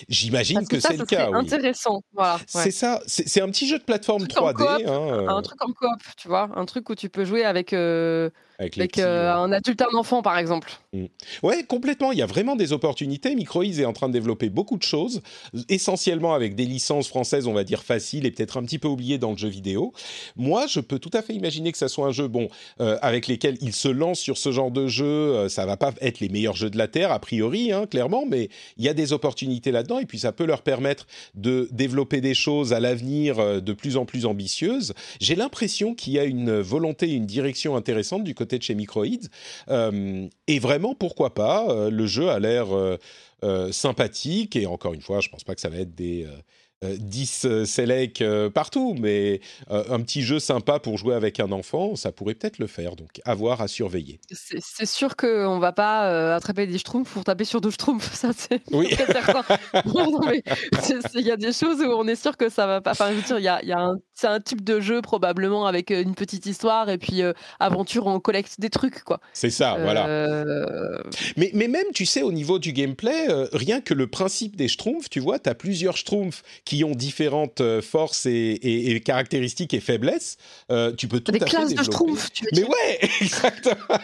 J'imagine 0.08 0.66
que, 0.66 0.80
c'est 0.80 0.96
le 0.96 1.04
cas. 1.04 1.30
Oui. 1.30 1.38
Intéressant. 1.38 2.02
Voilà, 2.12 2.38
C'est 2.46 2.70
ça. 2.70 3.00
C'est 3.06 3.40
un 3.40 3.48
petit 3.50 3.68
jeu 3.68 3.78
de 3.78 3.84
plateforme 3.84 4.24
3D. 4.24 4.86
Hein, 4.86 5.28
un 5.28 5.42
truc 5.42 5.62
en 5.62 5.72
coop, 5.72 6.02
tu 6.16 6.28
vois. 6.28 6.50
Un 6.54 6.64
truc 6.64 6.88
où 6.90 6.94
tu 6.94 7.08
peux 7.08 7.24
jouer 7.24 7.44
avec, 7.44 7.72
euh, 7.72 8.30
avec, 8.59 8.98
euh, 8.98 9.32
un 9.32 9.50
adulte, 9.50 9.82
un 9.82 9.96
enfant, 9.96 10.22
par 10.22 10.38
exemple. 10.38 10.72
Mm. 10.92 11.07
Ouais, 11.42 11.64
complètement. 11.64 12.12
Il 12.12 12.18
y 12.18 12.22
a 12.22 12.26
vraiment 12.26 12.55
des 12.57 12.72
opportunités. 12.72 13.34
Microïs 13.34 13.80
est 13.80 13.84
en 13.84 13.92
train 13.92 14.09
de 14.09 14.12
développer 14.12 14.48
beaucoup 14.48 14.76
de 14.76 14.82
choses, 14.82 15.22
essentiellement 15.68 16.34
avec 16.34 16.55
des 16.55 16.64
licences 16.64 17.09
françaises, 17.09 17.46
on 17.46 17.52
va 17.52 17.64
dire 17.64 17.82
faciles 17.82 18.26
et 18.26 18.30
peut-être 18.30 18.57
un 18.57 18.64
petit 18.64 18.78
peu 18.78 18.88
oubliées 18.88 19.18
dans 19.18 19.32
le 19.32 19.36
jeu 19.36 19.48
vidéo. 19.48 19.92
Moi, 20.36 20.66
je 20.68 20.80
peux 20.80 20.98
tout 20.98 21.11
à 21.12 21.22
fait 21.22 21.34
imaginer 21.34 21.72
que 21.72 21.78
ça 21.78 21.88
soit 21.88 22.07
un 22.07 22.12
jeu 22.12 22.28
bon 22.28 22.48
euh, 22.80 22.96
avec 23.02 23.26
lesquels 23.26 23.59
il 23.61 23.72
se 23.72 23.88
lance 23.88 24.20
sur 24.20 24.38
ce 24.38 24.52
genre 24.52 24.70
de 24.70 24.86
jeu. 24.86 25.05
Euh, 25.05 25.48
ça 25.48 25.66
va 25.66 25.76
pas 25.76 25.92
être 26.00 26.20
les 26.20 26.28
meilleurs 26.28 26.57
jeux 26.57 26.70
de 26.70 26.78
la 26.78 26.88
terre 26.88 27.11
a 27.11 27.18
priori, 27.18 27.72
hein, 27.72 27.86
clairement, 27.86 28.24
mais 28.26 28.48
il 28.76 28.84
y 28.84 28.88
a 28.88 28.94
des 28.94 29.12
opportunités 29.12 29.72
là-dedans 29.72 29.98
et 29.98 30.07
puis 30.07 30.20
ça 30.20 30.32
peut 30.32 30.46
leur 30.46 30.62
permettre 30.62 31.07
de 31.34 31.68
développer 31.72 32.20
des 32.20 32.34
choses 32.34 32.72
à 32.72 32.78
l'avenir 32.78 33.62
de 33.62 33.72
plus 33.72 33.96
en 33.96 34.05
plus 34.05 34.26
ambitieuses. 34.26 34.94
J'ai 35.20 35.34
l'impression 35.34 35.94
qu'il 35.94 36.12
y 36.12 36.18
a 36.18 36.24
une 36.24 36.61
volonté, 36.61 37.12
une 37.12 37.26
direction 37.26 37.76
intéressante 37.76 38.22
du 38.22 38.34
côté 38.34 38.43
de 38.45 38.62
chez 38.62 38.74
Microids. 38.74 39.28
Euh, 39.68 40.28
et 40.47 40.59
vraiment, 40.59 40.95
pourquoi 40.95 41.34
pas 41.34 41.66
euh, 41.68 41.90
Le 41.90 42.07
jeu 42.07 42.28
a 42.28 42.38
l'air 42.38 42.66
euh, 43.45 43.72
sympathique. 43.72 44.57
Et 44.57 44.66
encore 44.66 44.95
une 44.95 45.03
fois, 45.03 45.20
je 45.20 45.28
pense 45.28 45.45
pas 45.45 45.55
que 45.55 45.61
ça 45.61 45.68
va 45.68 45.78
être 45.78 45.95
des 45.95 46.26
10 46.84 47.45
euh, 47.45 47.64
Select 47.64 48.22
euh, 48.22 48.51
partout, 48.51 48.95
mais 48.99 49.40
un 49.68 50.01
petit 50.01 50.22
jeu 50.22 50.38
sympa 50.38 50.78
pour 50.78 50.99
jouer 50.99 51.14
avec 51.14 51.40
un 51.40 51.53
enfant, 51.53 51.97
ça 51.97 52.12
pourrait 52.12 52.34
peut-être 52.34 52.59
le 52.59 52.66
faire. 52.66 52.97
Donc, 52.97 53.20
avoir 53.24 53.61
à 53.61 53.68
surveiller. 53.68 54.20
C'est 54.30 54.86
sûr 54.86 55.16
qu'on 55.16 55.59
va 55.59 55.72
pas 55.72 56.34
attraper 56.34 56.66
des 56.66 56.78
schtroumpfs 56.78 57.12
pour 57.12 57.24
taper 57.24 57.45
sur 57.45 57.61
deux 57.61 57.70
schtroumpfs, 57.70 58.12
ça 58.14 58.30
c'est 58.36 58.62
oui. 58.72 58.95
certain. 58.95 59.42
Il 61.14 61.20
y 61.20 61.30
a 61.30 61.36
des 61.36 61.53
choses 61.53 61.80
où 61.80 61.90
on 61.90 62.07
est 62.07 62.20
sûr 62.20 62.36
que 62.36 62.49
ça 62.49 62.66
va 62.66 62.80
pas. 62.80 62.92
Enfin, 62.92 63.11
je 63.11 63.16
veux 63.16 63.22
dire, 63.22 63.38
il 63.38 63.45
y 63.45 63.49
a, 63.49 63.64
y 63.64 63.72
a 63.72 63.80
un, 63.80 63.97
c'est 64.14 64.26
un 64.26 64.40
type 64.40 64.62
de 64.64 64.80
jeu 64.80 65.02
probablement 65.02 65.66
avec 65.66 65.90
une 65.90 66.14
petite 66.14 66.46
histoire 66.46 66.88
et 66.88 66.98
puis 66.98 67.22
aventure, 67.60 68.06
on 68.06 68.20
collecte 68.20 68.60
des 68.60 68.70
trucs, 68.70 69.02
quoi. 69.02 69.20
C'est 69.32 69.50
ça, 69.50 69.76
voilà. 69.80 70.44
Mais, 71.36 71.50
mais 71.54 71.68
même, 71.68 71.86
tu 71.94 72.06
sais, 72.06 72.22
au 72.22 72.32
niveau 72.32 72.58
du 72.58 72.72
gameplay, 72.72 73.26
rien 73.52 73.80
que 73.80 73.94
le 73.94 74.06
principe 74.06 74.56
des 74.56 74.68
schtroumpfs, 74.68 75.10
tu 75.10 75.20
vois, 75.20 75.38
tu 75.38 75.48
as 75.48 75.54
plusieurs 75.54 75.96
schtroumpfs 75.96 76.42
qui 76.64 76.84
ont 76.84 76.94
différentes 76.94 77.60
euh, 77.60 77.82
forces 77.82 78.26
et, 78.26 79.02
caractéristiques 79.04 79.74
et 79.74 79.80
faiblesses, 79.80 80.36
euh, 80.70 80.92
tu 80.92 81.08
peux 81.08 81.20
tout 81.20 81.32
à 81.32 81.38
fait 81.38 81.44
classes 81.44 81.74
de 81.74 81.82
schtroumpfs, 81.82 82.30
tu 82.32 82.44
veux 82.44 82.50
Mais 82.54 82.64
ouais, 82.64 82.98
exactement. 83.20 83.98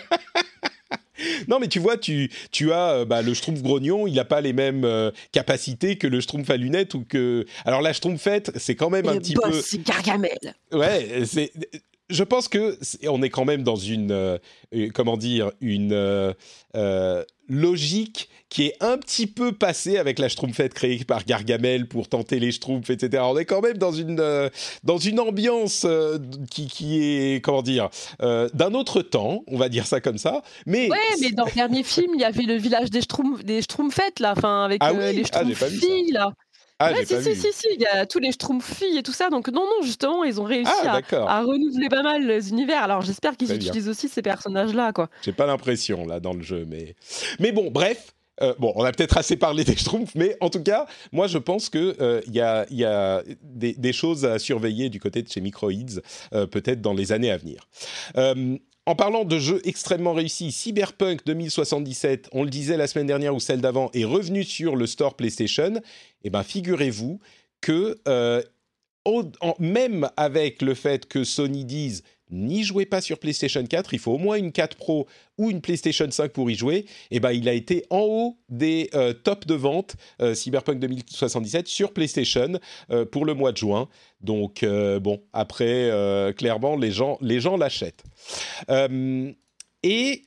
Non, 1.48 1.58
mais 1.58 1.68
tu 1.68 1.78
vois, 1.78 1.96
tu, 1.96 2.30
tu 2.50 2.72
as 2.72 2.90
euh, 2.90 3.04
bah, 3.04 3.22
le 3.22 3.34
Schtroumpf 3.34 3.62
grognon, 3.62 4.06
il 4.06 4.14
n'a 4.14 4.24
pas 4.24 4.40
les 4.40 4.52
mêmes 4.52 4.86
capacités 5.32 5.96
que 5.96 6.06
le 6.06 6.20
Schtroumpf 6.20 6.48
à 6.50 6.56
lunettes 6.56 6.94
ou 6.94 7.04
que. 7.04 7.46
Alors 7.64 7.82
la 7.82 7.92
Schtroumpfette, 7.92 8.52
c'est 8.56 8.74
quand 8.74 8.90
même 8.90 9.08
un 9.08 9.16
petit 9.18 9.34
peu. 9.34 9.52
C'est 9.60 9.82
Gargamel. 9.82 10.38
Ouais, 10.72 11.22
c'est. 11.24 11.52
Je 12.08 12.24
pense 12.24 12.48
que 12.48 12.76
on 13.06 13.22
est 13.22 13.30
quand 13.30 13.44
même 13.44 13.62
dans 13.62 13.76
une, 13.76 14.38
comment 14.94 15.16
dire, 15.16 15.52
une 15.60 16.34
logique 17.50 18.30
qui 18.48 18.66
est 18.66 18.76
un 18.80 18.98
petit 18.98 19.28
peu 19.28 19.52
passée 19.52 19.96
avec 19.96 20.18
la 20.18 20.28
Schtroumpfette 20.28 20.74
créée 20.74 21.04
par 21.04 21.24
Gargamel 21.24 21.86
pour 21.86 22.08
tenter 22.08 22.40
les 22.40 22.50
Schtroumpfs, 22.50 22.90
etc. 22.90 23.22
On 23.26 23.38
est 23.38 23.44
quand 23.44 23.60
même 23.62 23.78
dans 23.78 23.92
une, 23.92 24.18
euh, 24.18 24.48
dans 24.82 24.98
une 24.98 25.20
ambiance 25.20 25.84
euh, 25.84 26.18
qui, 26.50 26.66
qui 26.66 27.00
est, 27.00 27.44
comment 27.44 27.62
dire, 27.62 27.90
euh, 28.22 28.48
d'un 28.52 28.74
autre 28.74 29.02
temps, 29.02 29.44
on 29.46 29.56
va 29.56 29.68
dire 29.68 29.86
ça 29.86 30.00
comme 30.00 30.18
ça. 30.18 30.42
Mais 30.66 30.90
ouais, 30.90 30.98
mais 31.20 31.30
dans 31.30 31.44
le 31.44 31.52
dernier 31.52 31.84
film, 31.84 32.12
il 32.14 32.20
y 32.20 32.24
avait 32.24 32.42
le 32.42 32.56
village 32.56 32.90
des, 32.90 33.02
Schtroumpf, 33.02 33.44
des 33.44 33.62
Schtroumpfettes, 33.62 34.18
là, 34.18 34.34
enfin, 34.36 34.64
avec 34.64 34.78
ah 34.80 34.92
les 34.92 35.22
ah, 35.22 35.24
Schtroumpfs 35.24 35.64
là. 36.12 36.32
Ah, 36.82 36.94
si, 37.04 37.22
si, 37.22 37.36
si, 37.36 37.52
si, 37.52 37.66
il 37.74 37.80
y 37.82 37.86
a 37.86 38.06
tous 38.06 38.20
les 38.20 38.32
Schtroumpfs 38.32 38.80
et 38.80 39.02
tout 39.02 39.12
ça. 39.12 39.28
Donc, 39.28 39.48
non, 39.48 39.66
non, 39.66 39.84
justement, 39.84 40.24
ils 40.24 40.40
ont 40.40 40.44
réussi 40.44 40.72
ah, 40.86 41.00
à, 41.12 41.36
à, 41.36 41.42
renouveler 41.42 41.90
pas 41.90 42.02
mal 42.02 42.26
les 42.26 42.48
univers. 42.48 42.82
Alors, 42.82 43.02
j'espère 43.02 43.36
qu'ils 43.36 43.54
utilisent 43.54 43.88
aussi 43.88 44.08
ces 44.08 44.22
personnages-là, 44.22 44.92
quoi. 44.92 45.10
J'ai 45.22 45.32
pas 45.32 45.44
l'impression, 45.44 46.06
là, 46.06 46.20
dans 46.20 46.32
le 46.32 46.42
jeu, 46.42 46.64
mais. 46.66 46.96
Mais 47.38 47.52
bon, 47.52 47.70
bref. 47.70 48.14
Euh, 48.42 48.54
bon, 48.58 48.72
on 48.74 48.84
a 48.84 48.92
peut-être 48.92 49.18
assez 49.18 49.36
parlé 49.36 49.64
des 49.64 49.76
Schtroumpfs, 49.76 50.14
mais 50.14 50.34
en 50.40 50.48
tout 50.48 50.62
cas, 50.62 50.86
moi 51.12 51.26
je 51.26 51.36
pense 51.36 51.68
qu'il 51.68 51.94
euh, 52.00 52.22
y 52.26 52.40
a, 52.40 52.64
y 52.70 52.84
a 52.84 53.22
des, 53.42 53.92
choses 53.92 54.24
à 54.24 54.38
surveiller 54.38 54.88
du 54.88 54.98
côté 54.98 55.22
de 55.22 55.28
chez 55.28 55.42
Microids, 55.42 56.00
euh, 56.32 56.46
peut-être 56.46 56.80
dans 56.80 56.94
les 56.94 57.12
années 57.12 57.30
à 57.30 57.36
venir. 57.36 57.68
En 58.90 58.96
parlant 58.96 59.24
de 59.24 59.38
jeux 59.38 59.60
extrêmement 59.62 60.14
réussis, 60.14 60.50
Cyberpunk 60.50 61.24
2077, 61.24 62.28
on 62.32 62.42
le 62.42 62.50
disait 62.50 62.76
la 62.76 62.88
semaine 62.88 63.06
dernière 63.06 63.32
ou 63.32 63.38
celle 63.38 63.60
d'avant, 63.60 63.88
est 63.94 64.04
revenu 64.04 64.42
sur 64.42 64.74
le 64.74 64.88
store 64.88 65.14
PlayStation. 65.14 65.80
Eh 66.24 66.30
bien, 66.30 66.42
figurez-vous 66.42 67.20
que 67.60 68.00
euh, 68.08 68.42
même 69.60 70.10
avec 70.16 70.60
le 70.60 70.74
fait 70.74 71.06
que 71.06 71.22
Sony 71.22 71.64
dise 71.64 72.02
n'y 72.30 72.62
jouez 72.62 72.86
pas 72.86 73.00
sur 73.00 73.18
PlayStation 73.18 73.64
4, 73.64 73.94
il 73.94 73.98
faut 73.98 74.12
au 74.12 74.18
moins 74.18 74.36
une 74.36 74.52
4 74.52 74.76
Pro 74.76 75.06
ou 75.38 75.50
une 75.50 75.60
PlayStation 75.60 76.10
5 76.10 76.32
pour 76.32 76.50
y 76.50 76.54
jouer, 76.54 76.76
et 76.76 76.86
eh 77.12 77.20
ben 77.20 77.32
il 77.32 77.48
a 77.48 77.52
été 77.52 77.84
en 77.90 78.00
haut 78.00 78.38
des 78.48 78.90
euh, 78.94 79.12
tops 79.12 79.46
de 79.46 79.54
vente 79.54 79.96
euh, 80.20 80.34
Cyberpunk 80.34 80.78
2077 80.78 81.68
sur 81.68 81.92
PlayStation 81.92 82.58
euh, 82.90 83.04
pour 83.04 83.24
le 83.24 83.34
mois 83.34 83.52
de 83.52 83.56
juin. 83.56 83.88
Donc 84.20 84.64
bon, 84.64 85.22
après 85.32 85.90
clairement 86.36 86.76
les 86.76 86.90
gens 86.90 87.16
les 87.22 87.40
gens 87.40 87.56
l'achètent. 87.56 88.02
et 89.82 90.22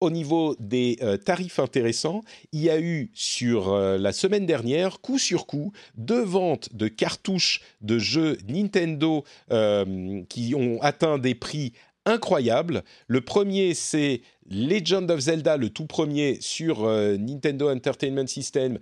au 0.00 0.10
niveau 0.10 0.56
des 0.58 0.98
euh, 1.02 1.16
tarifs 1.16 1.58
intéressants, 1.58 2.22
il 2.52 2.60
y 2.60 2.70
a 2.70 2.78
eu 2.78 3.10
sur 3.14 3.72
euh, 3.72 3.98
la 3.98 4.12
semaine 4.12 4.46
dernière, 4.46 5.00
coup 5.00 5.18
sur 5.18 5.46
coup, 5.46 5.72
deux 5.96 6.22
ventes 6.22 6.74
de 6.74 6.88
cartouches 6.88 7.62
de 7.80 7.98
jeux 7.98 8.36
Nintendo 8.48 9.24
euh, 9.50 10.22
qui 10.28 10.54
ont 10.54 10.80
atteint 10.82 11.18
des 11.18 11.34
prix 11.34 11.72
incroyables. 12.04 12.84
Le 13.08 13.20
premier, 13.20 13.74
c'est 13.74 14.20
Legend 14.50 15.10
of 15.10 15.20
Zelda, 15.20 15.56
le 15.56 15.70
tout 15.70 15.86
premier 15.86 16.38
sur 16.40 16.86
Nintendo 17.18 17.70
Entertainment 17.70 18.26
System, 18.26 18.78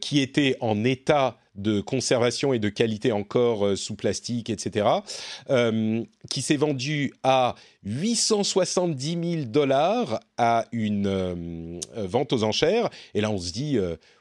qui 0.00 0.20
était 0.20 0.56
en 0.60 0.84
état 0.84 1.38
de 1.56 1.80
conservation 1.80 2.52
et 2.52 2.58
de 2.58 2.68
qualité 2.68 3.12
encore 3.12 3.76
sous 3.76 3.96
plastique, 3.96 4.48
etc., 4.48 4.86
qui 6.30 6.42
s'est 6.42 6.56
vendu 6.56 7.12
à 7.22 7.56
870 7.84 9.30
000 9.32 9.44
dollars 9.46 10.20
à 10.38 10.66
une 10.72 11.80
vente 11.96 12.32
aux 12.32 12.44
enchères. 12.44 12.88
Et 13.14 13.20
là, 13.20 13.30
on 13.30 13.38
se 13.38 13.52
dit, 13.52 13.78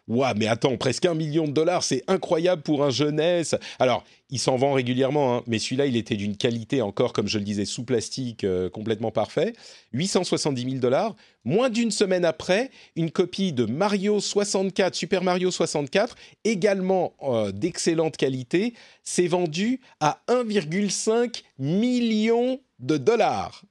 Ouah, 0.07 0.35
mais 0.35 0.45
attends, 0.45 0.77
presque 0.77 1.05
un 1.05 1.15
million 1.15 1.47
de 1.47 1.51
dollars, 1.51 1.83
c'est 1.83 2.03
incroyable 2.07 2.61
pour 2.61 2.83
un 2.83 2.91
jeunesse. 2.91 3.55
Alors, 3.79 4.03
il 4.29 4.37
s'en 4.37 4.55
vend 4.55 4.73
régulièrement, 4.73 5.37
hein, 5.37 5.43
mais 5.47 5.57
celui-là, 5.57 5.87
il 5.87 5.95
était 5.95 6.15
d'une 6.15 6.37
qualité 6.37 6.83
encore, 6.83 7.11
comme 7.11 7.27
je 7.27 7.39
le 7.39 7.43
disais, 7.43 7.65
sous 7.65 7.83
plastique, 7.83 8.43
euh, 8.43 8.69
complètement 8.69 9.09
parfait. 9.09 9.53
870 9.93 10.64
000 10.65 10.75
dollars. 10.77 11.15
Moins 11.43 11.69
d'une 11.69 11.91
semaine 11.91 12.25
après, 12.25 12.71
une 12.95 13.11
copie 13.11 13.53
de 13.53 13.65
Mario 13.65 14.19
64, 14.19 14.95
Super 14.95 15.23
Mario 15.23 15.51
64, 15.51 16.15
également 16.43 17.13
euh, 17.23 17.51
d'excellente 17.51 18.17
qualité, 18.17 18.73
s'est 19.03 19.27
vendue 19.27 19.79
à 19.99 20.19
1,5 20.27 21.43
million 21.59 22.59
de 22.79 22.97
dollars. 22.97 23.63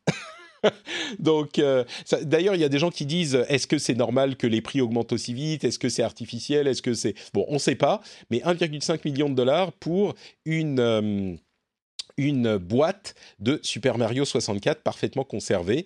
Donc, 1.19 1.59
euh, 1.59 1.85
d'ailleurs, 2.23 2.55
il 2.55 2.61
y 2.61 2.65
a 2.65 2.69
des 2.69 2.79
gens 2.79 2.91
qui 2.91 3.07
disent 3.07 3.45
est-ce 3.49 3.67
que 3.67 3.79
c'est 3.79 3.95
normal 3.95 4.37
que 4.37 4.47
les 4.47 4.61
prix 4.61 4.81
augmentent 4.81 5.13
aussi 5.13 5.35
vite? 5.35 5.65
Est-ce 5.65 5.79
que 5.79 5.89
c'est 5.89 6.03
artificiel? 6.03 6.67
Est-ce 6.67 6.83
que 6.83 6.95
c'est 6.95 7.15
bon 7.33 7.45
On 7.49 7.55
ne 7.55 7.59
sait 7.59 7.75
pas, 7.75 8.01
mais 8.31 8.39
1,5 8.39 9.01
million 9.05 9.29
de 9.29 9.35
dollars 9.35 9.73
pour 9.73 10.15
une 10.45 10.81
euh, 10.81 11.35
une 12.17 12.59
boîte 12.59 13.15
de 13.41 13.59
Super 13.63 13.99
Mario 13.99 14.25
64 14.25 14.83
parfaitement 14.83 15.25
conservée. 15.25 15.85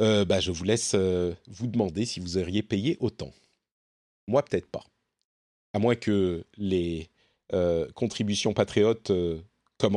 Euh, 0.00 0.24
bah, 0.24 0.40
je 0.40 0.50
vous 0.50 0.64
laisse 0.64 0.94
vous 0.94 1.66
demander 1.66 2.04
si 2.04 2.20
vous 2.20 2.38
auriez 2.38 2.62
payé 2.62 2.96
autant. 3.00 3.32
Moi, 4.26 4.42
peut-être 4.44 4.68
pas. 4.68 4.84
À 5.72 5.78
moins 5.78 5.94
que 5.94 6.44
les 6.56 7.08
contributions 7.94 8.52
patriotes 8.52 9.12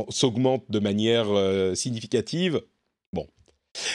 s'augmentent 0.10 0.70
de 0.70 0.80
manière 0.80 1.28
significative, 1.76 2.62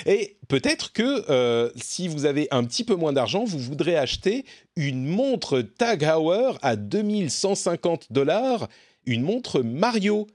et 0.06 0.38
peut-être 0.48 0.92
que 0.92 1.30
euh, 1.30 1.70
si 1.76 2.08
vous 2.08 2.24
avez 2.26 2.48
un 2.50 2.64
petit 2.64 2.84
peu 2.84 2.94
moins 2.94 3.12
d'argent, 3.12 3.44
vous 3.44 3.58
voudrez 3.58 3.96
acheter 3.96 4.44
une 4.76 5.06
montre 5.06 5.60
Tag 5.60 6.04
Heuer 6.04 6.52
à 6.62 6.76
2150 6.76 8.12
dollars, 8.12 8.68
une 9.06 9.22
montre 9.22 9.60
Mario 9.60 10.26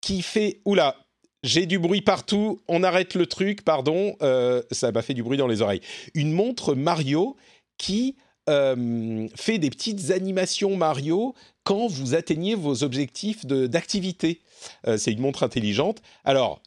qui 0.00 0.22
fait... 0.22 0.60
Oula, 0.64 0.96
j'ai 1.42 1.66
du 1.66 1.78
bruit 1.78 2.02
partout, 2.02 2.60
on 2.68 2.82
arrête 2.82 3.14
le 3.14 3.26
truc, 3.26 3.62
pardon, 3.62 4.16
euh, 4.22 4.62
ça 4.70 4.92
m'a 4.92 5.02
fait 5.02 5.14
du 5.14 5.22
bruit 5.22 5.38
dans 5.38 5.46
les 5.46 5.62
oreilles. 5.62 5.82
Une 6.14 6.32
montre 6.32 6.74
Mario 6.74 7.36
qui 7.78 8.16
euh, 8.48 9.28
fait 9.34 9.58
des 9.58 9.70
petites 9.70 10.10
animations 10.10 10.76
Mario 10.76 11.34
quand 11.64 11.86
vous 11.88 12.14
atteignez 12.14 12.54
vos 12.54 12.84
objectifs 12.84 13.44
d'activité. 13.44 14.40
c'est 14.96 15.12
une 15.12 15.20
montre 15.20 15.42
intelligente. 15.42 16.00
Alors, 16.24 16.62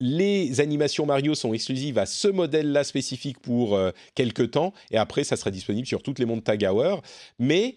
les 0.00 0.60
animations 0.60 1.06
Mario 1.06 1.34
sont 1.34 1.52
exclusives 1.52 1.98
à 1.98 2.06
ce 2.06 2.26
modèle-là 2.26 2.84
spécifique 2.84 3.38
pour 3.38 3.76
euh, 3.76 3.90
quelques 4.14 4.50
temps, 4.52 4.72
et 4.90 4.96
après, 4.96 5.24
ça 5.24 5.36
sera 5.36 5.50
disponible 5.50 5.86
sur 5.86 6.02
toutes 6.02 6.18
les 6.18 6.24
montres 6.24 6.44
Tag 6.44 6.64
Heuer. 6.64 6.96
Mais 7.38 7.76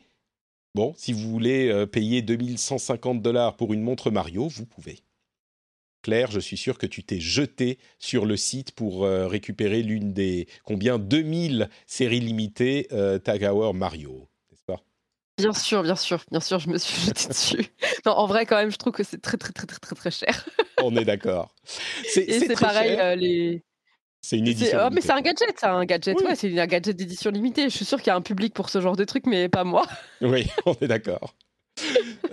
bon, 0.73 0.93
si 0.97 1.11
vous 1.11 1.29
voulez 1.29 1.69
euh, 1.69 1.85
payer 1.85 2.21
2150 2.21 3.21
dollars 3.21 3.57
pour 3.57 3.73
une 3.73 3.81
montre 3.81 4.09
Mario, 4.09 4.47
vous 4.47 4.65
pouvez. 4.65 4.99
Claire, 6.03 6.29
je 6.29 6.39
suis 6.39 6.57
sûr 6.57 6.77
que 6.77 6.85
tu 6.85 7.03
t'es 7.03 7.19
jeté 7.19 7.79
sur 7.97 8.27
le 8.27 8.37
site 8.37 8.73
pour 8.73 9.05
euh, 9.05 9.25
récupérer 9.25 9.81
l'une 9.81 10.13
des 10.13 10.47
combien? 10.63 10.99
2000 10.99 11.69
séries 11.87 12.19
limitées 12.19 12.87
Tag 13.23 13.43
Heuer 13.43 13.73
Mario. 13.73 14.29
Bien 15.37 15.53
sûr, 15.53 15.81
bien 15.81 15.95
sûr, 15.95 16.23
bien 16.29 16.39
sûr, 16.39 16.59
je 16.59 16.69
me 16.69 16.77
suis 16.77 17.07
jetée 17.07 17.27
dessus. 17.29 17.65
Non, 18.05 18.11
en 18.11 18.27
vrai, 18.27 18.45
quand 18.45 18.57
même, 18.57 18.71
je 18.71 18.77
trouve 18.77 18.93
que 18.93 19.03
c'est 19.03 19.21
très, 19.21 19.37
très, 19.37 19.51
très, 19.51 19.65
très, 19.65 19.79
très, 19.79 19.95
très 19.95 20.11
cher. 20.11 20.47
On 20.81 20.95
est 20.95 21.05
d'accord. 21.05 21.55
C'est 21.63 22.55
pareil, 22.59 22.97
euh, 22.99 23.15
les. 23.15 23.63
C'est 24.21 24.37
une 24.37 24.47
édition. 24.47 24.79
Oh, 24.85 24.89
mais 24.91 25.01
c'est 25.01 25.11
un 25.11 25.21
gadget, 25.21 25.53
c'est 25.57 25.65
un 25.65 25.83
gadget. 25.85 26.17
Ouais, 26.21 26.35
c'est 26.35 26.57
un 26.57 26.67
gadget 26.67 26.95
d'édition 26.95 27.29
limitée. 27.31 27.63
Je 27.63 27.75
suis 27.75 27.83
sûr 27.83 27.97
qu'il 27.97 28.07
y 28.07 28.11
a 28.11 28.15
un 28.15 28.21
public 28.21 28.53
pour 28.53 28.69
ce 28.69 28.79
genre 28.79 28.95
de 28.95 29.03
truc, 29.03 29.25
mais 29.25 29.49
pas 29.49 29.63
moi. 29.63 29.85
Oui, 30.21 30.47
on 30.65 30.73
est 30.79 30.87
d'accord. 30.87 31.35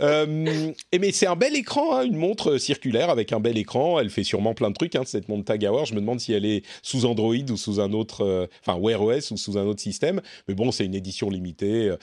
Euh, 0.00 0.72
et 0.92 0.98
mais 0.98 1.12
c'est 1.12 1.26
un 1.26 1.36
bel 1.36 1.56
écran, 1.56 1.96
hein, 1.96 2.04
une 2.04 2.16
montre 2.16 2.58
circulaire 2.58 3.10
avec 3.10 3.32
un 3.32 3.40
bel 3.40 3.58
écran. 3.58 3.98
Elle 3.98 4.10
fait 4.10 4.24
sûrement 4.24 4.54
plein 4.54 4.70
de 4.70 4.74
trucs, 4.74 4.94
hein, 4.94 5.02
cette 5.04 5.28
montre 5.28 5.44
Tag 5.44 5.64
Heuer. 5.64 5.84
Je 5.86 5.94
me 5.94 6.00
demande 6.00 6.20
si 6.20 6.32
elle 6.32 6.46
est 6.46 6.64
sous 6.82 7.04
Android 7.04 7.34
ou 7.34 7.56
sous 7.56 7.80
un 7.80 7.92
autre, 7.92 8.24
euh, 8.24 8.46
enfin 8.64 8.78
Wear 8.78 9.02
OS 9.02 9.30
ou 9.30 9.36
sous 9.36 9.58
un 9.58 9.64
autre 9.64 9.80
système. 9.80 10.20
Mais 10.48 10.54
bon, 10.54 10.70
c'est 10.72 10.84
une 10.84 10.94
édition 10.94 11.30
limitée. 11.30 11.94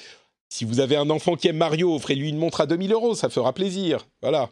Si 0.50 0.66
vous 0.66 0.80
avez 0.80 0.96
un 0.96 1.10
enfant 1.10 1.36
qui 1.36 1.48
aime 1.48 1.58
Mario, 1.58 1.94
offrez-lui 1.94 2.30
une 2.30 2.38
montre 2.38 2.62
à 2.62 2.66
2000 2.66 2.94
euros, 2.94 3.16
ça 3.16 3.30
fera 3.30 3.54
plaisir. 3.54 4.08
Voilà. 4.22 4.50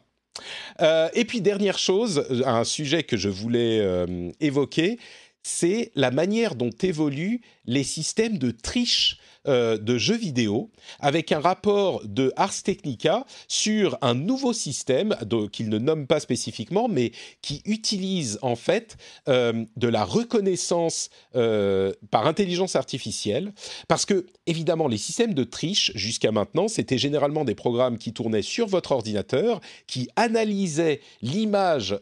Euh, 0.82 1.08
et 1.14 1.24
puis 1.24 1.40
dernière 1.40 1.78
chose, 1.78 2.26
un 2.46 2.66
sujet 2.66 3.04
que 3.04 3.16
je 3.16 3.30
voulais 3.30 4.06
évoquer, 4.42 4.98
c'est 5.44 5.92
la 5.96 6.12
manière 6.12 6.56
dont 6.56 6.72
évoluent 6.82 7.42
les 7.66 7.84
systèmes 7.84 8.38
de 8.38 8.52
triche 8.52 9.20
euh, 9.48 9.78
de 9.78 9.98
jeux 9.98 10.18
vidéo 10.18 10.70
avec 11.00 11.32
un 11.32 11.40
rapport 11.40 12.02
de 12.06 12.34
Ars 12.36 12.64
Technica 12.64 13.26
sur 13.48 13.98
un 14.02 14.16
nouveau 14.16 14.54
système 14.54 15.16
qu'il 15.52 15.70
ne 15.70 15.78
nomme 15.78 16.08
pas 16.08 16.20
spécifiquement, 16.20 16.88
mais 16.88 17.12
qui 17.42 17.62
utilise 17.66 18.40
en 18.42 18.56
fait 18.56 18.98
euh, 19.28 19.66
de 19.78 19.88
la 19.88 20.04
reconnaissance 20.04 21.10
euh, 21.36 21.94
par 22.12 22.26
intelligence 22.26 22.76
artificielle. 22.76 23.54
Parce 23.88 24.06
que, 24.06 24.26
évidemment, 24.48 24.88
les 24.88 24.98
systèmes 24.98 25.34
de 25.34 25.44
triche, 25.44 25.92
jusqu'à 25.96 26.32
maintenant, 26.32 26.68
c'était 26.68 26.98
généralement 26.98 27.46
des 27.46 27.56
programmes 27.56 27.98
qui 27.98 28.14
tournaient 28.14 28.42
sur 28.42 28.68
votre 28.68 28.92
ordinateur, 28.92 29.62
qui 29.86 30.10
analysaient 30.16 31.02
l'image 31.22 31.96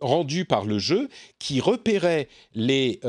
rendu 0.00 0.44
par 0.44 0.64
le 0.64 0.78
jeu 0.78 1.08
qui 1.38 1.60
repérait 1.60 2.28
les 2.54 3.00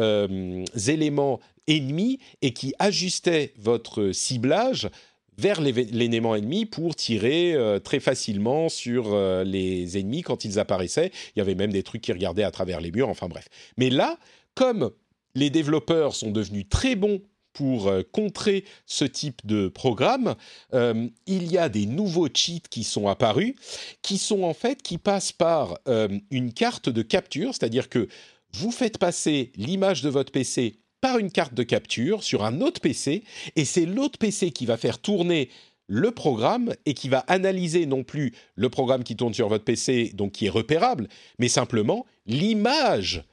éléments 0.87 1.39
ennemi 1.67 2.19
et 2.41 2.53
qui 2.53 2.73
ajustait 2.79 3.53
votre 3.57 4.11
ciblage 4.11 4.89
vers 5.37 5.61
l'élément 5.61 6.35
ennemi 6.35 6.65
pour 6.65 6.95
tirer 6.95 7.53
euh, 7.53 7.79
très 7.79 7.99
facilement 7.99 8.69
sur 8.69 9.13
euh, 9.13 9.43
les 9.43 9.97
ennemis 9.97 10.21
quand 10.21 10.45
ils 10.45 10.59
apparaissaient. 10.59 11.11
Il 11.35 11.39
y 11.39 11.41
avait 11.41 11.55
même 11.55 11.71
des 11.71 11.83
trucs 11.83 12.01
qui 12.01 12.11
regardaient 12.11 12.43
à 12.43 12.51
travers 12.51 12.81
les 12.81 12.91
murs, 12.91 13.09
enfin 13.09 13.27
bref. 13.27 13.47
Mais 13.77 13.89
là, 13.89 14.17
comme 14.55 14.91
les 15.35 15.49
développeurs 15.49 16.15
sont 16.15 16.31
devenus 16.31 16.65
très 16.69 16.95
bons 16.95 17.21
pour 17.53 17.87
euh, 17.87 18.03
contrer 18.11 18.65
ce 18.85 19.05
type 19.05 19.45
de 19.45 19.67
programme, 19.67 20.35
il 20.73 21.51
y 21.51 21.57
a 21.57 21.69
des 21.69 21.85
nouveaux 21.85 22.27
cheats 22.33 22.67
qui 22.69 22.83
sont 22.83 23.07
apparus, 23.07 23.55
qui 24.01 24.17
sont 24.17 24.43
en 24.43 24.53
fait, 24.53 24.81
qui 24.81 24.97
passent 24.97 25.31
par 25.31 25.77
une 26.31 26.51
carte 26.53 26.89
de 26.89 27.01
capture, 27.01 27.53
c'est-à-dire 27.53 27.89
que 27.89 28.07
vous 28.53 28.71
faites 28.71 28.97
passer 28.97 29.51
l'image 29.55 30.01
de 30.01 30.09
votre 30.09 30.31
PC 30.31 30.82
par 31.03 31.17
une 31.17 31.31
carte 31.31 31.53
de 31.53 31.63
capture 31.63 32.23
sur 32.23 32.45
un 32.45 32.61
autre 32.61 32.79
PC, 32.79 33.25
et 33.57 33.65
c'est 33.65 33.85
l'autre 33.85 34.17
PC 34.17 34.51
qui 34.51 34.65
va 34.65 34.77
faire 34.77 34.99
tourner 34.99 35.49
le 35.87 36.11
programme 36.11 36.73
et 36.85 36.93
qui 36.93 37.09
va 37.09 37.19
analyser 37.27 37.85
non 37.85 38.05
plus 38.05 38.31
le 38.55 38.69
programme 38.69 39.03
qui 39.03 39.17
tourne 39.17 39.33
sur 39.33 39.49
votre 39.49 39.65
PC, 39.65 40.11
donc 40.13 40.31
qui 40.31 40.45
est 40.45 40.49
repérable, 40.49 41.09
mais 41.39 41.49
simplement 41.49 42.05
l'image 42.25 43.25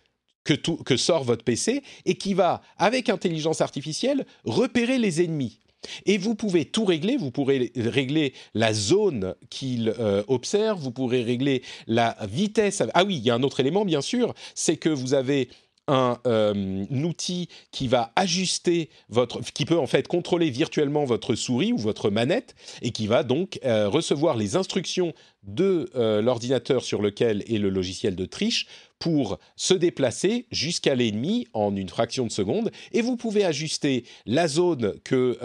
que, 0.43 0.55
que 0.55 0.97
sort 0.97 1.23
votre 1.23 1.45
PC 1.45 1.85
et 2.07 2.17
qui 2.17 2.35
va, 2.35 2.61
avec 2.77 3.09
intelligence 3.09 3.61
artificielle, 3.61 4.27
repérer 4.45 4.99
les 4.99 5.23
ennemis. 5.23 5.61
Et 6.07 6.19
vous 6.19 6.35
pouvez 6.35 6.65
tout 6.65 6.85
régler, 6.85 7.17
vous 7.17 7.31
pourrez 7.31 7.71
régler 7.77 8.35
la 8.53 8.75
zone 8.75 9.37
qu'il 9.49 9.95
euh, 10.01 10.25
observe, 10.27 10.81
vous 10.81 10.91
pourrez 10.91 11.23
régler 11.23 11.63
la 11.87 12.17
vitesse. 12.29 12.83
Ah 12.95 13.05
oui, 13.05 13.19
il 13.19 13.23
y 13.23 13.31
a 13.31 13.35
un 13.37 13.45
autre 13.45 13.61
élément, 13.61 13.85
bien 13.85 14.01
sûr, 14.01 14.35
c'est 14.57 14.77
que 14.77 14.89
vous 14.89 15.15
avez 15.15 15.49
euh, 15.91 16.85
un, 16.91 17.05
outil 17.05 17.49
qui 17.73 17.89
va 17.89 18.13
ajuster 18.15 18.91
votre, 19.09 19.41
qui 19.53 19.65
peut 19.65 19.79
en 19.79 19.87
fait 19.87 20.07
contrôler 20.07 20.51
virtuellement 20.51 21.05
votre 21.05 21.35
souris 21.35 21.73
ou 21.73 21.79
votre 21.79 22.11
manette 22.11 22.55
et 22.83 22.91
qui 22.91 23.07
va 23.07 23.23
donc 23.23 23.59
euh, 23.65 23.89
recevoir 23.89 24.37
les 24.37 24.57
instructions 24.57 25.13
de 25.43 25.91
euh, 25.97 26.21
l'ordinateur 26.21 26.85
sur 26.85 27.01
lequel 27.03 27.43
est 27.49 27.59
le 27.59 27.71
logiciel 27.71 28.15
de 28.15 28.27
triche 28.27 28.67
pour 28.99 29.39
se 29.57 29.73
déplacer 29.73 30.47
jusqu'à 30.51 30.95
l'ennemi 30.95 31.49
en 31.55 31.75
une 31.75 31.89
fraction 31.89 32.27
de 32.27 32.31
seconde. 32.31 32.71
Et 32.93 33.01
vous 33.01 33.17
pouvez 33.17 33.45
ajuster 33.45 34.05
la 34.27 34.47
zone 34.47 34.93
que 35.05 35.39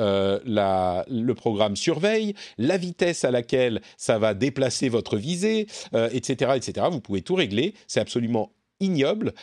le 0.46 1.34
programme 1.34 1.78
surveille, 1.78 2.36
la 2.58 2.78
vitesse 2.78 3.24
à 3.24 3.32
laquelle 3.32 3.82
ça 3.96 4.20
va 4.20 4.34
déplacer 4.34 4.90
votre 4.90 5.16
visée, 5.16 5.68
etc., 6.12 6.52
etc. 6.56 6.88
Vous 6.92 7.00
pouvez 7.00 7.22
tout 7.22 7.36
régler. 7.36 7.76
C'est 7.88 8.02
absolument 8.02 8.52
ignoble. 8.82 9.34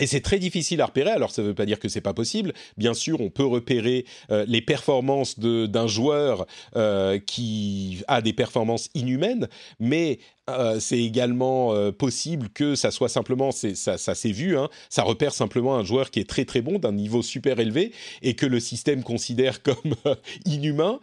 Et 0.00 0.06
c'est 0.06 0.20
très 0.20 0.38
difficile 0.38 0.80
à 0.80 0.86
repérer. 0.86 1.10
Alors, 1.10 1.30
ça 1.30 1.42
ne 1.42 1.48
veut 1.48 1.54
pas 1.54 1.66
dire 1.66 1.78
que 1.78 1.88
c'est 1.88 2.00
pas 2.00 2.14
possible. 2.14 2.52
Bien 2.76 2.94
sûr, 2.94 3.20
on 3.20 3.30
peut 3.30 3.44
repérer 3.44 4.06
euh, 4.30 4.44
les 4.48 4.62
performances 4.62 5.38
d'un 5.38 5.86
joueur 5.86 6.46
euh, 6.76 7.18
qui 7.18 8.02
a 8.08 8.22
des 8.22 8.32
performances 8.32 8.88
inhumaines, 8.94 9.48
mais 9.78 10.18
euh, 10.58 10.80
c'est 10.80 10.98
également 10.98 11.74
euh, 11.74 11.92
possible 11.92 12.48
que 12.48 12.74
ça 12.74 12.90
soit 12.90 13.08
simplement, 13.08 13.50
ça, 13.52 13.96
s'est 13.98 14.32
vu, 14.32 14.56
hein, 14.56 14.68
ça 14.88 15.02
repère 15.02 15.32
simplement 15.32 15.76
un 15.76 15.84
joueur 15.84 16.10
qui 16.10 16.20
est 16.20 16.28
très 16.28 16.44
très 16.44 16.62
bon, 16.62 16.78
d'un 16.78 16.92
niveau 16.92 17.22
super 17.22 17.60
élevé, 17.60 17.92
et 18.22 18.34
que 18.34 18.46
le 18.46 18.60
système 18.60 19.02
considère 19.02 19.62
comme 19.64 19.94
euh, 20.06 20.14
inhumain. 20.46 21.00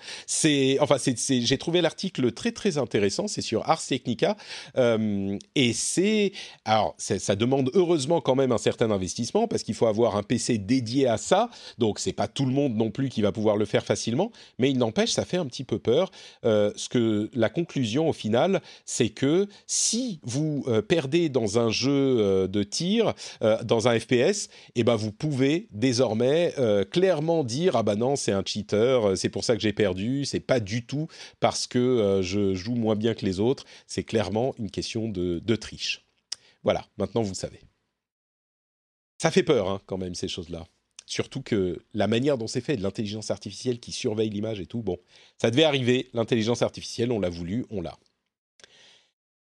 Enfin, 0.80 0.98
j'ai 0.98 1.57
trouvé 1.57 1.82
l'article 1.82 2.32
très 2.32 2.52
très 2.52 2.78
intéressant. 2.78 3.28
C'est 3.28 3.41
sur 3.41 3.68
Ars 3.69 3.86
Technica, 3.86 4.36
et 5.56 5.74
c'est, 5.74 6.32
alors, 6.65 6.95
ça 6.98 7.36
demande 7.36 7.69
heureusement 7.74 8.22
quand 8.22 8.36
même 8.36 8.52
un 8.52 8.57
certain 8.57 8.91
investissement 8.91 9.48
parce 9.48 9.64
qu'il 9.64 9.76
faut 9.76 9.88
avoir 9.88 10.15
un 10.15 10.24
PC 10.24 10.57
dédié 10.57 11.07
à 11.07 11.18
ça. 11.18 11.49
Donc, 11.78 11.99
c'est 11.99 12.14
pas 12.14 12.28
tout 12.28 12.45
le 12.45 12.52
monde 12.52 12.76
non 12.76 12.91
plus 12.91 13.10
qui 13.10 13.22
va 13.22 13.32
pouvoir 13.32 13.57
le 13.57 13.65
faire 13.65 13.86
facilement, 13.86 14.32
mais 14.60 14.69
il 14.69 14.78
n'empêche, 14.78 15.11
ça 15.11 15.26
fait 15.26 15.38
un 15.38 15.45
petit 15.45 15.64
peu 15.64 15.80
peur. 15.80 16.11
ce 16.44 16.90
que 16.90 17.30
la 17.34 17.49
conclusion 17.49 18.10
au 18.10 18.14
final, 18.14 18.61
c'est 18.86 19.10
que 19.10 19.36
si 19.65 20.19
vous 20.23 20.64
euh, 20.68 20.81
perdez 20.81 21.30
dans 21.30 21.59
un 21.59 21.69
jeu 21.69 21.91
euh, 21.91 22.47
de 22.47 22.64
tir, 22.64 23.14
euh, 23.41 23.61
dans 23.64 23.88
un 23.88 23.99
FPS, 23.99 24.49
eh 24.76 24.84
ben 24.84 24.95
vous 24.95 25.11
pouvez 25.11 25.68
désormais 25.72 26.53
clairement 26.91 27.43
dire 27.43 27.76
ah 27.76 27.84
bah 27.84 27.95
non 27.95 28.15
c'est 28.15 28.31
un 28.31 28.43
cheater, 28.45 29.18
c'est 29.18 29.30
pour 29.30 29.43
ça 29.43 29.55
que 29.55 29.61
j'ai 29.61 29.73
perdu, 29.73 30.26
c'est 30.26 30.39
pas 30.39 30.59
du 30.59 30.85
tout 30.85 31.07
parce 31.39 31.68
que 31.68 32.22
je 32.23 32.53
joue 32.53 32.76
moins 32.76 32.95
bien 32.95 33.14
que 33.14 33.26
les 33.26 33.39
autres, 33.39 33.65
c'est 33.88 34.03
clairement 34.03 34.53
une 34.57 34.72
question 34.72 35.09
de, 35.09 35.55
triche. 35.55 36.05
Voilà, 36.64 36.85
maintenant 36.97 37.22
vous 37.22 37.34
savez. 37.34 37.59
Ça 39.18 39.31
fait 39.31 39.43
peur 39.43 39.69
hein, 39.69 39.81
quand 39.85 39.97
même 39.97 40.15
ces 40.15 40.27
choses-là. 40.27 40.65
Surtout 41.07 41.41
que 41.41 41.81
la 41.93 42.07
manière 42.07 42.38
dont 42.38 42.47
c'est 42.47 42.61
fait, 42.61 42.76
de 42.76 42.84
l'intelligence 42.84 43.31
artificielle 43.31 43.80
qui 43.80 43.93
surveille 43.93 44.30
l'image 44.30 44.59
et 44.59 44.65
tout, 44.65 44.84
bon, 44.84 44.97
ça 45.38 45.49
devait 45.49 45.64
arriver, 45.64 46.09
l'intelligence 46.14 46.61
artificielle, 46.61 47.14
on 47.14 47.19
l'a 47.19 47.30
voulu, 47.30 47.65
on 47.69 47.81
l'a. 47.81 47.97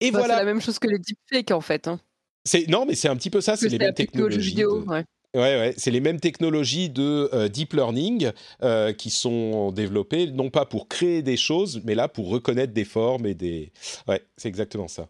Et 0.01 0.11
voilà. 0.11 0.35
C'est 0.35 0.39
la 0.39 0.45
même 0.45 0.61
chose 0.61 0.79
que 0.79 0.87
les 0.87 0.99
deepfakes 0.99 1.51
en 1.51 1.61
fait. 1.61 1.87
Hein. 1.87 1.99
C'est 2.43 2.67
non, 2.67 2.85
mais 2.85 2.95
c'est 2.95 3.07
un 3.07 3.15
petit 3.15 3.29
peu 3.29 3.39
ça. 3.39 3.55
C'est 3.55 3.69
les 3.69 3.77
mêmes 3.77 3.93
technologies. 3.93 4.49
Vidéo, 4.49 4.83
ouais. 4.85 5.05
Ouais, 5.33 5.73
c'est 5.77 5.91
les 5.91 6.01
mêmes 6.01 6.19
technologies 6.19 6.89
de 6.89 7.29
euh, 7.31 7.47
deep 7.47 7.71
learning 7.71 8.31
euh, 8.63 8.91
qui 8.91 9.09
sont 9.09 9.71
développées, 9.71 10.27
non 10.27 10.49
pas 10.49 10.65
pour 10.65 10.89
créer 10.89 11.21
des 11.21 11.37
choses, 11.37 11.81
mais 11.85 11.95
là 11.95 12.09
pour 12.09 12.27
reconnaître 12.27 12.73
des 12.73 12.83
formes 12.83 13.25
et 13.25 13.33
des. 13.33 13.71
Ouais, 14.09 14.21
c'est 14.35 14.49
exactement 14.49 14.89
ça. 14.89 15.07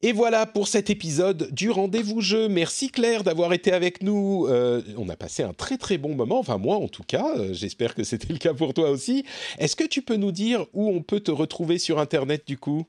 Et 0.00 0.12
voilà 0.12 0.46
pour 0.46 0.68
cet 0.68 0.90
épisode 0.90 1.52
du 1.52 1.70
rendez-vous 1.70 2.20
jeu. 2.20 2.48
Merci 2.48 2.90
Claire 2.90 3.24
d'avoir 3.24 3.52
été 3.52 3.72
avec 3.72 4.00
nous. 4.00 4.46
Euh, 4.48 4.80
on 4.96 5.08
a 5.08 5.16
passé 5.16 5.42
un 5.42 5.54
très 5.54 5.76
très 5.76 5.98
bon 5.98 6.14
moment, 6.14 6.38
enfin 6.38 6.58
moi 6.58 6.76
en 6.76 6.88
tout 6.88 7.04
cas, 7.04 7.34
j'espère 7.50 7.96
que 7.96 8.04
c'était 8.04 8.32
le 8.32 8.38
cas 8.38 8.54
pour 8.54 8.74
toi 8.74 8.90
aussi. 8.90 9.24
Est-ce 9.58 9.74
que 9.74 9.84
tu 9.84 10.02
peux 10.02 10.16
nous 10.16 10.32
dire 10.32 10.66
où 10.72 10.88
on 10.88 11.02
peut 11.02 11.20
te 11.20 11.32
retrouver 11.32 11.78
sur 11.78 11.98
Internet 11.98 12.46
du 12.46 12.58
coup? 12.58 12.86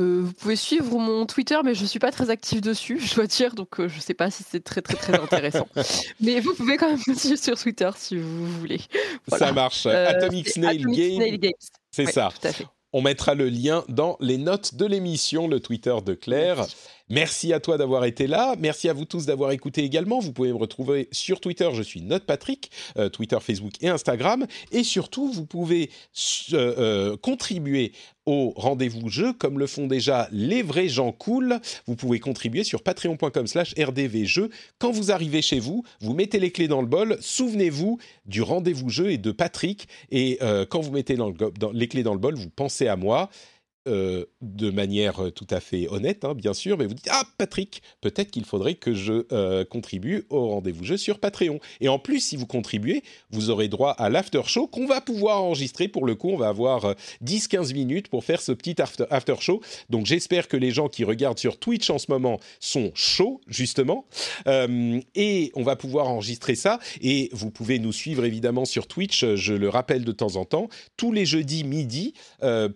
Euh, 0.00 0.22
vous 0.24 0.32
pouvez 0.32 0.56
suivre 0.56 0.98
mon 0.98 1.26
Twitter, 1.26 1.58
mais 1.62 1.74
je 1.74 1.84
suis 1.84 1.98
pas 1.98 2.10
très 2.10 2.30
active 2.30 2.62
dessus, 2.62 2.98
je 2.98 3.14
dois 3.14 3.26
dire, 3.26 3.54
donc 3.54 3.78
euh, 3.78 3.88
je 3.88 4.00
sais 4.00 4.14
pas 4.14 4.30
si 4.30 4.42
c'est 4.42 4.64
très 4.64 4.80
très 4.80 4.94
très 4.94 5.14
intéressant. 5.14 5.68
mais 6.20 6.40
vous 6.40 6.54
pouvez 6.54 6.78
quand 6.78 6.88
même 6.88 7.00
me 7.06 7.14
suivre 7.14 7.38
sur 7.38 7.58
Twitter 7.58 7.90
si 7.96 8.16
vous 8.16 8.46
voulez. 8.58 8.80
Ça 9.28 9.52
marche. 9.52 9.84
Euh, 9.84 10.08
Atomic 10.08 10.48
Snail 10.48 10.82
Games. 10.86 11.52
C'est 11.90 12.06
ça. 12.06 12.30
On 12.94 13.02
mettra 13.02 13.34
le 13.34 13.48
lien 13.48 13.84
dans 13.88 14.16
les 14.20 14.38
notes 14.38 14.74
de 14.76 14.86
l'émission, 14.86 15.46
le 15.46 15.60
Twitter 15.60 15.94
de 16.04 16.14
Claire. 16.14 16.58
Merci 16.58 16.76
à 17.52 17.60
toi 17.60 17.76
d'avoir 17.76 18.04
été 18.06 18.26
là. 18.26 18.54
Merci 18.58 18.88
à 18.88 18.94
vous 18.94 19.04
tous 19.04 19.26
d'avoir 19.26 19.52
écouté 19.52 19.84
également. 19.84 20.18
Vous 20.18 20.32
pouvez 20.32 20.50
me 20.50 20.56
retrouver 20.56 21.08
sur 21.12 21.40
Twitter. 21.40 21.68
Je 21.74 21.82
suis 21.82 22.00
Note 22.00 22.24
Patrick, 22.24 22.70
euh, 22.96 23.10
Twitter, 23.10 23.36
Facebook 23.40 23.74
et 23.82 23.88
Instagram. 23.88 24.46
Et 24.70 24.82
surtout, 24.82 25.30
vous 25.30 25.44
pouvez 25.44 25.90
euh, 26.52 26.74
euh, 26.78 27.16
contribuer 27.18 27.92
au 28.24 28.54
rendez-vous 28.56 29.08
jeu, 29.08 29.32
comme 29.32 29.58
le 29.58 29.66
font 29.66 29.86
déjà 29.86 30.28
les 30.32 30.62
vrais 30.62 30.88
gens 30.88 31.12
cool. 31.12 31.60
Vous 31.86 31.96
pouvez 31.96 32.18
contribuer 32.18 32.64
sur 32.64 32.82
patreon.com 32.82 33.46
slash 33.46 33.74
rdvjeux. 33.78 34.48
Quand 34.78 34.92
vous 34.92 35.10
arrivez 35.10 35.42
chez 35.42 35.58
vous, 35.58 35.84
vous 36.00 36.14
mettez 36.14 36.38
les 36.38 36.50
clés 36.50 36.68
dans 36.68 36.80
le 36.80 36.86
bol. 36.86 37.18
Souvenez-vous 37.20 37.98
du 38.24 38.40
rendez-vous 38.40 38.88
jeu 38.88 39.10
et 39.10 39.18
de 39.18 39.32
Patrick. 39.32 39.88
Et 40.10 40.38
quand 40.70 40.80
vous 40.80 40.92
mettez 40.92 41.16
les 41.74 41.88
clés 41.88 42.04
dans 42.04 42.14
le 42.14 42.20
bol, 42.20 42.36
vous 42.36 42.48
pensez 42.48 42.86
à 42.86 42.94
moi. 42.94 43.28
Euh, 43.88 44.26
de 44.42 44.70
manière 44.70 45.24
euh, 45.24 45.30
tout 45.30 45.46
à 45.50 45.58
fait 45.58 45.88
honnête, 45.88 46.24
hein, 46.24 46.34
bien 46.34 46.54
sûr, 46.54 46.78
mais 46.78 46.86
vous 46.86 46.94
dites 46.94 47.08
Ah, 47.10 47.24
Patrick, 47.36 47.82
peut-être 48.00 48.30
qu'il 48.30 48.44
faudrait 48.44 48.74
que 48.74 48.94
je 48.94 49.24
euh, 49.32 49.64
contribue 49.64 50.24
au 50.30 50.50
rendez-vous 50.50 50.84
jeu 50.84 50.96
sur 50.96 51.18
Patreon. 51.18 51.58
Et 51.80 51.88
en 51.88 51.98
plus, 51.98 52.20
si 52.20 52.36
vous 52.36 52.46
contribuez, 52.46 53.02
vous 53.30 53.50
aurez 53.50 53.66
droit 53.66 53.90
à 53.90 54.08
l'after 54.08 54.42
show 54.46 54.68
qu'on 54.68 54.86
va 54.86 55.00
pouvoir 55.00 55.42
enregistrer. 55.42 55.88
Pour 55.88 56.06
le 56.06 56.14
coup, 56.14 56.30
on 56.30 56.36
va 56.36 56.48
avoir 56.48 56.94
10-15 57.24 57.72
minutes 57.74 58.06
pour 58.06 58.24
faire 58.24 58.40
ce 58.40 58.52
petit 58.52 58.76
after, 58.80 59.34
show. 59.40 59.60
Donc, 59.90 60.06
j'espère 60.06 60.46
que 60.46 60.56
les 60.56 60.70
gens 60.70 60.88
qui 60.88 61.02
regardent 61.02 61.40
sur 61.40 61.58
Twitch 61.58 61.90
en 61.90 61.98
ce 61.98 62.06
moment 62.08 62.38
sont 62.60 62.92
chauds, 62.94 63.40
justement. 63.48 64.04
et 64.46 65.50
on 65.54 65.62
va 65.64 65.74
pouvoir 65.74 66.08
enregistrer 66.08 66.54
ça. 66.54 66.78
Et 67.00 67.30
vous 67.32 67.50
pouvez 67.50 67.80
nous 67.80 67.92
suivre 67.92 68.24
évidemment 68.24 68.64
sur 68.64 68.86
Twitch, 68.86 69.24
je 69.34 69.54
le 69.54 69.68
rappelle 69.68 70.04
de 70.04 70.12
temps 70.12 70.36
en 70.36 70.44
temps, 70.44 70.68
tous 70.96 71.10
les 71.10 71.26
jeudis 71.26 71.64
midi 71.64 72.14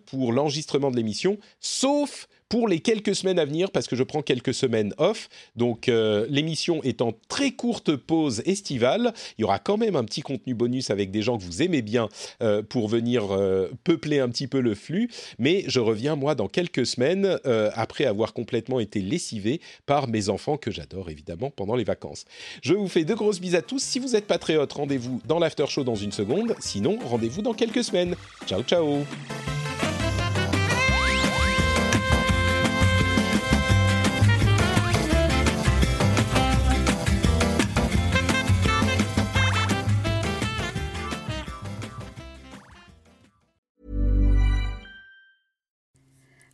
pour 0.06 0.32
l'enregistrement 0.32 0.90
de 0.90 0.95
l'émission, 0.96 1.38
sauf 1.60 2.28
pour 2.48 2.68
les 2.68 2.80
quelques 2.80 3.14
semaines 3.14 3.38
à 3.38 3.44
venir, 3.44 3.70
parce 3.70 3.86
que 3.86 3.96
je 3.96 4.02
prends 4.02 4.22
quelques 4.22 4.54
semaines 4.54 4.94
off. 4.98 5.28
Donc 5.56 5.88
euh, 5.88 6.26
l'émission 6.28 6.82
est 6.82 7.02
en 7.02 7.12
très 7.28 7.52
courte 7.52 7.96
pause 7.96 8.42
estivale. 8.46 9.12
Il 9.38 9.42
y 9.42 9.44
aura 9.44 9.58
quand 9.58 9.76
même 9.76 9.96
un 9.96 10.04
petit 10.04 10.22
contenu 10.22 10.54
bonus 10.54 10.90
avec 10.90 11.10
des 11.10 11.22
gens 11.22 11.38
que 11.38 11.42
vous 11.42 11.62
aimez 11.62 11.82
bien 11.82 12.08
euh, 12.42 12.62
pour 12.62 12.88
venir 12.88 13.32
euh, 13.32 13.70
peupler 13.84 14.20
un 14.20 14.28
petit 14.28 14.46
peu 14.46 14.60
le 14.60 14.74
flux. 14.74 15.10
Mais 15.38 15.64
je 15.66 15.80
reviens, 15.80 16.16
moi, 16.16 16.34
dans 16.34 16.48
quelques 16.48 16.86
semaines, 16.86 17.38
après 17.74 18.04
avoir 18.04 18.32
complètement 18.32 18.80
été 18.80 19.00
lessivé 19.00 19.60
par 19.86 20.08
mes 20.08 20.28
enfants, 20.28 20.56
que 20.56 20.70
j'adore 20.70 21.10
évidemment 21.10 21.50
pendant 21.50 21.74
les 21.74 21.84
vacances. 21.84 22.24
Je 22.62 22.74
vous 22.74 22.88
fais 22.88 23.04
de 23.04 23.14
grosses 23.14 23.40
bises 23.40 23.54
à 23.54 23.62
tous. 23.62 23.82
Si 23.82 23.98
vous 23.98 24.16
êtes 24.16 24.26
patriote, 24.26 24.72
rendez-vous 24.72 25.20
dans 25.26 25.38
l'after 25.38 25.66
show 25.68 25.84
dans 25.84 25.94
une 25.94 26.12
seconde. 26.12 26.54
Sinon, 26.60 26.98
rendez-vous 27.04 27.42
dans 27.42 27.54
quelques 27.54 27.84
semaines. 27.84 28.14
Ciao, 28.46 28.62
ciao 28.62 29.04